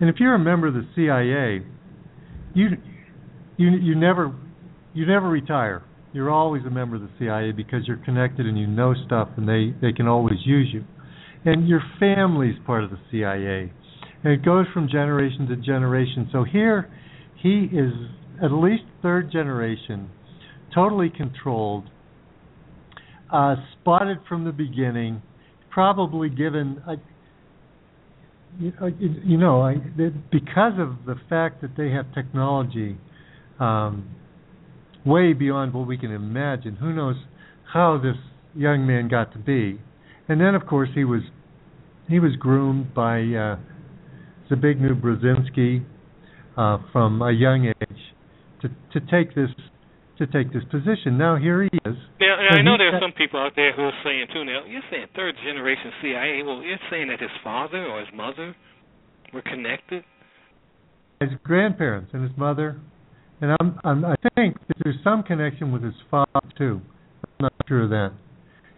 And 0.00 0.08
if 0.08 0.16
you're 0.18 0.34
a 0.34 0.38
member 0.38 0.68
of 0.68 0.74
the 0.74 0.86
CIA, 0.94 1.66
you 2.54 2.68
you 3.56 3.70
you 3.70 3.94
never 3.94 4.34
you 4.94 5.06
never 5.06 5.28
retire. 5.28 5.82
You're 6.12 6.30
always 6.30 6.64
a 6.64 6.70
member 6.70 6.96
of 6.96 7.02
the 7.02 7.10
CIA 7.18 7.52
because 7.52 7.86
you're 7.86 8.02
connected 8.04 8.46
and 8.46 8.58
you 8.58 8.66
know 8.66 8.94
stuff 9.06 9.28
and 9.36 9.48
they 9.48 9.74
they 9.80 9.92
can 9.92 10.06
always 10.06 10.38
use 10.44 10.68
you 10.72 10.84
and 11.44 11.68
your 11.68 11.82
family's 11.98 12.56
part 12.66 12.84
of 12.84 12.90
the 12.90 12.98
CIA. 13.10 13.72
And 14.24 14.32
it 14.32 14.44
goes 14.44 14.66
from 14.74 14.88
generation 14.88 15.46
to 15.48 15.56
generation. 15.56 16.28
So 16.32 16.44
here 16.44 16.90
he 17.36 17.68
is 17.72 17.92
at 18.42 18.52
least 18.52 18.82
third 19.02 19.30
generation, 19.30 20.10
totally 20.74 21.10
controlled, 21.10 21.84
uh, 23.32 23.56
spotted 23.80 24.18
from 24.28 24.44
the 24.44 24.52
beginning, 24.52 25.22
probably 25.70 26.28
given 26.28 26.82
a, 26.86 26.94
you 28.58 29.38
know, 29.38 29.62
I, 29.62 29.76
because 30.30 30.72
of 30.78 31.06
the 31.06 31.16
fact 31.28 31.62
that 31.62 31.76
they 31.76 31.90
have 31.90 32.12
technology 32.14 32.96
um, 33.60 34.08
way 35.04 35.32
beyond 35.32 35.74
what 35.74 35.86
we 35.86 35.96
can 35.96 36.12
imagine. 36.12 36.76
Who 36.76 36.92
knows 36.92 37.16
how 37.72 37.98
this 37.98 38.16
young 38.54 38.86
man 38.86 39.08
got 39.08 39.32
to 39.32 39.38
be? 39.38 39.80
And 40.28 40.40
then, 40.40 40.54
of 40.54 40.66
course, 40.66 40.90
he 40.94 41.04
was 41.04 41.22
he 42.08 42.18
was 42.18 42.32
groomed 42.36 42.94
by 42.94 43.20
uh, 43.20 43.56
Zbigniew 44.50 45.00
Brzezinski 45.00 45.84
uh, 46.56 46.78
from 46.92 47.22
a 47.22 47.32
young 47.32 47.66
age 47.66 47.98
to 48.62 48.68
to 48.68 49.06
take 49.06 49.34
this 49.34 49.50
to 50.18 50.26
take 50.26 50.52
this 50.52 50.64
position. 50.70 51.16
Now 51.18 51.36
here 51.36 51.62
he 51.62 51.70
is. 51.84 51.96
Now, 52.20 52.36
I 52.50 52.62
know 52.62 52.76
there's 52.76 53.00
some 53.00 53.12
people 53.12 53.40
out 53.40 53.52
there 53.56 53.74
who 53.74 53.82
are 53.82 53.98
saying 54.04 54.26
too. 54.32 54.44
Now 54.44 54.64
you're 54.66 54.82
saying 54.90 55.06
third 55.14 55.34
generation 55.44 55.92
CIA. 56.02 56.42
Well, 56.44 56.62
you're 56.62 56.78
saying 56.90 57.08
that 57.08 57.20
his 57.20 57.30
father 57.42 57.84
or 57.86 58.00
his 58.00 58.08
mother 58.14 58.54
were 59.32 59.42
connected. 59.42 60.04
His 61.20 61.30
grandparents 61.42 62.10
and 62.12 62.22
his 62.22 62.36
mother, 62.36 62.80
and 63.40 63.56
I'm, 63.60 63.78
I'm 63.84 64.04
I 64.04 64.14
think 64.34 64.56
that 64.68 64.76
there's 64.84 64.98
some 65.02 65.22
connection 65.22 65.72
with 65.72 65.82
his 65.82 65.94
father 66.10 66.48
too. 66.56 66.80
I'm 67.24 67.44
not 67.44 67.52
sure 67.66 67.84
of 67.84 67.90
that. 67.90 68.12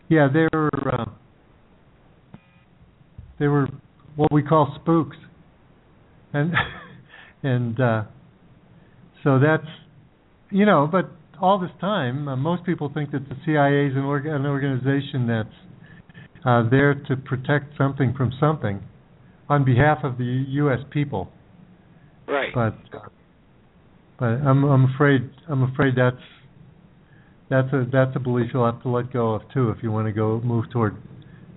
Yeah, 0.09 0.29
they 0.33 0.47
were. 0.53 0.71
Uh, 0.93 1.05
they 3.39 3.49
were 3.49 3.69
what 4.17 4.33
we 4.33 4.43
call 4.43 4.77
spooks, 4.81 5.17
and 6.33 6.53
and 7.43 7.81
uh, 7.81 8.03
so 9.25 9.39
that's 9.39 9.67
you 10.51 10.67
know. 10.67 10.89
But 10.91 11.11
all 11.41 11.59
this 11.59 11.71
time, 11.81 12.29
uh, 12.29 12.37
most 12.37 12.65
people 12.65 12.91
think 12.93 13.11
that 13.13 13.29
the 13.29 13.37
CIA 13.45 13.87
is 13.91 13.97
an, 13.97 14.05
org- 14.05 14.27
an 14.27 14.47
organization 14.47 15.27
that's 15.27 15.49
uh, 16.45 16.69
there 16.71 16.95
to 16.95 17.17
protect 17.17 17.77
something 17.77 18.15
from 18.17 18.33
something 18.39 18.83
on 19.49 19.65
behalf 19.65 19.99
of 20.05 20.19
the 20.19 20.45
U.S. 20.49 20.79
people. 20.91 21.31
Right. 22.29 22.55
But 22.55 22.75
but 24.19 24.27
I'm 24.27 24.65
I'm 24.65 24.95
afraid 24.95 25.31
I'm 25.49 25.65
afraid 25.65 25.95
that's 25.97 26.23
that's 27.49 27.73
a 27.73 27.85
that's 27.91 28.15
a 28.15 28.21
belief 28.21 28.51
you'll 28.55 28.71
have 28.71 28.83
to 28.83 28.89
let 28.89 29.13
go 29.13 29.35
of 29.35 29.43
too 29.53 29.71
if 29.71 29.83
you 29.83 29.91
want 29.91 30.07
to 30.07 30.13
go 30.13 30.41
move 30.45 30.71
toward 30.71 30.97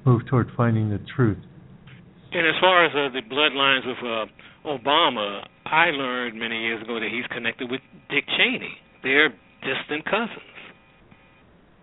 move 0.06 0.22
toward 0.28 0.50
finding 0.58 0.90
the 0.90 1.00
truth. 1.16 1.38
And 2.32 2.48
as 2.48 2.56
far 2.60 2.86
as 2.86 2.92
uh, 2.94 3.14
the 3.14 3.22
bloodlines 3.30 3.86
of 3.88 3.98
uh, 4.02 4.78
Obama, 4.80 5.46
I 5.66 5.92
learned 5.92 6.40
many 6.40 6.64
years 6.64 6.82
ago 6.82 7.00
that 7.00 7.10
he's 7.12 7.28
connected 7.28 7.70
with 7.70 7.82
Dick 8.10 8.26
Cheney. 8.36 8.76
They're 9.04 9.30
distant 9.64 10.06
cousins. 10.06 10.54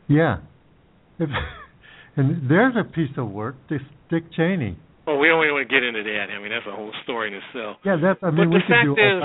Yeah. 0.08 0.38
and 2.16 2.50
there's 2.50 2.74
a 2.76 2.84
piece 2.84 3.10
of 3.16 3.30
work, 3.30 3.56
this 3.68 3.80
Dick 4.10 4.24
Cheney. 4.32 4.76
Oh, 5.06 5.18
we 5.18 5.28
don't 5.28 5.38
want 5.38 5.68
to 5.68 5.74
get 5.74 5.82
into 5.82 6.02
that. 6.02 6.26
I 6.30 6.40
mean, 6.40 6.50
that's 6.50 6.66
a 6.66 6.74
whole 6.74 6.92
story 7.04 7.28
in 7.28 7.34
itself. 7.34 7.78
Yeah, 7.84 7.96
that's. 8.00 8.20
I 8.22 8.30
mean, 8.30 8.48
but 8.50 8.54
we 8.54 8.60
the 8.60 8.68
fact 8.68 8.84
do 8.84 8.92
is, 8.92 9.22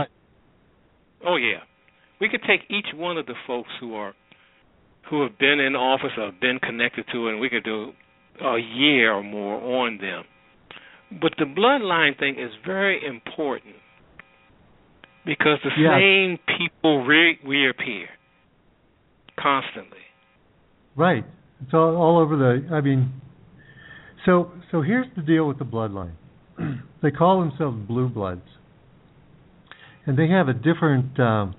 oh 1.27 1.35
yeah, 1.35 1.61
we 2.19 2.29
could 2.29 2.41
take 2.47 2.61
each 2.69 2.87
one 2.95 3.17
of 3.17 3.25
the 3.25 3.35
folks 3.45 3.69
who 3.79 3.93
are 3.95 4.13
who 5.09 5.21
have 5.21 5.37
been 5.37 5.59
in 5.59 5.75
office 5.75 6.11
or 6.17 6.31
have 6.31 6.39
been 6.39 6.59
connected 6.59 7.05
to 7.13 7.27
it, 7.27 7.33
and 7.33 7.39
we 7.39 7.49
could 7.49 7.63
do 7.63 7.91
a 8.41 8.57
year 8.57 9.13
or 9.13 9.23
more 9.23 9.83
on 9.83 9.97
them. 9.97 10.23
But 11.21 11.33
the 11.37 11.45
bloodline 11.45 12.17
thing 12.17 12.35
is 12.39 12.51
very 12.65 13.05
important 13.05 13.75
because 15.25 15.59
the 15.63 15.69
yeah. 15.77 15.97
same 15.97 16.39
people 16.57 17.05
re- 17.05 17.39
reappear 17.45 18.07
constantly. 19.39 19.99
Right. 20.95 21.25
It's 21.61 21.73
all, 21.73 21.95
all 21.95 22.19
over 22.19 22.35
the. 22.35 22.73
I 22.73 22.81
mean, 22.81 23.13
so 24.25 24.51
so 24.71 24.81
here's 24.81 25.07
the 25.15 25.21
deal 25.21 25.47
with 25.47 25.59
the 25.59 25.65
bloodline. 25.65 26.13
they 27.01 27.11
call 27.11 27.39
themselves 27.39 27.77
blue 27.87 28.09
bloods, 28.09 28.45
and 30.05 30.17
they 30.17 30.27
have 30.29 30.47
a 30.47 30.53
different. 30.53 31.19
Um, 31.19 31.55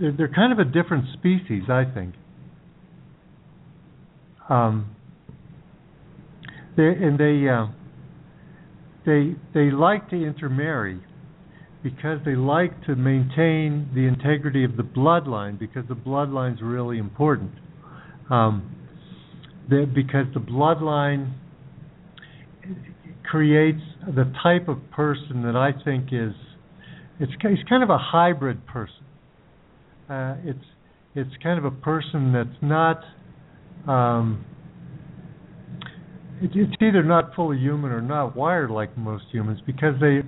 they're, 0.00 0.12
they're 0.12 0.32
kind 0.32 0.52
of 0.52 0.58
a 0.58 0.64
different 0.64 1.06
species, 1.14 1.64
I 1.68 1.84
think. 1.92 2.14
Um, 4.48 4.94
they 6.76 6.88
and 6.88 7.18
they. 7.18 7.48
Uh, 7.48 7.66
they 9.08 9.34
they 9.54 9.70
like 9.70 10.10
to 10.10 10.16
intermarry 10.16 11.00
because 11.82 12.18
they 12.24 12.34
like 12.34 12.84
to 12.84 12.96
maintain 12.96 13.88
the 13.94 14.06
integrity 14.06 14.64
of 14.64 14.76
the 14.76 14.82
bloodline 14.82 15.58
because 15.58 15.84
the 15.88 15.94
bloodline 15.94 16.54
is 16.54 16.62
really 16.62 16.98
important. 16.98 17.52
Um, 18.30 18.74
because 19.68 20.26
the 20.34 20.40
bloodline 20.40 21.32
creates 23.24 23.82
the 24.06 24.32
type 24.42 24.68
of 24.68 24.78
person 24.90 25.42
that 25.42 25.54
I 25.54 25.72
think 25.84 26.08
is 26.12 26.32
it's 27.20 27.32
it's 27.42 27.68
kind 27.68 27.82
of 27.82 27.90
a 27.90 27.98
hybrid 27.98 28.66
person. 28.66 29.04
Uh, 30.08 30.36
it's 30.44 30.64
it's 31.14 31.30
kind 31.42 31.58
of 31.58 31.64
a 31.64 31.70
person 31.70 32.32
that's 32.32 32.62
not 32.62 33.00
um, 33.86 34.44
it's 36.40 36.54
either 36.80 37.02
not 37.02 37.34
fully 37.34 37.58
human 37.58 37.90
or 37.90 38.00
not 38.00 38.36
wired 38.36 38.70
like 38.70 38.96
most 38.96 39.24
humans 39.32 39.60
because 39.66 39.94
they 40.00 40.20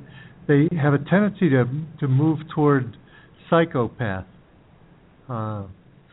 they 0.50 0.68
have 0.76 0.94
a 0.94 0.98
tendency 0.98 1.48
to 1.48 1.64
to 2.00 2.08
move 2.08 2.40
toward 2.52 2.96
psychopath 3.48 4.26
uh, 5.28 5.62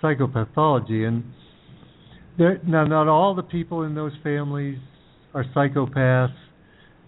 psychopathology. 0.04 1.08
And 1.08 1.24
now 2.38 2.86
not 2.86 3.08
all 3.08 3.34
the 3.34 3.42
people 3.42 3.82
in 3.82 3.96
those 3.96 4.12
families 4.24 4.78
are 5.34 5.44
psychopaths 5.56 6.36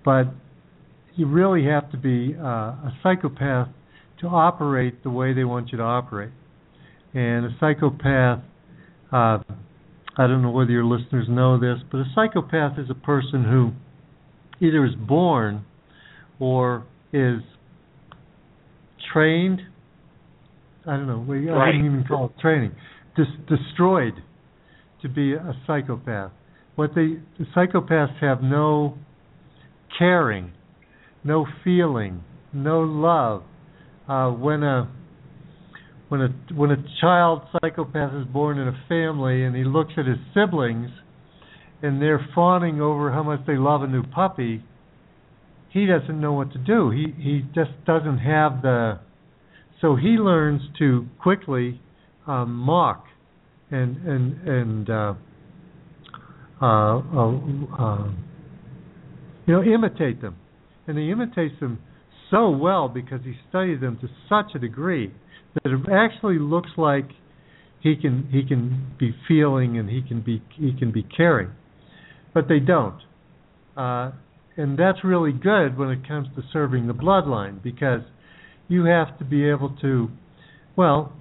but 0.04 0.24
you 1.16 1.28
really 1.28 1.66
have 1.66 1.92
to 1.92 1.98
be 1.98 2.36
uh, 2.40 2.44
a 2.44 2.98
psychopath 3.04 3.68
to 4.22 4.28
operate 4.28 5.04
the 5.04 5.10
way 5.10 5.34
they 5.34 5.44
want 5.44 5.72
you 5.72 5.78
to 5.78 5.84
operate. 5.84 6.32
And 7.14 7.46
a 7.46 7.50
psychopath 7.60 8.40
uh, 9.12 9.40
I 10.18 10.28
don't 10.28 10.42
know 10.42 10.52
whether 10.52 10.72
your 10.72 10.84
listeners 10.84 11.28
know 11.30 11.60
this, 11.60 11.78
but 11.92 12.00
a 12.00 12.06
psychopath 12.16 12.80
is 12.80 12.90
a 12.90 12.96
person 12.96 13.44
who 13.44 13.72
either 14.66 14.84
is 14.84 14.96
born 14.96 15.64
or 16.40 16.86
is 17.14 17.42
trained. 19.12 19.62
I 20.86 20.92
don't 20.98 21.08
know. 21.08 21.26
I 21.28 21.38
Right. 21.52 21.66
wouldn't 21.68 21.86
even 21.86 22.04
call 22.06 22.26
it 22.28 22.40
training. 22.40 22.72
Dis- 23.16 23.28
destroyed 23.48 24.14
to 25.02 25.10
be 25.10 25.34
a 25.34 25.56
psychopath. 25.66 26.32
What 26.76 26.94
they 26.96 27.20
the 27.38 27.46
psychopaths 27.56 28.16
have 28.20 28.42
no 28.42 28.98
caring, 29.98 30.52
no 31.24 31.46
feeling, 31.64 32.24
no 32.54 32.82
love. 32.82 33.44
Uh, 34.08 34.32
when 34.32 34.64
a 34.64 34.88
when 36.08 36.22
a 36.22 36.28
when 36.56 36.72
a 36.72 36.78
child 37.02 37.42
psychopath 37.62 38.14
is 38.14 38.26
born 38.26 38.58
in 38.58 38.68
a 38.68 38.78
family 38.88 39.44
and 39.44 39.56
he 39.56 39.64
looks 39.64 39.94
at 39.98 40.06
his 40.06 40.18
siblings 40.34 40.90
and 41.82 42.02
they're 42.02 42.26
fawning 42.34 42.82
over 42.82 43.12
how 43.12 43.24
much 43.24 43.42
they 43.46 43.58
love 43.58 43.84
a 43.84 43.88
new 43.88 44.04
puppy, 44.04 44.64
he 45.70 45.86
doesn't 45.86 46.20
know 46.20 46.34
what 46.34 46.52
to 46.54 46.58
do. 46.60 46.90
He 46.90 47.14
he 47.18 47.42
just 47.54 47.72
doesn't 47.86 48.20
have 48.20 48.62
the 48.62 49.00
so 49.82 49.96
he 49.96 50.10
learns 50.10 50.62
to 50.80 51.08
quickly 51.22 51.80
um, 52.28 52.54
mock 52.54 53.06
and 53.72 53.98
and 53.98 54.48
and 54.48 54.90
uh, 54.90 55.14
uh, 56.62 56.66
uh, 56.66 57.30
uh, 57.80 58.08
you 59.46 59.54
know 59.54 59.64
imitate 59.64 60.22
them, 60.22 60.36
and 60.88 60.98
he 60.98 61.12
imitates 61.12 61.60
them 61.60 61.80
so 62.30 62.50
well 62.50 62.88
because 62.88 63.22
he 63.24 63.34
studied 63.50 63.82
them 63.82 63.98
to 64.02 64.08
such 64.28 64.56
a 64.56 64.60
degree 64.60 65.14
that 65.56 65.72
it 65.72 65.80
actually 65.92 66.38
looks 66.40 66.70
like 66.78 67.10
he 67.82 67.96
can 67.96 68.28
he 68.32 68.44
can 68.44 68.92
be 69.00 69.16
feeling 69.28 69.78
and 69.78 69.90
he 69.90 70.02
can 70.02 70.22
be 70.22 70.42
he 70.56 70.74
can 70.78 70.92
be 70.92 71.04
caring, 71.04 71.50
but 72.34 72.48
they 72.48 72.60
don't, 72.60 73.00
uh, 73.78 74.12
and 74.60 74.78
that's 74.78 75.06
really 75.06 75.32
good 75.32 75.78
when 75.78 75.90
it 75.90 76.06
comes 76.06 76.28
to 76.36 76.44
serving 76.52 76.86
the 76.88 76.94
bloodline 76.94 77.64
because 77.64 78.02
you 78.68 78.84
have 78.84 79.18
to 79.18 79.24
be 79.24 79.50
able 79.50 79.74
to, 79.82 80.10
well, 80.76 81.14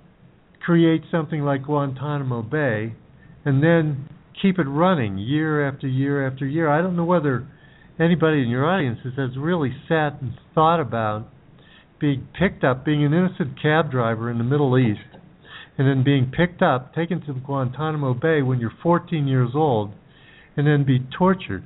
create 0.66 1.02
something 1.08 1.42
like 1.42 1.62
Guantanamo 1.62 2.42
Bay, 2.42 2.94
and 3.44 3.62
then 3.62 4.08
keep 4.42 4.58
it 4.58 4.64
running 4.64 5.18
year 5.18 5.66
after 5.68 5.86
year 5.86 6.26
after 6.26 6.46
year. 6.46 6.68
I 6.68 6.82
don't 6.82 6.96
know 6.96 7.04
whether 7.04 7.46
anybody 8.00 8.42
in 8.42 8.48
your 8.48 8.66
audience 8.66 8.98
has 9.04 9.30
really 9.38 9.72
sat 9.88 10.20
and 10.20 10.32
thought 10.52 10.80
about 10.80 11.28
being 12.00 12.26
picked 12.36 12.64
up, 12.64 12.84
being 12.84 13.04
an 13.04 13.14
innocent 13.14 13.62
cab 13.62 13.92
driver 13.92 14.32
in 14.32 14.38
the 14.38 14.44
Middle 14.44 14.76
East, 14.76 15.16
and 15.78 15.86
then 15.86 16.02
being 16.02 16.32
picked 16.36 16.60
up, 16.60 16.92
taken 16.92 17.20
to 17.20 17.34
Guantanamo 17.34 18.14
Bay 18.14 18.42
when 18.42 18.58
you're 18.58 18.72
14 18.82 19.28
years 19.28 19.50
old, 19.54 19.92
and 20.56 20.66
then 20.66 20.84
be 20.84 21.06
tortured 21.16 21.64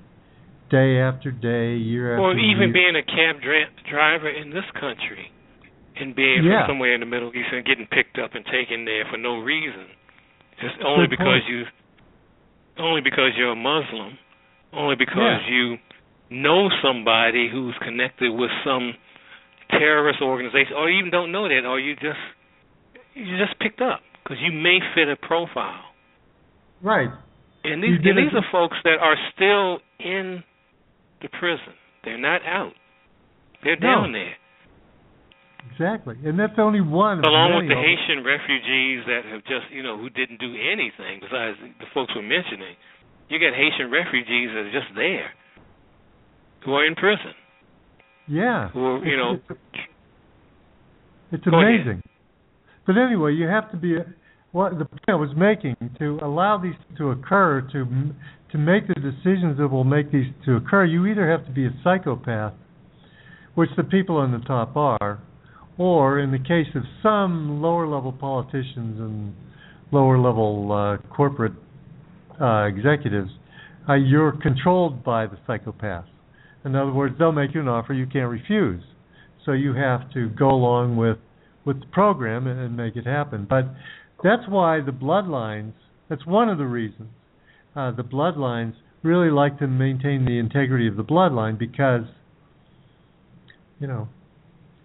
day 0.72 0.96
after 0.98 1.28
day, 1.30 1.76
year 1.76 2.16
after 2.16 2.24
Or 2.24 2.32
year. 2.34 2.56
even 2.56 2.72
being 2.72 2.96
a 2.96 3.04
cab 3.04 3.44
dra- 3.44 3.68
driver 3.88 4.28
in 4.32 4.48
this 4.50 4.64
country 4.80 5.30
and 6.00 6.16
being 6.16 6.42
Yeah. 6.44 6.64
from 6.64 6.80
somewhere 6.80 6.94
in 6.96 7.00
the 7.00 7.06
Middle 7.06 7.28
East 7.36 7.52
and 7.52 7.62
getting 7.64 7.86
picked 7.86 8.18
up 8.18 8.34
and 8.34 8.44
taken 8.46 8.86
there 8.88 9.04
for 9.12 9.18
no 9.18 9.38
reason, 9.38 9.86
just 10.58 10.80
only 10.82 11.06
because 11.06 11.42
point. 11.44 11.48
you, 11.52 11.66
only 12.78 13.02
because 13.02 13.36
you're 13.36 13.52
a 13.52 13.56
Muslim, 13.56 14.16
only 14.72 14.96
because 14.96 15.42
Yeah. 15.44 15.52
you 15.52 15.78
know 16.30 16.70
somebody 16.80 17.48
who's 17.48 17.76
connected 17.78 18.32
with 18.32 18.50
some 18.64 18.96
terrorist 19.68 20.22
organization, 20.22 20.74
or 20.74 20.88
you 20.88 20.98
even 21.00 21.10
don't 21.10 21.30
know 21.30 21.46
that, 21.48 21.66
or 21.66 21.78
you 21.78 21.94
just 21.96 22.18
you 23.14 23.36
just 23.36 23.58
picked 23.58 23.82
up 23.82 24.00
because 24.24 24.40
you 24.40 24.50
may 24.52 24.80
fit 24.94 25.08
a 25.10 25.16
profile. 25.16 25.84
right. 26.80 27.10
And 27.64 27.82
these 27.84 28.00
and 28.02 28.18
these 28.18 28.32
are 28.34 28.42
folks 28.50 28.76
that 28.84 28.98
are 28.98 29.16
still 29.34 29.80
in 30.00 30.42
the 31.22 31.28
prison. 31.38 31.74
They're 32.04 32.18
not 32.18 32.42
out. 32.44 32.72
They're 33.62 33.76
No. 33.80 34.02
down 34.02 34.12
there. 34.12 34.34
Exactly, 35.70 36.16
and 36.24 36.38
that's 36.38 36.58
only 36.58 36.80
one. 36.80 37.24
Along 37.24 37.54
with 37.56 37.68
the 37.68 37.76
Haitian 37.78 38.24
refugees 38.24 39.06
that 39.06 39.24
have 39.30 39.44
just, 39.44 39.70
you 39.70 39.82
know, 39.82 39.96
who 39.96 40.10
didn't 40.10 40.38
do 40.40 40.52
anything 40.58 41.20
besides 41.20 41.56
the 41.78 41.86
folks 41.94 42.12
we're 42.16 42.22
mentioning. 42.22 42.74
You 43.28 43.38
got 43.38 43.54
Haitian 43.54 43.90
refugees 43.90 44.50
that 44.50 44.66
are 44.66 44.72
just 44.72 44.92
there, 44.96 45.30
who 46.64 46.74
are 46.74 46.84
in 46.84 46.94
prison, 46.96 47.32
Yeah. 48.26 48.68
who 48.70 48.84
are, 48.84 48.98
you 49.06 49.12
It's- 49.14 49.16
know, 49.16 49.32
it's, 49.48 49.60
it's 51.32 51.46
ahead. 51.46 51.54
amazing. 51.62 52.02
But 52.84 52.98
anyway, 52.98 53.32
you 53.34 53.46
have 53.46 53.70
to 53.70 53.76
be 53.76 53.96
what 54.52 54.78
the 54.78 54.84
point 54.84 55.04
I 55.08 55.14
was 55.14 55.30
making 55.36 55.76
to 55.98 56.18
allow 56.22 56.58
these 56.58 56.74
to 56.98 57.10
occur 57.10 57.62
to 57.72 58.12
to 58.52 58.58
make 58.58 58.86
the 58.86 58.94
decisions 58.94 59.56
that 59.56 59.68
will 59.68 59.84
make 59.84 60.12
these 60.12 60.26
to 60.44 60.56
occur. 60.56 60.84
You 60.84 61.06
either 61.06 61.28
have 61.30 61.46
to 61.46 61.50
be 61.50 61.64
a 61.64 61.70
psychopath, 61.82 62.52
which 63.54 63.70
the 63.78 63.82
people 63.82 64.18
on 64.18 64.30
the 64.30 64.40
top 64.46 64.76
are, 64.76 65.20
or 65.78 66.18
in 66.18 66.30
the 66.30 66.38
case 66.38 66.66
of 66.74 66.82
some 67.02 67.62
lower 67.62 67.86
level 67.86 68.12
politicians 68.12 69.00
and 69.00 69.34
lower 69.90 70.18
level 70.18 70.70
uh, 70.70 71.14
corporate 71.14 71.54
uh, 72.40 72.64
executives, 72.64 73.30
uh, 73.88 73.94
you're 73.94 74.32
controlled 74.32 75.02
by 75.02 75.26
the 75.26 75.38
psychopath. 75.46 76.04
In 76.64 76.76
other 76.76 76.92
words, 76.92 77.14
they'll 77.18 77.32
make 77.32 77.54
you 77.54 77.60
an 77.60 77.68
offer 77.68 77.94
you 77.94 78.06
can't 78.06 78.30
refuse. 78.30 78.82
So 79.46 79.52
you 79.52 79.74
have 79.74 80.12
to 80.12 80.28
go 80.28 80.50
along 80.50 80.96
with 80.96 81.16
with 81.64 81.80
the 81.80 81.86
program 81.86 82.48
and, 82.48 82.58
and 82.58 82.76
make 82.76 82.96
it 82.96 83.06
happen. 83.06 83.46
But 83.48 83.66
that's 84.22 84.48
why 84.48 84.80
the 84.80 84.92
bloodlines. 84.92 85.72
That's 86.08 86.26
one 86.26 86.48
of 86.48 86.58
the 86.58 86.66
reasons 86.66 87.10
uh, 87.74 87.90
the 87.92 88.02
bloodlines 88.02 88.74
really 89.02 89.30
like 89.30 89.58
to 89.58 89.66
maintain 89.66 90.24
the 90.24 90.38
integrity 90.38 90.86
of 90.86 90.96
the 90.96 91.04
bloodline 91.04 91.58
because 91.58 92.04
you 93.80 93.86
know 93.86 94.08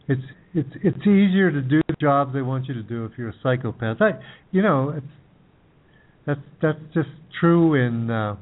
it's 0.07 0.21
it's 0.53 0.69
it's 0.83 1.01
easier 1.01 1.51
to 1.51 1.61
do 1.61 1.81
the 1.87 1.95
jobs 1.99 2.33
they 2.33 2.41
want 2.41 2.67
you 2.67 2.73
to 2.73 2.83
do 2.83 3.05
if 3.05 3.11
you're 3.17 3.29
a 3.29 3.35
psychopath. 3.43 3.97
I, 4.01 4.11
you 4.51 4.61
know, 4.61 4.89
it's 4.89 5.05
that's 6.25 6.39
that's 6.61 6.79
just 6.93 7.09
true 7.39 7.75
in 7.75 8.09
uh, 8.09 8.37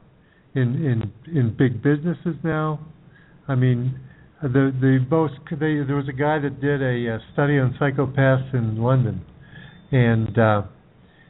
in 0.53 1.11
in 1.25 1.35
in 1.35 1.55
big 1.57 1.81
businesses 1.81 2.35
now. 2.43 2.79
I 3.47 3.55
mean, 3.55 3.99
the 4.41 4.71
the 4.79 5.05
most 5.09 5.33
they, 5.51 5.83
there 5.85 5.95
was 5.95 6.07
a 6.07 6.13
guy 6.13 6.39
that 6.39 6.61
did 6.61 6.81
a, 6.81 7.15
uh 7.15 7.19
study 7.33 7.59
on 7.59 7.75
psychopaths 7.81 8.53
in 8.53 8.81
London, 8.81 9.25
and 9.91 10.37
uh, 10.37 10.61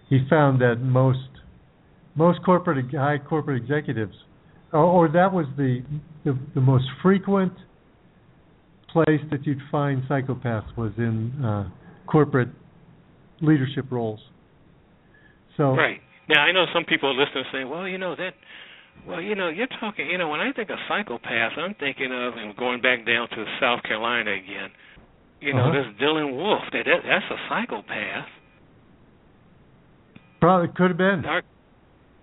he 0.10 0.20
found 0.30 0.62
that 0.62 0.76
most 0.82 1.20
most 2.16 2.39
corporate 2.45 2.86
high 2.93 3.18
corporate 3.18 3.62
executives, 3.62 4.16
or, 4.72 4.80
or 4.84 5.08
that 5.10 5.32
was 5.34 5.45
the, 5.58 5.84
the 6.24 6.38
the 6.53 6.62
most 6.62 6.86
frequent 7.01 7.53
place 8.91 9.22
that 9.32 9.45
you'd 9.45 9.60
find 9.72 10.03
psychopaths 10.03 10.76
was 10.78 10.91
in 10.97 11.34
uh, 11.43 11.70
corporate 12.08 12.49
leadership 13.41 13.86
roles. 13.91 14.20
So 15.58 15.76
right. 15.76 15.99
Now 16.30 16.41
I 16.41 16.51
know 16.51 16.66
some 16.74 16.86
people 16.86 17.10
are 17.10 17.14
listening 17.26 17.43
saying, 17.51 17.70
well, 17.70 17.88
you 17.88 17.97
know 17.97 18.16
that. 18.16 18.34
Well, 19.06 19.22
you 19.22 19.36
know, 19.36 19.49
you're 19.49 19.68
talking. 19.82 20.08
You 20.10 20.18
know, 20.18 20.30
when 20.30 20.39
I 20.39 20.53
think 20.53 20.70
of 20.70 20.78
psychopaths, 20.89 21.58
I'm 21.60 21.76
thinking 21.76 22.12
of 22.14 22.34
and 22.38 22.56
going 22.56 22.82
back 22.82 23.06
down 23.06 23.28
to 23.30 23.45
South 23.60 23.84
Carolina 23.84 24.32
again. 24.32 24.70
You 25.41 25.53
know, 25.53 25.68
Uh-huh. 25.70 25.84
this 25.84 26.01
Dylann 26.01 26.32
Roof. 26.32 26.62
That, 26.72 26.86
that 26.86 27.01
that's 27.03 27.26
a 27.30 27.36
psychopath. 27.49 28.28
Probably 30.46 30.68
could 30.76 30.89
have 30.91 30.98
been. 30.98 31.26
Our 31.26 31.41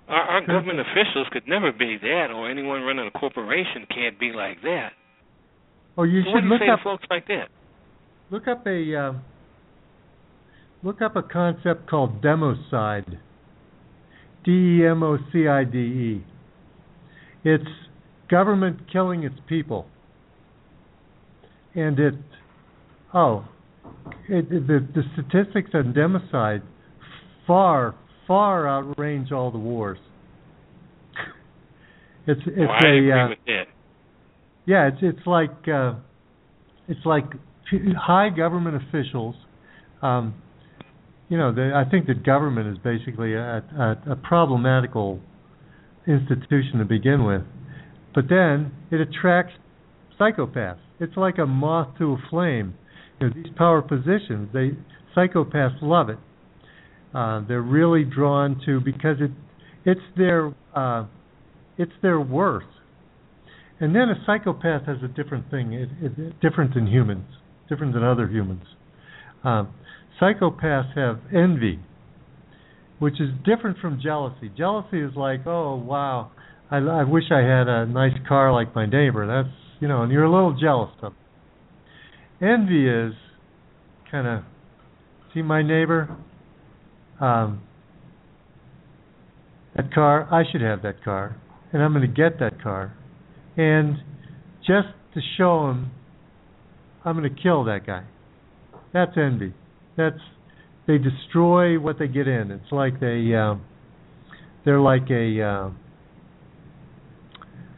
our, 0.08 0.22
our 0.22 0.46
government 0.46 0.78
officials 0.80 1.26
could 1.32 1.48
never 1.48 1.72
be 1.72 1.96
that, 2.00 2.26
or 2.34 2.48
anyone 2.50 2.82
running 2.82 3.06
a 3.12 3.18
corporation 3.18 3.86
can't 3.88 4.18
be 4.20 4.32
like 4.32 4.62
that. 4.62 4.90
Oh, 5.96 6.04
you 6.04 6.22
so 6.22 6.30
should 6.34 6.44
you 6.44 6.50
look 6.50 6.60
up 6.72 6.80
folks 6.84 7.04
like 7.10 7.26
that? 7.28 7.48
look 8.30 8.46
up 8.46 8.66
a 8.66 8.96
uh, 8.96 9.12
look 10.82 11.02
up 11.02 11.16
a 11.16 11.22
concept 11.22 11.88
called 11.90 12.22
democide. 12.22 13.18
D 14.44 14.50
E 14.82 14.86
M 14.86 15.02
O 15.02 15.18
C 15.32 15.46
I 15.48 15.64
D 15.64 15.78
E. 15.78 16.24
It's 17.44 17.64
government 18.30 18.90
killing 18.92 19.24
its 19.24 19.36
people, 19.48 19.86
and 21.74 21.98
it 21.98 22.14
oh, 23.14 23.48
it, 24.28 24.46
it- 24.52 24.66
the 24.68 24.86
the 24.94 25.02
statistics 25.14 25.70
on 25.74 25.92
democide 25.92 26.62
far 27.46 27.94
far 28.26 28.64
outrange 28.64 29.32
all 29.32 29.50
the 29.50 29.58
wars. 29.58 29.98
It's 32.26 32.40
it's 32.46 32.56
well, 32.56 32.70
I 32.70 32.88
agree 32.88 33.12
uh, 33.12 33.28
with 33.28 33.38
that. 33.46 33.64
yeah, 34.66 34.88
it's 34.88 34.98
it's 35.00 35.26
like 35.26 35.68
uh, 35.68 35.94
it's 36.88 37.04
like 37.04 37.24
high 37.96 38.28
government 38.30 38.76
officials. 38.76 39.34
Um, 40.02 40.34
you 41.28 41.38
know, 41.38 41.52
the, 41.52 41.72
I 41.74 41.88
think 41.88 42.06
that 42.06 42.24
government 42.24 42.68
is 42.68 42.78
basically 42.84 43.34
a, 43.34 43.64
a, 43.78 44.12
a 44.12 44.16
problematical 44.16 45.20
institution 46.06 46.78
to 46.78 46.84
begin 46.84 47.24
with, 47.24 47.42
but 48.14 48.24
then 48.28 48.72
it 48.90 49.00
attracts 49.00 49.54
psychopaths. 50.20 50.78
It's 51.00 51.16
like 51.16 51.38
a 51.38 51.46
moth 51.46 51.96
to 51.98 52.12
a 52.12 52.16
flame. 52.30 52.74
You 53.20 53.28
know, 53.28 53.34
these 53.34 53.52
power 53.56 53.82
positions, 53.82 54.50
they 54.52 54.72
psychopaths 55.16 55.80
love 55.80 56.08
it. 56.08 56.18
Uh, 57.14 57.42
they're 57.46 57.62
really 57.62 58.04
drawn 58.04 58.60
to 58.66 58.80
because 58.80 59.16
it 59.20 59.30
it's 59.84 60.00
their 60.16 60.54
uh, 60.74 61.04
it's 61.78 61.92
their 62.02 62.20
worth 62.20 62.64
And 63.80 63.94
then 63.94 64.08
a 64.08 64.14
psychopath 64.26 64.86
has 64.86 64.98
a 65.02 65.08
different 65.08 65.50
thing, 65.50 65.72
it, 65.72 65.88
it, 66.00 66.40
different 66.40 66.74
than 66.74 66.86
humans, 66.86 67.26
different 67.68 67.94
than 67.94 68.04
other 68.04 68.28
humans. 68.28 68.64
Um, 69.44 69.74
psychopaths 70.20 70.96
have 70.96 71.20
envy, 71.34 71.80
which 73.00 73.20
is 73.20 73.30
different 73.44 73.78
from 73.78 74.00
jealousy. 74.02 74.50
Jealousy 74.56 75.00
is 75.00 75.12
like, 75.16 75.46
oh 75.46 75.74
wow, 75.76 76.30
I, 76.70 76.76
I 76.76 77.04
wish 77.04 77.24
I 77.32 77.40
had 77.40 77.68
a 77.68 77.86
nice 77.86 78.16
car 78.28 78.52
like 78.52 78.74
my 78.74 78.86
neighbor. 78.86 79.26
That's 79.26 79.54
you 79.80 79.88
know, 79.88 80.02
and 80.02 80.12
you're 80.12 80.24
a 80.24 80.32
little 80.32 80.56
jealous 80.58 80.92
of. 81.02 81.12
It. 82.40 82.44
Envy 82.44 82.88
is 82.88 83.14
kind 84.10 84.28
of, 84.28 84.44
see 85.34 85.42
my 85.42 85.62
neighbor, 85.62 86.16
um, 87.22 87.62
that 89.76 89.94
car, 89.94 90.28
I 90.30 90.42
should 90.50 90.60
have 90.60 90.82
that 90.82 91.02
car, 91.04 91.36
and 91.72 91.82
I'm 91.82 91.92
going 91.92 92.06
to 92.06 92.14
get 92.14 92.40
that 92.40 92.62
car, 92.62 92.94
and 93.56 93.96
just 94.60 94.88
to 95.14 95.20
show 95.38 95.70
him, 95.70 95.90
I'm 97.04 97.16
going 97.16 97.34
to 97.34 97.42
kill 97.42 97.64
that 97.64 97.86
guy. 97.86 98.04
That's 98.92 99.12
envy. 99.16 99.54
That's 99.96 100.18
they 100.86 100.98
destroy 100.98 101.78
what 101.78 101.98
they 101.98 102.08
get 102.08 102.26
in. 102.26 102.50
It's 102.50 102.72
like 102.72 103.00
they 103.00 103.32
uh, 103.34 103.54
they're 104.64 104.80
like 104.80 105.08
a 105.10 105.42
uh, 105.42 105.70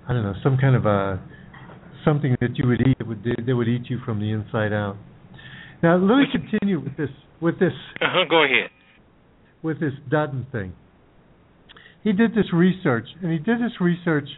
I 0.09 0.12
don't 0.12 0.22
know 0.22 0.34
some 0.42 0.57
kind 0.57 0.74
of 0.74 0.86
a 0.86 1.22
something 2.05 2.34
that 2.40 2.57
you 2.57 2.66
would 2.66 2.80
eat 2.80 2.99
that 2.99 3.07
would 3.07 3.24
that 3.24 3.57
would 3.57 3.68
eat 3.68 3.88
you 3.88 3.99
from 4.05 4.20
the 4.20 4.30
inside 4.30 4.72
out. 4.72 4.97
Now 5.82 5.97
let 5.97 6.16
me 6.16 6.24
continue 6.32 6.80
with 6.80 6.97
this 6.97 7.11
with 7.40 7.59
this. 7.59 7.72
Uh-huh, 8.01 8.24
go 8.30 8.45
ahead. 8.45 8.70
With 9.64 9.80
this 9.80 9.94
Dutton 10.10 10.46
thing. 10.52 10.74
He 12.04 12.12
did 12.12 12.32
this 12.32 12.52
research, 12.52 13.06
and 13.22 13.32
he 13.32 13.38
did 13.38 13.58
this 13.58 13.80
research 13.80 14.28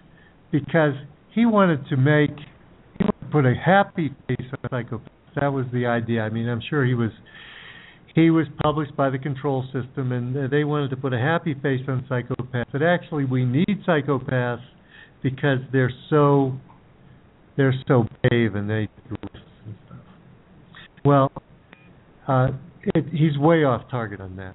because 0.52 0.94
he 1.34 1.44
wanted 1.44 1.86
to 1.88 1.96
make 1.96 2.30
he 2.96 3.04
wanted 3.04 3.20
to 3.20 3.26
put 3.32 3.44
a 3.44 3.54
happy 3.54 4.14
face 4.28 4.46
on 4.52 4.70
psychopaths. 4.70 5.10
That 5.38 5.48
was 5.48 5.66
the 5.72 5.84
idea. 5.84 6.22
I 6.22 6.30
mean, 6.30 6.48
I'm 6.48 6.62
sure 6.70 6.84
he 6.84 6.94
was 6.94 7.10
he 8.14 8.30
was 8.30 8.46
published 8.62 8.96
by 8.96 9.10
the 9.10 9.18
control 9.18 9.64
system, 9.72 10.12
and 10.12 10.50
they 10.50 10.64
wanted 10.64 10.90
to 10.90 10.96
put 10.96 11.12
a 11.12 11.18
happy 11.18 11.54
face 11.54 11.82
on 11.88 12.06
psychopaths. 12.08 12.66
But 12.72 12.82
actually, 12.82 13.24
we 13.24 13.44
need 13.44 13.82
psychopaths 13.86 14.64
because 15.22 15.58
they're 15.72 15.92
so 16.08 16.54
they're 17.56 17.74
so 17.88 18.06
brave 18.22 18.54
and 18.54 18.70
they 18.70 18.88
do 19.08 19.16
risks 19.22 19.50
and 19.64 19.74
stuff. 19.86 19.98
Well, 21.04 21.32
uh, 22.28 22.48
it, 22.94 23.06
he's 23.10 23.36
way 23.38 23.64
off 23.64 23.90
target 23.90 24.20
on 24.20 24.36
that. 24.36 24.54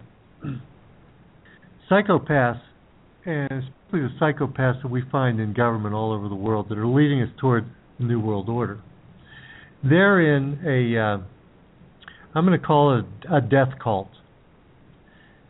Psychopaths, 1.90 2.62
and 3.26 3.52
especially 3.52 4.08
the 4.08 4.10
psychopaths 4.20 4.82
that 4.82 4.90
we 4.90 5.04
find 5.12 5.40
in 5.40 5.54
government 5.54 5.94
all 5.94 6.14
over 6.14 6.30
the 6.30 6.36
world 6.36 6.68
that 6.70 6.78
are 6.78 6.88
leading 6.88 7.22
us 7.22 7.30
toward 7.40 7.66
the 8.00 8.06
new 8.06 8.20
world 8.20 8.50
order, 8.50 8.80
they're 9.84 10.36
in 10.36 10.60
a 10.66 11.00
uh, 11.00 11.18
I'm 12.34 12.46
going 12.46 12.60
to 12.60 12.66
call 12.66 12.98
it 12.98 13.06
a 13.30 13.42
death 13.42 13.80
cult. 13.84 14.10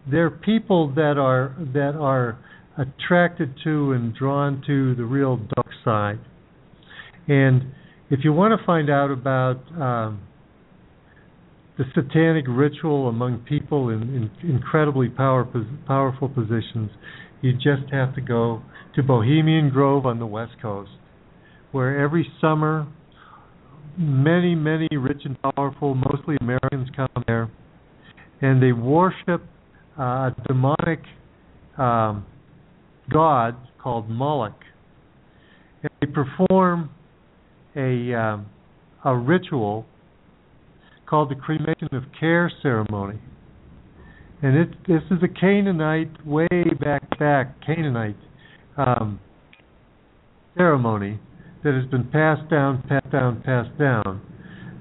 They're 0.10 0.32
people 0.32 0.94
that 0.96 1.18
are 1.18 1.56
that 1.74 1.96
are 1.96 2.39
attracted 2.78 3.54
to 3.64 3.92
and 3.92 4.16
drawn 4.16 4.64
to 4.66 4.96
the 4.96 5.04
real 5.04 5.38
dark 5.38 5.68
side. 5.86 6.20
And 7.28 7.74
if 8.10 8.22
you 8.24 8.34
want 8.34 8.60
to 8.60 8.66
find 8.66 8.89
out 8.89 9.12
about 9.12 9.62
um, 9.80 10.22
the 11.78 11.86
satanic 11.95 12.45
ritual 12.47 13.07
among 13.07 13.39
people 13.39 13.89
in, 13.89 14.01
in 14.41 14.49
incredibly 14.49 15.09
power, 15.09 15.47
powerful 15.88 16.30
positions, 16.30 16.91
you 17.41 17.53
just 17.53 17.91
have 17.91 18.13
to 18.15 18.22
go 18.22 18.61
to 18.95 19.01
Bohemian 19.01 19.69
Grove 19.69 20.05
on 20.05 20.19
the 20.19 20.26
West 20.26 20.53
Coast, 20.61 20.91
where 21.72 21.99
every 21.99 22.28
summer 22.39 22.88
many, 23.97 24.55
many 24.55 24.88
rich 24.91 25.22
and 25.26 25.38
powerful, 25.41 25.95
mostly 25.95 26.38
Americans, 26.41 26.89
come 26.95 27.09
there, 27.28 27.49
and 28.41 28.61
they 28.61 28.72
worship 28.72 29.43
uh, 29.99 30.03
a 30.03 30.36
demonic 30.47 30.99
um, 31.78 32.26
god 33.11 33.55
called 33.82 34.09
Moloch. 34.09 34.59
And 35.84 35.91
they 35.99 36.07
perform 36.07 36.89
a 37.76 38.13
um, 38.13 38.45
a 39.03 39.15
ritual 39.15 39.86
called 41.12 41.30
the 41.30 41.36
cremation 41.36 41.89
of 41.91 42.03
care 42.18 42.49
ceremony. 42.64 43.20
And 44.41 44.55
it, 44.55 44.70
this 44.88 45.01
is 45.12 45.18
a 45.22 45.28
Canaanite, 45.28 46.26
way 46.26 46.47
back 46.80 47.20
back 47.20 47.62
Canaanite 47.66 48.16
um, 48.78 49.20
ceremony 50.57 51.20
that 51.66 51.74
has 51.74 51.86
been 51.91 52.09
passed 52.09 52.49
down, 52.49 52.82
passed 52.88 53.12
down, 53.12 53.43
passed 53.43 53.78
down. 53.78 54.22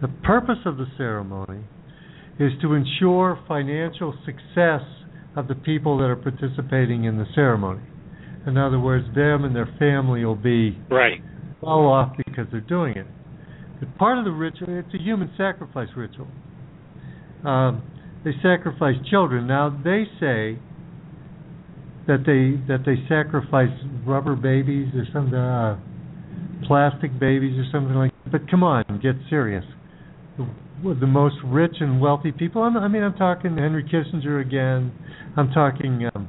The 0.01 0.09
purpose 0.25 0.59
of 0.65 0.77
the 0.77 0.87
ceremony 0.97 1.65
is 2.39 2.53
to 2.63 2.75
ensure 2.75 3.39
financial 3.49 4.15
success 4.25 4.83
of 5.37 5.49
the 5.49 5.57
people 5.57 5.99
that 5.99 6.05
are 6.05 6.17
participating 6.17 7.05
in 7.05 7.19
the 7.19 7.27
ceremony. 7.35 7.83
In 8.47 8.57
other 8.57 8.79
words, 8.79 9.05
them 9.17 9.45
and 9.45 9.55
their 9.55 9.69
family 9.81 10.25
will 10.25 10.37
be 10.37 10.79
right. 10.91 11.21
well 11.61 11.87
off 11.87 12.17
because 12.17 12.47
they're 12.53 12.61
doing 12.61 12.97
it. 12.97 13.07
Part 13.99 14.19
of 14.19 14.25
the 14.25 14.31
ritual, 14.31 14.69
it's 14.79 14.95
a 14.95 15.03
human 15.03 15.31
sacrifice 15.37 15.89
ritual. 15.97 16.29
Um, 17.45 17.83
they 18.25 18.33
sacrifice 18.43 18.97
children. 19.11 19.47
Now 19.47 19.71
they 19.71 20.05
say 20.21 20.59
that 22.07 22.25
they 22.27 22.61
that 22.69 22.85
they 22.85 22.97
sacrifice 23.09 23.71
rubber 24.07 24.37
babies 24.37 24.89
or 24.95 25.05
something. 25.13 25.35
Uh, 25.35 25.79
plastic 26.67 27.19
babies 27.19 27.59
or 27.59 27.65
something 27.73 27.95
like 27.97 28.13
that. 28.25 28.33
But 28.33 28.51
come 28.51 28.63
on, 28.63 28.85
get 29.03 29.17
serious. 29.29 29.65
The, 30.39 30.95
the 30.95 31.07
most 31.07 31.37
rich 31.45 31.77
and 31.81 32.01
wealthy 32.01 32.33
people. 32.33 32.63
I'm, 32.63 32.77
I 32.77 32.89
mean, 32.89 33.03
I'm 33.03 33.15
talking 33.15 33.57
Henry 33.57 33.85
Kissinger 33.85 34.41
again. 34.41 34.93
I'm 35.37 35.51
talking, 35.53 36.09
um, 36.15 36.29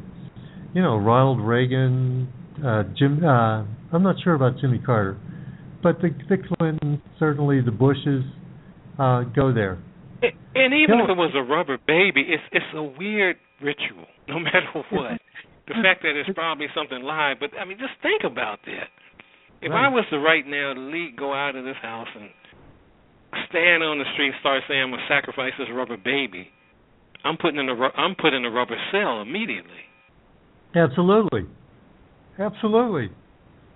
you 0.74 0.82
know, 0.82 0.98
Ronald 0.98 1.40
Reagan, 1.42 2.28
uh, 2.66 2.84
Jim. 2.98 3.24
Uh, 3.24 3.64
I'm 3.94 4.04
not 4.04 4.16
sure 4.24 4.34
about 4.34 4.60
Jimmy 4.60 4.80
Carter, 4.80 5.18
but 5.84 6.02
the 6.02 6.10
the 6.30 6.38
Clintons, 6.38 7.00
certainly 7.20 7.62
the 7.62 7.72
Bushes, 7.72 8.24
uh, 9.00 9.24
go 9.36 9.54
there. 9.54 9.80
And 10.22 10.74
even 10.74 11.00
if 11.02 11.10
it 11.10 11.18
was 11.18 11.34
a 11.34 11.42
rubber 11.42 11.78
baby, 11.88 12.22
it's 12.28 12.44
it's 12.52 12.74
a 12.76 12.84
weird 12.84 13.38
ritual, 13.62 14.06
no 14.28 14.40
matter 14.40 14.70
what. 14.92 15.20
the 15.68 15.76
fact 15.82 16.04
that 16.04 16.14
it's 16.16 16.30
probably 16.36 16.68
something 16.76 17.02
live, 17.02 17.38
but 17.40 17.52
I 17.58 17.66
mean, 17.66 17.78
just 17.80 17.94
think 18.02 18.24
about 18.24 18.60
that. 18.66 18.90
If 19.62 19.72
right. 19.72 19.86
I 19.86 19.90
was 19.90 20.06
to 20.10 20.20
right 20.20 20.46
now 20.46 20.74
lead, 20.76 21.16
go 21.18 21.34
out 21.34 21.56
of 21.56 21.64
this 21.64 21.78
house 21.82 22.10
and 22.16 22.30
stand 23.50 23.84
on 23.84 24.00
the 24.00 24.06
street 24.14 24.34
and 24.34 24.40
start 24.42 24.64
saying 24.68 24.82
I'm 24.82 24.92
gonna 24.92 25.06
sacrifice 25.08 25.54
this 25.58 25.70
rubber 25.74 25.98
baby, 25.98 26.50
I'm 27.24 27.38
putting 27.38 27.60
in 27.60 27.70
a 27.70 27.76
I'm 27.96 28.16
putting 28.16 28.46
a 28.46 28.50
rubber 28.52 28.78
cell 28.92 29.22
immediately. 29.22 29.86
Absolutely, 30.76 31.46
absolutely. 32.40 33.10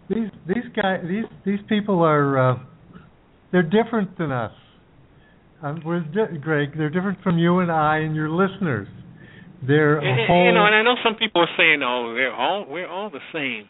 These 0.10 0.30
these 0.48 0.66
guys 0.76 1.02
these 1.08 1.26
these 1.46 1.60
people 1.68 2.02
are 2.04 2.52
uh, 2.52 2.60
they're 3.52 3.64
different 3.64 4.18
than 4.18 4.32
us. 4.32 4.52
Um, 5.64 5.82
we're 5.86 6.02
di- 6.02 6.38
Greg. 6.38 6.78
They're 6.78 6.90
different 6.90 7.22
from 7.24 7.38
you 7.38 7.60
and 7.60 7.72
I 7.72 8.00
and 8.00 8.16
your 8.16 8.30
listeners. 8.30 8.88
They're 9.66 9.98
and, 9.98 10.28
whole... 10.28 10.46
you 10.46 10.52
know, 10.54 10.66
and 10.66 10.76
I 10.76 10.84
know 10.84 10.96
some 11.04 11.16
people 11.16 11.42
are 11.42 11.58
saying, 11.58 11.82
"Oh, 11.84 12.14
we're 12.14 12.34
all 12.34 12.66
we're 12.68 12.88
all 12.88 13.10
the 13.10 13.20
same." 13.34 13.68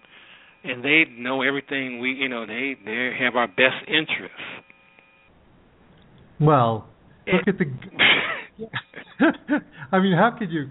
and 0.65 0.83
they 0.83 1.03
know 1.17 1.41
everything 1.41 1.99
we 1.99 2.11
you 2.11 2.27
know 2.27 2.45
they 2.45 2.75
they 2.83 3.11
have 3.19 3.35
our 3.35 3.47
best 3.47 3.87
interests 3.87 4.35
well 6.39 6.87
look 7.31 7.47
at 7.47 7.57
the 7.57 7.65
i 9.91 9.99
mean 9.99 10.13
how 10.13 10.35
could 10.37 10.51
you 10.51 10.69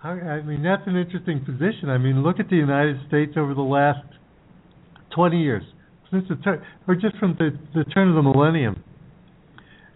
how, 0.00 0.10
i 0.10 0.42
mean 0.42 0.62
that's 0.62 0.82
an 0.86 0.96
interesting 0.96 1.44
position 1.44 1.90
i 1.90 1.98
mean 1.98 2.22
look 2.22 2.38
at 2.38 2.48
the 2.48 2.56
united 2.56 2.96
states 3.08 3.32
over 3.36 3.54
the 3.54 3.60
last 3.60 4.06
20 5.14 5.40
years. 5.40 5.62
Since 6.10 6.24
the 6.28 6.36
turn 6.36 6.62
or 6.86 6.94
just 6.94 7.16
from 7.16 7.36
the 7.38 7.58
the 7.74 7.84
turn 7.84 8.08
of 8.08 8.14
the 8.14 8.22
millennium. 8.22 8.82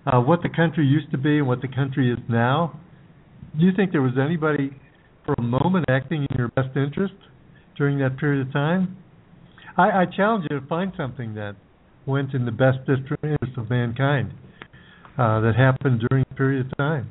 Uh 0.07 0.21
what 0.21 0.43
the 0.43 0.49
country 0.49 0.87
used 0.87 1.11
to 1.11 1.19
be 1.19 1.39
and 1.39 1.47
what 1.47 1.61
the 1.61 1.69
country 1.69 2.11
is 2.11 2.19
now. 2.29 2.79
Do 3.59 3.65
you 3.65 3.73
think 3.75 3.93
there 3.93 4.03
was 4.03 4.19
anybody 4.23 4.71
for 5.25 5.35
a 5.39 5.43
moment 5.43 5.87
acting 5.89 6.27
in 6.31 6.37
your 6.39 6.49
best 6.49 6.77
interest 6.77 7.15
during 7.77 7.99
that 7.99 8.19
period 8.19 8.47
of 8.47 8.53
time? 8.53 8.97
I, 9.77 10.03
I 10.03 10.05
challenge 10.17 10.47
you 10.51 10.61
to 10.61 10.67
find 10.67 10.93
something 10.97 11.35
that 11.35 11.57
went 12.07 12.33
in 12.35 12.45
the 12.45 12.53
best 12.53 12.79
interest 12.89 13.59
of 13.59 13.69
mankind 13.69 14.33
uh, 15.19 15.41
that 15.41 15.55
happened 15.57 16.03
during 16.09 16.25
a 16.31 16.35
period 16.35 16.67
of 16.67 16.77
time. 16.77 17.11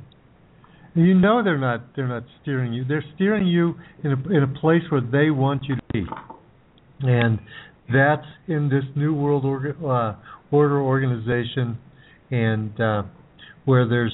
You 0.95 1.13
know 1.13 1.43
they're 1.43 1.57
not 1.57 1.93
they're 1.95 2.07
not 2.07 2.23
steering 2.41 2.71
you. 2.71 2.85
They're 2.85 3.03
steering 3.15 3.45
you 3.45 3.75
in 4.03 4.13
a 4.13 4.29
in 4.29 4.43
a 4.43 4.59
place 4.59 4.83
where 4.89 5.01
they 5.01 5.29
want 5.29 5.63
you 5.65 5.75
to 5.75 5.81
be, 5.91 6.05
and 7.01 7.37
that's 7.91 8.25
in 8.47 8.69
this 8.69 8.83
new 8.95 9.13
world 9.13 9.43
orga, 9.43 9.73
uh, 9.83 10.15
order 10.51 10.81
organization, 10.81 11.77
and 12.31 12.79
uh, 12.79 13.03
where 13.65 13.87
there's 13.87 14.13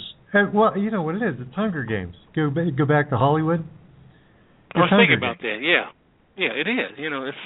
well, 0.53 0.78
you 0.78 0.91
know 0.91 1.01
what 1.01 1.15
it 1.15 1.24
is. 1.24 1.36
It's 1.39 1.55
Hunger 1.55 1.84
Games. 1.84 2.15
Go 2.36 2.49
go 2.49 2.86
back 2.86 3.09
to 3.09 3.17
Hollywood. 3.17 3.63
I 4.74 4.80
was 4.80 4.89
thinking 4.89 5.17
about 5.17 5.39
that. 5.39 5.57
Yeah, 5.61 5.91
yeah, 6.38 6.53
it 6.53 6.67
is. 6.67 6.97
You 6.97 7.09
know, 7.09 7.26
it's 7.26 7.38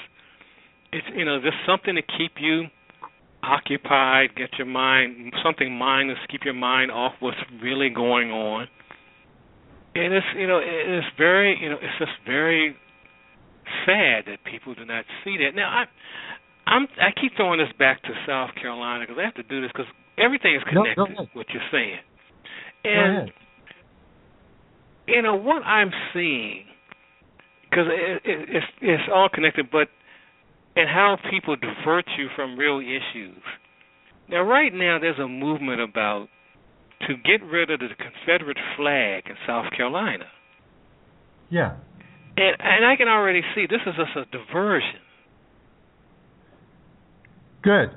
it's 0.92 1.06
you 1.16 1.24
know 1.24 1.40
just 1.40 1.56
something 1.66 1.94
to 1.96 2.02
keep 2.02 2.32
you 2.40 2.64
occupied, 3.42 4.34
get 4.36 4.50
your 4.58 4.66
mind 4.66 5.32
something 5.44 5.72
mindless, 5.72 6.18
keep 6.30 6.42
your 6.44 6.54
mind 6.54 6.90
off 6.90 7.12
what's 7.20 7.36
really 7.62 7.90
going 7.90 8.30
on. 8.30 8.66
And 9.94 10.12
it's 10.12 10.26
you 10.36 10.46
know 10.46 10.60
it's 10.62 11.06
very 11.18 11.58
you 11.60 11.70
know 11.70 11.76
it's 11.76 11.98
just 11.98 12.12
very 12.26 12.76
sad 13.84 14.24
that 14.26 14.38
people 14.50 14.74
do 14.74 14.84
not 14.84 15.04
see 15.24 15.36
that. 15.38 15.54
Now 15.54 15.68
I 15.68 16.70
I'm 16.70 16.86
I 17.00 17.10
keep 17.20 17.36
throwing 17.36 17.58
this 17.58 17.72
back 17.78 18.02
to 18.02 18.10
South 18.26 18.50
Carolina 18.60 19.04
because 19.06 19.20
I 19.20 19.24
have 19.24 19.34
to 19.34 19.42
do 19.44 19.60
this 19.60 19.70
because 19.72 19.90
everything 20.18 20.54
is 20.56 20.62
connected. 20.64 20.96
No, 20.98 21.26
what 21.32 21.46
you're 21.52 21.70
saying, 21.70 21.98
and 22.84 23.30
you 25.06 25.22
know 25.22 25.36
what 25.36 25.62
I'm 25.62 25.90
seeing 26.12 26.64
because 27.70 27.86
it, 27.88 28.22
it, 28.24 28.48
it's 28.48 28.66
it's 28.80 29.02
all 29.12 29.28
connected, 29.32 29.70
but 29.70 29.88
and 30.76 30.88
how 30.88 31.16
people 31.30 31.56
divert 31.56 32.04
you 32.18 32.28
from 32.36 32.58
real 32.58 32.80
issues. 32.80 33.42
Now, 34.28 34.42
right 34.42 34.72
now, 34.72 34.98
there's 35.00 35.18
a 35.18 35.28
movement 35.28 35.80
about 35.80 36.28
to 37.02 37.14
get 37.16 37.44
rid 37.46 37.70
of 37.70 37.80
the 37.80 37.88
Confederate 37.96 38.58
flag 38.76 39.24
in 39.26 39.36
South 39.46 39.66
Carolina. 39.76 40.24
Yeah. 41.48 41.76
And 42.36 42.56
and 42.58 42.84
I 42.84 42.96
can 42.96 43.08
already 43.08 43.42
see 43.54 43.66
this 43.68 43.80
is 43.86 43.94
just 43.96 44.16
a 44.16 44.24
diversion. 44.30 45.00
Good. 47.62 47.90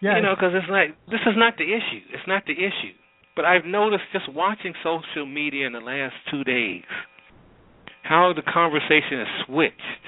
Yeah. 0.00 0.16
You 0.16 0.22
know, 0.22 0.34
because 0.34 0.52
it's 0.54 0.70
like 0.70 0.96
this 1.10 1.20
is 1.26 1.34
not 1.36 1.56
the 1.56 1.64
issue. 1.64 2.04
It's 2.12 2.26
not 2.26 2.44
the 2.46 2.52
issue. 2.52 2.96
But 3.36 3.44
I've 3.44 3.64
noticed 3.64 4.04
just 4.12 4.32
watching 4.32 4.74
social 4.82 5.26
media 5.26 5.66
in 5.66 5.72
the 5.72 5.80
last 5.80 6.14
two 6.30 6.42
days 6.44 6.82
how 8.02 8.32
the 8.34 8.42
conversation 8.42 9.18
has 9.18 9.46
switched. 9.46 10.04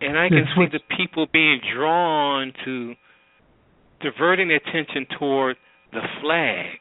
And 0.00 0.18
I 0.18 0.28
can 0.28 0.46
see 0.56 0.64
the 0.72 0.80
people 0.96 1.26
being 1.30 1.60
drawn 1.74 2.52
to 2.64 2.94
diverting 4.00 4.50
attention 4.50 5.06
toward 5.18 5.56
the 5.92 6.00
flag 6.22 6.78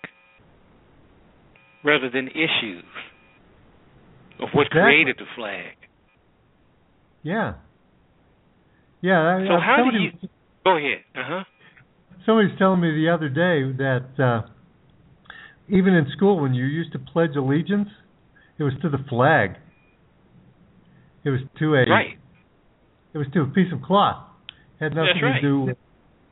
rather 1.84 2.10
than 2.10 2.28
issues 2.30 2.84
of 4.40 4.50
what 4.54 4.68
exactly. 4.68 4.82
created 4.82 5.16
the 5.18 5.26
flag. 5.36 5.76
Yeah. 7.24 7.56
Yeah. 9.02 9.46
So 9.48 9.54
uh, 9.56 9.60
how 9.60 9.86
do 9.90 9.98
you? 9.98 10.12
Go 10.64 10.78
ahead. 10.78 11.00
Uh 11.16 11.24
huh. 11.26 11.44
Somebody's 12.26 12.58
telling 12.58 12.82
me 12.82 12.92
the 12.92 13.10
other 13.14 13.30
day 13.30 13.72
that 13.78 14.24
uh, 14.24 14.48
even 15.70 15.94
in 15.94 16.08
school, 16.16 16.40
when 16.42 16.54
you 16.54 16.66
used 16.66 16.92
to 16.94 17.00
pledge 17.00 17.32
allegiance, 17.38 17.90
it 18.58 18.64
was 18.64 18.74
to 18.82 18.90
the 18.90 19.00
flag. 19.10 19.52
It 21.24 21.30
was 21.30 21.40
to 21.60 21.76
a. 21.76 21.90
Right. 21.90 22.18
It 23.14 23.18
was 23.18 23.28
to 23.34 23.42
a 23.42 23.48
piece 23.48 23.72
of 23.74 23.82
cloth. 23.82 24.28
It 24.80 24.84
had 24.84 24.96
nothing 24.96 25.22
right. 25.24 25.42
to 25.42 25.42
do. 25.42 25.62
With, 25.62 25.78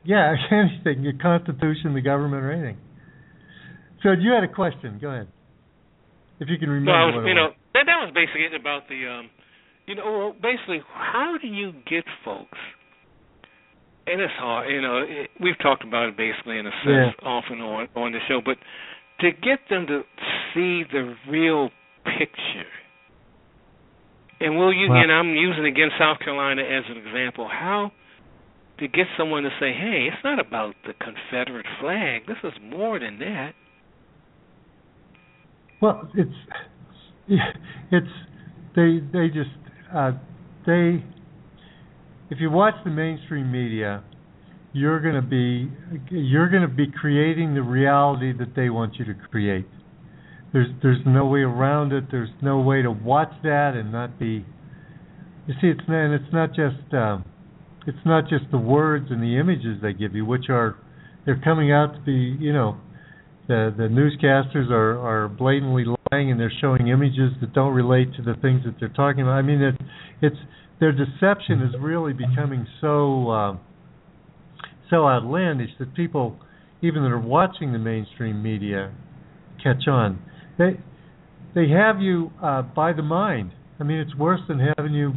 yeah, 0.04 0.34
anything, 0.50 1.02
the 1.02 1.12
Constitution, 1.20 1.94
the 1.94 2.00
government, 2.00 2.44
or 2.44 2.52
anything. 2.52 2.78
So 4.02 4.10
you 4.12 4.32
had 4.32 4.44
a 4.44 4.52
question. 4.52 4.98
Go 5.00 5.08
ahead. 5.08 5.28
If 6.40 6.48
you 6.48 6.58
can 6.58 6.70
remember. 6.70 6.92
Well, 6.92 7.22
what 7.22 7.28
you 7.28 7.34
know, 7.34 7.50
that 7.74 7.84
that 7.86 7.98
was 8.06 8.12
basically 8.14 8.44
it 8.44 8.54
about 8.54 8.88
the 8.88 9.06
um, 9.06 9.30
you 9.86 9.94
know, 9.94 10.34
basically, 10.40 10.80
how 10.94 11.36
do 11.40 11.48
you 11.48 11.72
get 11.88 12.04
folks? 12.24 12.58
And 14.06 14.20
it's 14.20 14.32
hard, 14.38 14.70
you 14.70 14.80
know. 14.80 14.98
It, 14.98 15.30
we've 15.40 15.58
talked 15.60 15.84
about 15.84 16.08
it 16.08 16.16
basically 16.16 16.58
in 16.58 16.66
a 16.66 16.70
sense 16.84 17.14
Yeah. 17.20 17.28
off 17.28 17.44
and 17.50 17.60
on 17.62 17.88
on 17.96 18.12
the 18.12 18.20
show, 18.28 18.40
but 18.44 18.56
to 19.20 19.30
get 19.32 19.60
them 19.68 19.86
to 19.88 20.02
see 20.54 20.84
the 20.90 21.14
real 21.28 21.70
picture. 22.04 22.68
And 24.40 24.56
we'll 24.56 24.72
use, 24.72 24.88
Well- 24.88 25.02
and 25.02 25.10
I'm 25.12 25.34
using 25.34 25.66
again 25.66 25.90
South 25.98 26.20
Carolina 26.20 26.62
as 26.62 26.84
an 26.88 26.96
example. 26.96 27.48
How 27.48 27.90
to 28.78 28.86
get 28.86 29.06
someone 29.16 29.42
to 29.42 29.50
say, 29.58 29.72
"Hey, 29.72 30.08
it's 30.12 30.22
not 30.22 30.38
about 30.38 30.76
the 30.86 30.94
Confederate 30.94 31.66
flag. 31.80 32.26
This 32.26 32.38
is 32.44 32.52
more 32.62 32.98
than 33.00 33.18
that." 33.18 33.54
Well, 35.80 36.08
it's 36.14 36.30
it's 37.90 38.06
they 38.74 39.00
they 39.12 39.28
just 39.28 39.50
uh, 39.94 40.12
they 40.66 41.04
if 42.30 42.40
you 42.40 42.50
watch 42.50 42.74
the 42.84 42.90
mainstream 42.90 43.50
media, 43.50 44.02
you're 44.72 45.00
going 45.00 45.14
to 45.14 45.22
be 45.22 45.70
you're 46.10 46.48
going 46.48 46.62
to 46.62 46.68
be 46.68 46.86
creating 46.90 47.54
the 47.54 47.62
reality 47.62 48.32
that 48.38 48.54
they 48.54 48.70
want 48.70 48.96
you 48.96 49.04
to 49.04 49.14
create. 49.30 49.66
There's 50.52 50.68
there's 50.82 51.00
no 51.06 51.26
way 51.26 51.40
around 51.40 51.92
it. 51.92 52.04
There's 52.10 52.30
no 52.42 52.60
way 52.60 52.82
to 52.82 52.90
watch 52.90 53.32
that 53.42 53.74
and 53.74 53.92
not 53.92 54.18
be. 54.18 54.44
You 55.46 55.54
see, 55.60 55.68
it's 55.68 55.80
and 55.86 56.12
it's 56.12 56.32
not 56.32 56.50
just 56.50 56.92
um, 56.92 57.24
it's 57.86 58.04
not 58.04 58.28
just 58.28 58.44
the 58.50 58.58
words 58.58 59.06
and 59.10 59.22
the 59.22 59.38
images 59.38 59.80
they 59.80 59.92
give 59.92 60.14
you, 60.14 60.24
which 60.26 60.46
are 60.48 60.76
they're 61.24 61.40
coming 61.42 61.72
out 61.72 61.94
to 61.94 62.00
be 62.00 62.36
you 62.42 62.52
know 62.52 62.78
the 63.48 63.74
the 63.76 63.84
newscasters 63.84 64.70
are 64.70 64.98
are 64.98 65.28
blatantly 65.28 65.84
lying 66.12 66.30
and 66.30 66.38
they're 66.38 66.52
showing 66.60 66.88
images 66.88 67.32
that 67.40 67.52
don't 67.54 67.74
relate 67.74 68.14
to 68.14 68.22
the 68.22 68.34
things 68.40 68.62
that 68.64 68.74
they're 68.78 68.88
talking 68.90 69.22
about. 69.22 69.32
I 69.32 69.42
mean, 69.42 69.60
it, 69.60 69.74
it's 70.22 70.36
their 70.80 70.92
deception 70.92 71.62
is 71.62 71.74
really 71.80 72.12
becoming 72.12 72.66
so 72.80 73.30
uh, 73.30 73.56
so 74.90 75.08
outlandish 75.08 75.70
that 75.78 75.94
people, 75.94 76.38
even 76.82 77.02
that 77.02 77.10
are 77.10 77.18
watching 77.18 77.72
the 77.72 77.78
mainstream 77.78 78.42
media, 78.42 78.92
catch 79.62 79.88
on. 79.88 80.20
They 80.58 80.78
they 81.54 81.68
have 81.70 82.00
you 82.00 82.30
uh, 82.42 82.62
by 82.62 82.92
the 82.92 83.02
mind. 83.02 83.52
I 83.80 83.84
mean, 83.84 83.98
it's 83.98 84.14
worse 84.14 84.40
than 84.46 84.60
having 84.76 84.92
you 84.92 85.14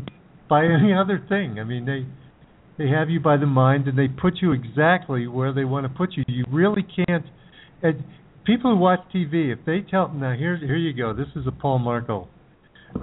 by 0.50 0.66
any 0.66 0.94
other 0.94 1.24
thing. 1.30 1.60
I 1.60 1.64
mean, 1.64 1.86
they 1.86 2.06
they 2.82 2.90
have 2.90 3.10
you 3.10 3.20
by 3.20 3.38
the 3.38 3.46
mind 3.46 3.88
and 3.88 3.98
they 3.98 4.08
put 4.08 4.36
you 4.42 4.54
exactly 4.54 5.28
where 5.28 5.54
they 5.54 5.66
want 5.66 5.86
to 5.86 5.90
put 5.90 6.14
you. 6.14 6.24
You 6.28 6.46
really 6.50 6.84
can't. 6.84 7.26
People 8.46 8.72
who 8.72 8.78
watch 8.78 9.02
TV, 9.14 9.54
if 9.54 9.60
they 9.66 9.82
tell 9.82 10.10
now 10.10 10.34
here 10.34 10.58
here 10.58 10.78
you 10.78 10.94
go. 10.94 11.14
This 11.14 11.28
is 11.36 11.46
a 11.48 11.52
Paul 11.52 11.80
Marko. 11.80 12.28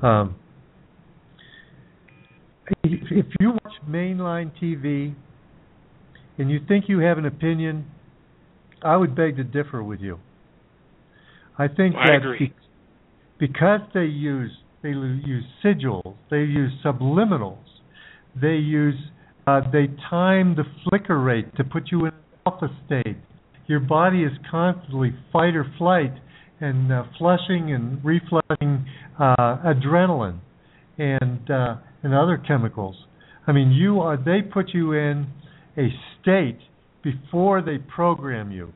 Um, 0.03 0.37
if, 2.83 3.01
if 3.11 3.27
you 3.41 3.51
watch 3.53 3.75
mainline 3.89 4.51
TV 4.63 5.15
and 6.39 6.51
you 6.51 6.61
think 6.67 6.87
you 6.89 6.99
have 7.01 7.19
an 7.19 7.27
opinion, 7.27 7.87
I 8.83 8.97
would 8.97 9.15
beg 9.15 9.37
to 9.37 9.45
differ 9.45 9.83
with 9.83 10.01
you. 10.01 10.19
I 11.57 11.69
think 11.69 11.95
I 11.97 12.13
that 12.13 12.17
agree. 12.17 12.53
because 13.39 13.81
they 13.95 14.05
use 14.05 14.51
they 14.83 14.91
use 14.91 15.45
sigils, 15.65 16.15
they 16.31 16.39
use 16.39 16.73
subliminals, 16.85 17.65
they 18.41 18.55
use 18.57 18.95
uh, 19.47 19.61
they 19.73 19.87
time 20.11 20.57
the 20.57 20.65
flicker 20.85 21.21
rate 21.21 21.55
to 21.57 21.65
put 21.65 21.91
you 21.91 22.07
in 22.07 22.13
alpha 22.47 22.69
state. 22.87 23.17
Your 23.69 23.81
body 23.81 24.23
is 24.25 24.33
constantly 24.51 25.15
fight 25.33 25.55
or 25.55 25.71
flight 25.79 26.13
and 26.61 26.93
uh, 26.93 27.05
flushing 27.19 27.73
and 27.73 27.99
reflushing 28.03 28.85
uh, 29.21 29.59
adrenaline 29.65 30.41
and 30.99 31.51
uh, 31.51 31.77
and 32.03 32.15
other 32.15 32.43
chemicals. 32.47 32.97
I 33.47 33.53
mean, 33.53 33.71
you 33.71 34.01
are 34.01 34.17
they 34.17 34.43
put 34.43 34.71
you 34.71 34.93
in 34.93 35.27
a 35.77 35.89
state 36.21 36.59
before 37.03 37.63
they 37.63 37.79
program 37.79 38.51
you, 38.51 38.73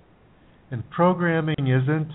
and 0.71 0.89
programming 0.91 1.57
isn't. 1.59 2.11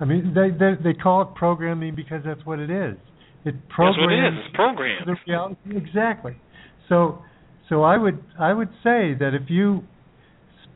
I 0.00 0.04
mean, 0.04 0.34
they 0.34 0.50
they 0.50 0.74
they 0.82 0.98
call 0.98 1.22
it 1.22 1.34
programming 1.34 1.94
because 1.94 2.22
that's 2.24 2.44
what 2.44 2.58
it 2.58 2.70
is. 2.70 2.96
It 3.44 3.68
programs. 3.68 3.96
That's 3.96 4.06
what 4.06 4.12
it 4.12 4.26
is. 4.26 4.46
It's 4.46 4.56
programmed. 4.56 5.56
exactly. 5.70 6.36
So 6.88 7.22
so 7.68 7.82
I 7.82 7.96
would 7.96 8.22
I 8.38 8.52
would 8.52 8.70
say 8.82 9.14
that 9.18 9.30
if 9.40 9.48
you 9.48 9.84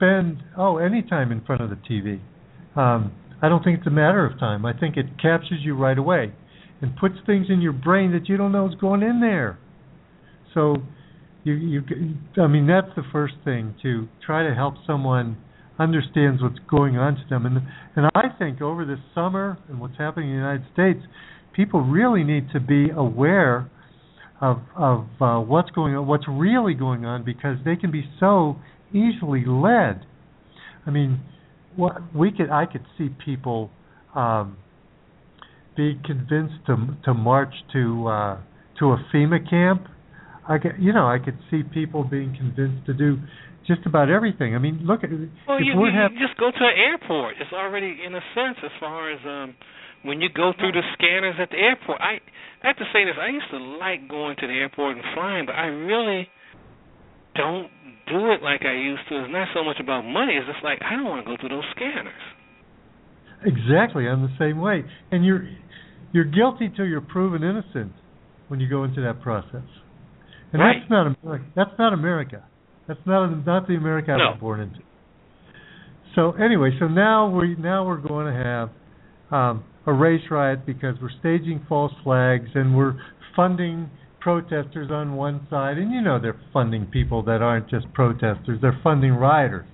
spend 0.05 0.43
oh 0.56 0.78
any 0.78 1.02
time 1.02 1.32
in 1.32 1.40
front 1.44 1.62
of 1.62 1.70
the 1.70 1.76
TV, 1.76 2.20
um, 2.76 3.12
I 3.43 3.48
don't 3.48 3.62
think 3.62 3.78
it's 3.78 3.86
a 3.86 3.90
matter 3.90 4.24
of 4.24 4.39
time. 4.39 4.64
I 4.64 4.72
think 4.72 4.97
it 4.97 5.06
captures 5.20 5.60
you 5.62 5.76
right 5.76 5.98
away 5.98 6.32
and 6.81 6.97
puts 6.97 7.14
things 7.26 7.47
in 7.48 7.60
your 7.60 7.72
brain 7.72 8.12
that 8.12 8.28
you 8.28 8.36
don't 8.36 8.52
know 8.52 8.68
is 8.68 8.74
going 8.81 9.02
in 9.02 9.20
there. 9.20 9.59
So 10.52 10.76
you 11.44 11.55
you 11.55 11.82
I 12.43 12.47
mean 12.47 12.66
that's 12.66 12.94
the 12.97 13.02
first 13.12 13.35
thing 13.44 13.74
to 13.82 14.09
try 14.24 14.47
to 14.48 14.55
help 14.55 14.74
someone 14.86 15.36
understands 15.78 16.40
what's 16.40 16.59
going 16.70 16.97
on 16.97 17.16
to 17.16 17.22
them 17.28 17.47
and 17.47 17.59
and 17.97 18.06
I 18.14 18.28
think 18.39 18.62
over 18.62 18.85
this 18.85 19.01
summer 19.14 19.59
and 19.68 19.81
what's 19.81 19.98
happening 19.98 20.31
in 20.31 20.36
the 20.36 20.40
United 20.40 20.66
States 20.72 21.01
people 21.52 21.81
really 21.81 22.22
need 22.22 22.48
to 22.52 22.60
be 22.60 22.90
aware 22.90 23.68
of 24.40 24.59
of 24.76 25.06
uh, 25.20 25.40
what's 25.40 25.70
going 25.70 25.97
on 25.97 26.06
what's 26.06 26.26
really 26.28 26.74
going 26.74 27.05
on 27.05 27.24
because 27.24 27.59
they 27.64 27.74
can 27.74 27.90
be 27.90 28.05
so 28.20 28.56
easily 28.94 29.44
led 29.46 30.06
I 30.86 30.90
mean 30.90 31.20
what 31.76 32.14
we 32.14 32.30
could 32.30 32.50
I 32.50 32.66
could 32.66 32.84
see 32.96 33.08
people 33.24 33.70
um 34.14 34.56
be 35.76 36.00
convinced 36.04 36.54
to 36.66 36.76
to 37.04 37.14
march 37.14 37.54
to 37.72 38.06
uh 38.06 38.38
to 38.78 38.92
a 38.92 39.04
FEMA 39.12 39.48
camp 39.48 39.88
I 40.48 40.58
could, 40.58 40.76
you 40.78 40.92
know, 40.92 41.08
I 41.08 41.18
could 41.18 41.38
see 41.50 41.62
people 41.62 42.04
being 42.04 42.36
convinced 42.36 42.86
to 42.86 42.94
do 42.94 43.16
just 43.66 43.80
about 43.86 44.10
everything. 44.10 44.54
I 44.54 44.58
mean, 44.58 44.84
look 44.84 45.02
at 45.02 45.10
Well, 45.48 45.60
you, 45.60 45.72
you, 45.72 45.88
hap- 45.92 46.12
you 46.12 46.20
just 46.20 46.38
go 46.38 46.50
to 46.50 46.64
an 46.64 46.76
airport. 46.76 47.36
It's 47.40 47.52
already 47.52 47.96
in 48.04 48.14
a 48.14 48.20
sense 48.34 48.58
as 48.62 48.70
far 48.78 49.10
as 49.10 49.20
um 49.24 49.56
when 50.04 50.20
you 50.20 50.28
go 50.28 50.52
through 50.58 50.72
the 50.72 50.84
scanners 50.92 51.36
at 51.40 51.50
the 51.50 51.56
airport. 51.56 52.00
I 52.00 52.20
I 52.62 52.68
have 52.68 52.76
to 52.76 52.88
say 52.92 53.04
this. 53.04 53.16
I 53.20 53.28
used 53.28 53.48
to 53.52 53.58
like 53.58 54.08
going 54.08 54.36
to 54.40 54.46
the 54.46 54.52
airport 54.52 54.96
and 54.96 55.04
flying, 55.14 55.46
but 55.46 55.54
I 55.54 55.66
really 55.66 56.28
don't 57.35 57.69
do 58.09 58.32
it 58.32 58.43
like 58.43 58.62
I 58.65 58.74
used 58.74 59.02
to. 59.09 59.24
It's 59.24 59.32
not 59.32 59.48
so 59.55 59.65
much 59.65 59.77
about 59.81 60.02
money. 60.02 60.35
It's 60.35 60.47
just 60.47 60.62
like 60.65 60.78
I 60.82 60.97
don't 60.97 61.05
want 61.05 61.24
to 61.24 61.31
go 61.31 61.36
through 61.40 61.51
those 61.51 61.69
scanners. 61.74 62.24
Exactly, 63.44 64.09
I'm 64.09 64.23
the 64.23 64.35
same 64.39 64.61
way. 64.61 64.85
And 65.11 65.24
you're 65.24 65.48
you're 66.12 66.24
guilty 66.24 66.70
till 66.74 66.86
you're 66.86 67.01
proven 67.01 67.43
innocent 67.43 67.93
when 68.48 68.61
you 68.61 68.69
go 68.69 68.85
into 68.85 69.02
that 69.02 69.20
process. 69.20 69.66
And 70.52 70.62
right. 70.62 70.77
that's 70.78 70.90
not 70.90 71.15
America. 71.23 71.44
That's 71.56 71.78
not 71.78 71.93
America. 71.93 72.44
That's 72.86 73.01
not 73.06 73.47
not 73.47 73.66
the 73.66 73.74
America 73.74 74.12
I 74.12 74.19
no. 74.19 74.24
was 74.31 74.39
born 74.40 74.61
into. 74.61 74.81
So 76.15 76.32
anyway, 76.32 76.70
so 76.78 76.86
now 76.86 77.28
we 77.28 77.56
now 77.56 77.86
we're 77.86 77.97
going 77.97 78.32
to 78.32 78.44
have 78.44 78.70
um, 79.32 79.65
a 79.86 79.93
race 79.93 80.23
riot 80.31 80.65
because 80.65 80.94
we're 81.02 81.11
staging 81.20 81.65
false 81.69 81.93
flags 82.05 82.48
and 82.55 82.77
we're 82.77 82.94
funding 83.35 83.90
protesters 84.24 84.90
on 84.90 85.14
one 85.16 85.46
side, 85.51 85.76
and 85.76 85.92
you 85.92 86.01
know 86.01 86.18
they're 86.18 86.40
funding 86.51 86.86
people 86.86 87.22
that 87.22 87.42
aren't 87.42 87.68
just 87.68 87.92
protesters; 87.92 88.59
they're 88.62 88.80
funding 88.82 89.12
rioters. 89.12 89.66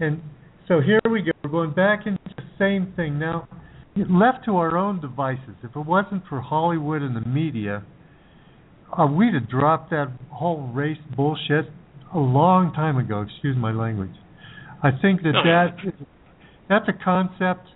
And 0.00 0.22
so 0.66 0.80
here 0.80 0.98
we 1.08 1.20
go. 1.20 1.32
We're 1.44 1.50
going 1.50 1.74
back 1.74 2.06
into 2.06 2.18
the 2.34 2.42
same 2.58 2.94
thing 2.96 3.18
now. 3.18 3.46
Left 3.94 4.46
to 4.46 4.56
our 4.56 4.78
own 4.78 5.02
devices, 5.02 5.54
if 5.62 5.76
it 5.76 5.86
wasn't 5.86 6.22
for 6.30 6.40
Hollywood 6.40 7.02
and 7.02 7.14
the 7.14 7.28
media, 7.28 7.84
uh, 8.98 9.04
we'd 9.04 9.34
have 9.34 9.50
dropped 9.50 9.90
that 9.90 10.10
whole 10.30 10.62
race 10.68 10.96
bullshit 11.14 11.66
a 12.14 12.18
long 12.18 12.72
time 12.72 12.96
ago. 12.96 13.20
Excuse 13.20 13.54
my 13.54 13.70
language. 13.70 14.16
I 14.82 14.92
think 15.02 15.22
that 15.24 15.34
that 15.44 15.86
is, 15.86 16.06
that's 16.70 16.88
a 16.88 17.04
concept. 17.04 17.68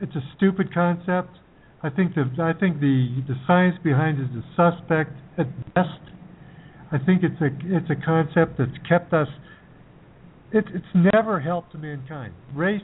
It's 0.00 0.16
a 0.16 0.22
stupid 0.34 0.72
concept. 0.72 1.36
I 1.82 1.90
think 1.90 2.14
the 2.14 2.26
I 2.42 2.58
think 2.58 2.80
the 2.80 3.22
the 3.28 3.34
science 3.46 3.76
behind 3.84 4.18
it 4.18 4.36
is 4.36 4.44
suspect 4.56 5.12
at 5.38 5.46
best. 5.74 6.02
I 6.90 6.98
think 6.98 7.22
it's 7.22 7.40
a 7.40 7.50
it's 7.64 7.90
a 7.90 8.04
concept 8.04 8.58
that's 8.58 8.76
kept 8.88 9.12
us. 9.12 9.28
It, 10.50 10.64
it's 10.74 11.12
never 11.12 11.38
helped 11.38 11.74
mankind. 11.74 12.32
Race 12.54 12.80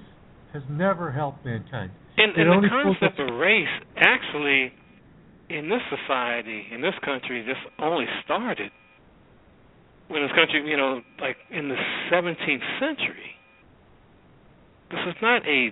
has 0.53 0.63
never 0.71 1.11
helped 1.11 1.45
mankind. 1.45 1.91
And, 2.17 2.37
and 2.37 2.63
the 2.63 2.69
concept 2.69 3.19
of 3.19 3.35
race 3.37 3.67
actually, 3.97 4.73
in 5.51 5.69
this 5.69 5.81
society, 5.91 6.65
in 6.73 6.81
this 6.81 6.95
country, 7.05 7.43
this 7.43 7.57
only 7.81 8.07
started 8.25 8.71
when 10.09 10.23
this 10.23 10.31
country, 10.37 10.63
you 10.69 10.77
know, 10.77 11.01
like 11.21 11.37
in 11.51 11.69
the 11.69 11.77
17th 12.13 12.79
century. 12.79 13.35
This 14.91 15.01
is 15.09 15.15
not 15.21 15.43
a 15.49 15.71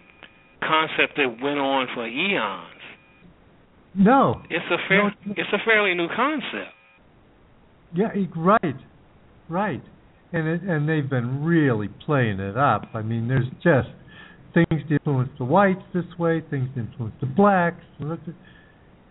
concept 0.67 1.17
that 1.17 1.39
went 1.41 1.59
on 1.59 1.87
for 1.95 2.09
eons. 2.09 2.82
No, 3.95 4.43
it's 4.49 4.65
a 4.71 4.77
fair, 4.89 5.05
no, 5.05 5.35
it's 5.37 5.53
a 5.53 5.59
fairly 5.65 5.95
new 5.95 6.09
concept. 6.15 6.73
Yeah, 7.95 8.09
right, 8.35 8.77
right, 9.49 9.83
and 10.33 10.49
it, 10.49 10.63
and 10.63 10.89
they've 10.89 11.09
been 11.09 11.45
really 11.45 11.89
playing 12.07 12.41
it 12.41 12.57
up. 12.57 12.87
I 12.95 13.03
mean, 13.03 13.29
there's 13.29 13.49
just 13.63 13.89
things 14.55 14.83
to 14.89 14.95
influence 14.95 15.31
the 15.39 15.45
whites 15.45 15.83
this 15.93 16.05
way, 16.19 16.43
things 16.51 16.69
to 16.75 16.81
influence 16.81 17.15
the 17.21 17.27
blacks. 17.27 17.85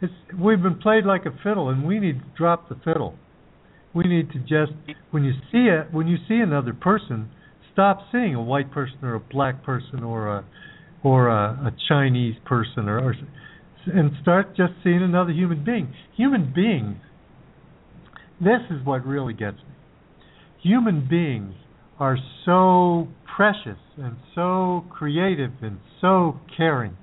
It's 0.01 0.13
we've 0.39 0.61
been 0.61 0.79
played 0.79 1.05
like 1.05 1.25
a 1.25 1.31
fiddle, 1.43 1.69
and 1.69 1.85
we 1.85 1.99
need 1.99 2.19
to 2.19 2.25
drop 2.35 2.69
the 2.69 2.75
fiddle. 2.83 3.15
We 3.93 4.05
need 4.05 4.31
to 4.31 4.39
just 4.39 4.71
when 5.11 5.23
you 5.23 5.33
see 5.51 5.67
it, 5.67 5.93
when 5.93 6.07
you 6.07 6.17
see 6.27 6.35
another 6.35 6.73
person, 6.73 7.29
stop 7.71 7.99
seeing 8.11 8.33
a 8.33 8.41
white 8.41 8.71
person 8.71 8.97
or 9.03 9.15
a 9.15 9.19
black 9.19 9.63
person 9.63 10.03
or 10.03 10.37
a 10.37 10.45
or 11.03 11.29
a, 11.29 11.67
a 11.67 11.71
Chinese 11.87 12.35
person 12.45 12.87
or, 12.87 12.99
or 12.99 13.15
and 13.85 14.11
start 14.21 14.55
just 14.55 14.73
seeing 14.83 15.01
another 15.01 15.31
human 15.31 15.63
being. 15.63 15.93
Human 16.15 16.51
beings. 16.53 16.97
This 18.39 18.61
is 18.69 18.85
what 18.85 19.05
really 19.05 19.33
gets 19.33 19.57
me. 19.57 19.75
Human 20.61 21.07
beings 21.07 21.53
are 21.99 22.17
so 22.45 23.07
precious 23.35 23.79
and 23.97 24.15
so 24.35 24.85
creative 24.89 25.51
and 25.61 25.79
so 25.99 26.39
caring. 26.55 26.97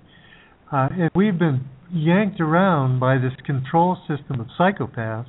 Uh, 0.73 0.89
and 0.93 1.11
we've 1.15 1.39
been 1.39 1.65
yanked 1.93 2.41
around 2.41 3.01
by 3.01 3.17
this 3.17 3.33
control 3.47 3.97
system 4.09 4.41
of 4.41 4.47
psychopaths 4.59 5.27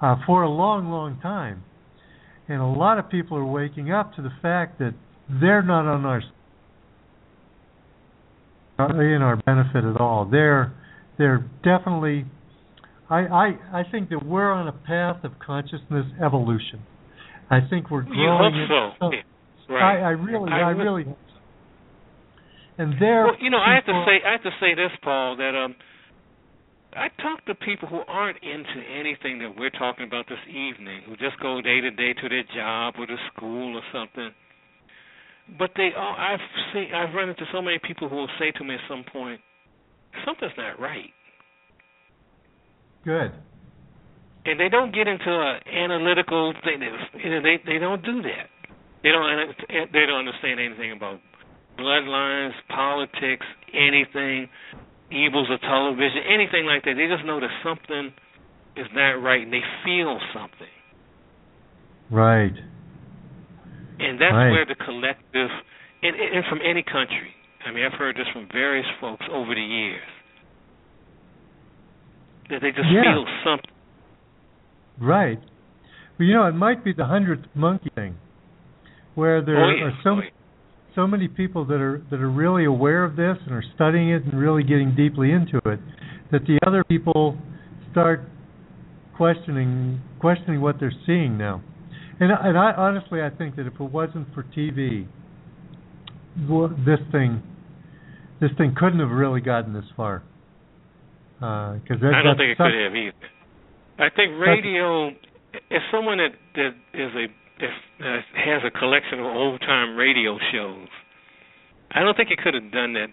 uh, 0.00 0.16
for 0.26 0.42
a 0.42 0.48
long, 0.48 0.90
long 0.90 1.18
time. 1.20 1.62
And 2.48 2.60
a 2.60 2.66
lot 2.66 2.98
of 2.98 3.10
people 3.10 3.36
are 3.36 3.44
waking 3.44 3.90
up 3.90 4.14
to 4.14 4.22
the 4.22 4.32
fact 4.40 4.78
that 4.78 4.94
they're 5.28 5.62
not 5.62 5.86
on 5.86 6.04
our 6.04 6.22
in 8.78 9.22
our 9.22 9.36
benefit 9.36 9.84
at 9.84 10.00
all. 10.00 10.28
They're 10.30 10.72
they're 11.18 11.48
definitely 11.64 12.26
I, 13.08 13.20
I 13.20 13.46
I 13.72 13.82
think 13.90 14.10
that 14.10 14.24
we're 14.24 14.50
on 14.52 14.68
a 14.68 14.72
path 14.72 15.24
of 15.24 15.32
consciousness 15.44 16.06
evolution. 16.24 16.82
I 17.50 17.60
think 17.70 17.90
we're 17.90 18.02
growing. 18.02 18.54
You 18.54 18.66
hope 18.68 18.92
so. 19.00 19.10
so 19.68 19.74
right. 19.74 20.02
I, 20.02 20.08
I 20.08 20.10
really 20.10 20.50
I, 20.50 20.60
I 20.60 20.70
really 20.70 21.04
and 22.78 22.94
there 23.00 23.24
well, 23.24 23.36
you 23.40 23.50
know, 23.50 23.58
I 23.58 23.74
have 23.74 23.86
to 23.86 24.04
say 24.06 24.26
I 24.26 24.32
have 24.32 24.42
to 24.42 24.50
say 24.60 24.74
this, 24.74 24.90
Paul, 25.02 25.36
that 25.36 25.54
um 25.54 25.74
I 26.94 27.08
talk 27.22 27.44
to 27.46 27.54
people 27.54 27.88
who 27.88 28.00
aren't 28.08 28.42
into 28.42 28.80
anything 28.88 29.38
that 29.40 29.52
we're 29.58 29.70
talking 29.70 30.06
about 30.06 30.26
this 30.28 30.40
evening, 30.48 31.02
who 31.06 31.16
just 31.16 31.38
go 31.40 31.60
day 31.60 31.80
to 31.80 31.90
day 31.90 32.12
to 32.14 32.28
their 32.28 32.44
job 32.54 32.94
or 32.98 33.06
to 33.06 33.16
school 33.32 33.76
or 33.76 33.82
something. 33.92 34.30
But 35.58 35.70
they 35.76 35.90
all 35.96 36.14
I've 36.18 36.40
seen 36.72 36.92
I've 36.94 37.14
run 37.14 37.28
into 37.28 37.44
so 37.52 37.62
many 37.62 37.78
people 37.86 38.08
who 38.08 38.16
will 38.16 38.30
say 38.38 38.50
to 38.52 38.64
me 38.64 38.74
at 38.74 38.80
some 38.88 39.04
point, 39.12 39.40
something's 40.24 40.52
not 40.56 40.80
right. 40.80 41.10
Good. 43.04 43.32
And 44.44 44.58
they 44.58 44.68
don't 44.68 44.94
get 44.94 45.06
into 45.06 45.30
an 45.30 45.60
analytical 45.66 46.52
thing. 46.64 46.82
You 47.22 47.30
know, 47.30 47.42
they 47.42 47.58
they 47.64 47.78
don't 47.78 48.04
do 48.04 48.22
that. 48.22 48.50
They 49.02 49.10
don't 49.10 49.54
they 49.92 50.06
don't 50.06 50.26
understand 50.26 50.58
anything 50.58 50.92
about 50.92 51.20
bloodlines, 51.78 52.52
politics, 52.68 53.46
anything, 53.72 54.48
evils 55.12 55.48
of 55.50 55.60
television, 55.60 56.22
anything 56.28 56.66
like 56.66 56.82
that. 56.84 56.94
They 56.96 57.06
just 57.06 57.24
know 57.24 57.38
that 57.38 57.50
something 57.62 58.12
is 58.76 58.86
not 58.94 59.22
right, 59.22 59.42
and 59.42 59.52
they 59.52 59.62
feel 59.84 60.18
something. 60.34 60.74
Right. 62.10 62.54
And 63.98 64.20
that's 64.20 64.32
right. 64.32 64.50
where 64.50 64.66
the 64.66 64.74
collective, 64.74 65.50
and, 66.02 66.16
and 66.16 66.44
from 66.48 66.58
any 66.64 66.82
country, 66.82 67.32
I 67.66 67.72
mean, 67.72 67.84
I've 67.84 67.98
heard 67.98 68.16
this 68.16 68.26
from 68.32 68.48
various 68.52 68.86
folks 69.00 69.24
over 69.32 69.54
the 69.54 69.60
years, 69.60 70.02
that 72.50 72.60
they 72.62 72.70
just 72.70 72.88
yeah. 72.92 73.02
feel 73.02 73.24
something. 73.44 73.70
Right. 75.00 75.38
Well, 76.18 76.28
you 76.28 76.34
know, 76.34 76.46
it 76.46 76.54
might 76.54 76.84
be 76.84 76.92
the 76.92 77.06
hundredth 77.06 77.46
monkey 77.54 77.90
thing, 77.94 78.16
where 79.14 79.42
there 79.44 79.64
oh, 79.64 79.70
yeah. 79.70 79.84
are 79.84 79.98
so 80.04 80.10
oh, 80.10 80.20
yeah. 80.20 80.30
so 80.94 81.06
many 81.06 81.28
people 81.28 81.64
that 81.66 81.80
are 81.80 82.02
that 82.10 82.20
are 82.20 82.30
really 82.30 82.64
aware 82.64 83.04
of 83.04 83.16
this 83.16 83.36
and 83.44 83.54
are 83.54 83.64
studying 83.74 84.10
it 84.10 84.24
and 84.24 84.38
really 84.38 84.62
getting 84.62 84.94
deeply 84.94 85.32
into 85.32 85.58
it, 85.66 85.80
that 86.32 86.42
the 86.46 86.58
other 86.66 86.84
people 86.84 87.36
start 87.90 88.20
questioning 89.16 90.00
questioning 90.20 90.60
what 90.60 90.76
they're 90.78 90.94
seeing 91.04 91.36
now. 91.36 91.62
And 92.18 92.32
and 92.32 92.56
I 92.56 92.72
honestly 92.72 93.20
I 93.20 93.30
think 93.30 93.56
that 93.56 93.66
if 93.66 93.74
it 93.74 93.80
wasn't 93.80 94.32
for 94.34 94.42
TV, 94.42 95.06
this 96.84 97.00
thing 97.12 97.42
this 98.40 98.50
thing 98.58 98.74
couldn't 98.76 99.00
have 99.00 99.10
really 99.10 99.40
gotten 99.40 99.72
this 99.72 99.84
far. 99.96 100.22
Because 101.38 102.00
uh, 102.02 102.08
I 102.14 102.22
don't 102.22 102.36
think 102.36 102.52
it 102.52 102.56
could 102.56 102.72
have 102.72 102.96
either. 102.96 103.12
I 103.98 104.08
think 104.14 104.40
radio, 104.40 105.08
if 105.70 105.82
someone 105.90 106.18
that 106.18 106.32
that 106.54 106.72
is 106.94 107.12
a 107.14 107.24
if 107.58 107.70
uh, 108.00 108.20
has 108.34 108.62
a 108.66 108.70
collection 108.78 109.20
of 109.20 109.26
old 109.26 109.60
time 109.60 109.96
radio 109.96 110.38
shows, 110.52 110.88
I 111.90 112.00
don't 112.00 112.16
think 112.16 112.30
it 112.30 112.38
could 112.38 112.54
have 112.54 112.70
done 112.72 112.92
that. 112.94 113.08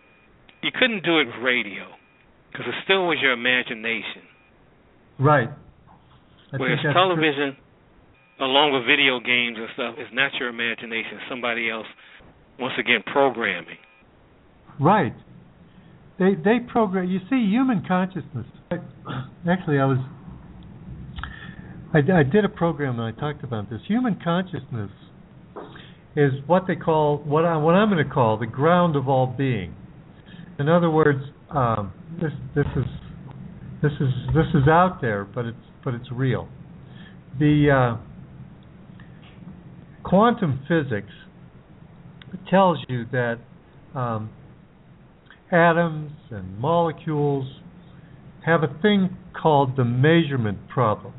You 0.61 0.71
couldn't 0.77 1.03
do 1.03 1.19
it 1.19 1.27
with 1.27 1.43
radio 1.43 1.87
because 2.51 2.67
it 2.67 2.75
still 2.83 3.07
was 3.07 3.17
your 3.21 3.31
imagination. 3.31 4.23
Right. 5.19 5.49
I 6.51 6.57
Whereas 6.57 6.79
television. 6.93 7.57
Along 8.39 8.73
with 8.73 8.85
video 8.85 9.19
games 9.19 9.57
and 9.57 9.67
stuff, 9.73 9.95
it's 9.97 10.13
not 10.13 10.31
your 10.39 10.49
imagination. 10.49 11.19
Somebody 11.29 11.69
else, 11.69 11.87
once 12.59 12.73
again, 12.79 13.03
programming. 13.11 13.77
Right. 14.79 15.13
They 16.19 16.35
they 16.35 16.59
program. 16.71 17.09
You 17.09 17.19
see, 17.29 17.47
human 17.49 17.83
consciousness. 17.87 18.45
Actually, 19.49 19.79
I 19.79 19.85
was. 19.85 19.97
I, 21.93 21.99
I 22.19 22.23
did 22.23 22.43
a 22.43 22.49
program 22.49 22.99
and 22.99 23.15
I 23.15 23.19
talked 23.19 23.43
about 23.43 23.69
this. 23.69 23.79
Human 23.87 24.19
consciousness 24.23 24.89
is 26.15 26.31
what 26.47 26.63
they 26.67 26.75
call 26.75 27.17
what 27.19 27.45
I 27.45 27.57
what 27.57 27.73
I'm 27.73 27.89
going 27.89 28.05
to 28.05 28.11
call 28.13 28.37
the 28.37 28.47
ground 28.47 28.95
of 28.95 29.07
all 29.07 29.27
being. 29.27 29.75
In 30.59 30.69
other 30.69 30.89
words, 30.89 31.23
um, 31.49 31.93
this 32.21 32.31
this 32.55 32.65
is 32.75 32.85
this 33.81 33.91
is 33.99 34.09
this 34.33 34.47
is 34.53 34.67
out 34.67 34.99
there, 35.01 35.25
but 35.25 35.45
it's 35.45 35.57
but 35.83 35.93
it's 35.93 36.11
real. 36.11 36.47
The 37.39 37.97
uh, 37.97 38.12
quantum 40.03 40.59
physics 40.67 41.13
tells 42.49 42.79
you 42.89 43.05
that 43.11 43.37
um, 43.95 44.29
atoms 45.51 46.11
and 46.31 46.57
molecules 46.59 47.47
have 48.45 48.63
a 48.63 48.81
thing 48.81 49.17
called 49.41 49.77
the 49.77 49.85
measurement 49.85 50.57
problem. 50.69 51.13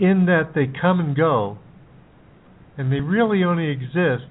in 0.00 0.26
that 0.26 0.52
they 0.54 0.66
come 0.80 1.00
and 1.00 1.16
go, 1.16 1.58
and 2.76 2.92
they 2.92 3.00
really 3.00 3.42
only 3.44 3.68
exist 3.70 4.30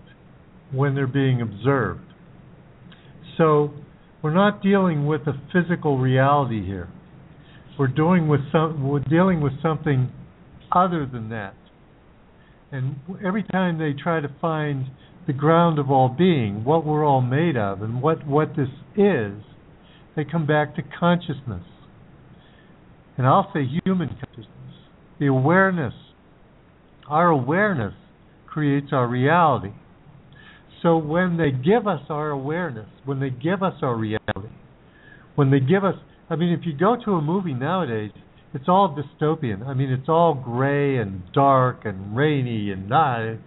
when 0.71 0.95
they're 0.95 1.07
being 1.07 1.41
observed. 1.41 2.01
So 3.37 3.73
we're 4.21 4.33
not 4.33 4.61
dealing 4.63 5.05
with 5.05 5.21
a 5.27 5.33
physical 5.53 5.97
reality 5.97 6.65
here. 6.65 6.89
We're 7.77 7.87
doing 7.87 8.27
with 8.27 8.41
some 8.51 8.87
we're 8.87 8.99
dealing 9.01 9.41
with 9.41 9.61
something 9.61 10.11
other 10.71 11.05
than 11.05 11.29
that. 11.29 11.53
And 12.71 12.95
every 13.25 13.43
time 13.43 13.77
they 13.77 13.93
try 13.93 14.19
to 14.19 14.29
find 14.41 14.87
the 15.25 15.33
ground 15.33 15.79
of 15.79 15.89
all 15.89 16.09
being, 16.09 16.63
what 16.63 16.85
we're 16.85 17.05
all 17.05 17.21
made 17.21 17.57
of 17.57 17.81
and 17.81 18.01
what, 18.01 18.25
what 18.25 18.55
this 18.55 18.69
is, 18.95 19.33
they 20.15 20.23
come 20.23 20.45
back 20.45 20.75
to 20.75 20.81
consciousness. 20.99 21.63
And 23.17 23.25
I'll 23.25 23.49
say 23.53 23.65
human 23.85 24.09
consciousness. 24.09 24.47
The 25.19 25.27
awareness. 25.27 25.93
Our 27.09 27.27
awareness 27.27 27.93
creates 28.45 28.87
our 28.91 29.07
reality. 29.07 29.71
So 30.83 30.97
when 30.97 31.37
they 31.37 31.51
give 31.51 31.87
us 31.87 32.01
our 32.09 32.29
awareness, 32.29 32.87
when 33.05 33.19
they 33.19 33.29
give 33.29 33.63
us 33.63 33.73
our 33.81 33.95
reality, 33.95 34.53
when 35.35 35.51
they 35.51 35.59
give 35.59 35.83
us, 35.83 35.95
I 36.29 36.35
mean, 36.35 36.51
if 36.51 36.65
you 36.65 36.73
go 36.77 36.97
to 37.05 37.11
a 37.13 37.21
movie 37.21 37.53
nowadays, 37.53 38.11
it's 38.53 38.67
all 38.67 38.95
dystopian. 38.95 39.65
I 39.65 39.73
mean, 39.73 39.91
it's 39.91 40.09
all 40.09 40.33
gray 40.33 40.97
and 40.97 41.21
dark 41.33 41.81
and 41.85 42.15
rainy 42.15 42.71
and 42.71 42.89
not. 42.89 43.37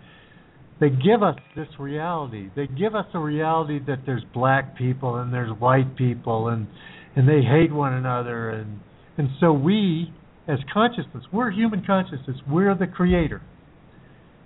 They 0.80 0.88
give 0.88 1.22
us 1.22 1.36
this 1.56 1.68
reality. 1.78 2.50
They 2.56 2.66
give 2.66 2.94
us 2.94 3.06
a 3.14 3.18
reality 3.18 3.80
that 3.86 4.00
there's 4.06 4.24
black 4.32 4.76
people 4.76 5.16
and 5.16 5.32
there's 5.32 5.52
white 5.58 5.96
people 5.96 6.48
and 6.48 6.66
and 7.16 7.28
they 7.28 7.42
hate 7.42 7.72
one 7.72 7.92
another 7.92 8.50
and 8.50 8.80
and 9.18 9.28
so 9.40 9.52
we 9.52 10.12
as 10.48 10.58
consciousness, 10.72 11.24
we're 11.32 11.50
human 11.50 11.84
consciousness. 11.84 12.36
We're 12.48 12.74
the 12.74 12.86
creator. 12.86 13.42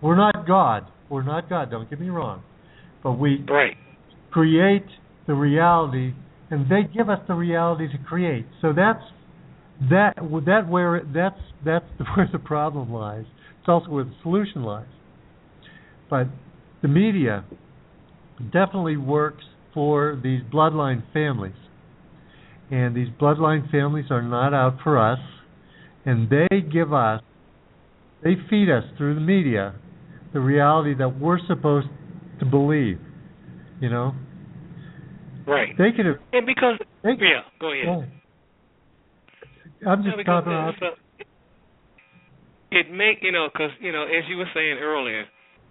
We're 0.02 0.16
not 0.16 0.46
God. 0.46 0.90
We're 1.08 1.22
not 1.22 1.48
God. 1.48 1.70
Don't 1.70 1.88
get 1.88 2.00
me 2.00 2.08
wrong 2.08 2.42
but 3.04 3.12
we 3.12 3.44
right. 3.48 3.76
create 4.32 4.86
the 5.28 5.34
reality, 5.34 6.14
and 6.50 6.68
they 6.68 6.90
give 6.92 7.08
us 7.08 7.20
the 7.28 7.34
reality 7.34 7.86
to 7.92 7.98
create. 8.04 8.46
So 8.60 8.72
that's 8.74 9.04
that 9.90 10.14
that 10.46 10.68
where 10.68 11.02
that's 11.14 11.40
that's 11.64 11.84
where 12.16 12.28
the 12.32 12.38
problem 12.38 12.92
lies. 12.92 13.24
It's 13.60 13.68
also 13.68 13.88
where 13.88 14.04
the 14.04 14.14
solution 14.22 14.62
lies. 14.62 14.86
But 16.10 16.28
the 16.82 16.88
media 16.88 17.44
definitely 18.52 18.96
works 18.96 19.44
for 19.72 20.20
these 20.22 20.40
bloodline 20.52 21.02
families. 21.12 21.54
And 22.70 22.96
these 22.96 23.08
bloodline 23.20 23.70
families 23.70 24.06
are 24.10 24.22
not 24.22 24.54
out 24.54 24.78
for 24.82 24.98
us, 24.98 25.18
and 26.04 26.28
they 26.30 26.60
give 26.60 26.92
us, 26.92 27.20
they 28.22 28.34
feed 28.48 28.70
us 28.70 28.84
through 28.96 29.14
the 29.14 29.20
media 29.20 29.74
the 30.32 30.40
reality 30.40 30.94
that 30.98 31.20
we're 31.20 31.38
supposed 31.46 31.86
to 32.40 32.44
believe. 32.44 32.98
You 33.80 33.90
know. 33.90 34.14
Right. 35.46 35.76
They 35.76 35.92
could 35.96 36.06
have. 36.06 36.16
And 36.32 36.46
because 36.46 36.78
they, 37.02 37.10
yeah, 37.10 37.42
go 37.60 37.72
ahead. 37.72 38.10
I'm 39.86 40.02
just 40.02 40.16
no, 40.16 40.22
talking 40.22 40.52
about. 40.52 40.74
It 42.70 42.90
make 42.90 43.18
you 43.22 43.32
know 43.32 43.48
because 43.52 43.70
you 43.80 43.92
know 43.92 44.02
as 44.04 44.24
you 44.28 44.36
were 44.36 44.50
saying 44.54 44.78
earlier, 44.80 45.24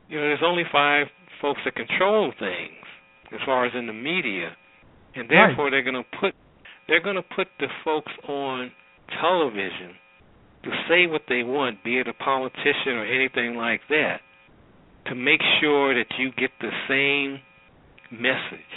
you 0.09 0.17
know 0.17 0.23
there's 0.23 0.43
only 0.43 0.63
five 0.71 1.07
folks 1.41 1.59
that 1.65 1.75
control 1.75 2.31
things 2.39 2.83
as 3.33 3.39
far 3.45 3.65
as 3.65 3.73
in 3.75 3.87
the 3.87 3.93
media, 3.93 4.55
and 5.15 5.29
therefore 5.29 5.65
right. 5.65 5.71
they're 5.71 5.83
going 5.83 6.01
to 6.01 6.17
put 6.19 6.33
they're 6.87 7.03
going 7.03 7.15
to 7.15 7.35
put 7.35 7.47
the 7.59 7.67
folks 7.83 8.11
on 8.27 8.71
television 9.21 9.95
to 10.63 10.69
say 10.87 11.07
what 11.07 11.23
they 11.27 11.43
want, 11.43 11.83
be 11.83 11.99
it 11.99 12.07
a 12.07 12.13
politician 12.13 12.95
or 12.95 13.05
anything 13.05 13.55
like 13.55 13.81
that 13.89 14.21
to 15.07 15.15
make 15.15 15.41
sure 15.59 15.93
that 15.93 16.07
you 16.17 16.31
get 16.37 16.51
the 16.61 16.71
same 16.87 17.39
message. 18.11 18.73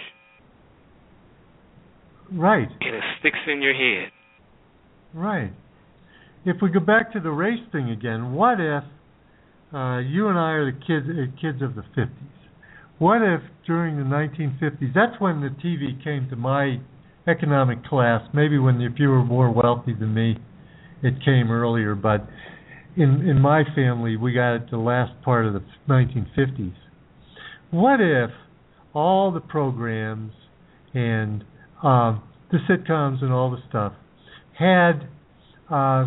Right. 2.32 2.68
And 2.80 2.96
it 2.96 3.02
sticks 3.20 3.38
in 3.46 3.62
your 3.62 3.74
head. 3.74 4.10
Right. 5.16 5.50
If 6.44 6.58
we 6.60 6.68
go 6.68 6.78
back 6.78 7.10
to 7.14 7.20
the 7.20 7.30
race 7.30 7.64
thing 7.72 7.88
again, 7.88 8.34
what 8.34 8.60
if 8.60 8.84
uh, 9.72 9.98
you 10.00 10.28
and 10.28 10.38
I 10.38 10.50
are 10.50 10.70
the 10.70 10.78
kids 10.78 11.06
uh, 11.08 11.40
kids 11.40 11.62
of 11.62 11.74
the 11.74 11.84
50s? 11.96 12.10
What 12.98 13.22
if 13.22 13.40
during 13.66 13.96
the 13.96 14.04
1950s, 14.04 14.92
that's 14.94 15.18
when 15.18 15.40
the 15.40 15.48
TV 15.48 16.02
came 16.04 16.28
to 16.28 16.36
my 16.36 16.78
economic 17.26 17.82
class, 17.84 18.20
maybe 18.34 18.58
when 18.58 18.78
if 18.82 18.98
you 18.98 19.08
were 19.08 19.24
more 19.24 19.50
wealthy 19.50 19.94
than 19.94 20.12
me, 20.12 20.36
it 21.02 21.14
came 21.24 21.50
earlier, 21.50 21.94
but 21.94 22.28
in 22.96 23.26
in 23.26 23.40
my 23.40 23.64
family 23.74 24.16
we 24.18 24.34
got 24.34 24.54
it 24.54 24.70
the 24.70 24.76
last 24.76 25.12
part 25.22 25.46
of 25.46 25.54
the 25.54 25.62
1950s. 25.88 26.74
What 27.70 28.02
if 28.02 28.30
all 28.92 29.32
the 29.32 29.40
programs 29.40 30.32
and 30.92 31.42
uh, 31.82 32.18
the 32.52 32.58
sitcoms 32.68 33.22
and 33.22 33.32
all 33.32 33.50
the 33.50 33.62
stuff 33.70 33.94
had 34.58 35.08
uh, 35.70 36.06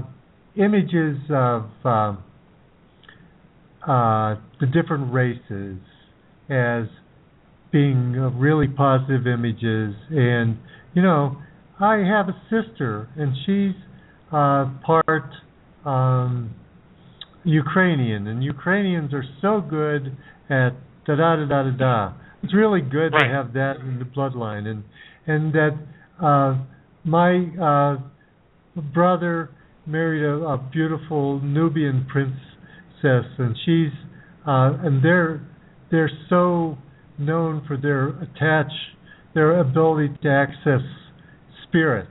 images 0.55 1.17
of 1.29 1.69
uh, 1.85 2.15
uh, 3.87 4.35
the 4.59 4.67
different 4.73 5.13
races 5.13 5.77
as 6.49 6.85
being 7.71 8.13
really 8.39 8.67
positive 8.67 9.27
images, 9.27 9.93
and 10.09 10.57
you 10.93 11.01
know, 11.01 11.37
I 11.79 11.97
have 11.97 12.27
a 12.29 12.41
sister 12.49 13.07
and 13.15 13.33
she's 13.45 13.75
uh, 14.31 14.71
part 14.85 15.31
um, 15.85 16.53
Ukrainian, 17.43 18.27
and 18.27 18.43
Ukrainians 18.43 19.13
are 19.13 19.23
so 19.41 19.61
good 19.61 20.17
at 20.49 20.71
da 21.05 21.15
da 21.15 21.35
da 21.35 21.45
da 21.45 21.63
da 21.63 21.77
da. 21.77 22.13
It's 22.43 22.53
really 22.53 22.81
good 22.81 23.13
right. 23.13 23.27
to 23.27 23.27
have 23.27 23.53
that 23.53 23.77
in 23.81 23.99
the 23.99 24.05
bloodline, 24.05 24.67
and 24.67 24.83
and 25.27 25.53
that 25.53 25.77
uh, 26.21 26.57
my 27.03 27.47
uh, 27.61 27.97
brother 28.75 29.49
married 29.85 30.23
a, 30.23 30.45
a 30.45 30.57
beautiful 30.71 31.41
Nubian 31.41 32.05
princess, 32.09 33.25
and 33.37 33.55
she's 33.65 33.91
uh, 34.47 34.77
and 34.83 35.03
they're 35.03 35.45
they're 35.91 36.11
so 36.29 36.77
known 37.17 37.63
for 37.67 37.77
their 37.77 38.09
attach 38.21 38.71
their 39.33 39.59
ability 39.59 40.13
to 40.23 40.29
access 40.29 40.81
spirit. 41.67 42.07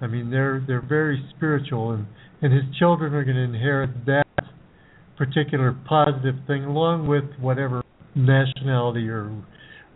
I 0.00 0.06
mean, 0.06 0.30
they're 0.30 0.64
they're 0.66 0.84
very 0.86 1.24
spiritual, 1.36 1.92
and 1.92 2.06
and 2.40 2.52
his 2.52 2.64
children 2.78 3.14
are 3.14 3.24
going 3.24 3.36
to 3.36 3.42
inherit 3.42 3.90
that 4.06 4.26
particular 5.16 5.76
positive 5.88 6.34
thing, 6.46 6.64
along 6.64 7.06
with 7.06 7.24
whatever 7.40 7.82
nationality 8.14 9.08
or 9.08 9.30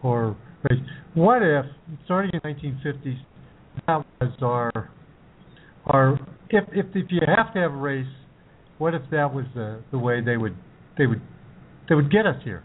or 0.02 0.36
race. 0.70 0.80
What 1.14 1.42
if, 1.42 1.64
starting 2.04 2.30
in 2.34 2.40
1950s, 2.40 3.18
that 3.86 4.04
was 4.20 4.32
our 4.42 4.90
our 5.86 6.18
if 6.50 6.64
if 6.72 6.86
if 6.94 7.06
you 7.10 7.20
have 7.26 7.52
to 7.54 7.60
have 7.60 7.72
a 7.72 7.76
race, 7.76 8.06
what 8.78 8.94
if 8.94 9.02
that 9.10 9.32
was 9.32 9.46
the 9.54 9.82
the 9.90 9.98
way 9.98 10.20
they 10.20 10.36
would 10.36 10.56
they 10.98 11.06
would 11.06 11.20
they 11.88 11.94
would 11.94 12.10
get 12.10 12.26
us 12.26 12.36
here? 12.44 12.64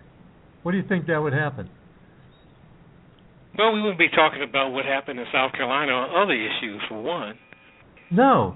What 0.64 0.72
do 0.72 0.78
you 0.78 0.88
think 0.88 1.08
that 1.08 1.18
would 1.18 1.34
happen? 1.34 1.70
Well, 3.58 3.74
we 3.74 3.82
wouldn't 3.82 4.00
be 4.00 4.10
talking 4.10 4.44
about 4.48 4.72
what 4.72 4.86
happened 4.86 5.20
in 5.20 5.26
South 5.34 5.52
Carolina 5.52 5.92
or 5.92 6.24
other 6.24 6.34
issues, 6.34 6.82
for 6.88 7.02
one. 7.02 7.38
No, 8.10 8.56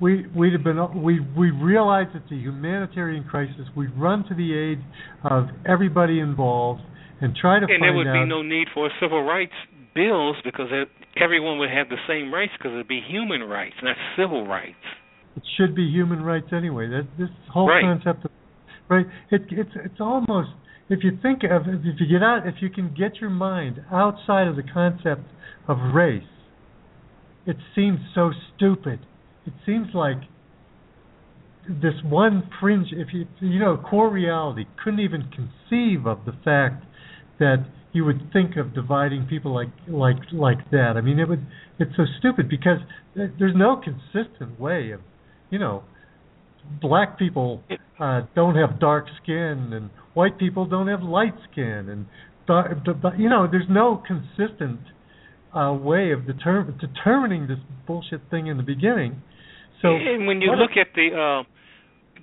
we 0.00 0.26
we'd 0.34 0.52
have 0.52 0.64
been 0.64 1.02
we 1.02 1.20
we 1.20 1.50
realized 1.50 2.10
it's 2.14 2.30
a 2.30 2.36
humanitarian 2.36 3.24
crisis. 3.24 3.66
We'd 3.76 3.94
run 3.96 4.24
to 4.28 4.34
the 4.34 4.54
aid 4.54 4.78
of 5.24 5.48
everybody 5.66 6.20
involved 6.20 6.82
and 7.20 7.34
try 7.34 7.58
to 7.58 7.66
find 7.66 7.72
out. 7.72 7.74
and 7.74 7.80
find 7.80 7.82
there 7.82 7.96
would 7.96 8.06
out. 8.08 8.24
be 8.24 8.28
no 8.28 8.42
need 8.42 8.68
for 8.74 8.90
civil 9.00 9.22
rights 9.22 9.54
bills 9.96 10.36
because 10.44 10.68
it, 10.70 10.88
everyone 11.20 11.58
would 11.58 11.70
have 11.70 11.88
the 11.88 11.98
same 12.06 12.32
rights 12.32 12.52
because 12.56 12.72
it'd 12.72 12.86
be 12.86 13.00
human 13.00 13.42
rights, 13.42 13.74
not 13.82 13.96
civil 14.16 14.46
rights. 14.46 14.76
It 15.34 15.42
should 15.56 15.74
be 15.74 15.90
human 15.90 16.22
rights 16.22 16.48
anyway. 16.52 16.88
That 16.88 17.08
this 17.18 17.30
whole 17.52 17.68
right. 17.68 17.82
concept 17.82 18.26
of 18.26 18.30
right. 18.88 19.06
It, 19.30 19.42
it's 19.50 19.70
it's 19.74 20.00
almost 20.00 20.50
if 20.88 21.00
you 21.02 21.18
think 21.22 21.42
of 21.42 21.62
if 21.66 21.96
you 21.98 22.06
get 22.06 22.22
out 22.22 22.46
if 22.46 22.56
you 22.60 22.70
can 22.70 22.94
get 22.94 23.16
your 23.16 23.30
mind 23.30 23.80
outside 23.90 24.46
of 24.46 24.56
the 24.56 24.62
concept 24.62 25.22
of 25.66 25.78
race, 25.92 26.22
it 27.46 27.56
seems 27.74 27.98
so 28.14 28.30
stupid 28.54 29.00
it 29.46 29.52
seems 29.64 29.88
like 29.94 30.18
this 31.68 31.94
one 32.04 32.48
fringe 32.60 32.88
if 32.92 33.08
you 33.12 33.26
you 33.40 33.58
know 33.58 33.76
core 33.76 34.10
reality 34.10 34.64
couldn't 34.82 35.00
even 35.00 35.22
conceive 35.30 36.06
of 36.06 36.24
the 36.24 36.32
fact 36.44 36.84
that 37.38 37.66
you 37.96 38.04
would 38.04 38.30
think 38.32 38.56
of 38.56 38.74
dividing 38.74 39.26
people 39.26 39.54
like 39.54 39.68
like 39.88 40.16
like 40.32 40.70
that 40.70 40.94
i 40.96 41.00
mean 41.00 41.18
it 41.18 41.28
would 41.28 41.44
it's 41.78 41.96
so 41.96 42.04
stupid 42.18 42.48
because 42.48 42.78
there's 43.14 43.56
no 43.56 43.80
consistent 43.82 44.58
way 44.60 44.90
of 44.90 45.00
you 45.50 45.58
know 45.58 45.82
black 46.80 47.18
people 47.18 47.62
uh 47.98 48.20
don't 48.34 48.54
have 48.54 48.78
dark 48.78 49.06
skin 49.22 49.72
and 49.72 49.90
white 50.14 50.38
people 50.38 50.66
don't 50.66 50.88
have 50.88 51.02
light 51.02 51.34
skin 51.50 51.88
and 51.88 52.06
dark, 52.46 52.76
you 53.18 53.28
know 53.28 53.48
there's 53.50 53.68
no 53.70 54.02
consistent 54.06 54.80
uh 55.54 55.72
way 55.72 56.12
of 56.12 56.26
deter- 56.26 56.74
determining 56.80 57.48
this 57.48 57.58
bullshit 57.86 58.20
thing 58.30 58.46
in 58.46 58.56
the 58.56 58.62
beginning 58.62 59.22
so 59.82 59.88
and 59.88 60.26
when 60.26 60.40
you 60.40 60.52
look 60.52 60.72
at 60.76 60.88
the 60.94 61.08
uh, 61.12 61.42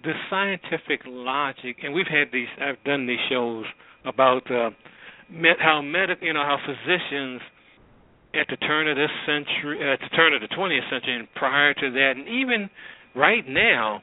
the 0.03 0.13
scientific 0.29 1.01
logic, 1.05 1.77
and 1.83 1.93
we've 1.93 2.07
had 2.07 2.27
these. 2.31 2.47
I've 2.59 2.83
done 2.83 3.07
these 3.07 3.19
shows 3.29 3.65
about 4.05 4.49
uh, 4.51 4.71
met, 5.29 5.57
how 5.59 5.81
medic, 5.81 6.19
you 6.21 6.33
know, 6.33 6.43
how 6.43 6.57
physicians 6.65 7.41
at 8.33 8.47
the 8.49 8.57
turn 8.57 8.87
of 8.87 8.97
this 8.97 9.11
century, 9.25 9.77
at 9.91 9.99
the 9.99 10.09
turn 10.15 10.33
of 10.33 10.41
the 10.41 10.47
20th 10.47 10.89
century, 10.89 11.15
and 11.15 11.27
prior 11.35 11.73
to 11.73 11.91
that, 11.91 12.13
and 12.17 12.27
even 12.27 12.69
right 13.15 13.47
now, 13.47 14.01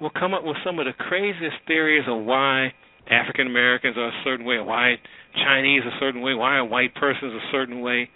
will 0.00 0.10
come 0.10 0.34
up 0.34 0.44
with 0.44 0.56
some 0.64 0.78
of 0.78 0.86
the 0.86 0.92
craziest 0.92 1.56
theories 1.66 2.04
of 2.06 2.24
why 2.24 2.72
African 3.10 3.46
Americans 3.46 3.96
are 3.96 4.08
a 4.08 4.22
certain 4.22 4.44
way, 4.44 4.60
why 4.60 4.96
Chinese 5.34 5.82
a 5.86 5.98
certain 5.98 6.20
way, 6.20 6.34
why 6.34 6.58
a 6.58 6.64
white 6.64 6.94
person's 6.94 7.32
a 7.32 7.46
certain 7.50 7.80
way, 7.80 8.10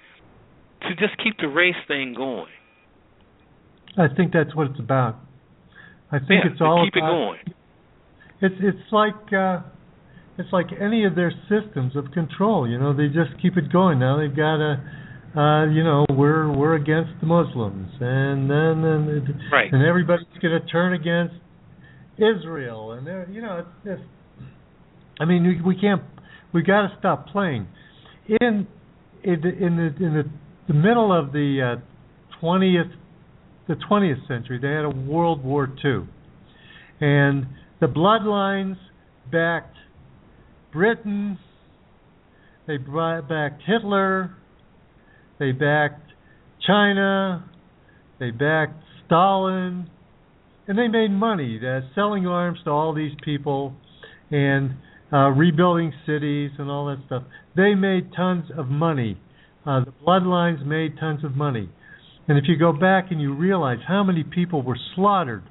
to 0.82 0.94
just 0.96 1.16
keep 1.22 1.36
the 1.38 1.48
race 1.48 1.74
thing 1.88 2.14
going. 2.14 2.52
I 3.96 4.06
think 4.14 4.32
that's 4.32 4.54
what 4.54 4.68
it's 4.68 4.80
about. 4.80 5.16
I 6.10 6.18
think 6.18 6.44
yeah, 6.44 6.52
it's 6.52 6.60
all 6.60 6.84
keep 6.84 6.94
about, 6.96 7.08
it 7.08 7.10
going. 7.10 7.54
It's 8.42 8.54
it's 8.60 8.92
like 8.92 9.32
uh, 9.32 9.60
it's 10.38 10.52
like 10.52 10.66
any 10.80 11.04
of 11.04 11.14
their 11.14 11.32
systems 11.48 11.96
of 11.96 12.10
control. 12.12 12.68
You 12.68 12.78
know, 12.78 12.96
they 12.96 13.06
just 13.06 13.40
keep 13.40 13.56
it 13.56 13.72
going. 13.72 13.98
Now 13.98 14.18
they've 14.18 14.34
got 14.34 14.56
a, 14.56 14.80
uh, 15.36 15.66
you 15.70 15.84
know, 15.84 16.06
we're 16.10 16.50
we're 16.50 16.74
against 16.74 17.12
the 17.20 17.26
Muslims, 17.26 17.90
and 18.00 18.50
then 18.50 18.84
and 18.84 19.34
right. 19.52 19.72
and 19.72 19.84
everybody's 19.84 20.26
going 20.40 20.60
to 20.60 20.66
turn 20.68 20.94
against 20.94 21.34
Israel, 22.16 22.92
and 22.92 23.06
they're, 23.06 23.28
you 23.30 23.42
know, 23.42 23.58
it's 23.58 23.98
just. 23.98 24.08
I 25.20 25.24
mean, 25.24 25.44
we, 25.44 25.74
we 25.74 25.80
can't. 25.80 26.02
We 26.52 26.62
got 26.62 26.82
to 26.82 26.96
stop 26.98 27.28
playing. 27.28 27.66
In 28.40 28.66
in 29.22 29.40
the 29.40 29.48
in 29.48 29.76
the, 29.76 30.04
in 30.04 30.14
the, 30.14 30.24
the 30.68 30.74
middle 30.74 31.16
of 31.16 31.32
the 31.32 31.76
uh, 31.78 32.38
twentieth 32.40 32.88
the 33.68 33.74
20th 33.74 34.26
century, 34.28 34.58
they 34.60 34.68
had 34.68 34.84
a 34.84 34.90
World 34.90 35.44
War 35.44 35.72
II. 35.84 36.06
And 37.00 37.46
the 37.80 37.86
bloodlines 37.86 38.76
backed 39.30 39.71
Britain, 40.72 41.38
they 42.66 42.76
backed 42.76 43.62
Hitler, 43.66 44.36
they 45.38 45.52
backed 45.52 46.12
China, 46.66 47.50
they 48.18 48.30
backed 48.30 48.82
Stalin, 49.06 49.90
and 50.66 50.78
they 50.78 50.88
made 50.88 51.10
money 51.10 51.60
uh, 51.60 51.80
selling 51.94 52.26
arms 52.26 52.58
to 52.64 52.70
all 52.70 52.94
these 52.94 53.12
people 53.24 53.74
and 54.30 54.70
uh, 55.12 55.28
rebuilding 55.28 55.92
cities 56.06 56.50
and 56.58 56.70
all 56.70 56.86
that 56.86 56.98
stuff. 57.06 57.24
They 57.56 57.74
made 57.74 58.12
tons 58.14 58.44
of 58.56 58.68
money. 58.68 59.18
Uh, 59.66 59.84
the 59.84 59.92
bloodlines 60.04 60.64
made 60.64 60.98
tons 60.98 61.24
of 61.24 61.36
money. 61.36 61.68
And 62.28 62.38
if 62.38 62.44
you 62.48 62.56
go 62.56 62.72
back 62.72 63.06
and 63.10 63.20
you 63.20 63.34
realize 63.34 63.78
how 63.86 64.04
many 64.04 64.24
people 64.24 64.62
were 64.62 64.78
slaughtered, 64.94 65.42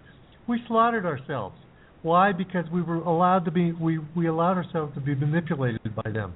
we 0.47 0.61
slaughtered 0.67 1.05
ourselves. 1.05 1.55
Why? 2.03 2.31
Because 2.31 2.65
we 2.73 2.81
were 2.81 2.95
allowed 2.95 3.45
to 3.45 3.51
be 3.51 3.71
we 3.73 3.99
we 4.15 4.27
allowed 4.27 4.57
ourselves 4.57 4.93
to 4.95 5.01
be 5.01 5.15
manipulated 5.15 5.95
by 5.95 6.11
them. 6.11 6.33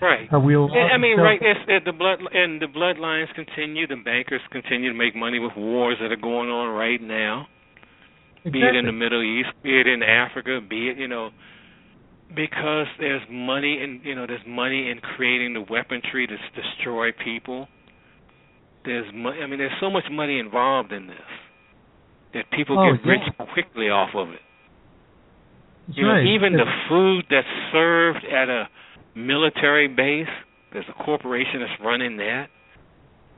Right. 0.00 0.28
Uh, 0.32 0.38
we 0.38 0.54
I 0.54 0.98
mean, 0.98 1.18
right. 1.18 1.40
It's, 1.40 1.60
it, 1.68 1.84
the 1.86 1.92
blood 1.92 2.18
and 2.32 2.60
the 2.60 2.66
bloodlines 2.66 3.32
continue. 3.34 3.86
The 3.86 3.96
bankers 3.96 4.42
continue 4.52 4.92
to 4.92 4.98
make 4.98 5.16
money 5.16 5.38
with 5.38 5.52
wars 5.56 5.96
that 6.02 6.12
are 6.12 6.20
going 6.20 6.50
on 6.50 6.74
right 6.76 7.00
now. 7.00 7.46
Exactly. 8.44 8.60
Be 8.60 8.66
it 8.66 8.76
in 8.76 8.84
the 8.84 8.92
Middle 8.92 9.22
East, 9.22 9.48
be 9.62 9.80
it 9.80 9.86
in 9.86 10.02
Africa, 10.02 10.60
be 10.60 10.88
it 10.88 10.98
you 10.98 11.08
know, 11.08 11.30
because 12.28 12.86
there's 13.00 13.22
money 13.30 13.80
in 13.82 14.00
you 14.04 14.14
know 14.14 14.26
there's 14.26 14.46
money 14.46 14.90
in 14.90 15.00
creating 15.00 15.54
the 15.54 15.62
weaponry 15.62 16.26
to 16.26 16.36
destroy 16.54 17.10
people 17.24 17.66
there's 18.86 19.12
money. 19.12 19.42
I 19.42 19.46
mean, 19.46 19.58
there's 19.58 19.76
so 19.80 19.90
much 19.90 20.04
money 20.10 20.38
involved 20.38 20.92
in 20.92 21.08
this 21.08 21.28
that 22.32 22.44
people 22.56 22.78
oh, 22.78 22.94
get 22.94 23.04
yeah. 23.04 23.12
rich 23.12 23.50
quickly 23.52 23.86
off 23.86 24.10
of 24.14 24.30
it. 24.30 24.40
That's 25.86 25.98
you 25.98 26.06
right. 26.06 26.22
know, 26.22 26.34
even 26.34 26.54
it's, 26.54 26.62
the 26.62 26.88
food 26.88 27.24
that's 27.30 27.46
served 27.72 28.24
at 28.24 28.48
a 28.48 28.68
military 29.14 29.88
base, 29.88 30.32
there's 30.72 30.86
a 30.88 31.04
corporation 31.04 31.60
that's 31.60 31.80
running 31.84 32.16
that. 32.18 32.46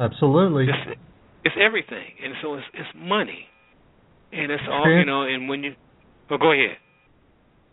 Absolutely. 0.00 0.64
It's, 0.64 1.00
it's 1.44 1.56
everything, 1.60 2.14
and 2.22 2.34
so 2.42 2.54
it's 2.54 2.66
it's 2.74 2.88
money, 2.96 3.46
and 4.32 4.50
it's 4.50 4.62
all 4.70 4.84
Trans- 4.84 5.00
you 5.00 5.06
know. 5.06 5.22
And 5.22 5.48
when 5.48 5.64
you, 5.64 5.74
well, 6.30 6.38
go 6.38 6.52
ahead. 6.52 6.76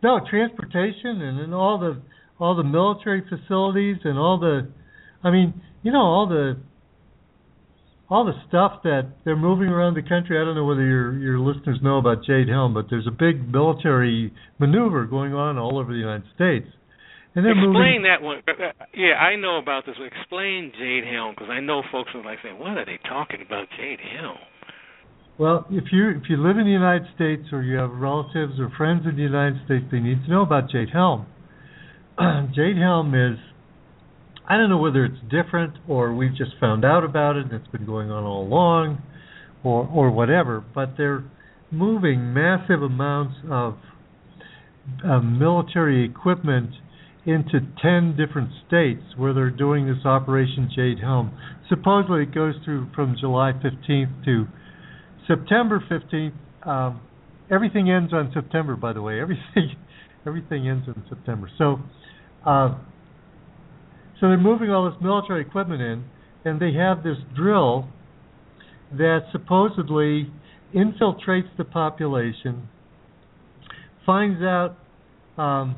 No 0.03 0.19
transportation 0.29 1.21
and 1.21 1.39
then 1.39 1.53
all 1.53 1.79
the 1.79 2.01
all 2.39 2.55
the 2.55 2.63
military 2.63 3.23
facilities 3.27 3.97
and 4.03 4.19
all 4.19 4.37
the, 4.39 4.67
I 5.23 5.31
mean, 5.31 5.61
you 5.83 5.91
know, 5.91 6.01
all 6.01 6.27
the 6.27 6.57
all 8.09 8.23
the 8.25 8.33
stuff 8.47 8.83
that 8.83 9.09
they're 9.23 9.35
moving 9.35 9.67
around 9.69 9.95
the 9.95 10.01
country. 10.03 10.39
I 10.39 10.45
don't 10.45 10.55
know 10.55 10.65
whether 10.65 10.85
your 10.85 11.17
your 11.17 11.39
listeners 11.39 11.79
know 11.81 11.97
about 11.97 12.23
Jade 12.25 12.47
Helm, 12.47 12.73
but 12.73 12.85
there's 12.89 13.07
a 13.07 13.11
big 13.11 13.51
military 13.51 14.31
maneuver 14.59 15.05
going 15.05 15.33
on 15.33 15.57
all 15.57 15.79
over 15.79 15.91
the 15.91 15.99
United 15.99 16.25
States. 16.35 16.67
And 17.35 17.43
they're 17.43 17.51
Explain 17.51 17.73
moving. 17.73 18.03
that 18.03 18.21
one. 18.21 18.37
Uh, 18.47 18.51
uh, 18.51 18.85
Yeah, 18.93 19.15
I 19.19 19.35
know 19.35 19.57
about 19.57 19.85
this. 19.85 19.95
Explain 19.99 20.71
Jade 20.77 21.03
Helm 21.03 21.35
because 21.35 21.49
I 21.49 21.59
know 21.59 21.83
folks 21.91 22.11
are 22.15 22.23
like 22.23 22.39
saying, 22.41 22.59
"What 22.59 22.77
are 22.77 22.85
they 22.85 22.99
talking 23.09 23.41
about, 23.45 23.67
Jade 23.75 23.99
Helm?" 23.99 24.37
Well, 25.37 25.65
if 25.69 25.91
you 25.91 26.09
if 26.11 26.29
you 26.29 26.37
live 26.37 26.57
in 26.57 26.63
the 26.65 26.71
United 26.71 27.07
States 27.15 27.51
or 27.51 27.61
you 27.61 27.75
have 27.77 27.91
relatives 27.91 28.57
or 28.59 28.69
friends 28.77 29.05
in 29.05 29.17
the 29.17 29.21
United 29.23 29.59
States, 29.65 29.83
they 29.91 29.99
need 29.99 30.23
to 30.23 30.29
know 30.31 30.43
about 30.43 30.69
Jade 30.69 30.91
Helm. 30.93 31.25
Jade 32.55 32.77
Helm 32.77 33.13
is 33.13 33.37
I 34.47 34.57
don't 34.57 34.69
know 34.69 34.77
whether 34.77 35.05
it's 35.05 35.19
different 35.29 35.73
or 35.87 36.13
we've 36.13 36.35
just 36.35 36.51
found 36.59 36.85
out 36.85 37.03
about 37.03 37.35
it 37.35 37.45
and 37.45 37.53
it's 37.53 37.67
been 37.67 37.85
going 37.85 38.11
on 38.11 38.23
all 38.23 38.43
along 38.43 39.01
or 39.63 39.87
or 39.87 40.11
whatever, 40.11 40.63
but 40.73 40.93
they're 40.97 41.23
moving 41.71 42.33
massive 42.33 42.81
amounts 42.81 43.35
of 43.49 43.75
uh, 45.03 45.19
military 45.19 46.05
equipment 46.05 46.69
into 47.25 47.59
10 47.81 48.15
different 48.15 48.51
states 48.67 49.01
where 49.17 49.33
they're 49.33 49.49
doing 49.49 49.87
this 49.87 50.05
Operation 50.05 50.69
Jade 50.75 50.99
Helm. 50.99 51.35
Supposedly 51.69 52.23
it 52.23 52.33
goes 52.33 52.53
through 52.63 52.87
from 52.93 53.15
July 53.19 53.51
15th 53.53 54.25
to 54.25 54.45
September 55.27 55.83
15th. 55.89 56.33
Um, 56.67 57.01
everything 57.49 57.89
ends 57.89 58.13
on 58.13 58.31
September, 58.33 58.75
by 58.75 58.93
the 58.93 59.01
way. 59.01 59.19
Everything 59.19 59.75
everything 60.27 60.67
ends 60.67 60.87
in 60.87 61.03
September. 61.09 61.49
So 61.57 61.79
uh, 62.45 62.75
so 64.19 64.27
they're 64.27 64.37
moving 64.37 64.69
all 64.69 64.89
this 64.89 64.99
military 65.01 65.41
equipment 65.41 65.81
in, 65.81 66.05
and 66.45 66.59
they 66.59 66.73
have 66.73 67.03
this 67.03 67.17
drill 67.35 67.87
that 68.91 69.21
supposedly 69.31 70.31
infiltrates 70.73 71.49
the 71.57 71.63
population, 71.63 72.67
finds 74.05 74.41
out 74.41 74.77
um, 75.37 75.75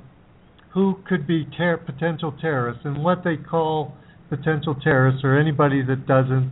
who 0.74 0.98
could 1.08 1.26
be 1.26 1.46
ter- 1.58 1.78
potential 1.78 2.34
terrorists, 2.40 2.82
and 2.86 3.04
what 3.04 3.24
they 3.24 3.38
call 3.38 3.96
potential 4.30 4.76
terrorists 4.84 5.24
or 5.24 5.40
anybody 5.40 5.82
that 5.82 6.06
doesn't 6.06 6.52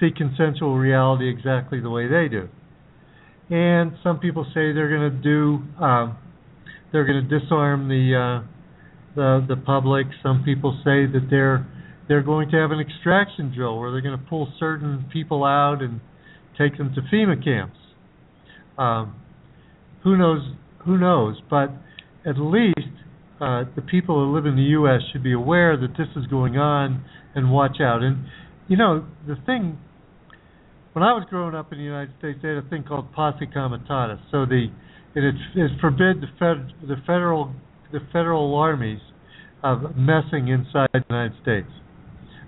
see 0.00 0.10
consensual 0.16 0.76
reality 0.76 1.28
exactly 1.28 1.80
the 1.80 1.90
way 1.90 2.06
they 2.06 2.28
do. 2.28 2.48
And 3.50 3.92
some 4.02 4.18
people 4.18 4.44
say 4.54 4.72
they're 4.72 4.88
going 4.88 5.10
to 5.10 5.22
do, 5.22 5.84
um, 5.84 6.16
they're 6.92 7.04
going 7.04 7.28
to 7.28 7.38
disarm 7.38 7.88
the 7.88 8.42
uh, 8.42 8.48
the 9.14 9.44
the 9.48 9.56
public. 9.56 10.06
Some 10.22 10.42
people 10.44 10.72
say 10.84 11.06
that 11.06 11.26
they're 11.30 11.66
they're 12.08 12.22
going 12.22 12.50
to 12.50 12.56
have 12.56 12.70
an 12.70 12.80
extraction 12.80 13.52
drill 13.54 13.78
where 13.78 13.90
they're 13.90 14.00
going 14.00 14.18
to 14.18 14.24
pull 14.26 14.52
certain 14.58 15.06
people 15.12 15.44
out 15.44 15.82
and 15.82 16.00
take 16.58 16.76
them 16.76 16.94
to 16.94 17.00
FEMA 17.14 17.42
camps. 17.42 17.78
Um, 18.78 19.16
who 20.02 20.16
knows? 20.16 20.42
Who 20.84 20.98
knows? 20.98 21.40
But 21.48 21.70
at 22.26 22.38
least 22.38 22.78
uh, 23.40 23.64
the 23.76 23.82
people 23.82 24.24
who 24.24 24.34
live 24.34 24.46
in 24.46 24.56
the 24.56 24.76
U.S. 24.78 25.00
should 25.12 25.22
be 25.22 25.32
aware 25.32 25.76
that 25.76 25.96
this 25.96 26.08
is 26.16 26.26
going 26.26 26.56
on 26.56 27.04
and 27.34 27.50
watch 27.50 27.76
out. 27.80 28.02
And 28.02 28.26
you 28.68 28.76
know 28.76 29.04
the 29.26 29.36
thing. 29.46 29.78
When 30.92 31.02
I 31.02 31.14
was 31.14 31.24
growing 31.30 31.54
up 31.54 31.72
in 31.72 31.78
the 31.78 31.84
United 31.84 32.12
States, 32.18 32.38
they 32.42 32.48
had 32.48 32.58
a 32.58 32.68
thing 32.68 32.84
called 32.84 33.12
posse 33.12 33.46
comitatus. 33.46 34.18
So 34.30 34.44
the 34.44 34.66
it, 35.14 35.34
it 35.54 35.70
forbid 35.80 36.20
the 36.20 36.28
fed, 36.38 36.72
the 36.86 36.96
federal 37.06 37.54
the 37.92 38.00
federal 38.12 38.54
armies 38.54 39.00
of 39.62 39.96
messing 39.96 40.48
inside 40.48 40.88
the 40.92 41.04
United 41.08 41.34
States. 41.42 41.68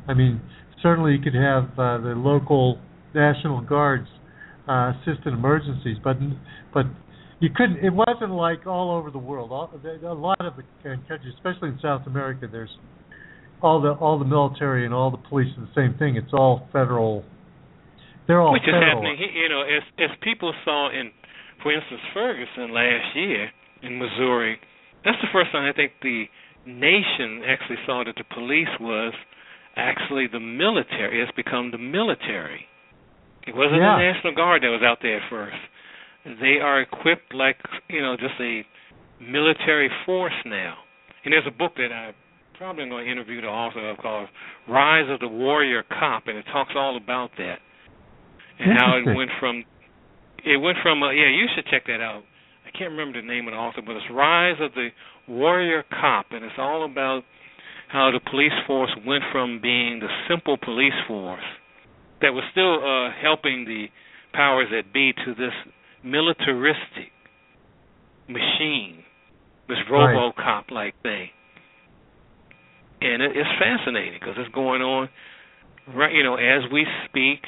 I 0.08 0.14
mean, 0.14 0.40
certainly 0.82 1.12
you 1.12 1.20
could 1.22 1.34
have 1.34 1.64
uh, 1.78 1.98
the 1.98 2.14
local 2.16 2.78
National 3.14 3.60
Guards 3.60 4.08
uh, 4.68 4.92
assist 4.92 5.26
in 5.26 5.34
emergencies, 5.34 5.96
but 6.02 6.16
but 6.72 6.86
you 7.40 7.50
couldn't. 7.54 7.84
It 7.84 7.92
wasn't 7.92 8.32
like 8.32 8.66
all 8.66 8.96
over 8.96 9.10
the 9.10 9.18
world. 9.18 9.50
All, 9.52 9.70
a 9.72 10.12
lot 10.14 10.40
of 10.40 10.54
the 10.56 10.62
countries, 10.82 11.34
especially 11.36 11.68
in 11.68 11.78
South 11.80 12.06
America, 12.06 12.48
there's 12.50 12.70
all 13.62 13.80
the 13.80 13.92
all 13.92 14.18
the 14.18 14.24
military 14.24 14.84
and 14.84 14.92
all 14.92 15.10
the 15.10 15.22
police 15.28 15.48
are 15.56 15.62
the 15.62 15.72
same 15.74 15.96
thing. 15.98 16.16
It's 16.16 16.32
all 16.32 16.68
federal. 16.72 17.24
They're 18.26 18.40
all 18.40 18.52
Which 18.52 18.62
federal. 18.62 18.82
is 18.82 18.88
happening, 18.94 19.16
you 19.34 19.48
know, 19.48 19.62
as 19.62 19.82
as 19.98 20.10
people 20.22 20.52
saw 20.64 20.90
in, 20.90 21.10
for 21.62 21.72
instance, 21.72 22.00
Ferguson 22.12 22.72
last 22.72 23.14
year 23.14 23.50
in 23.82 23.98
Missouri. 23.98 24.58
That's 25.04 25.20
the 25.20 25.28
first 25.32 25.52
time 25.52 25.64
I 25.68 25.72
think 25.72 25.92
the 26.02 26.24
nation 26.66 27.42
actually 27.46 27.78
saw 27.86 28.04
that 28.04 28.16
the 28.16 28.24
police 28.34 28.72
was 28.80 29.12
actually 29.76 30.26
the 30.32 30.40
military. 30.40 31.20
It's 31.20 31.32
become 31.32 31.70
the 31.70 31.78
military. 31.78 32.66
It 33.46 33.54
wasn't 33.54 33.82
Yeah. 33.82 33.96
the 33.96 34.12
National 34.12 34.32
Guard 34.34 34.62
that 34.62 34.70
was 34.70 34.82
out 34.82 35.00
there 35.02 35.16
at 35.20 35.28
first. 35.28 35.56
they 36.40 36.58
are 36.58 36.80
equipped 36.80 37.34
like 37.34 37.58
you 37.90 38.00
know 38.00 38.16
just 38.16 38.32
a 38.40 38.64
military 39.20 39.90
force 40.06 40.32
now. 40.46 40.78
And 41.24 41.32
there's 41.32 41.46
a 41.46 41.50
book 41.50 41.74
that 41.76 41.92
I 41.92 42.12
probably 42.56 42.88
going 42.88 43.04
to 43.04 43.10
interview 43.10 43.40
the 43.42 43.48
author 43.48 43.90
of 43.90 43.98
called 43.98 44.28
Rise 44.68 45.08
of 45.10 45.20
the 45.20 45.28
Warrior 45.28 45.82
Cop, 45.82 46.26
and 46.28 46.38
it 46.38 46.46
talks 46.52 46.72
all 46.76 46.96
about 46.96 47.30
that 47.36 47.58
and 48.58 48.72
how 48.78 48.96
it 48.96 49.04
went 49.14 49.30
from 49.40 49.64
it 50.44 50.56
went 50.56 50.78
from 50.82 51.02
uh, 51.02 51.10
yeah 51.10 51.28
you 51.28 51.46
should 51.54 51.66
check 51.66 51.84
that 51.86 52.00
out. 52.00 52.22
I 52.74 52.78
can't 52.78 52.90
remember 52.90 53.20
the 53.20 53.26
name 53.26 53.46
of 53.46 53.52
the 53.52 53.58
author, 53.58 53.82
but 53.86 53.94
it's 53.94 54.06
Rise 54.10 54.56
of 54.60 54.72
the 54.74 54.88
Warrior 55.28 55.84
Cop, 55.90 56.26
and 56.32 56.44
it's 56.44 56.58
all 56.58 56.84
about 56.84 57.22
how 57.88 58.10
the 58.10 58.18
police 58.30 58.52
force 58.66 58.90
went 59.06 59.22
from 59.30 59.60
being 59.62 60.00
the 60.00 60.08
simple 60.28 60.56
police 60.56 60.96
force 61.06 61.44
that 62.20 62.32
was 62.32 62.42
still 62.50 62.82
uh, 62.82 63.12
helping 63.22 63.64
the 63.64 63.86
powers 64.32 64.66
that 64.72 64.92
be 64.92 65.12
to 65.12 65.34
this 65.34 65.52
militaristic 66.02 67.12
machine, 68.28 69.04
this 69.68 69.78
RoboCop 69.88 70.70
like 70.72 70.94
thing. 71.02 71.28
And 73.00 73.22
it, 73.22 73.32
it's 73.36 73.50
fascinating 73.60 74.18
because 74.18 74.34
it's 74.36 74.52
going 74.52 74.82
on 74.82 75.08
right, 75.94 76.12
you 76.12 76.24
know, 76.24 76.34
as 76.34 76.62
we 76.72 76.86
speak. 77.08 77.40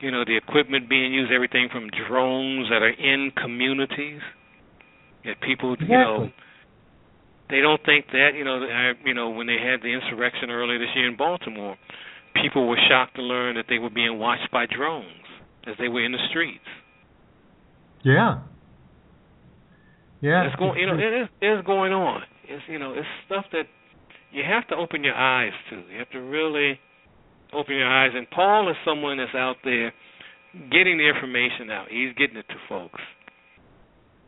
You 0.00 0.10
know, 0.10 0.24
the 0.26 0.36
equipment 0.36 0.90
being 0.90 1.14
used, 1.14 1.32
everything 1.32 1.68
from 1.72 1.88
drones 2.08 2.68
that 2.68 2.82
are 2.82 2.90
in 2.90 3.30
communities. 3.40 4.20
That 5.26 5.40
people, 5.40 5.74
exactly. 5.74 5.94
you 5.94 6.00
know, 6.00 6.28
they 7.50 7.60
don't 7.60 7.82
think 7.84 8.06
that. 8.12 8.30
You 8.34 8.44
know, 8.44 8.62
I, 8.62 8.92
you 9.04 9.14
know, 9.14 9.30
when 9.30 9.46
they 9.46 9.58
had 9.58 9.82
the 9.82 9.92
insurrection 9.92 10.50
earlier 10.50 10.78
this 10.78 10.88
year 10.94 11.08
in 11.08 11.16
Baltimore, 11.16 11.76
people 12.42 12.68
were 12.68 12.78
shocked 12.88 13.16
to 13.16 13.22
learn 13.22 13.56
that 13.56 13.66
they 13.68 13.78
were 13.78 13.90
being 13.90 14.18
watched 14.18 14.50
by 14.52 14.66
drones 14.66 15.26
as 15.66 15.74
they 15.78 15.88
were 15.88 16.04
in 16.04 16.12
the 16.12 16.22
streets. 16.30 16.64
Yeah. 18.04 18.40
Yeah. 20.20 20.46
It's 20.46 20.56
going. 20.56 20.78
You 20.78 20.86
know, 20.86 20.94
it 20.94 21.22
is, 21.22 21.28
it 21.40 21.58
is 21.58 21.64
going 21.66 21.92
on. 21.92 22.22
It's 22.48 22.62
you 22.68 22.78
know, 22.78 22.92
it's 22.92 23.06
stuff 23.26 23.44
that 23.52 23.64
you 24.32 24.42
have 24.46 24.66
to 24.68 24.76
open 24.76 25.02
your 25.02 25.14
eyes 25.14 25.52
to. 25.70 25.76
You 25.90 25.98
have 25.98 26.10
to 26.10 26.20
really 26.20 26.78
open 27.52 27.74
your 27.74 27.88
eyes. 27.88 28.10
And 28.14 28.28
Paul 28.30 28.70
is 28.70 28.76
someone 28.84 29.18
that's 29.18 29.34
out 29.34 29.56
there 29.64 29.92
getting 30.70 30.98
the 30.98 31.08
information 31.08 31.70
out. 31.70 31.86
He's 31.90 32.14
getting 32.16 32.36
it 32.36 32.46
to 32.48 32.54
folks. 32.68 33.00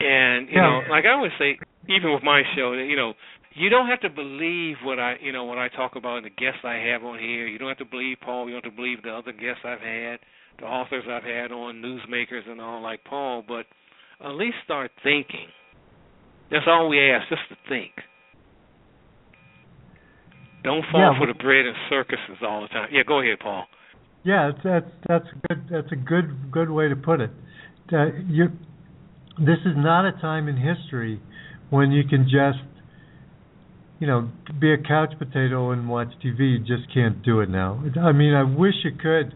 And 0.01 0.49
you 0.49 0.57
yeah. 0.57 0.63
know, 0.63 0.81
like 0.91 1.05
I 1.05 1.13
always 1.13 1.33
say, 1.39 1.59
even 1.89 2.13
with 2.13 2.23
my 2.23 2.43
show, 2.55 2.73
you 2.73 2.97
know, 2.97 3.15
you 3.55 3.69
don't 3.69 3.89
have 3.89 4.01
to 4.01 4.11
believe 4.11 4.77
what 4.85 4.99
I, 4.99 5.17
you 5.21 5.33
know, 5.33 5.45
what 5.45 5.59
I 5.59 5.69
talk 5.69 5.97
about 5.97 6.19
and 6.19 6.27
the 6.27 6.31
guests 6.31 6.61
I 6.65 6.75
have 6.93 7.03
on 7.03 7.19
here. 7.19 7.47
You 7.47 7.59
don't 7.59 7.69
have 7.69 7.79
to 7.79 7.85
believe 7.85 8.19
Paul. 8.25 8.47
You 8.47 8.55
don't 8.55 8.65
have 8.65 8.73
to 8.73 8.77
believe 8.77 9.03
the 9.03 9.11
other 9.11 9.33
guests 9.33 9.63
I've 9.65 9.81
had, 9.81 10.21
the 10.61 10.67
authors 10.67 11.05
I've 11.11 11.25
had 11.25 11.51
on, 11.51 11.83
newsmakers 11.83 12.49
and 12.49 12.61
all 12.61 12.83
like 12.83 13.03
Paul. 13.05 13.43
But 13.47 13.67
at 14.25 14.35
least 14.35 14.57
start 14.65 14.91
thinking. 15.03 15.49
That's 16.51 16.65
all 16.67 16.89
we 16.89 17.01
ask, 17.11 17.29
just 17.29 17.43
to 17.51 17.57
think. 17.69 17.93
Don't 20.65 20.85
fall 20.91 21.13
yeah, 21.13 21.19
for 21.19 21.27
the 21.27 21.39
bread 21.39 21.67
and 21.67 21.77
circuses 21.89 22.43
all 22.43 22.63
the 22.63 22.69
time. 22.69 22.89
Yeah, 22.93 23.03
go 23.07 23.21
ahead, 23.21 23.39
Paul. 23.41 23.65
Yeah, 24.25 24.51
that's 24.53 24.65
that's 24.65 24.85
that's 25.09 25.27
a 25.27 25.49
good. 25.49 25.65
That's 25.71 25.93
a 25.93 25.97
good 25.97 26.53
good 26.53 26.71
way 26.71 26.89
to 26.89 26.97
put 26.97 27.21
it. 27.21 27.31
Uh, 27.93 28.07
you, 28.29 28.49
this 29.39 29.59
is 29.65 29.75
not 29.77 30.07
a 30.07 30.13
time 30.21 30.49
in 30.49 30.57
history 30.57 31.21
when 31.71 31.93
you 31.93 32.03
can 32.05 32.25
just, 32.25 32.65
you 34.01 34.07
know, 34.07 34.29
be 34.61 34.73
a 34.73 34.79
couch 34.79 35.13
potato 35.19 35.71
and 35.71 35.89
watch 35.89 36.09
TV. 36.25 36.53
You 36.53 36.59
just 36.59 36.93
can't 36.93 37.23
do 37.23 37.41
it 37.41 37.49
now. 37.49 37.83
I 38.01 38.13
mean, 38.13 38.35
I 38.35 38.43
wish 38.43 38.75
you 38.85 38.93
could. 38.93 39.35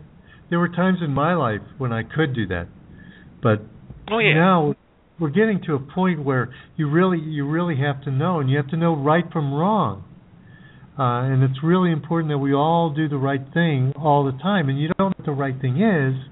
There 0.50 0.58
were 0.58 0.68
times 0.68 0.98
in 1.02 1.12
my 1.12 1.34
life 1.34 1.62
when 1.78 1.92
I 1.92 2.02
could 2.02 2.34
do 2.34 2.46
that, 2.48 2.68
but 3.42 3.62
oh, 4.10 4.18
yeah. 4.18 4.34
now 4.34 4.74
we're 5.18 5.30
getting 5.30 5.62
to 5.66 5.74
a 5.74 5.78
point 5.78 6.22
where 6.24 6.52
you 6.76 6.90
really 6.90 7.18
you 7.18 7.48
really 7.48 7.76
have 7.76 8.02
to 8.04 8.10
know, 8.10 8.40
and 8.40 8.50
you 8.50 8.56
have 8.58 8.68
to 8.68 8.76
know 8.76 8.94
right 8.94 9.24
from 9.32 9.54
wrong. 9.54 10.04
Uh, 10.98 11.24
and 11.24 11.42
it's 11.42 11.62
really 11.62 11.90
important 11.90 12.30
that 12.30 12.38
we 12.38 12.52
all 12.52 12.92
do 12.94 13.08
the 13.08 13.16
right 13.16 13.40
thing 13.54 13.94
all 13.96 14.24
the 14.24 14.38
time. 14.42 14.68
And 14.68 14.78
you 14.78 14.88
don't 14.88 14.98
know 14.98 15.14
what 15.16 15.24
the 15.24 15.32
right 15.32 15.58
thing 15.58 15.80
is 15.80 16.31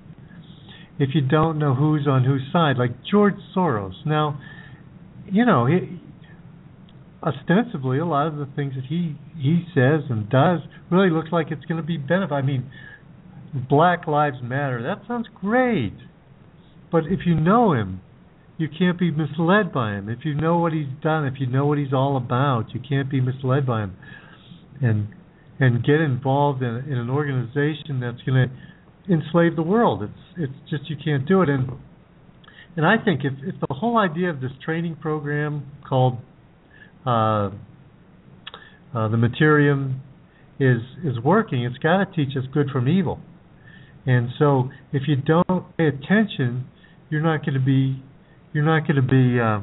if 1.01 1.15
you 1.15 1.23
don't 1.23 1.59
know 1.59 1.75
who's 1.75 2.07
on 2.07 2.25
whose 2.25 2.43
side. 2.53 2.77
Like 2.77 2.91
George 3.11 3.35
Soros. 3.57 3.95
Now, 4.05 4.39
you 5.27 5.47
know, 5.47 5.67
he, 5.67 5.99
ostensibly, 7.23 7.99
a 7.99 8.05
lot 8.05 8.27
of 8.29 8.37
the 8.37 8.47
things 8.55 8.75
that 8.75 8.85
he 8.85 9.17
he 9.37 9.65
says 9.75 10.03
and 10.11 10.29
does 10.29 10.61
really 10.91 11.11
looks 11.11 11.31
like 11.33 11.47
it's 11.51 11.65
going 11.65 11.81
to 11.81 11.87
be 11.87 11.97
benefit. 11.97 12.33
I 12.33 12.43
mean, 12.43 12.71
Black 13.69 14.07
Lives 14.07 14.37
Matter. 14.43 14.83
That 14.83 15.09
sounds 15.09 15.27
great, 15.35 15.95
but 16.93 17.05
if 17.07 17.21
you 17.25 17.35
know 17.35 17.73
him, 17.73 18.03
you 18.59 18.69
can't 18.69 18.99
be 18.99 19.11
misled 19.11 19.73
by 19.73 19.95
him. 19.95 20.11
If 20.11 20.27
you 20.27 20.35
know 20.35 20.59
what 20.59 20.75
he's 20.75 20.93
done, 21.03 21.25
if 21.25 21.41
you 21.41 21.47
know 21.47 21.65
what 21.65 21.79
he's 21.79 21.95
all 21.95 22.19
about, 22.19 22.75
you 22.75 22.81
can't 22.87 23.11
be 23.11 23.23
misled 23.23 23.67
by 23.67 23.85
him 23.85 23.97
and 24.83 25.09
and 25.59 25.85
get 25.85 26.01
involved 26.01 26.63
in, 26.63 26.77
in 26.89 26.99
an 26.99 27.09
organization 27.09 28.01
that's 28.01 28.21
going 28.23 28.49
to 28.49 28.55
enslave 29.09 29.57
the 29.57 29.63
world. 29.63 30.03
It's 30.03 30.13
it's 30.37 30.71
just 30.71 30.91
you 30.91 30.97
can't 31.03 31.27
do 31.27 31.43
it. 31.43 31.49
And 31.49 31.71
and 32.77 32.87
I 32.87 32.97
think 33.03 33.21
if 33.25 33.33
if 33.43 33.55
the 33.61 33.75
whole 33.75 33.99
idea 33.99 34.31
of 34.31 34.41
this 34.41 34.53
training 34.65 34.97
program 34.97 35.67
called 35.89 36.19
uh, 37.07 37.51
uh, 38.95 39.09
the 39.09 39.17
Materium 39.17 40.01
is 40.59 40.83
is 41.05 41.19
working, 41.23 41.65
it's 41.65 41.79
got 41.79 42.05
to 42.05 42.07
teach 42.15 42.37
us 42.37 42.45
good 42.53 42.69
from 42.71 42.89
evil. 42.89 43.21
And 44.07 44.29
so 44.39 44.71
if 44.93 45.03
you 45.07 45.17
don't 45.17 45.77
pay 45.77 45.89
attention, 45.89 46.67
you're 47.11 47.23
not 47.23 47.45
going 47.45 47.55
to 47.55 47.65
be 47.65 48.03
you're 48.53 48.65
not 48.65 48.87
going 48.87 48.97
to 48.97 49.03
be 49.03 49.39
uh, 49.41 49.61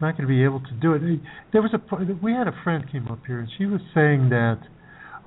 not 0.00 0.16
going 0.16 0.22
to 0.22 0.26
be 0.26 0.44
able 0.44 0.60
to 0.60 0.72
do 0.80 0.94
it. 0.94 1.20
There 1.52 1.62
was 1.62 1.72
a 1.74 2.14
we 2.22 2.32
had 2.32 2.48
a 2.48 2.54
friend 2.64 2.84
came 2.90 3.08
up 3.08 3.20
here 3.26 3.40
and 3.40 3.48
she 3.58 3.66
was 3.66 3.80
saying 3.94 4.30
that 4.30 4.60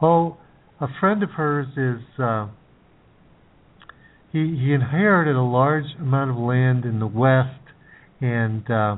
oh 0.02 0.38
a 0.80 0.88
friend 1.00 1.24
of 1.24 1.32
hers 1.32 1.68
is 1.78 2.04
uh, 2.20 2.48
he 4.32 4.58
he 4.60 4.74
inherited 4.74 5.36
a 5.36 5.42
large 5.42 5.86
amount 6.00 6.32
of 6.32 6.38
land 6.38 6.86
in 6.86 7.00
the 7.00 7.08
west 7.08 7.60
and 8.22 8.70
uh, 8.70 8.98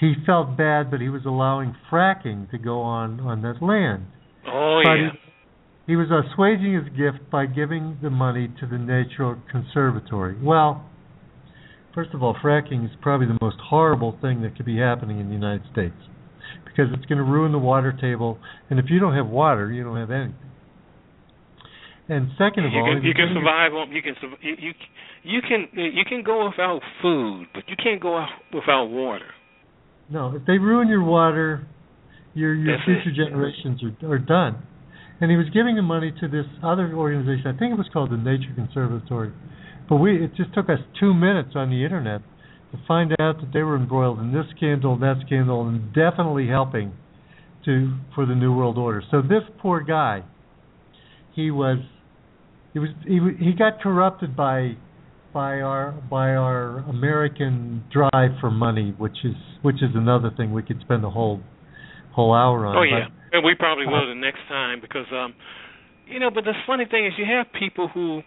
he 0.00 0.14
felt 0.26 0.56
bad 0.56 0.90
but 0.90 1.00
he 1.00 1.08
was 1.08 1.22
allowing 1.24 1.74
fracking 1.90 2.50
to 2.50 2.58
go 2.58 2.80
on 2.80 3.20
on 3.20 3.42
that 3.42 3.62
land. 3.62 4.06
Oh 4.46 4.80
but 4.84 4.94
yeah. 4.94 5.10
He, 5.86 5.92
he 5.92 5.96
was 5.96 6.08
assuaging 6.08 6.74
his 6.74 6.88
gift 6.96 7.30
by 7.30 7.46
giving 7.46 7.98
the 8.02 8.10
money 8.10 8.48
to 8.60 8.66
the 8.66 8.78
Nature 8.78 9.38
Conservatory. 9.50 10.34
Well, 10.42 10.86
First 11.94 12.12
of 12.12 12.24
all, 12.24 12.34
fracking 12.34 12.84
is 12.84 12.90
probably 13.00 13.28
the 13.28 13.38
most 13.40 13.58
horrible 13.70 14.18
thing 14.20 14.42
that 14.42 14.56
could 14.56 14.66
be 14.66 14.78
happening 14.78 15.20
in 15.20 15.28
the 15.28 15.34
United 15.34 15.62
States 15.70 15.94
because 16.64 16.92
it's 16.92 17.06
going 17.06 17.18
to 17.18 17.24
ruin 17.24 17.52
the 17.52 17.58
water 17.58 17.92
table, 17.92 18.38
and 18.68 18.80
if 18.80 18.86
you 18.88 18.98
don't 18.98 19.14
have 19.14 19.28
water, 19.28 19.70
you 19.70 19.84
don't 19.84 19.96
have 19.96 20.10
anything. 20.10 20.34
And 22.08 22.28
second 22.36 22.66
of 22.66 22.72
you 22.72 22.80
all, 22.80 22.94
can, 22.94 23.02
you 23.02 23.14
can 23.14 23.32
survive 23.32 23.72
on 23.72 23.90
you 23.90 24.02
can 24.02 24.14
you, 24.42 24.72
you 25.22 25.40
can 25.40 25.68
you 25.72 26.04
can 26.04 26.22
go 26.22 26.48
without 26.48 26.80
food, 27.00 27.46
but 27.54 27.64
you 27.66 27.76
can't 27.82 28.00
go 28.00 28.24
without 28.52 28.86
water. 28.86 29.30
No, 30.10 30.36
if 30.36 30.44
they 30.46 30.58
ruin 30.58 30.88
your 30.88 31.02
water, 31.02 31.66
your 32.34 32.54
your 32.54 32.76
That's 32.76 32.84
future 32.84 33.10
it. 33.10 33.24
generations 33.24 33.82
are 33.82 34.12
are 34.12 34.18
done. 34.18 34.62
And 35.20 35.30
he 35.30 35.36
was 35.36 35.46
giving 35.54 35.76
the 35.76 35.82
money 35.82 36.12
to 36.20 36.28
this 36.28 36.44
other 36.62 36.92
organization. 36.92 37.46
I 37.46 37.56
think 37.56 37.72
it 37.72 37.78
was 37.78 37.88
called 37.92 38.10
the 38.10 38.18
Nature 38.18 38.52
Conservatory 38.54 39.32
but 39.88 39.96
we 39.96 40.24
it 40.24 40.34
just 40.34 40.52
took 40.54 40.68
us 40.68 40.78
two 40.98 41.12
minutes 41.12 41.50
on 41.54 41.70
the 41.70 41.84
internet 41.84 42.22
to 42.72 42.78
find 42.88 43.12
out 43.20 43.40
that 43.40 43.50
they 43.52 43.62
were 43.62 43.76
embroiled 43.76 44.18
in 44.18 44.32
this 44.32 44.46
scandal, 44.56 44.98
that 44.98 45.16
scandal, 45.26 45.68
and 45.68 45.92
definitely 45.92 46.48
helping 46.48 46.92
to 47.64 47.96
for 48.14 48.26
the 48.26 48.34
New 48.34 48.54
World 48.54 48.78
Order. 48.78 49.02
So 49.10 49.22
this 49.22 49.42
poor 49.58 49.80
guy, 49.80 50.24
he 51.34 51.50
was, 51.50 51.78
he 52.74 52.80
was 52.80 52.90
he 53.06 53.18
he 53.38 53.52
got 53.52 53.80
corrupted 53.80 54.36
by 54.36 54.76
by 55.32 55.60
our 55.60 55.92
by 56.10 56.30
our 56.34 56.78
American 56.90 57.84
drive 57.90 58.32
for 58.40 58.50
money, 58.50 58.94
which 58.98 59.24
is 59.24 59.34
which 59.62 59.76
is 59.76 59.90
another 59.94 60.30
thing 60.36 60.52
we 60.52 60.62
could 60.62 60.80
spend 60.80 61.04
a 61.04 61.10
whole 61.10 61.40
whole 62.12 62.34
hour 62.34 62.66
on. 62.66 62.76
Oh 62.76 62.82
yeah, 62.82 63.06
but, 63.08 63.36
and 63.38 63.44
we 63.44 63.54
probably 63.54 63.86
will 63.86 64.10
uh, 64.10 64.14
the 64.14 64.20
next 64.20 64.42
time 64.48 64.80
because 64.80 65.06
um, 65.12 65.34
you 66.06 66.18
know. 66.18 66.30
But 66.34 66.44
the 66.44 66.52
funny 66.66 66.84
thing 66.90 67.06
is, 67.06 67.12
you 67.16 67.24
have 67.30 67.46
people 67.58 67.88
who 67.94 68.22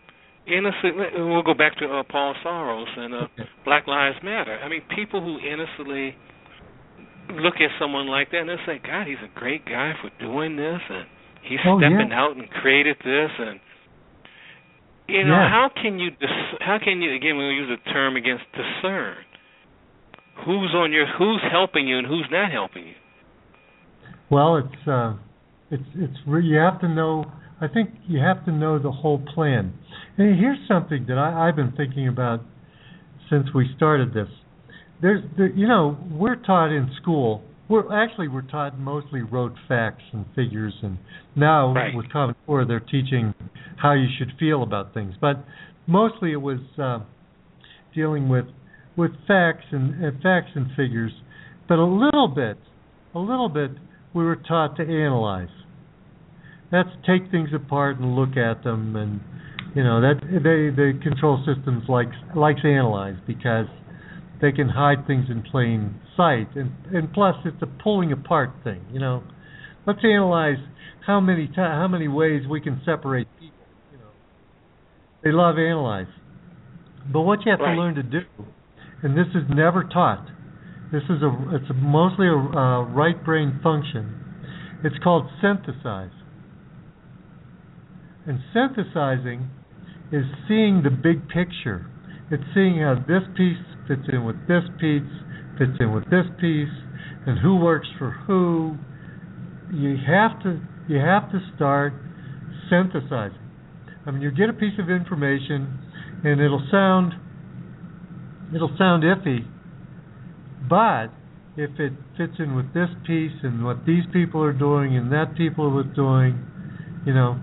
innocent. 0.47 0.95
We'll 1.15 1.43
go 1.43 1.53
back 1.53 1.77
to 1.79 1.85
uh, 1.85 2.03
Paul 2.09 2.33
Soros 2.45 2.97
and 2.97 3.13
uh, 3.13 3.27
Black 3.65 3.85
Lives 3.85 4.17
Matter. 4.23 4.57
I 4.63 4.69
mean, 4.69 4.81
people 4.95 5.21
who 5.21 5.39
innocently 5.39 6.15
look 7.35 7.55
at 7.55 7.71
someone 7.79 8.07
like 8.07 8.31
that 8.31 8.39
and 8.39 8.49
they 8.49 8.59
say, 8.65 8.79
"God, 8.79 9.07
he's 9.07 9.19
a 9.23 9.39
great 9.39 9.65
guy 9.65 9.93
for 10.01 10.09
doing 10.23 10.55
this, 10.55 10.79
and 10.89 11.05
he's 11.43 11.59
Oh, 11.67 11.79
stepping 11.79 12.11
yeah. 12.11 12.19
out 12.19 12.35
and 12.37 12.49
created 12.49 12.95
this." 13.03 13.31
And 13.39 13.59
you 15.07 15.23
know, 15.23 15.33
Yeah. 15.35 15.49
how 15.49 15.69
can 15.81 15.99
you 15.99 16.11
dis- 16.11 16.57
how 16.61 16.77
can 16.79 17.01
you 17.01 17.13
again? 17.13 17.37
We'll 17.37 17.51
use 17.51 17.69
the 17.69 17.91
term 17.91 18.15
against 18.15 18.43
discern 18.53 19.15
who's 20.45 20.73
on 20.75 20.91
your 20.91 21.05
who's 21.17 21.41
helping 21.51 21.87
you 21.87 21.97
and 21.97 22.07
who's 22.07 22.27
not 22.31 22.51
helping 22.51 22.87
you. 22.87 22.93
Well, 24.29 24.57
it's 24.57 24.87
uh, 24.87 25.13
it's 25.71 25.83
it's 25.95 26.17
re- 26.27 26.45
you 26.45 26.57
have 26.57 26.79
to 26.81 26.87
know. 26.89 27.25
I 27.59 27.67
think 27.67 27.89
you 28.07 28.19
have 28.19 28.45
to 28.45 28.51
know 28.51 28.77
the 28.77 28.91
whole 28.91 29.19
plan. 29.33 29.73
And 30.17 30.37
here's 30.39 30.59
something 30.67 31.05
that 31.07 31.17
I, 31.17 31.47
I've 31.47 31.55
been 31.55 31.71
thinking 31.75 32.07
about 32.07 32.41
since 33.29 33.47
we 33.53 33.67
started 33.75 34.13
this. 34.13 34.27
There's, 35.01 35.23
there, 35.37 35.47
you 35.49 35.67
know, 35.67 35.97
we're 36.11 36.35
taught 36.35 36.71
in 36.71 36.89
school. 37.01 37.41
We're 37.69 37.91
actually 37.93 38.29
we're 38.29 38.43
taught 38.43 38.79
mostly 38.79 39.21
rote 39.21 39.53
facts 39.67 40.03
and 40.13 40.25
figures, 40.35 40.73
and 40.81 40.97
now 41.35 41.73
Right. 41.73 41.93
with 41.93 42.09
Common 42.11 42.35
Core 42.45 42.65
they're 42.65 42.79
teaching 42.79 43.33
how 43.77 43.93
you 43.93 44.07
should 44.17 44.31
feel 44.39 44.63
about 44.63 44.93
things. 44.93 45.15
But 45.19 45.43
mostly 45.85 46.31
it 46.31 46.41
was 46.41 46.59
uh, 46.81 46.99
dealing 47.93 48.29
with 48.29 48.45
with 48.95 49.11
facts 49.27 49.65
and, 49.71 50.03
and 50.03 50.21
facts 50.21 50.51
and 50.55 50.67
figures. 50.75 51.11
But 51.67 51.79
a 51.79 51.85
little 51.85 52.29
bit, 52.29 52.57
a 53.13 53.19
little 53.19 53.49
bit, 53.49 53.71
we 54.13 54.23
were 54.23 54.37
taught 54.37 54.77
to 54.77 54.83
analyze. 54.83 55.49
That's 56.71 56.89
take 57.05 57.29
things 57.31 57.49
apart 57.53 57.99
and 57.99 58.15
look 58.15 58.37
at 58.37 58.63
them, 58.63 58.95
and 58.95 59.19
you 59.75 59.83
know 59.83 60.01
that 60.01 60.21
they 60.21 60.73
the 60.73 60.99
control 61.03 61.43
systems 61.45 61.83
likes 61.89 62.15
likes 62.35 62.61
analyze 62.63 63.17
because 63.25 63.67
they 64.41 64.51
can 64.51 64.69
hide 64.69 65.07
things 65.07 65.25
in 65.29 65.41
plain 65.43 65.99
sight, 66.15 66.47
and 66.55 66.71
and 66.93 67.11
plus 67.13 67.35
it's 67.45 67.61
a 67.61 67.83
pulling 67.83 68.11
apart 68.11 68.51
thing. 68.63 68.85
You 68.91 68.99
know, 68.99 69.23
let's 69.85 69.99
analyze 70.03 70.57
how 71.05 71.19
many 71.19 71.49
how 71.55 71.87
many 71.87 72.07
ways 72.07 72.43
we 72.49 72.61
can 72.61 72.81
separate 72.85 73.27
people. 73.39 73.65
You 73.91 73.97
know, 73.97 74.11
they 75.23 75.31
love 75.31 75.57
analyze, 75.57 76.07
but 77.11 77.21
what 77.21 77.39
you 77.45 77.51
have 77.51 77.59
Right. 77.59 77.73
to 77.73 77.79
learn 77.79 77.95
to 77.95 78.03
do, 78.03 78.21
and 79.03 79.17
this 79.17 79.27
is 79.33 79.43
never 79.49 79.83
taught. 79.83 80.27
This 80.91 81.03
is 81.03 81.21
a 81.21 81.55
it's 81.55 81.69
a 81.69 81.73
mostly 81.73 82.27
a 82.27 82.31
uh, 82.31 82.83
right 82.83 83.23
brain 83.23 83.59
function. 83.63 84.13
It's 84.83 84.97
called 85.03 85.27
synthesize. 85.41 86.11
And 88.27 88.39
synthesizing 88.53 89.49
is 90.11 90.25
seeing 90.47 90.83
the 90.83 90.89
big 90.89 91.27
picture. 91.29 91.89
It's 92.29 92.43
seeing 92.53 92.79
how 92.79 92.95
this 93.07 93.23
piece 93.37 93.55
fits 93.87 94.07
in 94.11 94.25
with 94.25 94.35
this 94.47 94.63
piece, 94.79 95.01
fits 95.57 95.77
in 95.79 95.93
with 95.93 96.05
this 96.05 96.25
piece, 96.39 96.73
and 97.25 97.39
who 97.39 97.57
works 97.57 97.87
for 97.97 98.11
who. 98.25 98.77
You 99.73 99.97
have 100.07 100.41
to 100.43 100.61
you 100.87 100.97
have 100.97 101.29
to 101.31 101.39
start 101.55 101.93
synthesizing. 102.69 103.37
I 104.05 104.11
mean, 104.11 104.21
you 104.21 104.31
get 104.31 104.49
a 104.49 104.53
piece 104.53 104.79
of 104.79 104.89
information, 104.89 105.77
and 106.23 106.39
it'll 106.39 106.65
sound 106.71 107.13
it'll 108.55 108.75
sound 108.77 109.03
iffy, 109.03 109.45
but 110.69 111.07
if 111.57 111.71
it 111.79 111.91
fits 112.17 112.33
in 112.39 112.55
with 112.55 112.73
this 112.73 112.89
piece 113.05 113.33
and 113.43 113.65
what 113.65 113.85
these 113.85 114.03
people 114.13 114.41
are 114.43 114.53
doing 114.53 114.95
and 114.95 115.11
that 115.11 115.35
people 115.35 115.75
are 115.77 115.83
doing, 115.83 116.39
you 117.05 117.13
know, 117.13 117.39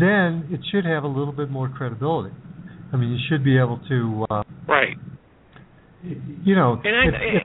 then 0.00 0.48
it 0.50 0.60
should 0.70 0.84
have 0.84 1.04
a 1.04 1.08
little 1.08 1.32
bit 1.32 1.48
more 1.48 1.68
credibility. 1.68 2.34
I 2.92 2.96
mean, 2.96 3.10
you 3.10 3.18
should 3.30 3.44
be 3.44 3.56
able 3.58 3.80
to, 3.88 4.26
uh, 4.28 4.42
Right. 4.66 4.98
You 6.02 6.54
know, 6.54 6.80
And 6.84 6.96
I, 6.96 7.04
if- 7.06 7.14
and, 7.14 7.36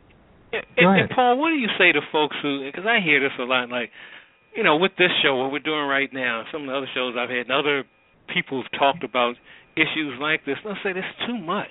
if- 0.52 0.66
and, 0.78 1.02
and. 1.02 1.10
Paul, 1.10 1.38
what 1.40 1.50
do 1.50 1.56
you 1.56 1.70
say 1.78 1.92
to 1.92 2.02
folks 2.12 2.36
who? 2.42 2.64
Because 2.66 2.86
I 2.88 3.00
hear 3.04 3.20
this 3.20 3.32
a 3.40 3.44
lot. 3.44 3.70
Like, 3.70 3.90
you 4.56 4.64
know, 4.64 4.78
with 4.78 4.92
this 4.98 5.10
show, 5.24 5.36
what 5.38 5.52
we're 5.52 5.60
doing 5.60 5.88
right 5.88 6.12
now, 6.14 6.44
some 6.52 6.62
of 6.64 6.68
the 6.68 6.76
other 6.78 6.90
shows 6.94 7.16
I've 7.18 7.30
had, 7.30 7.50
and 7.50 7.52
other 7.52 7.84
people 8.34 8.62
have 8.62 8.80
talked 8.80 9.04
about 9.04 9.36
issues 9.76 10.14
like 10.22 10.46
this. 10.46 10.58
They'll 10.64 10.76
say 10.84 10.94
there's 10.94 11.06
too 11.26 11.38
much. 11.38 11.68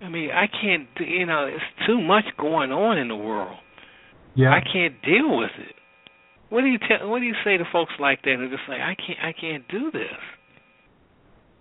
I 0.00 0.08
mean, 0.08 0.30
I 0.30 0.46
can't. 0.46 0.86
You 1.00 1.26
know, 1.26 1.46
it's 1.46 1.86
too 1.86 2.00
much 2.00 2.24
going 2.38 2.70
on 2.72 2.98
in 2.98 3.08
the 3.08 3.16
world. 3.16 3.56
yeah, 4.36 4.50
I 4.54 4.60
can't 4.60 5.00
deal 5.02 5.36
with 5.38 5.50
it. 5.58 5.74
What 6.50 6.60
do 6.60 6.66
you 6.68 6.78
tell? 6.78 7.08
What 7.08 7.18
do 7.20 7.24
you 7.24 7.34
say 7.44 7.56
to 7.56 7.64
folks 7.72 7.92
like 7.98 8.22
that 8.22 8.36
who 8.38 8.48
just 8.48 8.62
like, 8.68 8.80
I 8.80 8.94
can't, 8.94 9.18
I 9.22 9.32
can't 9.32 9.66
do 9.68 9.90
this? 9.90 10.20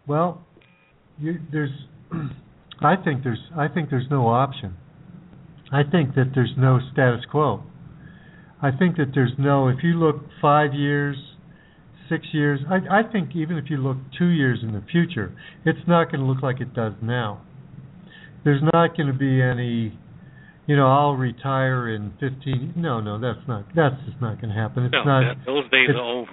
Well, 0.06 0.44
you, 1.20 1.40
there's, 1.52 1.70
I 2.82 2.96
think 2.96 3.24
there's, 3.24 3.40
I 3.56 3.68
think 3.68 3.90
there's 3.90 4.10
no 4.10 4.28
option. 4.28 4.76
I 5.72 5.84
think 5.84 6.16
that 6.16 6.32
there's 6.36 6.54
no 6.58 6.80
status 6.92 7.22
quo. 7.30 7.64
I 8.62 8.72
think 8.72 8.98
that 8.98 9.12
there's 9.16 9.34
no. 9.38 9.68
If 9.70 9.78
you 9.84 9.94
look 9.94 10.26
five 10.42 10.74
years, 10.74 11.16
six 12.10 12.26
years, 12.34 12.60
I, 12.70 13.00
I 13.00 13.12
think 13.12 13.36
even 13.36 13.58
if 13.58 13.66
you 13.70 13.78
look 13.78 13.98
two 14.18 14.28
years 14.28 14.60
in 14.62 14.74
the 14.74 14.84
future, 14.92 15.36
it's 15.66 15.80
not 15.88 16.12
going 16.12 16.20
to 16.20 16.26
look 16.26 16.44
like 16.44 16.60
it 16.60 16.74
does 16.74 16.94
now. 17.02 17.42
There's 18.44 18.62
not 18.74 18.96
going 18.98 19.08
to 19.08 19.18
be 19.18 19.42
any. 19.42 19.98
You 20.68 20.76
know, 20.76 20.88
I'll 20.88 21.16
retire 21.16 21.90
in 21.90 22.14
15. 22.20 22.74
No, 22.78 23.02
no, 23.02 23.20
that's 23.20 23.46
not. 23.48 23.66
That's 23.76 23.96
just 24.06 24.22
not 24.22 24.40
going 24.40 24.54
to 24.54 24.60
happen. 24.60 24.86
It's 24.86 24.94
no, 24.94 25.04
not 25.04 25.36
that, 25.36 25.46
those 25.46 25.70
days 25.72 25.90
are 25.90 26.00
over. 26.00 26.32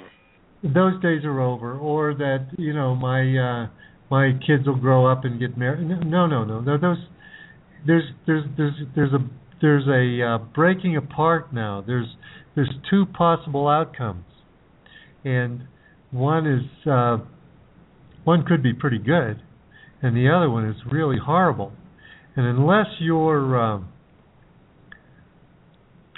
those 0.63 1.03
days 1.03 1.25
are 1.25 1.41
over 1.41 1.79
or 1.79 2.15
that 2.15 2.49
you 2.59 2.75
know 2.75 2.95
my 2.95 3.21
uh 3.37 3.67
my 4.11 4.33
kids 4.47 4.67
will 4.67 4.77
grow 4.77 5.07
up 5.07 5.25
and 5.25 5.39
get 5.39 5.57
married. 5.57 5.89
No 5.89 6.27
no 6.27 6.45
no 6.45 6.61
no. 6.61 6.79
There's 7.87 8.05
there's 8.27 8.45
there's 8.57 8.75
there's 8.95 9.13
a 9.13 9.19
there's 9.61 9.87
a 9.89 10.25
uh, 10.25 10.39
breaking 10.55 10.97
apart 10.97 11.53
now. 11.53 11.83
There's 11.87 12.09
there's 12.55 12.71
two 12.91 13.07
possible 13.07 13.69
outcomes. 13.69 14.25
And 15.25 15.63
one 16.11 16.47
is 16.47 16.89
uh 16.89 17.19
one 18.25 18.45
could 18.45 18.63
be 18.63 18.73
pretty 18.73 18.99
good 18.99 19.43
and 20.03 20.17
the 20.17 20.29
other 20.29 20.51
one 20.51 20.69
is 20.69 20.77
really 20.91 21.19
horrible. 21.19 21.73
And 22.37 22.47
unless 22.47 22.87
you're 23.01 23.59
um 23.59 23.89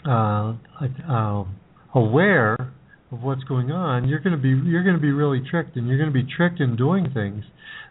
uh, 0.07 0.55
uh 1.09 1.45
aware 1.95 2.73
of 3.13 3.23
what's 3.23 3.45
going 3.45 3.71
on, 3.71 4.09
you're 4.09 4.21
going 4.21 4.37
to 4.37 4.43
be 4.43 4.49
you're 4.49 4.85
going 4.85 4.97
to 4.97 5.01
be 5.01 5.13
really 5.13 5.43
tricked, 5.51 5.77
and 5.77 5.89
you're 5.89 5.99
going 5.99 6.13
to 6.13 6.15
be 6.15 6.27
tricked 6.37 6.61
in 6.61 6.77
doing 6.77 7.11
things 7.13 7.45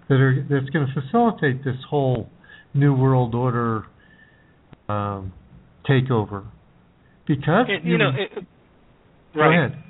that 0.09 0.15
are 0.15 0.45
that's 0.49 0.69
going 0.71 0.85
to 0.87 1.01
facilitate 1.01 1.63
this 1.63 1.77
whole 1.89 2.29
new 2.73 2.93
world 2.93 3.33
order 3.35 3.85
um, 4.89 5.31
takeover. 5.87 6.45
Because 7.27 7.67
It- 7.69 7.83
you 7.83 7.97
know, 7.97 8.09
it, 8.09 8.33
go 9.33 9.39
right? 9.41 9.57
ahead. 9.57 9.83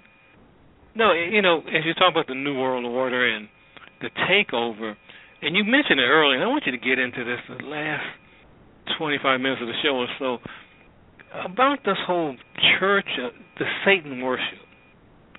No, 0.95 1.13
you 1.13 1.41
know, 1.41 1.59
as 1.59 1.85
you 1.85 1.93
talk 1.93 2.11
about 2.11 2.27
the 2.27 2.35
New 2.35 2.59
World 2.59 2.83
Order 2.83 3.25
and 3.33 3.47
the 4.01 4.09
takeover, 4.27 4.95
and 5.41 5.55
you 5.55 5.63
mentioned 5.63 5.99
it 5.99 6.03
earlier, 6.03 6.35
and 6.35 6.43
I 6.43 6.47
want 6.47 6.65
you 6.65 6.73
to 6.73 6.77
get 6.77 6.99
into 6.99 7.23
this 7.23 7.39
the 7.47 7.63
last 7.65 8.03
25 8.97 9.39
minutes 9.39 9.61
of 9.61 9.67
the 9.67 9.73
show 9.81 9.95
or 9.95 10.07
so 10.17 10.37
about 11.45 11.79
this 11.85 11.97
whole 12.05 12.35
church, 12.79 13.05
uh, 13.23 13.29
the 13.59 13.65
Satan 13.85 14.21
worship. 14.21 14.59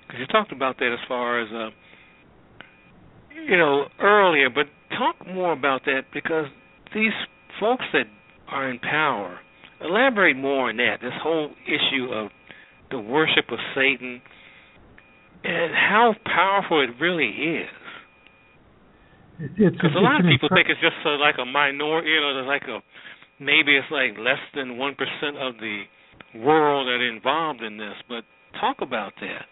Because 0.07 0.19
you 0.19 0.27
talked 0.27 0.51
about 0.51 0.77
that 0.79 0.91
as 0.93 0.99
far 1.07 1.41
as, 1.41 1.51
uh, 1.51 1.69
you 3.47 3.57
know, 3.57 3.85
earlier, 4.01 4.49
but 4.49 4.65
talk 4.97 5.15
more 5.27 5.53
about 5.53 5.85
that 5.85 6.01
because 6.13 6.45
these 6.93 7.13
folks 7.59 7.85
that 7.93 8.05
are 8.49 8.69
in 8.69 8.79
power, 8.79 9.39
elaborate 9.81 10.37
more 10.37 10.69
on 10.69 10.77
that, 10.77 10.97
this 11.01 11.13
whole 11.21 11.49
issue 11.65 12.11
of 12.11 12.29
the 12.89 12.99
worship 12.99 13.45
of 13.51 13.59
Satan 13.73 14.21
and 15.43 15.73
how 15.73 16.13
powerful 16.25 16.83
it 16.83 16.89
really 17.01 17.29
is. 17.29 17.69
It's 19.57 19.75
Because 19.75 19.95
a 19.97 19.99
lot 19.99 20.19
of 20.19 20.27
people 20.27 20.49
think 20.53 20.67
it's 20.69 20.81
just 20.81 21.01
uh, 21.03 21.17
like 21.17 21.35
a 21.41 21.45
minority, 21.45 22.09
you 22.09 22.21
know, 22.21 22.43
like 22.45 22.63
a 22.63 22.79
maybe 23.39 23.75
it's 23.75 23.89
like 23.89 24.17
less 24.19 24.37
than 24.53 24.77
one 24.77 24.93
percent 24.93 25.37
of 25.37 25.55
the 25.57 25.81
world 26.35 26.87
that 26.87 27.01
are 27.01 27.09
involved 27.09 27.63
in 27.63 27.77
this. 27.77 27.95
But 28.07 28.23
talk 28.59 28.77
about 28.81 29.13
that. 29.21 29.45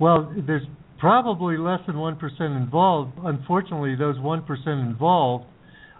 Well, 0.00 0.34
there's 0.44 0.66
probably 1.00 1.56
less 1.56 1.80
than 1.86 1.98
one 1.98 2.16
percent 2.16 2.52
involved. 2.52 3.12
Unfortunately, 3.24 3.96
those 3.96 4.18
one 4.20 4.44
percent 4.44 4.80
involved 4.80 5.46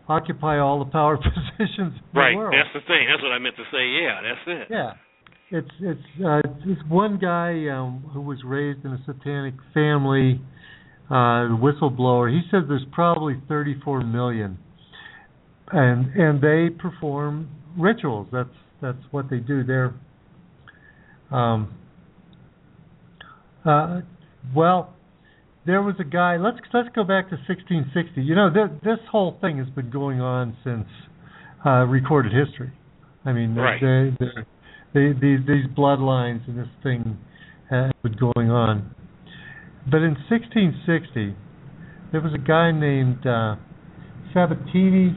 occupy 0.09 0.59
all 0.59 0.79
the 0.85 0.91
power 0.91 1.17
positions 1.59 1.95
in 1.95 2.03
right. 2.15 2.33
the 2.33 2.37
world. 2.37 2.55
Right, 2.55 2.63
That's 2.63 2.85
the 2.85 2.87
thing. 2.87 3.09
That's 3.11 3.23
what 3.23 3.33
I 3.33 3.39
meant 3.39 3.57
to 3.57 3.65
say. 3.73 3.89
Yeah, 3.89 4.21
that's 4.23 4.47
it. 4.47 4.69
Yeah, 4.71 4.93
it's 5.51 5.71
it's 5.81 6.25
uh, 6.25 6.43
this 6.67 6.79
one 6.89 7.19
guy 7.19 7.67
um, 7.73 8.09
who 8.13 8.21
was 8.21 8.39
raised 8.45 8.85
in 8.85 8.93
a 8.93 9.03
satanic 9.07 9.55
family, 9.73 10.41
uh, 11.09 11.57
whistleblower. 11.59 12.31
He 12.31 12.43
says 12.51 12.65
there's 12.69 12.87
probably 12.93 13.41
34 13.49 14.05
million, 14.05 14.59
and 15.73 16.13
and 16.15 16.41
they 16.43 16.75
perform 16.75 17.49
rituals. 17.79 18.29
That's 18.31 18.49
that's 18.83 19.03
what 19.11 19.31
they 19.31 19.39
do. 19.39 19.65
They're 19.65 19.95
um, 21.31 21.73
uh, 23.65 24.01
well, 24.55 24.95
there 25.67 25.83
was 25.83 25.95
a 26.01 26.05
guy. 26.05 26.37
Let's 26.37 26.59
let's 26.73 26.89
go 26.95 27.05
back 27.05 27.29
to 27.31 27.37
1660. 27.37 28.23
You 28.23 28.35
know, 28.35 28.51
th- 28.53 28.81
this 28.83 28.99
whole 29.11 29.37
thing 29.41 29.59
has 29.59 29.69
been 29.71 29.91
going 29.91 30.21
on 30.21 30.57
since 30.65 30.87
uh, 31.65 31.85
recorded 31.87 32.33
history. 32.33 32.73
I 33.25 33.33
mean, 33.33 33.55
Right. 33.55 33.81
they, 33.81 34.17
they, 34.19 34.33
they, 34.95 35.13
these 35.21 35.41
these 35.47 35.67
bloodlines 35.77 36.47
and 36.49 36.59
this 36.59 36.69
thing 36.83 37.19
has 37.69 37.93
been 38.03 38.17
going 38.19 38.51
on. 38.51 38.95
But 39.91 39.99
in 39.99 40.15
1660, 40.31 41.35
there 42.13 42.21
was 42.21 42.33
a 42.35 42.39
guy 42.39 42.71
named 42.73 43.27
uh, 43.27 43.57
Sabatini 44.33 45.17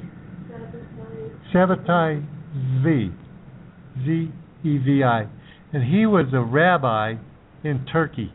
Sabbatai 1.54 2.26
Z 2.84 3.12
Z 4.06 4.32
E 4.66 4.78
V 4.78 5.04
I, 5.04 5.28
and 5.72 5.84
he 5.84 6.06
was 6.06 6.26
a 6.34 6.42
rabbi 6.42 7.16
in 7.64 7.86
Turkey, 7.92 8.32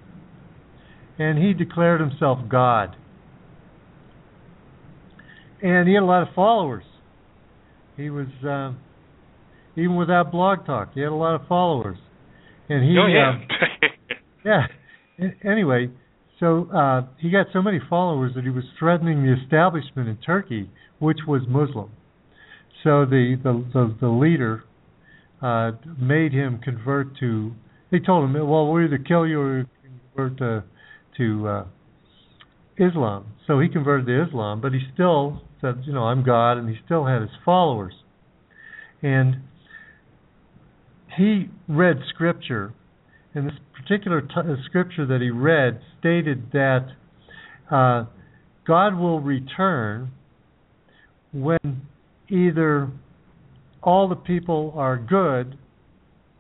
and 1.18 1.38
he 1.38 1.52
declared 1.52 2.00
himself 2.00 2.38
God. 2.48 2.96
and 5.62 5.88
he 5.88 5.94
had 5.94 6.02
a 6.02 6.06
lot 6.06 6.22
of 6.22 6.28
followers. 6.34 6.84
He 7.96 8.10
was 8.10 8.26
uh, 8.46 8.72
even 9.80 9.96
without 9.96 10.30
Blog 10.30 10.64
Talk, 10.66 10.92
he 10.94 11.00
had 11.00 11.10
a 11.10 11.14
lot 11.14 11.34
of 11.40 11.46
followers, 11.48 11.98
and 12.68 12.82
he 12.84 12.96
oh 12.98 13.06
yeah, 13.06 13.38
uh, 13.40 13.86
yeah. 14.44 15.26
Anyway, 15.44 15.90
so 16.38 16.68
uh, 16.74 17.02
he 17.18 17.30
got 17.30 17.46
so 17.52 17.60
many 17.60 17.80
followers 17.90 18.32
that 18.36 18.44
he 18.44 18.50
was 18.50 18.64
threatening 18.78 19.24
the 19.24 19.36
establishment 19.42 20.08
in 20.08 20.16
Turkey, 20.18 20.70
which 21.00 21.18
was 21.26 21.42
Muslim. 21.48 21.90
So 22.84 23.04
the 23.04 23.36
the 23.42 23.64
the, 23.72 23.96
the 24.00 24.08
leader 24.08 24.62
uh, 25.42 25.72
made 26.00 26.32
him 26.32 26.60
convert 26.62 27.18
to. 27.18 27.52
They 27.90 27.98
told 27.98 28.24
him, 28.24 28.34
"Well, 28.34 28.70
we'll 28.70 28.84
either 28.84 28.98
kill 28.98 29.26
you 29.26 29.40
or 29.40 29.66
convert 30.14 30.38
to 30.38 30.64
to 31.18 31.48
uh, 31.48 31.66
Islam." 32.78 33.26
So 33.46 33.60
he 33.60 33.68
converted 33.68 34.06
to 34.06 34.26
Islam, 34.26 34.60
but 34.60 34.72
he 34.72 34.80
still 34.94 35.42
said, 35.60 35.82
"You 35.84 35.92
know, 35.92 36.04
I'm 36.04 36.24
God," 36.24 36.56
and 36.58 36.68
he 36.68 36.76
still 36.84 37.06
had 37.06 37.20
his 37.20 37.30
followers. 37.44 37.94
And 39.02 39.36
he 41.16 41.50
read 41.68 41.98
scripture, 42.08 42.72
and 43.34 43.46
this 43.46 43.54
particular 43.74 44.20
t- 44.22 44.28
uh, 44.36 44.56
scripture 44.66 45.06
that 45.06 45.20
he 45.20 45.30
read 45.30 45.80
stated 45.98 46.50
that 46.52 46.88
uh, 47.70 48.04
God 48.66 48.96
will 48.96 49.20
return 49.20 50.10
when 51.32 51.82
either 52.28 52.90
all 53.82 54.08
the 54.08 54.16
people 54.16 54.72
are 54.76 54.96
good 54.96 55.56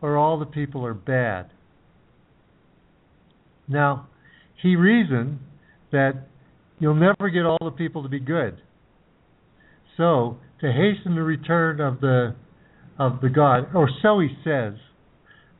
or 0.00 0.16
all 0.16 0.38
the 0.38 0.46
people 0.46 0.84
are 0.84 0.94
bad. 0.94 1.50
Now, 3.66 4.08
he 4.62 4.76
reasoned 4.76 5.38
that 5.92 6.28
you'll 6.78 6.94
never 6.94 7.30
get 7.30 7.44
all 7.44 7.58
the 7.62 7.70
people 7.70 8.02
to 8.02 8.08
be 8.08 8.20
good. 8.20 8.60
So, 9.96 10.38
to 10.60 10.72
hasten 10.72 11.14
the 11.14 11.22
return 11.22 11.80
of 11.80 12.00
the 12.00 12.34
of 12.98 13.20
the 13.20 13.28
God, 13.28 13.74
or 13.74 13.88
so 14.02 14.18
he 14.20 14.28
says, 14.42 14.74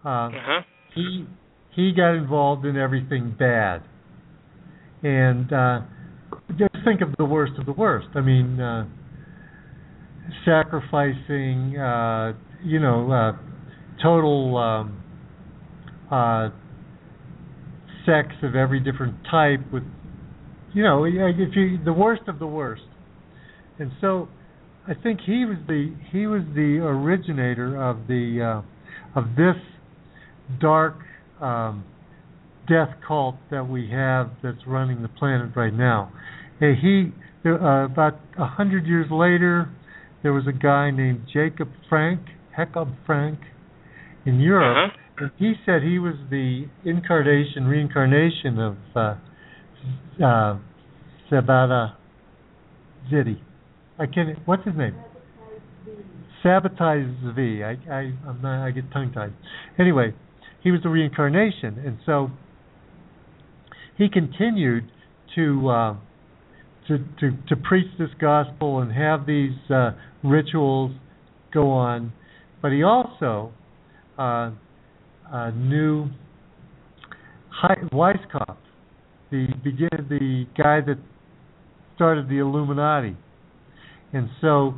uh, 0.04 0.08
uh-huh. 0.08 0.62
he 0.94 1.26
he 1.74 1.92
got 1.92 2.14
involved 2.14 2.64
in 2.64 2.76
everything 2.76 3.34
bad, 3.38 3.82
and 5.02 5.52
uh, 5.52 5.80
just 6.50 6.84
think 6.84 7.00
of 7.00 7.14
the 7.16 7.24
worst 7.24 7.52
of 7.58 7.66
the 7.66 7.72
worst. 7.72 8.08
I 8.14 8.20
mean, 8.20 8.60
uh, 8.60 8.86
sacrificing, 10.44 11.78
uh, 11.78 12.32
you 12.64 12.80
know, 12.80 13.10
uh, 13.10 13.32
total 14.02 14.56
um, 14.56 15.02
uh, 16.10 16.50
sex 18.08 18.34
of 18.42 18.54
every 18.54 18.80
different 18.80 19.14
type 19.30 19.60
with, 19.72 19.82
you 20.72 20.82
know, 20.82 21.04
if 21.04 21.54
you 21.54 21.78
the 21.84 21.92
worst 21.92 22.22
of 22.28 22.38
the 22.38 22.46
worst, 22.46 22.82
and 23.78 23.90
so 24.00 24.28
I 24.88 24.94
think 24.94 25.20
he 25.26 25.44
was 25.44 25.58
the 25.66 25.94
he 26.10 26.26
was 26.26 26.42
the 26.54 26.78
originator 26.82 27.80
of 27.80 28.06
the 28.06 28.62
uh, 28.64 29.18
of 29.18 29.36
this 29.36 29.56
dark 30.60 30.94
um, 31.42 31.84
death 32.68 32.88
cult 33.06 33.36
that 33.50 33.68
we 33.68 33.90
have 33.90 34.30
that's 34.42 34.66
running 34.66 35.02
the 35.02 35.08
planet 35.08 35.54
right 35.54 35.74
now. 35.74 36.10
And 36.60 36.76
he 36.78 37.12
uh, 37.48 37.84
about 37.84 38.18
a 38.38 38.46
hundred 38.46 38.86
years 38.86 39.06
later, 39.10 39.70
there 40.22 40.32
was 40.32 40.46
a 40.46 40.52
guy 40.52 40.90
named 40.90 41.26
Jacob 41.32 41.68
Frank, 41.88 42.20
Jacob 42.56 42.88
Frank, 43.06 43.38
in 44.24 44.40
Europe. 44.40 44.92
Uh-huh. 44.92 45.02
He 45.38 45.54
said 45.66 45.82
he 45.82 45.98
was 45.98 46.14
the 46.30 46.66
incarnation, 46.84 47.66
reincarnation 47.66 48.58
of 48.58 48.76
uh, 48.94 49.00
uh, 50.24 50.58
Sabata. 51.30 51.94
I 53.10 54.06
can't. 54.06 54.38
What's 54.46 54.64
his 54.64 54.74
name? 54.76 54.94
Sabotage 56.42 57.34
V. 57.34 57.62
I 57.64 57.76
I 57.90 58.12
I'm 58.26 58.40
not. 58.42 58.64
I 58.66 58.70
get 58.70 58.90
tongue 58.92 59.12
tied. 59.12 59.32
Anyway, 59.78 60.14
he 60.62 60.70
was 60.70 60.80
the 60.82 60.88
reincarnation, 60.88 61.78
and 61.84 61.98
so 62.04 62.30
he 63.96 64.08
continued 64.08 64.84
to 65.34 65.68
uh, 65.68 65.96
to 66.86 66.98
to 67.20 67.36
to 67.48 67.56
preach 67.56 67.86
this 67.98 68.10
gospel 68.20 68.80
and 68.80 68.92
have 68.92 69.26
these 69.26 69.56
uh, 69.70 69.90
rituals 70.22 70.92
go 71.52 71.70
on, 71.70 72.12
but 72.60 72.72
he 72.72 72.82
also 72.82 73.52
uh, 74.18 74.50
uh, 75.32 75.50
knew 75.50 76.08
Weishaupt, 77.92 78.56
the 79.30 79.46
begin 79.62 79.88
the 80.08 80.46
guy 80.56 80.80
that 80.80 80.98
started 81.94 82.28
the 82.28 82.38
Illuminati, 82.38 83.16
and 84.12 84.28
so 84.40 84.74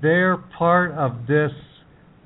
they're 0.00 0.36
part 0.36 0.92
of 0.92 1.26
this 1.26 1.50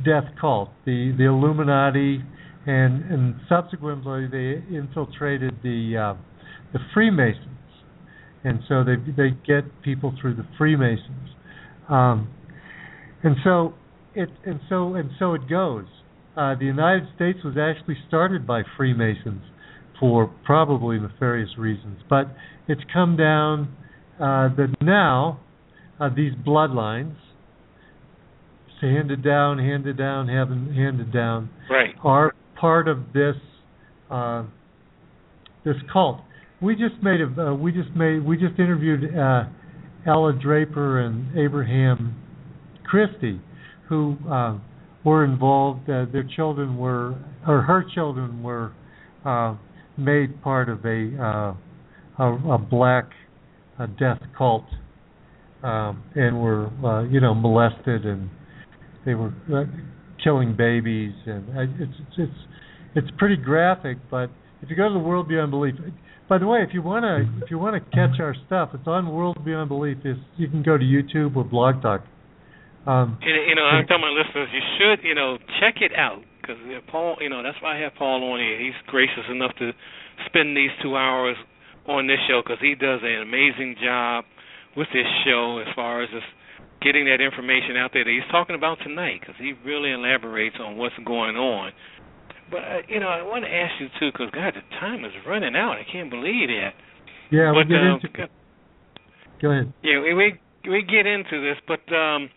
death 0.04 0.24
cult, 0.40 0.70
the 0.84 1.12
the 1.16 1.24
Illuminati, 1.24 2.22
and 2.66 3.04
and 3.04 3.34
subsequently 3.48 4.26
they 4.26 4.62
infiltrated 4.74 5.54
the 5.62 5.96
uh, 5.96 6.20
the 6.72 6.78
Freemasons, 6.94 7.46
and 8.44 8.60
so 8.68 8.84
they 8.84 8.96
they 9.16 9.30
get 9.46 9.64
people 9.82 10.14
through 10.20 10.36
the 10.36 10.46
Freemasons, 10.56 11.30
um, 11.88 12.28
and 13.22 13.36
so 13.42 13.74
it 14.14 14.28
and 14.46 14.60
so 14.68 14.94
and 14.94 15.10
so 15.18 15.34
it 15.34 15.48
goes. 15.48 15.86
Uh, 16.36 16.54
the 16.54 16.64
United 16.64 17.08
States 17.16 17.38
was 17.44 17.56
actually 17.58 17.96
started 18.08 18.46
by 18.46 18.62
Freemasons 18.76 19.42
for 19.98 20.32
probably 20.44 20.98
nefarious 20.98 21.50
reasons, 21.58 21.98
but 22.08 22.34
it's 22.68 22.80
come 22.92 23.16
down 23.16 23.76
uh, 24.16 24.48
that 24.56 24.74
now 24.80 25.40
uh, 26.00 26.08
these 26.14 26.32
bloodlines 26.46 27.16
handed 28.80 29.22
down, 29.22 29.58
handed 29.58 29.98
down, 29.98 30.28
handed 30.28 31.12
down, 31.12 31.50
right. 31.68 31.94
are 32.02 32.34
part 32.58 32.88
of 32.88 33.12
this 33.12 33.34
uh, 34.10 34.44
this 35.64 35.76
cult. 35.92 36.20
We 36.62 36.74
just 36.74 37.02
made 37.02 37.20
a 37.20 37.26
uh, 37.26 37.54
we 37.54 37.72
just 37.72 37.90
made 37.94 38.24
we 38.24 38.36
just 38.36 38.58
interviewed 38.58 39.16
uh, 39.16 39.44
Ella 40.06 40.32
Draper 40.32 41.00
and 41.00 41.36
Abraham 41.38 42.16
Christie, 42.84 43.40
who 43.88 44.16
uh, 44.30 44.58
were 45.04 45.24
involved. 45.24 45.88
Uh, 45.88 46.06
their 46.12 46.28
children 46.36 46.76
were 46.76 47.16
or 47.46 47.62
her 47.62 47.84
children 47.94 48.42
were 48.42 48.72
uh, 49.24 49.56
made 49.96 50.42
part 50.42 50.68
of 50.68 50.84
a 50.84 51.54
a, 52.18 52.52
a 52.52 52.58
black 52.58 53.10
death 53.98 54.20
cult 54.36 54.64
um, 55.62 56.02
and 56.14 56.40
were 56.40 56.70
you 57.10 57.20
know 57.20 57.34
molested 57.34 58.04
and 58.04 58.30
they 59.04 59.14
were 59.14 59.32
killing 60.22 60.56
babies, 60.56 61.14
and 61.26 61.58
I, 61.58 61.62
it's 61.82 61.92
it's 62.18 62.32
it's 62.94 63.08
pretty 63.18 63.36
graphic. 63.36 63.98
But 64.10 64.30
if 64.62 64.70
you 64.70 64.76
go 64.76 64.88
to 64.88 64.94
the 64.94 65.00
World 65.00 65.28
Beyond 65.28 65.50
Belief, 65.50 65.74
by 66.28 66.38
the 66.38 66.46
way, 66.46 66.60
if 66.66 66.74
you 66.74 66.82
wanna 66.82 67.28
if 67.42 67.50
you 67.50 67.58
wanna 67.58 67.80
catch 67.80 68.20
our 68.20 68.34
stuff, 68.46 68.70
it's 68.74 68.86
on 68.86 69.12
World 69.12 69.44
Beyond 69.44 69.68
Belief. 69.68 69.98
Is 70.04 70.16
you 70.36 70.48
can 70.48 70.62
go 70.62 70.76
to 70.76 70.84
YouTube 70.84 71.36
or 71.36 71.44
Blog 71.44 71.82
Talk. 71.82 72.02
Um, 72.86 73.18
and, 73.20 73.36
you 73.48 73.54
know, 73.54 73.64
I'm 73.68 73.86
telling 73.86 74.02
my 74.02 74.14
listeners, 74.14 74.48
you 74.52 74.64
should 74.78 75.04
you 75.04 75.14
know 75.14 75.36
check 75.60 75.80
it 75.80 75.92
out 75.96 76.22
because 76.40 76.56
Paul, 76.88 77.16
you 77.20 77.28
know, 77.28 77.42
that's 77.42 77.60
why 77.60 77.76
I 77.76 77.80
have 77.80 77.92
Paul 77.98 78.24
on 78.32 78.40
here. 78.40 78.58
He's 78.58 78.78
gracious 78.86 79.28
enough 79.30 79.52
to 79.58 79.72
spend 80.26 80.56
these 80.56 80.72
two 80.82 80.96
hours 80.96 81.36
on 81.86 82.06
this 82.06 82.18
show 82.28 82.42
because 82.42 82.60
he 82.60 82.74
does 82.74 83.00
an 83.02 83.22
amazing 83.22 83.76
job 83.82 84.24
with 84.76 84.88
this 84.92 85.06
show 85.24 85.58
as 85.58 85.68
far 85.74 86.02
as 86.02 86.08
just 86.10 86.26
getting 86.82 87.04
that 87.04 87.20
information 87.20 87.76
out 87.76 87.90
there 87.92 88.04
that 88.04 88.10
he's 88.10 88.26
talking 88.32 88.56
about 88.56 88.78
tonight 88.82 89.20
because 89.20 89.36
he 89.38 89.52
really 89.64 89.92
elaborates 89.92 90.56
on 90.60 90.76
what's 90.76 90.96
going 91.04 91.36
on. 91.36 91.72
But 92.50 92.62
uh, 92.64 92.82
you 92.88 92.98
know, 92.98 93.08
I 93.08 93.22
want 93.22 93.44
to 93.44 93.50
ask 93.52 93.72
you 93.78 93.88
too, 94.00 94.10
because 94.12 94.30
God, 94.32 94.54
the 94.56 94.64
time 94.80 95.04
is 95.04 95.12
running 95.26 95.54
out. 95.54 95.76
I 95.78 95.84
can't 95.90 96.10
believe 96.10 96.48
that. 96.48 96.72
Yeah, 97.30 97.52
but, 97.54 97.68
we 97.68 97.74
get 97.74 97.84
uh, 97.84 97.94
into. 97.94 98.08
Go 99.40 99.52
ahead. 99.52 99.72
Yeah, 99.82 100.00
we 100.00 100.14
we 100.14 100.40
we 100.68 100.82
get 100.82 101.06
into 101.06 101.38
this, 101.40 101.56
but 101.68 101.84
um, 101.94 102.28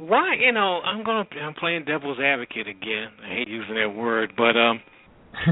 why? 0.00 0.34
You 0.40 0.52
know, 0.52 0.80
I'm 0.80 1.04
gonna 1.04 1.26
I'm 1.42 1.54
playing 1.54 1.84
devil's 1.84 2.18
advocate 2.18 2.66
again. 2.66 3.08
I 3.22 3.28
hate 3.28 3.48
using 3.48 3.74
that 3.76 3.94
word, 3.94 4.32
but 4.36 4.56
um. 4.56 4.80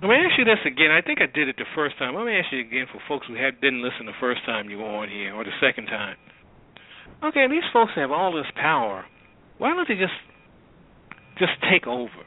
Let 0.00 0.08
me 0.10 0.14
ask 0.14 0.38
you 0.38 0.44
this 0.44 0.62
again. 0.64 0.92
I 0.94 1.02
think 1.02 1.18
I 1.20 1.26
did 1.26 1.48
it 1.48 1.56
the 1.58 1.66
first 1.74 1.98
time. 1.98 2.14
Let 2.14 2.24
me 2.24 2.38
ask 2.38 2.52
you 2.52 2.60
again 2.60 2.86
for 2.92 3.02
folks 3.08 3.26
who 3.26 3.34
had 3.34 3.60
didn't 3.60 3.82
listen 3.82 4.06
the 4.06 4.14
first 4.20 4.46
time 4.46 4.70
you 4.70 4.78
were 4.78 4.84
on 4.86 5.08
here 5.10 5.34
or 5.34 5.42
the 5.42 5.50
second 5.60 5.86
time. 5.86 6.14
Okay, 7.24 7.48
these 7.50 7.66
folks 7.72 7.90
have 7.96 8.12
all 8.12 8.30
this 8.32 8.46
power. 8.54 9.04
Why 9.58 9.70
don't 9.74 9.88
they 9.88 9.96
just 9.98 10.14
just 11.38 11.50
take 11.68 11.88
over? 11.88 12.22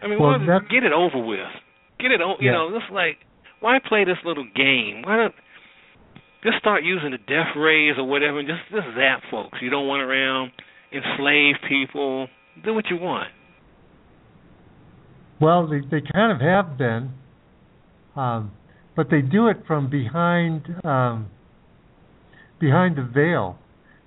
I 0.00 0.06
mean, 0.06 0.20
well, 0.20 0.38
why 0.38 0.60
get 0.70 0.84
it 0.84 0.92
over 0.92 1.18
with? 1.18 1.50
Get 1.98 2.12
it, 2.12 2.20
o- 2.20 2.36
you 2.38 2.46
Yeah. 2.46 2.52
know, 2.52 2.78
just 2.78 2.92
like 2.92 3.18
why 3.58 3.78
play 3.80 4.04
this 4.04 4.18
little 4.24 4.46
game? 4.54 5.02
Why 5.02 5.16
don't 5.16 5.34
just 6.46 6.58
start 6.58 6.84
using 6.84 7.10
the 7.10 7.18
death 7.18 7.56
rays 7.56 7.94
or 7.98 8.04
whatever 8.04 8.38
and 8.38 8.48
just 8.48 8.60
just 8.70 8.86
zap 8.96 9.22
folks. 9.30 9.58
You 9.60 9.70
don't 9.70 9.88
want 9.88 10.02
around, 10.02 10.52
enslave 10.92 11.56
people. 11.68 12.28
Do 12.64 12.72
what 12.72 12.84
you 12.88 12.96
want. 12.96 13.28
Well, 15.40 15.68
they 15.68 15.80
they 15.80 16.02
kind 16.12 16.32
of 16.32 16.40
have 16.40 16.78
been, 16.78 17.10
um, 18.14 18.52
but 18.94 19.08
they 19.10 19.20
do 19.20 19.48
it 19.48 19.58
from 19.66 19.90
behind 19.90 20.64
um, 20.84 21.28
behind 22.60 22.96
the 22.96 23.02
veil. 23.02 23.58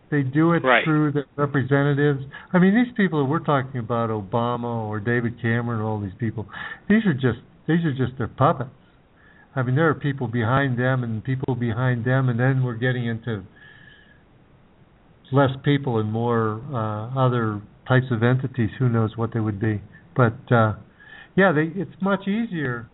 They 0.10 0.24
do 0.24 0.54
it 0.54 0.64
right. 0.64 0.84
through 0.84 1.12
the 1.12 1.26
representatives. 1.36 2.24
I 2.52 2.58
mean, 2.58 2.74
these 2.74 2.92
people 2.98 3.24
that 3.24 3.30
we're 3.30 3.44
talking 3.44 3.80
about, 3.80 4.10
Obama 4.10 4.88
or 4.88 5.00
David 5.00 5.40
Cameron, 5.40 5.82
all 5.82 6.02
these 6.02 6.18
people, 6.20 6.48
these 6.88 7.06
are 7.06 7.14
just 7.14 7.40
these 7.68 7.86
are 7.86 7.94
just 7.94 8.18
their 8.18 8.28
puppets. 8.28 8.72
I 9.60 9.64
mean, 9.64 9.76
there 9.76 9.90
are 9.90 9.96
people 9.96 10.28
behind 10.30 10.80
them 10.80 11.04
and 11.04 11.22
people 11.22 11.54
behind 11.54 12.06
them, 12.06 12.30
and 12.30 12.40
then 12.40 12.64
we're 12.64 12.76
getting 12.76 13.06
into 13.06 13.44
less 15.34 15.50
people 15.66 16.00
and 16.00 16.10
more 16.12 16.62
uh, 16.74 17.28
other 17.28 17.62
types 17.86 18.06
of 18.10 18.24
entities. 18.24 18.70
Who 18.80 18.88
knows 18.88 19.18
what 19.18 19.34
they 19.34 19.42
would 19.42 19.60
be? 19.60 19.82
But 20.16 20.38
uh, 20.50 20.74
yeah, 21.36 21.52
they, 21.52 21.72
it's 21.80 21.92
much 22.02 22.22
easier 22.22 22.90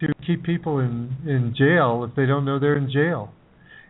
to 0.00 0.12
keep 0.26 0.44
people 0.44 0.80
in 0.80 1.16
in 1.26 1.54
jail 1.56 2.06
if 2.08 2.14
they 2.14 2.26
don't 2.26 2.44
know 2.44 2.58
they're 2.58 2.76
in 2.76 2.90
jail. 2.90 3.32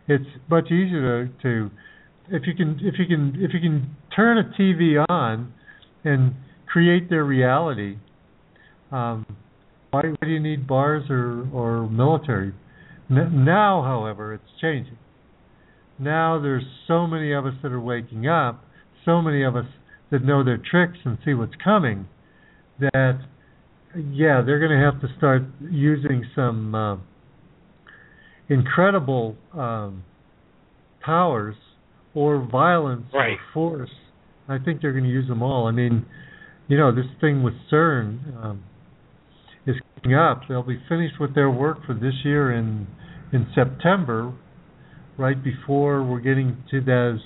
It's 0.07 0.25
much 0.49 0.67
easier 0.67 1.27
to, 1.27 1.41
to 1.41 1.71
if 2.29 2.43
you 2.47 2.55
can 2.55 2.79
if 2.81 2.95
you 2.99 3.05
can 3.05 3.35
if 3.37 3.53
you 3.53 3.59
can 3.59 3.95
turn 4.15 4.37
a 4.37 4.61
TV 4.61 5.03
on 5.09 5.51
and 6.05 6.35
create 6.71 7.09
their 7.09 7.25
reality. 7.25 7.97
Um, 8.91 9.25
why, 9.93 10.01
why 10.01 10.27
do 10.27 10.29
you 10.29 10.39
need 10.39 10.67
bars 10.67 11.03
or 11.09 11.47
or 11.53 11.87
military? 11.87 12.51
N- 13.11 13.45
now, 13.45 13.83
however, 13.83 14.33
it's 14.33 14.59
changing. 14.59 14.97
Now 15.99 16.41
there's 16.41 16.63
so 16.87 17.05
many 17.05 17.31
of 17.31 17.45
us 17.45 17.53
that 17.61 17.71
are 17.71 17.79
waking 17.79 18.27
up, 18.27 18.63
so 19.05 19.21
many 19.21 19.43
of 19.43 19.55
us 19.55 19.65
that 20.11 20.23
know 20.23 20.43
their 20.43 20.57
tricks 20.57 20.97
and 21.05 21.19
see 21.23 21.35
what's 21.35 21.53
coming, 21.63 22.07
that 22.79 23.19
yeah, 23.95 24.41
they're 24.43 24.59
going 24.59 24.71
to 24.71 24.83
have 24.83 24.99
to 25.01 25.07
start 25.17 25.43
using 25.61 26.25
some 26.35 26.73
uh, 26.73 26.97
incredible 28.49 29.35
um, 29.53 30.03
powers 31.01 31.55
or 32.15 32.43
violence 32.51 33.05
right. 33.13 33.33
or 33.33 33.39
force. 33.53 33.91
I 34.47 34.57
think 34.57 34.81
they're 34.81 34.91
going 34.91 35.03
to 35.03 35.09
use 35.09 35.27
them 35.27 35.43
all. 35.43 35.67
I 35.67 35.71
mean, 35.71 36.05
you 36.67 36.77
know, 36.77 36.93
this 36.93 37.05
thing 37.21 37.43
with 37.43 37.53
CERN 37.71 38.43
um, 38.43 38.63
is 39.65 39.75
coming 40.01 40.17
up. 40.17 40.41
They'll 40.47 40.63
be 40.63 40.81
finished 40.89 41.15
with 41.19 41.35
their 41.35 41.49
work 41.49 41.85
for 41.85 41.93
this 41.93 42.13
year 42.23 42.51
in 42.51 42.87
in 43.31 43.47
September, 43.55 44.31
right 45.17 45.43
before 45.43 46.03
we're 46.03 46.19
getting 46.19 46.63
to 46.69 46.81
those 46.81 47.19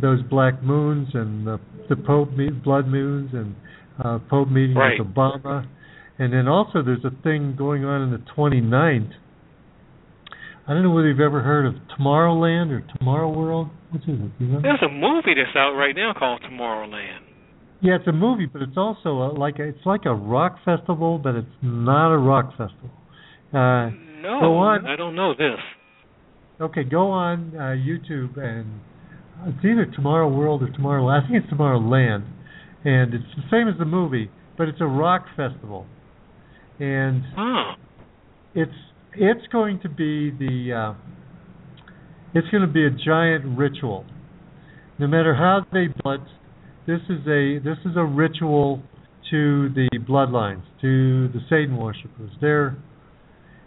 those 0.00 0.22
black 0.22 0.62
moons 0.62 1.08
and 1.12 1.46
the, 1.46 1.58
the 1.88 1.96
Pope 1.96 2.30
blood 2.62 2.86
moons 2.86 3.30
and 3.32 3.54
uh, 4.02 4.18
Pope 4.30 4.48
meeting 4.48 4.76
right. 4.76 4.98
with 4.98 5.08
Obama. 5.08 5.66
And 6.18 6.32
then 6.32 6.46
also 6.46 6.82
there's 6.82 7.04
a 7.04 7.22
thing 7.22 7.56
going 7.58 7.84
on 7.84 8.02
in 8.02 8.10
the 8.12 8.22
29th. 8.36 9.10
I 10.68 10.74
don't 10.74 10.84
know 10.84 10.90
whether 10.90 11.08
you've 11.08 11.18
ever 11.18 11.42
heard 11.42 11.66
of 11.66 11.74
Tomorrowland 11.98 12.70
or 12.70 12.84
Tomorrow 12.96 13.36
World. 13.36 13.68
Which 13.90 14.04
is 14.04 14.20
it? 14.20 14.30
You 14.38 14.46
know? 14.46 14.60
There's 14.62 14.82
a 14.82 14.92
movie 14.92 15.34
that's 15.34 15.56
out 15.56 15.72
right 15.72 15.96
now 15.96 16.14
called 16.16 16.42
Tomorrowland. 16.42 17.21
Yeah, 17.82 17.96
it's 17.96 18.06
a 18.06 18.12
movie, 18.12 18.46
but 18.46 18.62
it's 18.62 18.76
also 18.76 19.08
a, 19.08 19.28
like 19.36 19.58
a, 19.58 19.64
it's 19.64 19.84
like 19.84 20.02
a 20.06 20.14
rock 20.14 20.56
festival, 20.64 21.18
but 21.18 21.34
it's 21.34 21.48
not 21.62 22.12
a 22.12 22.18
rock 22.18 22.50
festival. 22.50 22.90
Uh, 23.52 23.90
no, 24.22 24.38
go 24.40 24.56
on. 24.56 24.86
I 24.86 24.94
don't 24.96 25.16
know 25.16 25.34
this. 25.34 25.58
Okay, 26.60 26.84
go 26.84 27.10
on 27.10 27.52
uh, 27.56 27.74
YouTube 27.74 28.38
and 28.38 28.80
it's 29.46 29.64
either 29.64 29.86
Tomorrow 29.96 30.28
World 30.28 30.62
or 30.62 30.70
Tomorrow. 30.70 31.08
I 31.08 31.26
think 31.26 31.42
it's 31.42 31.52
Tomorrowland, 31.52 32.24
and 32.84 33.12
it's 33.12 33.24
the 33.36 33.42
same 33.50 33.68
as 33.68 33.76
the 33.78 33.84
movie, 33.84 34.30
but 34.56 34.68
it's 34.68 34.80
a 34.80 34.86
rock 34.86 35.26
festival, 35.36 35.86
and 36.78 37.22
huh. 37.34 37.74
it's 38.54 38.70
it's 39.14 39.46
going 39.50 39.80
to 39.80 39.88
be 39.88 40.30
the 40.30 40.72
uh, 40.72 40.94
it's 42.34 42.48
going 42.50 42.64
to 42.64 42.72
be 42.72 42.86
a 42.86 42.90
giant 42.90 43.58
ritual. 43.58 44.04
No 44.98 45.08
matter 45.08 45.34
how 45.34 45.66
they 45.72 45.86
blood, 46.02 46.20
this 46.86 47.00
is 47.08 47.26
a 47.26 47.58
this 47.58 47.78
is 47.84 47.96
a 47.96 48.04
ritual 48.04 48.82
to 49.30 49.70
the 49.70 49.88
bloodlines, 50.08 50.62
to 50.80 51.28
the 51.28 51.40
Satan 51.48 51.76
worshippers. 51.76 52.30
They're 52.40 52.76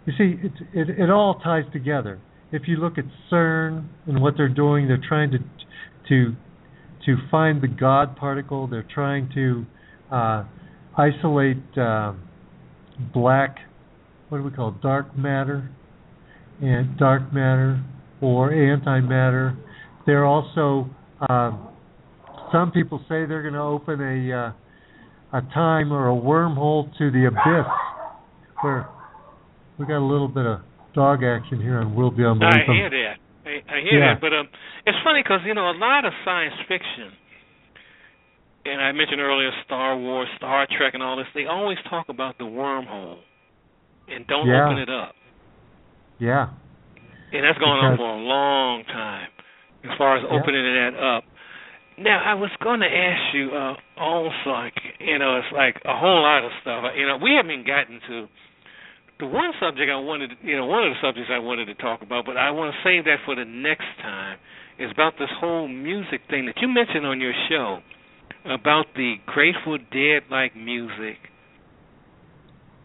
you 0.06 0.12
see, 0.16 0.36
it, 0.46 0.52
it 0.72 1.00
it 1.00 1.10
all 1.10 1.40
ties 1.40 1.64
together. 1.72 2.20
If 2.52 2.62
you 2.66 2.76
look 2.76 2.96
at 2.96 3.04
CERN 3.30 3.88
and 4.06 4.22
what 4.22 4.34
they're 4.36 4.48
doing, 4.48 4.86
they're 4.86 5.02
trying 5.06 5.32
to 5.32 5.38
to 6.08 6.36
to 7.06 7.16
find 7.30 7.60
the 7.60 7.68
God 7.68 8.16
particle. 8.16 8.68
They're 8.68 8.86
trying 8.92 9.30
to 9.34 9.66
uh, 10.14 10.44
isolate 10.96 11.62
uh, 11.76 12.12
black, 13.12 13.56
what 14.28 14.38
do 14.38 14.44
we 14.44 14.50
call 14.50 14.68
it, 14.68 14.80
dark 14.80 15.16
matter, 15.18 15.70
and 16.60 16.96
dark 16.96 17.32
matter 17.32 17.82
or 18.20 18.50
antimatter. 18.50 19.56
They're 20.06 20.24
also 20.24 20.88
uh, 21.28 21.52
some 22.52 22.70
people 22.70 22.98
say 23.08 23.26
they're 23.26 23.42
going 23.42 23.54
to 23.54 23.60
open 23.60 24.00
a 24.00 24.32
uh, 24.32 24.52
a 25.38 25.42
time 25.52 25.92
or 25.92 26.10
a 26.10 26.14
wormhole 26.14 26.86
to 26.98 27.10
the 27.10 27.26
abyss 27.26 27.66
where 28.62 28.88
we 29.78 29.84
got 29.86 29.98
a 29.98 30.06
little 30.06 30.28
bit 30.28 30.46
of 30.46 30.60
dog 30.94 31.22
action 31.24 31.60
here 31.60 31.78
on 31.78 31.94
World 31.94 32.16
Beyond 32.16 32.40
Belief. 32.40 32.54
I 32.68 32.72
hear 32.72 32.90
that. 32.90 33.14
I, 33.44 33.50
I 33.76 33.80
hear 33.82 34.00
Yeah. 34.00 34.14
that, 34.14 34.20
but 34.20 34.32
um, 34.32 34.48
it's 34.86 34.98
funny 35.04 35.22
because 35.22 35.40
you 35.44 35.54
know 35.54 35.70
a 35.70 35.76
lot 35.78 36.04
of 36.04 36.12
science 36.24 36.54
fiction, 36.68 37.12
and 38.64 38.80
I 38.80 38.92
mentioned 38.92 39.20
earlier 39.20 39.50
Star 39.64 39.96
Wars, 39.96 40.28
Star 40.36 40.66
Trek, 40.76 40.94
and 40.94 41.02
all 41.02 41.16
this. 41.16 41.26
They 41.34 41.46
always 41.46 41.78
talk 41.90 42.08
about 42.08 42.38
the 42.38 42.44
wormhole, 42.44 43.18
and 44.08 44.26
don't 44.26 44.48
Yeah. 44.48 44.64
open 44.66 44.78
it 44.78 44.88
up. 44.88 45.14
Yeah. 46.18 46.48
And 47.32 47.44
that's 47.44 47.58
going 47.58 47.72
on 47.72 47.92
Because- 47.92 47.98
for 48.06 48.10
a 48.14 48.22
long 48.22 48.84
time, 48.84 49.28
as 49.84 49.98
far 49.98 50.16
as 50.16 50.22
Yeah. 50.22 50.38
opening 50.40 50.64
that 50.64 50.94
up. 50.96 51.24
Now, 51.98 52.22
I 52.24 52.34
was 52.34 52.50
going 52.62 52.80
to 52.80 52.86
ask 52.86 53.34
you 53.34 53.50
uh, 53.52 53.74
also, 53.96 54.50
like, 54.50 54.74
you 55.00 55.18
know, 55.18 55.38
it's 55.38 55.48
like 55.52 55.80
a 55.84 55.96
whole 55.96 56.20
lot 56.22 56.44
of 56.44 56.50
stuff. 56.60 56.84
You 56.96 57.06
know, 57.06 57.16
we 57.16 57.32
haven't 57.32 57.66
gotten 57.66 58.00
to 58.08 58.26
the 59.18 59.26
one 59.26 59.52
subject 59.60 59.88
I 59.90 59.96
wanted, 59.96 60.32
you 60.42 60.56
know, 60.56 60.66
one 60.66 60.84
of 60.86 60.92
the 60.92 61.00
subjects 61.00 61.30
I 61.32 61.38
wanted 61.38 61.66
to 61.66 61.74
talk 61.74 62.02
about, 62.02 62.26
but 62.26 62.36
I 62.36 62.50
want 62.50 62.74
to 62.74 62.78
save 62.84 63.04
that 63.04 63.24
for 63.24 63.34
the 63.34 63.44
next 63.44 63.88
time. 64.02 64.38
Is 64.78 64.90
about 64.92 65.14
this 65.18 65.30
whole 65.40 65.66
music 65.68 66.20
thing 66.28 66.44
that 66.44 66.56
you 66.60 66.68
mentioned 66.68 67.06
on 67.06 67.18
your 67.18 67.32
show 67.48 67.78
about 68.44 68.84
the 68.94 69.14
Grateful 69.24 69.78
Dead 69.90 70.22
like 70.30 70.54
music 70.54 71.16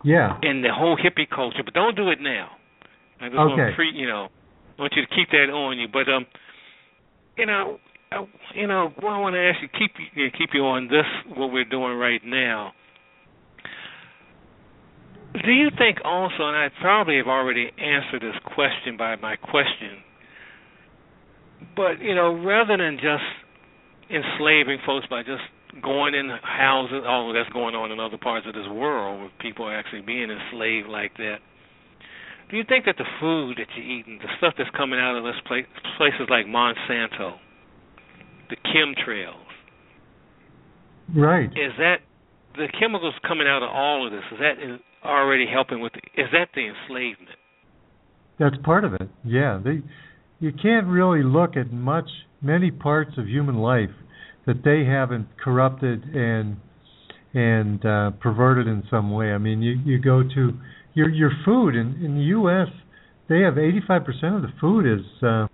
Yeah. 0.06 0.40
and 0.42 0.64
the 0.64 0.72
whole 0.74 0.96
hippie 0.96 1.30
culture. 1.30 1.64
But 1.66 1.74
don't 1.74 1.98
do 1.98 2.10
it 2.10 2.20
now. 2.22 2.48
I 3.20 3.28
just 3.28 3.36
want 3.36 3.58
to 3.60 3.76
pre, 3.76 3.92
you 3.92 4.08
know, 4.08 4.30
I 4.80 4.82
want 4.82 4.94
you 4.96 5.06
to 5.06 5.14
keep 5.14 5.32
that 5.32 5.52
on 5.52 5.78
you. 5.80 5.88
But 5.92 6.08
um, 6.08 6.26
you 7.38 7.46
know, 7.46 7.78
you 8.56 8.68
know, 8.68 8.92
what 9.00 9.12
I 9.12 9.20
want 9.20 9.36
to 9.36 9.40
ask 9.40 9.62
you, 9.62 9.70
keep 9.70 9.92
you 10.14 10.26
know, 10.26 10.32
keep 10.38 10.50
you 10.54 10.62
on 10.62 10.88
this 10.88 11.06
what 11.36 11.52
we're 11.52 11.66
doing 11.66 11.98
right 11.98 12.22
now. 12.24 12.74
Do 15.34 15.52
you 15.52 15.70
think 15.78 16.00
also, 16.04 16.44
and 16.44 16.58
I 16.58 16.68
probably 16.82 17.18
have 17.18 17.28
already 17.28 17.72
answered 17.80 18.22
this 18.22 18.36
question 18.54 18.98
by 18.98 19.16
my 19.16 19.38
question, 19.38 20.04
but 21.76 22.02
you 22.02 22.14
know, 22.16 22.34
rather 22.44 22.76
than 22.76 22.98
just 22.98 23.24
enslaving 24.10 24.80
folks 24.86 25.08
by 25.10 25.24
just 25.24 25.44
going 25.82 26.16
in 26.16 26.30
houses, 26.44 27.04
all 27.08 27.32
that's 27.32 27.50
going 27.54 27.76
on 27.76 27.92
in 27.92 28.00
other 28.00 28.18
parts 28.18 28.46
of 28.46 28.54
this 28.54 28.68
world, 28.68 29.24
with 29.24 29.32
people 29.40 29.70
actually 29.70 30.02
being 30.02 30.30
enslaved 30.30 30.90
like 30.90 31.16
that. 31.16 31.38
Do 32.50 32.58
you 32.58 32.66
think 32.68 32.84
that 32.84 32.98
the 32.98 33.08
food 33.22 33.56
that 33.58 33.68
you're 33.78 33.88
eating, 33.88 34.20
the 34.20 34.28
stuff 34.38 34.56
that's 34.58 34.70
coming 34.76 35.00
out 35.00 35.16
of 35.16 35.24
this 35.24 35.40
place, 35.48 35.64
places 35.96 36.28
like 36.28 36.46
Monsanto, 36.46 37.40
the 38.52 38.58
chemtrails, 38.70 39.40
Right. 41.16 41.50
is 41.52 41.74
that 41.80 41.98
the 42.56 42.68
chemicals 42.80 43.14
coming 43.28 43.48
out 43.48 43.64
of 43.64 43.70
all 43.70 44.06
of 44.06 44.12
this? 44.12 44.24
Is 44.32 44.40
that 44.40 44.80
already 45.08 45.46
helping 45.52 45.80
with? 45.82 45.94
The, 45.94 46.22
is 46.22 46.28
that 46.32 46.50
the 46.54 46.68
enslavement? 46.68 47.30
That's 48.40 48.56
part 48.64 48.84
of 48.86 48.94
it. 48.94 49.10
Yeah. 49.24 49.60
They 49.64 49.82
you 50.40 50.52
can't 50.52 50.88
really 50.88 51.24
look 51.24 51.56
at 51.56 51.72
much 51.72 52.10
many 52.42 52.72
parts 52.72 53.12
of 53.18 53.28
human 53.28 53.56
life 53.58 53.92
that 54.48 54.64
they 54.64 54.84
haven't 54.86 55.28
corrupted 55.44 56.04
and 56.16 56.58
and 57.34 57.86
uh 57.86 58.12
perverted 58.20 58.68
in 58.68 58.84
some 58.90 59.12
way. 59.12 59.32
I 59.32 59.38
mean, 59.38 59.62
you 59.62 59.80
you 59.86 60.00
go 60.00 60.24
to 60.24 60.54
your 60.94 61.10
your 61.10 61.32
food 61.46 61.76
in 61.76 62.04
in 62.04 62.16
the 62.16 62.24
US, 62.40 62.70
they 63.32 63.40
have 63.42 63.54
85% 63.54 64.36
of 64.36 64.42
the 64.42 64.54
food 64.60 64.86
is 64.86 65.06
uh 65.24 65.48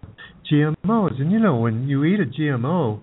GMOs. 0.52 1.22
And 1.22 1.32
you 1.32 1.40
know, 1.40 1.58
when 1.58 1.88
you 1.88 2.04
eat 2.06 2.20
a 2.20 2.26
GMO, 2.26 3.02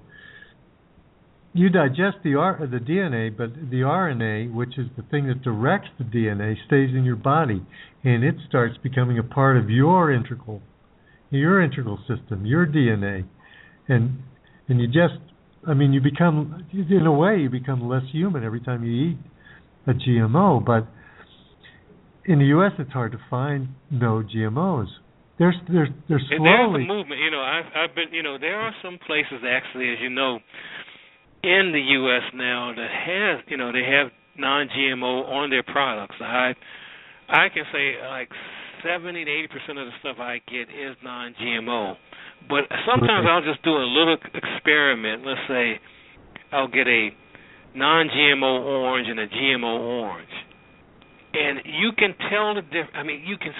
you 1.52 1.68
digest 1.68 2.16
the 2.24 2.34
R, 2.34 2.58
the 2.60 2.78
DNA, 2.78 3.36
but 3.36 3.54
the 3.70 3.82
RNA, 3.82 4.52
which 4.52 4.76
is 4.76 4.86
the 4.96 5.04
thing 5.04 5.28
that 5.28 5.42
directs 5.42 5.88
the 5.98 6.04
DNA, 6.04 6.56
stays 6.66 6.90
in 6.90 7.04
your 7.04 7.16
body, 7.16 7.64
and 8.02 8.24
it 8.24 8.34
starts 8.48 8.76
becoming 8.82 9.18
a 9.18 9.22
part 9.22 9.56
of 9.56 9.70
your 9.70 10.12
integral, 10.12 10.60
your 11.30 11.62
integral 11.62 11.98
system, 12.08 12.44
your 12.44 12.66
DNA, 12.66 13.24
and 13.86 14.18
and 14.66 14.80
you 14.80 14.86
just, 14.86 15.20
I 15.66 15.74
mean, 15.74 15.92
you 15.92 16.00
become, 16.00 16.64
in 16.72 17.06
a 17.06 17.12
way, 17.12 17.36
you 17.36 17.50
become 17.50 17.86
less 17.86 18.02
human 18.10 18.42
every 18.42 18.60
time 18.60 18.82
you 18.82 19.10
eat 19.10 19.18
a 19.86 19.92
GMO. 19.92 20.64
But 20.64 20.88
in 22.26 22.38
the 22.38 22.46
U.S., 22.46 22.72
it's 22.78 22.92
hard 22.92 23.12
to 23.12 23.18
find 23.28 23.68
no 23.90 24.22
GMOs, 24.22 24.86
There's 25.38 25.56
there's 25.70 25.88
they're 26.08 26.20
slowly. 26.28 26.84
There's 26.84 26.90
a 26.90 26.92
movement. 26.92 27.20
You 27.20 27.30
know, 27.30 27.42
I've 27.42 27.66
I've 27.74 27.94
been. 27.94 28.12
You 28.12 28.22
know, 28.22 28.38
there 28.38 28.60
are 28.60 28.72
some 28.82 28.98
places 29.06 29.44
actually, 29.46 29.90
as 29.92 29.98
you 30.00 30.10
know, 30.10 30.38
in 31.42 31.72
the 31.72 31.80
U.S. 31.80 32.22
now 32.34 32.72
that 32.74 32.88
have 32.88 33.44
you 33.48 33.56
know 33.56 33.72
they 33.72 33.84
have 33.84 34.08
non-GMO 34.36 35.28
on 35.28 35.50
their 35.50 35.62
products. 35.62 36.16
I 36.20 36.54
I 37.28 37.48
can 37.52 37.64
say 37.72 37.94
like 38.08 38.30
70 38.82 39.24
to 39.24 39.30
80 39.30 39.48
percent 39.48 39.78
of 39.78 39.86
the 39.86 39.92
stuff 40.00 40.16
I 40.18 40.40
get 40.50 40.68
is 40.68 40.96
non-GMO. 41.02 41.94
But 42.48 42.64
sometimes 42.84 43.26
I'll 43.28 43.42
just 43.44 43.62
do 43.64 43.70
a 43.70 43.88
little 43.88 44.16
experiment. 44.34 45.24
Let's 45.24 45.40
say 45.48 45.80
I'll 46.52 46.68
get 46.68 46.86
a 46.86 47.08
non-GMO 47.74 48.64
orange 48.64 49.08
and 49.08 49.18
a 49.18 49.26
GMO 49.26 49.80
orange, 49.80 50.28
and 51.34 51.58
you 51.64 51.92
can 51.96 52.14
tell 52.30 52.54
the 52.54 52.62
diff. 52.62 52.86
I 52.94 53.02
mean, 53.02 53.22
you 53.26 53.36
can 53.36 53.52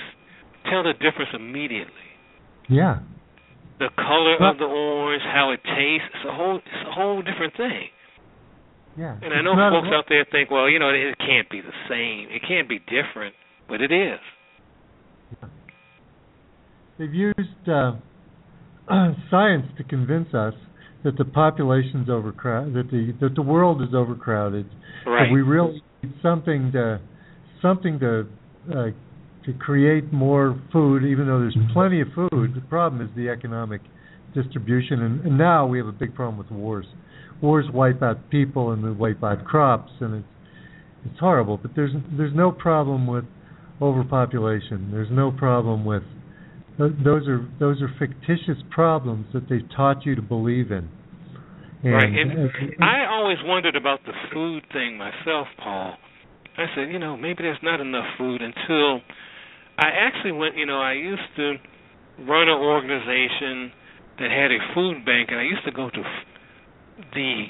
tell 0.70 0.82
the 0.82 0.92
difference 0.94 1.30
immediately. 1.34 1.92
Yeah. 2.68 3.00
The 3.78 3.90
color 3.96 4.36
of 4.38 4.58
the 4.58 4.64
orange, 4.64 5.22
how 5.22 5.50
it 5.50 5.60
tastes, 5.64 6.08
it's 6.14 6.24
a 6.28 6.32
whole 6.32 6.56
it's 6.56 6.88
a 6.88 6.92
whole 6.92 7.22
different 7.22 7.56
thing. 7.56 7.88
Yeah. 8.96 9.18
And 9.20 9.34
I 9.34 9.42
know 9.42 9.54
folks 9.54 9.88
out 9.92 10.04
there 10.08 10.24
think, 10.30 10.50
well, 10.50 10.70
you 10.70 10.78
know, 10.78 10.90
it 10.90 11.18
can't 11.18 11.50
be 11.50 11.60
the 11.60 11.74
same. 11.88 12.28
It 12.30 12.42
can't 12.46 12.68
be 12.68 12.78
different, 12.78 13.34
but 13.68 13.80
it 13.80 13.90
is. 13.90 14.20
Yeah. 15.42 15.48
They've 16.98 17.12
used 17.12 17.68
uh, 17.68 17.96
science 19.30 19.66
to 19.78 19.84
convince 19.84 20.32
us 20.32 20.54
that 21.02 21.18
the 21.18 21.24
population's 21.24 22.08
overcrowded, 22.08 22.74
that 22.74 22.90
the 22.90 23.14
that 23.20 23.34
the 23.34 23.42
world 23.42 23.82
is 23.82 23.88
overcrowded. 23.94 24.66
Right. 25.04 25.26
That 25.26 25.32
we 25.32 25.42
really 25.42 25.82
need 26.02 26.14
something 26.22 26.70
to 26.72 27.00
something 27.64 27.98
to 28.00 28.26
uh, 28.70 28.90
to 29.46 29.52
create 29.58 30.12
more 30.12 30.60
food, 30.72 31.04
even 31.04 31.26
though 31.26 31.40
there's 31.40 31.56
plenty 31.72 32.00
of 32.00 32.08
food. 32.14 32.54
The 32.54 32.64
problem 32.68 33.02
is 33.02 33.08
the 33.16 33.28
economic 33.28 33.80
distribution, 34.34 35.02
and, 35.02 35.20
and 35.26 35.38
now 35.38 35.66
we 35.66 35.78
have 35.78 35.86
a 35.86 35.92
big 35.92 36.14
problem 36.14 36.38
with 36.38 36.50
wars. 36.50 36.86
Wars 37.42 37.66
wipe 37.72 38.02
out 38.02 38.30
people 38.30 38.70
and 38.72 38.84
they 38.84 38.90
wipe 38.90 39.22
out 39.22 39.44
crops, 39.44 39.92
and 40.00 40.16
it's 40.16 40.26
it's 41.06 41.20
horrible. 41.20 41.58
But 41.58 41.72
there's 41.74 41.92
there's 42.16 42.34
no 42.34 42.50
problem 42.52 43.06
with 43.06 43.24
overpopulation. 43.80 44.90
There's 44.90 45.10
no 45.10 45.30
problem 45.30 45.84
with 45.84 46.02
those 46.78 47.28
are 47.28 47.48
those 47.60 47.80
are 47.82 47.90
fictitious 47.98 48.62
problems 48.70 49.26
that 49.32 49.48
they've 49.48 49.68
taught 49.76 50.04
you 50.04 50.14
to 50.14 50.22
believe 50.22 50.70
in. 50.70 50.88
And, 51.82 51.92
right, 51.92 52.08
and 52.08 52.82
I 52.82 53.04
always 53.10 53.36
wondered 53.44 53.76
about 53.76 54.00
the 54.06 54.12
food 54.32 54.64
thing 54.72 54.96
myself, 54.96 55.48
Paul. 55.62 55.96
I 56.56 56.66
said, 56.74 56.92
you 56.92 56.98
know, 56.98 57.16
maybe 57.16 57.42
there's 57.42 57.62
not 57.62 57.80
enough 57.80 58.06
food 58.16 58.40
until 58.40 59.00
I 59.78 59.90
actually 59.90 60.32
went, 60.32 60.56
you 60.56 60.66
know, 60.66 60.80
I 60.80 60.92
used 60.92 61.34
to 61.36 61.54
run 62.20 62.48
an 62.48 62.58
organization 62.58 63.72
that 64.18 64.30
had 64.30 64.52
a 64.52 64.58
food 64.74 65.04
bank, 65.04 65.30
and 65.30 65.40
I 65.40 65.42
used 65.42 65.64
to 65.64 65.72
go 65.72 65.90
to 65.90 66.02
the 67.12 67.46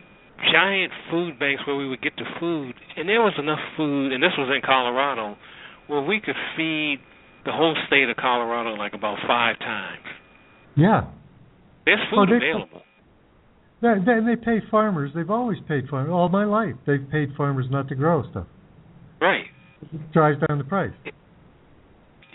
giant 0.51 0.93
food 1.11 1.39
banks 1.39 1.63
where 1.67 1.77
we 1.77 1.89
would 1.89 2.01
get 2.01 2.17
the 2.17 2.25
food, 2.41 2.75
and 2.97 3.09
there 3.09 3.21
was 3.21 3.35
enough 3.39 3.61
food, 3.77 4.13
and 4.13 4.23
this 4.23 4.33
was 4.39 4.49
in 4.55 4.63
Colorado, 4.65 5.37
where 5.87 6.01
we 6.01 6.21
could 6.21 6.37
feed 6.57 6.99
the 7.45 7.53
whole 7.53 7.77
state 7.87 8.09
of 8.09 8.17
Colorado 8.17 8.71
like 8.71 8.95
about 8.95 9.19
five 9.29 9.59
times. 9.59 10.05
Yeah. 10.77 11.03
There's 11.85 12.01
food 12.11 12.31
oh, 12.33 12.37
available. 12.37 12.83
They, 13.83 13.95
they, 14.01 14.35
they 14.35 14.43
pay 14.43 14.67
farmers. 14.71 15.11
They've 15.15 15.29
always 15.29 15.59
paid 15.69 15.89
farmers 15.91 16.11
all 16.11 16.31
my 16.31 16.47
life. 16.47 16.75
They've 16.87 17.07
paid 17.13 17.35
farmers 17.37 17.67
not 17.71 17.89
to 17.89 17.95
grow 17.95 18.23
stuff. 18.31 18.47
Right. 19.25 19.47
It 19.81 20.13
drives 20.13 20.39
down 20.47 20.59
the 20.59 20.65
price. 20.65 20.93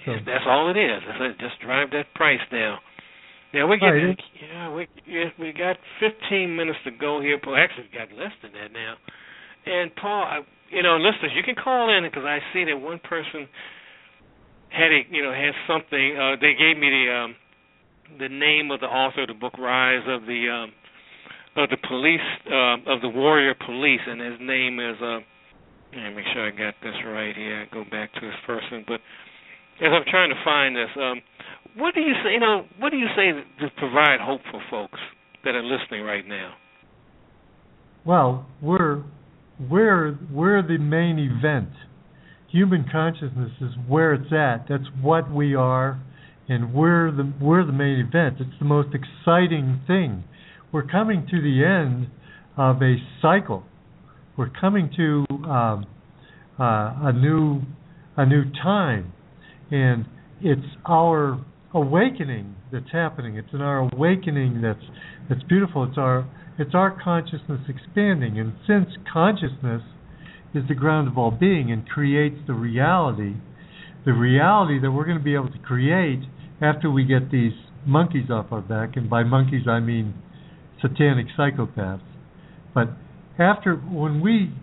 So. 0.05 0.13
That's 0.25 0.45
all 0.47 0.71
it 0.71 0.77
is. 0.77 1.01
It's 1.05 1.39
just 1.39 1.61
drive 1.61 1.91
that 1.91 2.09
price 2.15 2.41
down. 2.51 2.79
Now 3.53 3.67
we 3.67 3.77
get 3.77 3.93
right. 3.93 4.17
yeah 4.41 4.73
we 4.73 4.87
we 5.37 5.53
got 5.53 5.77
15 5.99 6.55
minutes 6.55 6.79
to 6.85 6.91
go 6.91 7.21
here. 7.21 7.37
Paul 7.41 7.57
actually 7.57 7.89
got 7.93 8.09
less 8.17 8.33
than 8.41 8.53
that 8.53 8.73
now. 8.73 8.95
And 9.65 9.95
Paul, 9.95 10.23
I, 10.23 10.39
you 10.71 10.81
know, 10.81 10.97
listeners, 10.97 11.31
you 11.35 11.43
can 11.43 11.55
call 11.55 11.95
in 11.95 12.05
because 12.05 12.25
I 12.25 12.39
see 12.53 12.65
that 12.65 12.77
one 12.77 12.99
person 12.99 13.47
had 14.69 14.89
a 14.91 15.01
you 15.11 15.21
know 15.21 15.33
had 15.33 15.53
something. 15.67 16.17
Uh, 16.17 16.41
they 16.41 16.53
gave 16.57 16.77
me 16.77 16.89
the 16.89 17.05
um, 17.13 17.35
the 18.17 18.29
name 18.29 18.71
of 18.71 18.79
the 18.79 18.87
author 18.89 19.23
of 19.23 19.27
the 19.27 19.37
book 19.37 19.57
Rise 19.59 20.05
of 20.07 20.25
the 20.25 20.41
um, 20.49 20.73
of 21.57 21.69
the 21.69 21.77
police 21.87 22.25
uh, 22.49 22.81
of 22.91 23.01
the 23.01 23.09
warrior 23.09 23.53
police, 23.53 24.01
and 24.07 24.21
his 24.21 24.39
name 24.41 24.79
is. 24.79 24.97
Uh, 25.01 25.19
let 25.93 26.03
me 26.03 26.15
make 26.15 26.25
sure 26.33 26.47
I 26.47 26.51
got 26.51 26.75
this 26.81 26.95
right 27.05 27.35
here. 27.35 27.67
Go 27.73 27.83
back 27.89 28.13
to 28.13 28.19
this 28.21 28.35
person, 28.45 28.83
but 28.87 28.99
as 29.81 29.91
I'm 29.93 30.03
trying 30.09 30.29
to 30.29 30.41
find 30.43 30.75
this, 30.75 30.89
um, 30.97 31.21
what 31.77 31.95
do 31.95 32.01
you 32.01 32.13
say? 32.23 32.33
You 32.33 32.39
know, 32.39 32.65
what 32.79 32.91
do 32.91 32.97
you 32.97 33.07
say 33.15 33.31
to 33.31 33.69
provide 33.77 34.19
hope 34.21 34.41
for 34.51 34.61
folks 34.69 34.99
that 35.43 35.55
are 35.55 35.63
listening 35.63 36.03
right 36.03 36.27
now? 36.27 36.53
Well, 38.05 38.45
we're 38.61 39.03
we're 39.69 40.17
we're 40.31 40.61
the 40.61 40.77
main 40.77 41.19
event. 41.19 41.69
Human 42.51 42.85
consciousness 42.91 43.51
is 43.61 43.71
where 43.87 44.13
it's 44.13 44.33
at. 44.33 44.65
That's 44.69 44.89
what 45.01 45.31
we 45.31 45.55
are, 45.55 46.01
and 46.47 46.73
we're 46.73 47.11
the 47.11 47.31
we're 47.41 47.65
the 47.65 47.73
main 47.73 47.99
event. 47.99 48.37
It's 48.39 48.57
the 48.59 48.65
most 48.65 48.89
exciting 48.93 49.81
thing. 49.87 50.23
We're 50.71 50.87
coming 50.87 51.27
to 51.29 51.41
the 51.41 51.63
end 51.65 52.07
of 52.57 52.81
a 52.81 52.95
cycle. 53.21 53.63
We're 54.39 54.49
coming 54.51 54.89
to 54.95 55.25
um, 55.49 55.85
uh, 56.57 56.63
a 56.63 57.11
new 57.11 57.61
a 58.15 58.25
new 58.25 58.45
time 58.63 59.11
and 59.69 60.05
it's 60.39 60.65
our 60.85 61.43
awakening 61.73 62.55
that's 62.71 62.89
happening. 62.89 63.35
It's 63.35 63.49
in 63.51 63.59
our 63.59 63.79
awakening 63.79 64.61
that's 64.61 64.79
that's 65.27 65.43
beautiful. 65.43 65.83
It's 65.83 65.97
our 65.97 66.25
it's 66.57 66.73
our 66.73 66.97
consciousness 67.03 67.59
expanding, 67.67 68.39
and 68.39 68.53
since 68.65 68.87
consciousness 69.11 69.81
is 70.53 70.63
the 70.69 70.73
ground 70.73 71.09
of 71.09 71.17
all 71.17 71.31
being 71.31 71.69
and 71.69 71.85
creates 71.89 72.37
the 72.47 72.53
reality, 72.53 73.33
the 74.05 74.13
reality 74.13 74.79
that 74.79 74.89
we're 74.89 75.05
going 75.05 75.17
to 75.17 75.23
be 75.23 75.35
able 75.35 75.51
to 75.51 75.59
create 75.59 76.21
after 76.61 76.89
we 76.89 77.03
get 77.03 77.29
these 77.29 77.51
monkeys 77.85 78.29
off 78.29 78.45
our 78.53 78.61
back, 78.61 78.95
and 78.95 79.09
by 79.09 79.23
monkeys 79.23 79.67
I 79.67 79.81
mean 79.81 80.13
satanic 80.81 81.25
psychopaths. 81.37 81.99
But 82.73 82.91
after 83.39 83.75
when 83.75 84.21
we 84.21 84.53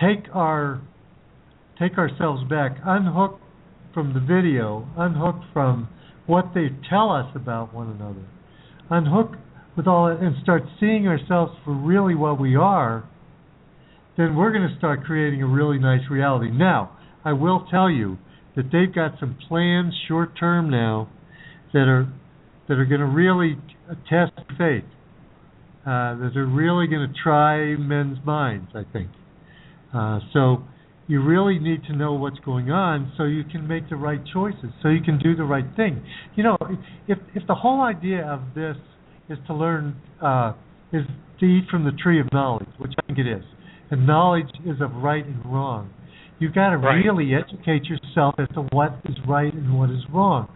take 0.00 0.24
our 0.34 0.80
take 1.78 1.98
ourselves 1.98 2.42
back, 2.48 2.76
unhook 2.84 3.38
from 3.92 4.14
the 4.14 4.20
video, 4.20 4.88
unhook 4.96 5.36
from 5.52 5.88
what 6.26 6.52
they 6.54 6.68
tell 6.88 7.10
us 7.10 7.26
about 7.34 7.72
one 7.72 7.90
another, 7.90 8.26
unhook 8.90 9.32
with 9.76 9.86
all 9.86 10.08
that, 10.08 10.24
and 10.24 10.34
start 10.42 10.62
seeing 10.80 11.06
ourselves 11.06 11.52
for 11.64 11.74
really 11.74 12.14
what 12.14 12.40
we 12.40 12.56
are, 12.56 13.08
then 14.16 14.34
we're 14.34 14.52
going 14.52 14.66
to 14.68 14.76
start 14.78 15.04
creating 15.04 15.42
a 15.42 15.46
really 15.46 15.78
nice 15.78 16.00
reality. 16.10 16.50
Now, 16.50 16.96
I 17.24 17.32
will 17.34 17.66
tell 17.70 17.90
you 17.90 18.16
that 18.56 18.70
they've 18.72 18.92
got 18.92 19.20
some 19.20 19.36
plans 19.48 19.92
short 20.08 20.38
term 20.38 20.70
now 20.70 21.08
that 21.72 21.88
are 21.88 22.10
that 22.68 22.74
are 22.74 22.86
going 22.86 23.00
to 23.00 23.06
really 23.06 23.56
test 24.08 24.32
faith. 24.58 24.84
Uh, 25.86 26.16
that 26.16 26.32
are 26.34 26.46
really 26.46 26.88
going 26.88 27.06
to 27.06 27.14
try 27.22 27.76
men's 27.76 28.18
minds, 28.26 28.68
I 28.74 28.82
think. 28.92 29.08
Uh, 29.94 30.18
so 30.32 30.64
you 31.06 31.22
really 31.22 31.60
need 31.60 31.84
to 31.84 31.94
know 31.94 32.14
what's 32.14 32.40
going 32.40 32.72
on 32.72 33.12
so 33.16 33.22
you 33.22 33.44
can 33.44 33.68
make 33.68 33.88
the 33.88 33.94
right 33.94 34.18
choices, 34.32 34.70
so 34.82 34.88
you 34.88 35.00
can 35.00 35.16
do 35.20 35.36
the 35.36 35.44
right 35.44 35.64
thing. 35.76 36.04
You 36.34 36.42
know, 36.42 36.56
if 37.06 37.18
if 37.36 37.46
the 37.46 37.54
whole 37.54 37.82
idea 37.82 38.26
of 38.26 38.40
this 38.52 38.76
is 39.28 39.38
to 39.46 39.54
learn 39.54 39.94
uh, 40.20 40.54
is 40.92 41.02
to 41.38 41.46
eat 41.46 41.68
from 41.70 41.84
the 41.84 41.92
tree 41.92 42.20
of 42.20 42.26
knowledge, 42.32 42.66
which 42.78 42.92
I 42.98 43.06
think 43.06 43.20
it 43.20 43.28
is, 43.28 43.44
and 43.92 44.08
knowledge 44.08 44.50
is 44.64 44.80
of 44.80 44.92
right 44.96 45.24
and 45.24 45.44
wrong. 45.46 45.90
You've 46.40 46.54
got 46.54 46.70
to 46.70 46.78
right. 46.78 46.96
really 46.96 47.30
educate 47.32 47.84
yourself 47.84 48.34
as 48.38 48.48
to 48.54 48.62
what 48.72 48.98
is 49.04 49.14
right 49.28 49.54
and 49.54 49.78
what 49.78 49.90
is 49.90 50.02
wrong. 50.12 50.48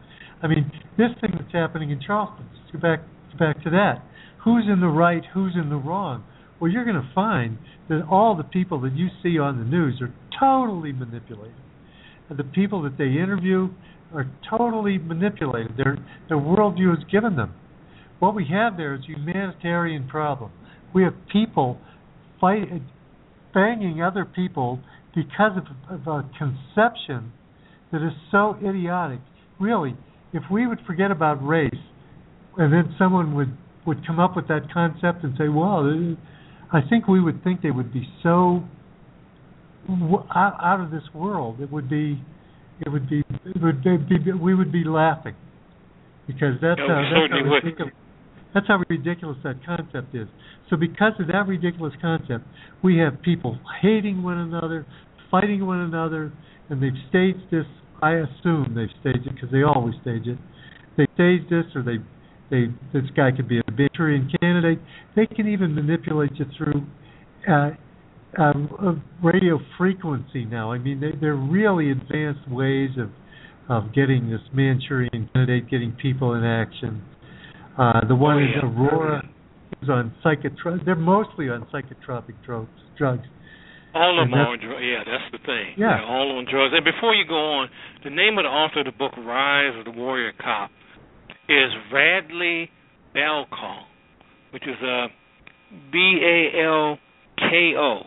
I 0.42 0.48
mean, 0.48 0.72
this 0.98 1.10
thing 1.20 1.30
that's 1.38 1.52
happening 1.52 1.92
in 1.92 2.00
Charleston. 2.04 2.46
Let's 2.52 2.72
go 2.72 2.80
back 2.80 3.00
back 3.38 3.62
to 3.62 3.70
that. 3.70 4.02
Who's 4.44 4.64
in 4.72 4.80
the 4.80 4.88
right? 4.88 5.22
Who's 5.34 5.54
in 5.54 5.68
the 5.68 5.76
wrong? 5.76 6.24
Well, 6.60 6.70
you're 6.70 6.84
going 6.84 6.96
to 6.96 7.10
find 7.14 7.58
that 7.88 8.06
all 8.10 8.36
the 8.36 8.44
people 8.44 8.80
that 8.82 8.94
you 8.94 9.08
see 9.22 9.38
on 9.38 9.58
the 9.58 9.64
news 9.64 10.00
are 10.00 10.12
totally 10.38 10.92
manipulated. 10.92 11.54
And 12.28 12.38
the 12.38 12.44
people 12.44 12.82
that 12.82 12.96
they 12.96 13.04
interview 13.04 13.68
are 14.14 14.30
totally 14.48 14.98
manipulated. 14.98 15.76
Their 15.76 15.98
their 16.28 16.38
worldview 16.38 16.96
is 16.96 17.04
given 17.10 17.36
them. 17.36 17.54
What 18.18 18.34
we 18.34 18.46
have 18.50 18.76
there 18.76 18.94
is 18.94 19.00
a 19.02 19.18
humanitarian 19.18 20.06
problem. 20.08 20.52
We 20.94 21.02
have 21.04 21.14
people 21.32 21.78
fight, 22.40 22.64
banging 23.54 24.02
other 24.02 24.24
people 24.24 24.80
because 25.14 25.52
of, 25.56 26.00
of 26.00 26.06
a 26.06 26.28
conception 26.38 27.32
that 27.92 28.04
is 28.04 28.12
so 28.30 28.56
idiotic. 28.64 29.20
Really, 29.58 29.96
if 30.32 30.42
we 30.50 30.66
would 30.66 30.78
forget 30.86 31.10
about 31.10 31.44
race, 31.44 31.70
and 32.56 32.72
then 32.72 32.94
someone 32.98 33.34
would 33.34 33.56
would 33.86 34.06
come 34.06 34.18
up 34.18 34.36
with 34.36 34.48
that 34.48 34.72
concept 34.72 35.24
and 35.24 35.34
say, 35.38 35.48
"Well, 35.48 35.88
uh, 35.88 36.76
I 36.76 36.80
think 36.88 37.08
we 37.08 37.20
would 37.20 37.42
think 37.42 37.62
they 37.62 37.70
would 37.70 37.92
be 37.92 38.08
so 38.22 38.64
out, 40.34 40.80
of 40.80 40.90
this 40.90 41.02
world. 41.14 41.60
It 41.60 41.70
would 41.72 41.88
be 41.88 42.22
it 42.80 42.88
would 42.88 43.08
be 43.08 43.22
it 43.44 43.62
would 43.62 43.82
be, 43.82 44.32
we 44.32 44.54
would 44.54 44.72
be 44.72 44.84
laughing 44.84 45.34
because 46.26 46.54
that's 46.60 46.80
Yeah, 46.80 47.02
how 47.02 47.26
that's 47.30 47.32
how 47.32 47.54
ridiculous 47.54 47.92
that's 48.52 48.66
how 48.66 48.82
ridiculous 48.88 49.38
that 49.44 49.64
concept 49.64 50.14
is. 50.14 50.28
So 50.68 50.76
because 50.76 51.12
of 51.18 51.28
that 51.28 51.46
ridiculous 51.46 51.94
concept, 52.00 52.44
we 52.82 52.98
have 52.98 53.20
people 53.22 53.58
hating 53.80 54.22
one 54.22 54.38
another, 54.38 54.86
fighting 55.30 55.66
one 55.66 55.80
another, 55.80 56.32
and 56.68 56.82
they've 56.82 56.92
staged 57.08 57.50
this. 57.50 57.66
I 58.02 58.14
assume 58.14 58.74
they've 58.74 58.88
staged 59.00 59.26
it 59.26 59.34
because 59.34 59.50
they 59.52 59.62
always 59.62 59.94
stage 60.02 60.26
it. 60.26 60.38
They 60.96 61.06
staged 61.14 61.50
this, 61.50 61.64
or 61.74 61.82
they, 61.82 61.98
they, 62.50 62.72
this 62.92 63.08
guy 63.14 63.30
could 63.30 63.48
be 63.48 63.59
Manchurian 63.70 64.30
candidate. 64.40 64.78
They 65.16 65.26
can 65.26 65.48
even 65.48 65.74
manipulate 65.74 66.30
you 66.36 66.46
through 66.56 66.86
uh, 67.48 67.70
um, 68.40 69.02
radio 69.22 69.58
frequency 69.78 70.44
now. 70.44 70.72
I 70.72 70.78
mean, 70.78 71.00
they, 71.00 71.12
they're 71.20 71.34
really 71.36 71.90
advanced 71.90 72.48
ways 72.50 72.90
of 72.98 73.10
of 73.68 73.94
getting 73.94 74.28
this 74.28 74.40
Manchurian 74.52 75.30
candidate, 75.32 75.70
getting 75.70 75.92
people 75.92 76.34
in 76.34 76.42
action. 76.42 77.02
Uh, 77.78 78.00
the 78.08 78.16
one 78.16 78.36
Oh, 78.36 78.42
is 78.42 78.48
yeah. 78.56 78.66
Aurora 78.68 79.22
is 79.80 79.88
on 79.88 80.12
psychotropic. 80.24 80.84
They're 80.84 80.96
mostly 80.96 81.48
on 81.48 81.68
psychotropic 81.72 82.34
drugs. 82.44 82.68
Drugs. 82.98 83.22
All 83.94 84.18
of 84.18 84.24
And 84.24 84.32
them 84.32 84.40
are 84.40 84.46
on 84.54 84.58
drugs. 84.58 84.82
Yeah, 84.82 85.04
that's 85.06 85.30
the 85.30 85.38
thing. 85.46 85.74
Yeah. 85.78 85.98
They're 85.98 86.04
all 86.04 86.36
on 86.36 86.46
drugs. 86.50 86.74
And 86.74 86.84
before 86.84 87.14
you 87.14 87.24
go 87.28 87.38
on, 87.62 87.68
the 88.02 88.10
name 88.10 88.38
of 88.38 88.42
the 88.44 88.50
author 88.50 88.80
of 88.80 88.86
the 88.86 88.92
book, 88.98 89.12
Rise 89.16 89.78
of 89.78 89.84
the 89.84 89.92
Warrior 89.92 90.32
Cop, 90.42 90.70
is 91.48 91.70
Radley 91.92 92.70
Balko, 93.14 93.82
which 94.52 94.64
is 94.64 94.76
uh, 94.82 95.06
B 95.92 96.20
A 96.22 96.64
L 96.64 96.98
K 97.38 97.74
O. 97.76 98.00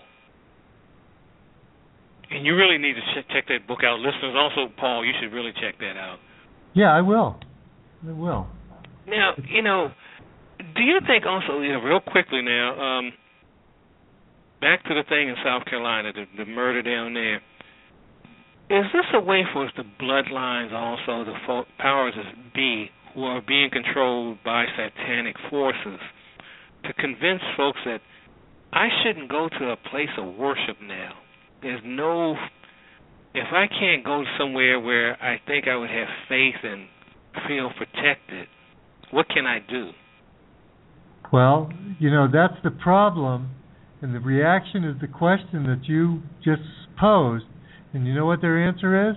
And 2.31 2.45
you 2.45 2.55
really 2.55 2.77
need 2.77 2.93
to 2.93 3.01
check, 3.13 3.29
check 3.29 3.47
that 3.49 3.67
book 3.67 3.79
out. 3.85 3.99
Listeners, 3.99 4.35
also, 4.35 4.71
Paul, 4.79 5.05
you 5.05 5.11
should 5.21 5.31
really 5.31 5.51
check 5.61 5.77
that 5.79 5.97
out. 5.97 6.17
Yeah, 6.73 6.91
I 6.91 7.01
will. 7.01 7.37
I 8.07 8.11
will. 8.11 8.47
Now, 9.07 9.33
you 9.49 9.61
know, 9.61 9.91
do 10.75 10.81
you 10.81 10.99
think 11.05 11.25
also, 11.25 11.59
you 11.59 11.73
know, 11.73 11.81
real 11.81 11.99
quickly 11.99 12.41
now, 12.41 12.99
um, 12.99 13.11
back 14.61 14.83
to 14.85 14.93
the 14.93 15.03
thing 15.07 15.29
in 15.29 15.35
South 15.43 15.65
Carolina, 15.65 16.11
the, 16.13 16.25
the 16.37 16.49
murder 16.49 16.81
down 16.81 17.13
there. 17.13 17.41
Is 18.69 18.85
this 18.93 19.05
a 19.13 19.19
way 19.19 19.43
for 19.53 19.65
us, 19.65 19.71
the 19.75 19.83
bloodlines, 20.01 20.73
also 20.73 21.29
the 21.29 21.37
fo- 21.45 21.65
powers 21.77 22.13
that 22.15 22.53
be, 22.55 22.89
who 23.13 23.23
are 23.23 23.41
being 23.45 23.69
controlled 23.71 24.37
by 24.43 24.65
satanic 24.75 25.35
forces, 25.49 25.99
to 26.85 26.93
convince 26.93 27.41
folks 27.55 27.79
that 27.85 28.01
I 28.71 28.87
shouldn't 29.03 29.29
go 29.29 29.49
to 29.59 29.69
a 29.71 29.77
place 29.77 30.09
of 30.17 30.35
worship 30.35 30.77
now? 30.81 31.13
There's 31.61 31.81
no. 31.85 32.35
If 33.33 33.47
I 33.51 33.67
can't 33.67 34.03
go 34.03 34.23
somewhere 34.37 34.79
where 34.79 35.21
I 35.21 35.39
think 35.47 35.67
I 35.67 35.75
would 35.75 35.89
have 35.89 36.07
faith 36.29 36.55
and 36.63 36.87
feel 37.47 37.71
protected, 37.77 38.47
what 39.11 39.27
can 39.29 39.45
I 39.45 39.59
do? 39.59 39.91
Well, 41.31 41.71
you 41.99 42.11
know 42.11 42.27
that's 42.31 42.61
the 42.63 42.71
problem, 42.71 43.49
and 44.01 44.13
the 44.13 44.19
reaction 44.19 44.83
is 44.83 44.99
the 45.01 45.07
question 45.07 45.63
that 45.63 45.81
you 45.85 46.21
just 46.43 46.61
posed. 46.99 47.45
And 47.93 48.07
you 48.07 48.15
know 48.15 48.25
what 48.25 48.41
their 48.41 48.67
answer 48.67 49.11
is? 49.11 49.15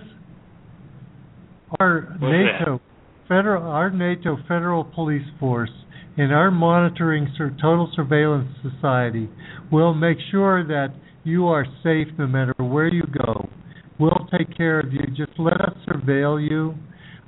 Our 1.79 2.15
What's 2.19 2.21
NATO 2.21 2.79
federal, 3.27 3.63
our 3.63 3.89
NATO 3.89 4.37
federal 4.47 4.83
police 4.83 5.27
force, 5.39 5.71
and 6.17 6.33
our 6.33 6.51
monitoring 6.51 7.27
sur- 7.37 7.55
total 7.61 7.91
surveillance 7.95 8.49
society 8.61 9.29
will 9.71 9.93
make 9.93 10.17
sure 10.31 10.65
that 10.65 10.93
you 11.23 11.47
are 11.47 11.65
safe 11.83 12.07
no 12.17 12.27
matter 12.27 12.53
where 12.57 12.87
you 12.87 13.03
go. 13.23 13.49
We'll 13.99 14.27
take 14.37 14.55
care 14.55 14.79
of 14.79 14.93
you. 14.93 15.01
Just 15.15 15.37
let 15.37 15.59
us 15.61 15.73
surveil 15.87 16.47
you. 16.47 16.75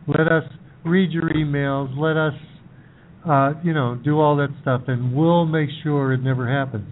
Let 0.07 0.31
us 0.31 0.43
read 0.85 1.11
your 1.11 1.29
emails. 1.29 1.95
Let 1.97 2.17
us 2.17 2.33
uh, 3.27 3.53
you 3.63 3.73
know, 3.73 3.99
do 4.03 4.19
all 4.19 4.35
that 4.37 4.49
stuff, 4.61 4.83
and 4.87 5.13
we'll 5.13 5.45
make 5.45 5.69
sure 5.83 6.13
it 6.13 6.23
never 6.23 6.49
happens. 6.49 6.87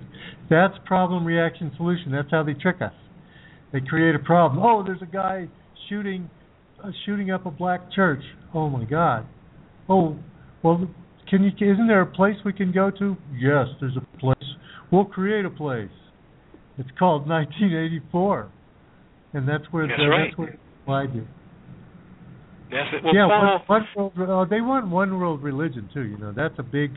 That's 0.49 0.73
problem, 0.85 1.25
reaction, 1.25 1.71
solution. 1.77 2.11
That's 2.11 2.29
how 2.31 2.43
they 2.43 2.53
trick 2.53 2.77
us. 2.81 2.93
They 3.73 3.81
create 3.81 4.15
a 4.15 4.19
problem. 4.19 4.63
Oh, 4.63 4.83
there's 4.83 5.01
a 5.01 5.11
guy 5.11 5.47
shooting, 5.89 6.29
shooting 7.05 7.31
up 7.31 7.45
a 7.45 7.51
black 7.51 7.91
church. 7.91 8.21
Oh 8.53 8.69
my 8.69 8.85
God. 8.85 9.25
Oh, 9.89 10.17
well, 10.63 10.87
can 11.29 11.43
you? 11.43 11.49
Isn't 11.49 11.87
there 11.87 12.01
a 12.01 12.05
place 12.05 12.35
we 12.45 12.53
can 12.53 12.71
go 12.71 12.91
to? 12.91 13.15
Yes, 13.33 13.67
there's 13.79 13.97
a 13.97 14.17
place. 14.17 14.37
We'll 14.91 15.05
create 15.05 15.45
a 15.45 15.49
place. 15.49 15.89
It's 16.77 16.89
called 16.97 17.27
1984, 17.27 18.51
and 19.33 19.47
that's 19.47 19.63
where 19.71 19.87
That's 19.87 19.99
the, 19.99 20.07
right. 20.07 20.27
that's 20.27 20.37
where 20.37 20.51
they 20.51 20.81
applied 20.83 21.15
you. 21.15 21.27
That's 22.69 22.89
it. 22.93 23.03
Well, 23.03 23.15
yeah, 23.15 23.27
Paul, 23.27 23.63
one, 23.65 23.87
one 23.93 24.11
world. 24.27 24.47
Uh, 24.47 24.49
they 24.49 24.61
want 24.61 24.87
one 24.89 25.19
world 25.19 25.41
religion 25.41 25.89
too. 25.93 26.03
You 26.03 26.17
know, 26.17 26.33
that's 26.35 26.53
a 26.59 26.63
big, 26.63 26.91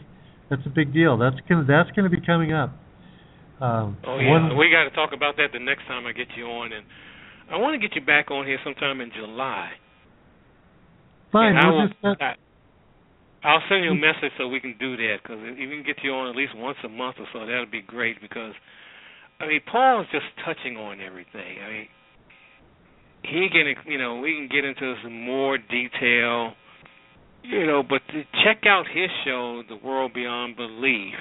that's 0.50 0.62
a 0.66 0.68
big 0.68 0.92
deal. 0.92 1.16
That's 1.16 1.36
gonna 1.48 1.64
that's 1.64 1.90
gonna 1.96 2.10
be 2.10 2.20
coming 2.20 2.52
up. 2.52 2.70
Um, 3.60 3.96
Oh 4.06 4.18
yeah, 4.18 4.30
one, 4.30 4.56
we 4.56 4.70
got 4.70 4.84
to 4.88 4.94
talk 4.96 5.12
about 5.14 5.36
that 5.36 5.48
the 5.52 5.60
next 5.60 5.86
time 5.86 6.06
I 6.06 6.12
get 6.12 6.28
you 6.36 6.44
on, 6.46 6.72
and 6.72 6.84
I 7.50 7.56
want 7.56 7.80
to 7.80 7.86
get 7.86 7.94
you 7.96 8.04
back 8.04 8.30
on 8.30 8.46
here 8.46 8.58
sometime 8.64 9.00
in 9.00 9.10
July. 9.14 9.70
fine. 11.32 11.56
I 11.56 11.86
just 11.86 11.98
uh, 12.04 12.14
I, 12.20 12.34
I'll 13.42 13.62
send 13.68 13.84
you 13.84 13.90
a 13.90 13.94
message 13.94 14.32
so 14.38 14.48
we 14.48 14.60
can 14.60 14.76
do 14.78 14.96
that 14.96 15.16
because 15.22 15.38
if 15.42 15.56
we 15.56 15.66
can 15.66 15.84
get 15.84 15.96
you 16.04 16.12
on 16.12 16.28
at 16.30 16.36
least 16.36 16.52
once 16.56 16.78
a 16.84 16.88
month 16.88 17.16
or 17.18 17.26
so, 17.32 17.40
that'd 17.40 17.70
be 17.70 17.82
great. 17.82 18.20
Because 18.20 18.52
I 19.40 19.46
mean, 19.46 19.60
Paul's 19.70 20.06
just 20.12 20.26
touching 20.44 20.76
on 20.76 21.00
everything. 21.00 21.58
I 21.64 21.70
mean, 21.70 21.88
he 23.22 23.48
can, 23.50 23.74
you 23.90 23.98
know, 23.98 24.20
we 24.20 24.34
can 24.34 24.48
get 24.48 24.64
into 24.64 24.94
some 25.02 25.24
more 25.24 25.58
detail, 25.58 26.52
you 27.42 27.66
know, 27.66 27.82
but 27.82 28.02
to 28.12 28.22
check 28.44 28.64
out 28.66 28.84
his 28.86 29.10
show, 29.24 29.62
The 29.68 29.76
World 29.76 30.12
Beyond 30.14 30.56
Belief, 30.56 31.14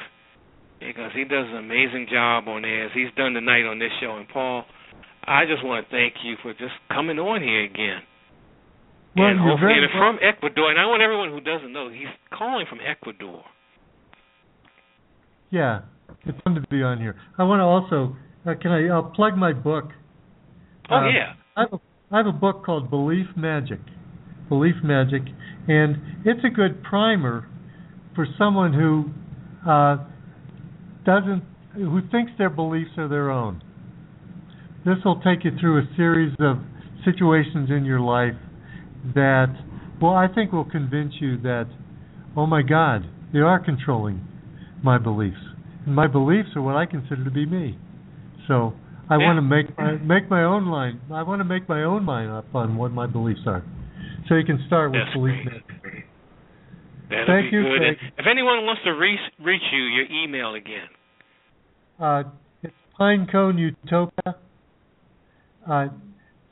because 0.80 1.12
he 1.16 1.24
does 1.24 1.46
an 1.50 1.58
amazing 1.58 2.08
job 2.12 2.48
on 2.48 2.62
this. 2.62 2.92
He's 2.94 3.12
done 3.18 3.34
tonight 3.34 3.66
on 3.66 3.80
this 3.80 3.92
show, 4.02 4.18
and 4.18 4.28
Paul, 4.28 4.66
I 5.30 5.46
just 5.46 5.64
want 5.64 5.86
to 5.86 5.92
thank 5.92 6.16
you 6.24 6.36
for 6.42 6.54
just 6.54 6.74
coming 6.90 7.20
on 7.20 7.42
here 7.42 7.64
again. 7.64 8.02
well, 9.16 9.28
and 9.28 9.40
you're 9.46 9.60
very 9.60 9.78
and 9.78 9.92
from 9.94 10.18
Ecuador, 10.22 10.72
and 10.72 10.80
I 10.80 10.86
want 10.86 11.04
everyone 11.04 11.30
who 11.30 11.40
doesn't 11.40 11.72
know, 11.72 11.90
he's 11.90 12.10
calling 12.34 12.66
from 12.68 12.80
Ecuador. 12.82 13.44
yeah. 15.52 15.82
It's 16.26 16.38
fun 16.44 16.56
to 16.56 16.62
be 16.70 16.82
on 16.82 16.98
here. 17.00 17.16
I 17.38 17.44
want 17.44 17.60
to 17.60 17.64
also 17.64 18.18
uh, 18.46 18.54
can 18.60 18.72
I? 18.72 18.88
I'll 18.88 19.12
plug 19.12 19.38
my 19.38 19.54
book. 19.54 19.86
Oh 20.90 20.96
Uh, 20.96 21.10
yeah, 21.10 21.34
I 21.56 21.62
have, 21.62 21.74
a, 21.74 21.80
I 22.12 22.18
have 22.18 22.26
a 22.28 22.32
book 22.32 22.66
called 22.66 22.90
Belief 22.90 23.28
Magic. 23.36 23.80
Belief 24.48 24.76
Magic, 24.84 25.22
and 25.68 25.98
it's 26.26 26.44
a 26.44 26.50
good 26.50 26.84
primer 26.84 27.48
for 28.16 28.26
someone 28.38 28.74
who 28.74 29.12
uh, 29.70 29.98
doesn't, 31.06 31.44
who 31.76 32.02
thinks 32.10 32.32
their 32.38 32.50
beliefs 32.50 32.92
are 32.98 33.08
their 33.08 33.30
own. 33.30 33.62
This 34.90 35.06
will 35.06 35.22
take 35.22 35.46
you 35.46 35.52
through 35.60 35.78
a 35.78 35.88
series 35.96 36.34
of 36.40 36.58
situations 37.06 37.70
in 37.70 37.86
your 37.86 38.00
life 38.00 38.34
that, 39.14 39.54
well, 40.02 40.16
I 40.16 40.26
think 40.34 40.52
will 40.52 40.66
convince 40.66 41.14
you 41.22 41.38
that, 41.42 41.66
oh 42.36 42.48
my 42.48 42.64
God, 42.64 43.06
they 43.32 43.38
are 43.38 43.64
controlling 43.64 44.26
my 44.84 44.98
beliefs, 44.98 45.38
and 45.86 45.94
my 45.94 46.08
beliefs 46.08 46.50
are 46.56 46.64
what 46.64 46.76
I 46.76 46.88
consider 46.88 47.24
to 47.24 47.30
be 47.30 47.46
me. 47.46 47.78
So 48.48 48.74
I 49.12 49.18
Yeah. 49.18 49.28
want 49.28 49.38
to 49.38 49.44
make 49.44 49.78
my 49.78 49.94
make 49.98 50.28
my 50.28 50.44
own 50.44 50.66
line. 50.66 51.00
I 51.14 51.22
want 51.22 51.40
to 51.42 51.46
make 51.46 51.70
my 51.70 51.84
own 51.84 52.04
mind 52.04 52.32
up 52.32 52.56
on 52.56 52.76
what 52.76 52.92
my 52.92 53.06
beliefs 53.06 53.46
are. 53.46 53.62
So 54.28 54.34
you 54.34 54.44
can 54.44 54.58
start 54.66 54.92
with 54.92 55.02
That's 55.02 55.14
belief. 55.14 55.46
Magic. 55.46 56.06
that'll 57.10 57.26
Thank 57.28 57.52
you. 57.52 57.62
If 58.18 58.26
anyone 58.26 58.66
wants 58.66 58.82
to 58.86 58.92
reach 58.92 59.20
reach 59.40 59.62
you, 59.72 59.84
your 59.84 60.06
email 60.10 60.56
again. 60.56 60.90
Uh, 62.00 62.24
it's 62.64 62.74
Pinecone 63.00 63.60
Utopia. 63.60 64.36
Uh, 65.70 65.88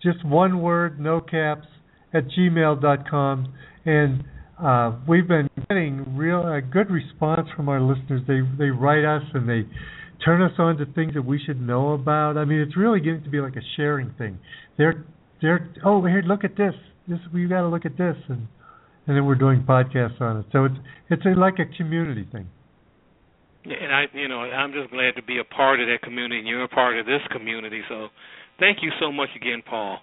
just 0.02 0.23
one 0.26 0.61
word, 0.61 0.99
no 0.99 1.19
caps, 1.19 1.68
at 2.14 2.23
gmail.com. 2.30 3.53
And 3.85 4.23
uh, 4.64 4.98
we've 5.07 5.27
been 5.27 5.49
getting 5.69 6.15
real 6.15 6.41
a 6.41 6.61
good 6.61 6.89
response 6.89 7.48
from 7.56 7.69
our 7.69 7.81
listeners. 7.81 8.22
They 8.27 8.41
they 8.57 8.69
write 8.69 9.06
us 9.06 9.23
and 9.34 9.48
they 9.48 9.65
turn 10.23 10.41
us 10.41 10.53
on 10.57 10.77
to 10.77 10.85
things 10.94 11.14
that 11.14 11.23
we 11.26 11.39
should 11.45 11.61
know 11.61 11.94
about. 11.94 12.38
I 12.38 12.45
mean, 12.45 12.60
it's 12.60 12.76
really 12.76 12.99
getting 12.99 13.23
to 13.23 13.30
be 13.30 13.39
like 13.39 13.56
a 13.56 13.65
sharing 13.76 14.14
thing. 14.18 14.39
They're 14.77 15.06
they're 15.41 15.69
oh 15.85 16.03
here 16.06 16.23
look 16.26 16.44
at 16.44 16.57
this 16.57 16.73
this 17.07 17.19
we 17.34 17.48
got 17.48 17.61
to 17.61 17.68
look 17.68 17.85
at 17.85 17.98
this 17.98 18.15
and 18.30 18.48
and 19.07 19.15
then 19.15 19.26
we're 19.26 19.35
doing 19.35 19.64
podcasts 19.64 20.19
on 20.19 20.38
it. 20.38 20.45
So 20.52 20.65
it's 20.65 20.76
it's 21.10 21.26
a, 21.26 21.39
like 21.39 21.56
a 21.60 21.77
community 21.77 22.27
thing. 22.31 22.48
And 23.65 23.91
I, 23.94 24.06
you 24.14 24.27
know, 24.27 24.39
I'm 24.39 24.72
just 24.72 24.91
glad 24.91 25.15
to 25.15 25.23
be 25.23 25.39
a 25.39 25.44
part 25.44 25.81
of 25.81 25.88
that 25.88 26.02
community, 26.02 26.39
and 26.39 26.48
you're 26.48 26.64
a 26.64 26.69
part 26.69 26.98
of 26.98 27.06
this 27.06 27.19
community. 27.31 27.81
So, 27.89 28.07
thank 28.59 28.79
you 28.81 28.91
so 28.99 29.11
much 29.11 29.29
again, 29.35 29.61
Paul. 29.67 29.99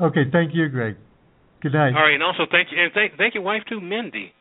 Okay, 0.00 0.24
thank 0.32 0.54
you, 0.54 0.68
Greg. 0.68 0.96
Good 1.60 1.72
night. 1.74 1.94
All 1.94 2.02
right, 2.02 2.14
and 2.14 2.22
also 2.22 2.46
thank 2.50 2.68
you, 2.72 2.80
and 2.82 2.92
thank 2.94 3.16
thank 3.16 3.34
your 3.34 3.42
wife 3.42 3.62
too, 3.68 3.80
Mindy, 3.80 4.32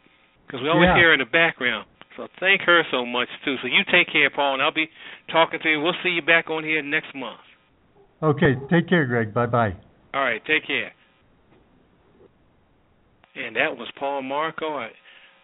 because 0.45 0.61
we 0.61 0.69
always 0.69 0.87
Yeah. 0.87 0.95
hear 0.95 1.07
her 1.07 1.13
in 1.13 1.19
the 1.19 1.25
background. 1.25 1.85
So 2.15 2.27
thank 2.39 2.61
her 2.61 2.83
so 2.91 3.05
much 3.05 3.29
too. 3.43 3.57
So 3.61 3.67
you 3.67 3.83
take 3.91 4.07
care, 4.09 4.29
Paul, 4.29 4.53
and 4.53 4.61
I'll 4.63 4.71
be 4.71 4.89
talking 5.29 5.59
to 5.59 5.69
you. 5.69 5.81
We'll 5.81 5.93
see 6.03 6.09
you 6.09 6.21
back 6.21 6.49
on 6.49 6.63
here 6.63 6.81
next 6.81 7.13
month. 7.13 7.39
Okay, 8.23 8.55
take 8.69 8.87
care, 8.87 9.05
Greg. 9.05 9.33
Bye 9.33 9.45
bye. 9.45 9.75
All 10.13 10.21
right, 10.21 10.43
take 10.45 10.65
care. 10.65 10.91
and 13.35 13.55
that 13.55 13.77
was 13.77 13.87
Paul 13.99 14.23
Marko 14.23 14.89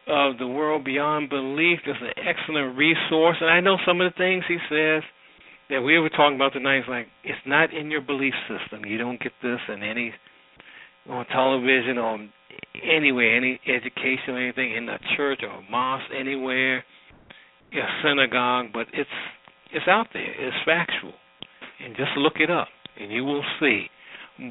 of 0.07 0.38
the 0.40 0.48
World 0.48 0.84
Beyond 0.84 1.30
Belief. 1.30 1.80
It's 1.86 1.99
an 2.02 2.26
excellent 2.28 2.76
resource, 2.76 3.38
and 3.40 3.49
I 3.49 3.60
know 3.60 3.78
some 3.86 4.02
of 4.02 4.11
the 4.11 4.18
things 4.18 4.44
he 4.48 4.57
says 4.68 5.03
that 5.69 5.81
we 5.81 5.98
were 5.99 6.10
talking 6.10 6.35
about 6.35 6.53
tonight. 6.53 6.80
Is 6.80 6.85
like 6.90 7.07
it's 7.23 7.40
not 7.45 7.73
in 7.73 7.91
your 7.91 8.02
belief 8.02 8.34
system. 8.48 8.85
You 8.85 8.98
don't 8.98 9.22
get 9.22 9.31
this 9.41 9.60
in 9.69 9.84
any 9.84 10.14
on 11.10 11.26
television 11.27 11.98
or 11.98 12.18
anywhere, 12.84 13.35
any 13.35 13.60
education 13.68 14.35
or 14.35 14.41
anything 14.41 14.76
in 14.76 14.88
a 14.90 14.99
church 15.18 15.41
or 15.44 15.49
a 15.49 15.61
mosque 15.69 16.11
anywhere, 16.18 16.77
a 17.73 18.03
synagogue, 18.03 18.68
but 18.73 18.88
it's 18.94 19.10
it's 19.73 19.88
out 19.88 20.07
there. 20.14 20.22
It's 20.23 20.57
factual, 20.65 21.14
and 21.84 21.95
just 21.95 22.11
look 22.18 22.34
it 22.38 22.49
up, 22.49 22.68
and 22.99 23.11
you 23.11 23.23
will 23.23 23.44
see. 23.60 23.88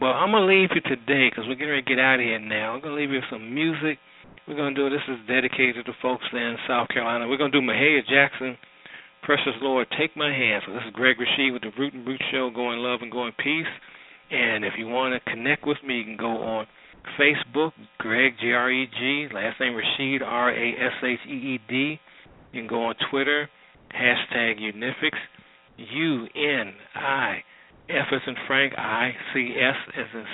But 0.00 0.14
I'm 0.14 0.32
gonna 0.32 0.46
leave 0.46 0.70
you 0.74 0.80
today 0.82 1.30
because 1.30 1.44
we're 1.46 1.54
getting 1.54 1.70
ready 1.70 1.82
to 1.82 1.88
get 1.88 1.98
out 1.98 2.20
of 2.20 2.26
here 2.26 2.38
now. 2.38 2.74
I'm 2.74 2.80
gonna 2.80 2.94
leave 2.94 3.10
you 3.10 3.20
some 3.30 3.54
music. 3.54 3.98
We're 4.46 4.56
gonna 4.56 4.74
do 4.74 4.90
this 4.90 5.02
is 5.08 5.18
dedicated 5.28 5.86
to 5.86 5.92
folks 6.02 6.24
there 6.32 6.50
in 6.50 6.56
South 6.66 6.88
Carolina. 6.88 7.28
We're 7.28 7.36
gonna 7.38 7.52
do 7.52 7.60
Mahalia 7.60 8.06
Jackson, 8.06 8.56
Precious 9.22 9.54
Lord, 9.62 9.86
Take 9.96 10.16
My 10.16 10.30
Hand. 10.32 10.64
So 10.66 10.72
this 10.72 10.82
is 10.84 10.92
Greg 10.92 11.16
Rasheed 11.16 11.52
with 11.52 11.62
the 11.62 11.70
Root 11.78 11.94
and 11.94 12.04
Root 12.04 12.20
Show, 12.32 12.50
going 12.52 12.80
love 12.80 13.02
and 13.02 13.12
going 13.12 13.32
peace. 13.38 13.70
And 14.32 14.64
if 14.64 14.72
you 14.76 14.88
want 14.88 15.14
to 15.14 15.30
connect 15.30 15.64
with 15.64 15.76
me, 15.86 15.98
you 15.98 16.04
can 16.04 16.16
go 16.16 16.42
on 16.42 16.66
Facebook, 17.20 17.70
Greg 17.98 18.32
G 18.40 18.52
R 18.52 18.68
E 18.68 18.88
G, 18.98 19.28
last 19.32 19.60
name 19.60 19.74
Rasheed 19.74 20.22
R 20.24 20.50
A 20.50 20.70
S 20.72 20.92
H 21.04 21.18
E 21.28 21.30
E 21.32 21.60
D. 21.68 22.00
You 22.52 22.62
can 22.62 22.66
go 22.66 22.82
on 22.86 22.96
Twitter, 23.10 23.48
hashtag 23.94 24.58
Unifics, 24.60 25.20
U 25.76 26.26
N 26.34 26.74
I 26.96 27.44
F 27.88 28.06
in 28.26 28.34
Frank, 28.48 28.74
I 28.76 29.12
C 29.32 29.54
S 29.56 29.76
as 29.98 30.06
in 30.14 30.24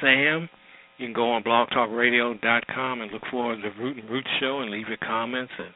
Sam. 0.00 0.48
You 0.96 1.06
can 1.06 1.14
go 1.14 1.30
on 1.32 1.42
blogtalkradio.com 1.42 3.02
and 3.02 3.12
look 3.12 3.22
for 3.30 3.54
the 3.56 3.70
Root 3.78 3.98
and 3.98 4.08
Root 4.08 4.26
Show 4.40 4.60
and 4.60 4.70
leave 4.70 4.88
your 4.88 4.98
comments 4.98 5.52
and 5.58 5.68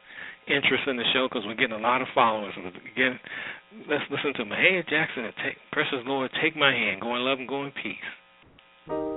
interest 0.47 0.83
in 0.87 0.97
the 0.97 1.03
show 1.13 1.27
because 1.27 1.45
we're 1.45 1.55
getting 1.55 1.75
a 1.75 1.79
lot 1.79 2.01
of 2.01 2.07
followers. 2.13 2.53
Again, 2.57 3.19
let's 3.89 4.03
listen 4.11 4.33
to 4.35 4.45
Mahalia 4.45 4.87
Jackson 4.87 5.25
and 5.25 5.33
take, 5.43 5.57
Precious 5.71 5.99
Lord, 6.05 6.31
Take 6.41 6.55
My 6.55 6.71
Hand. 6.71 7.01
Go 7.01 7.15
in 7.15 7.21
love 7.23 7.39
and 7.39 7.47
go 7.47 7.63
in 7.65 7.71
peace. 7.71 9.14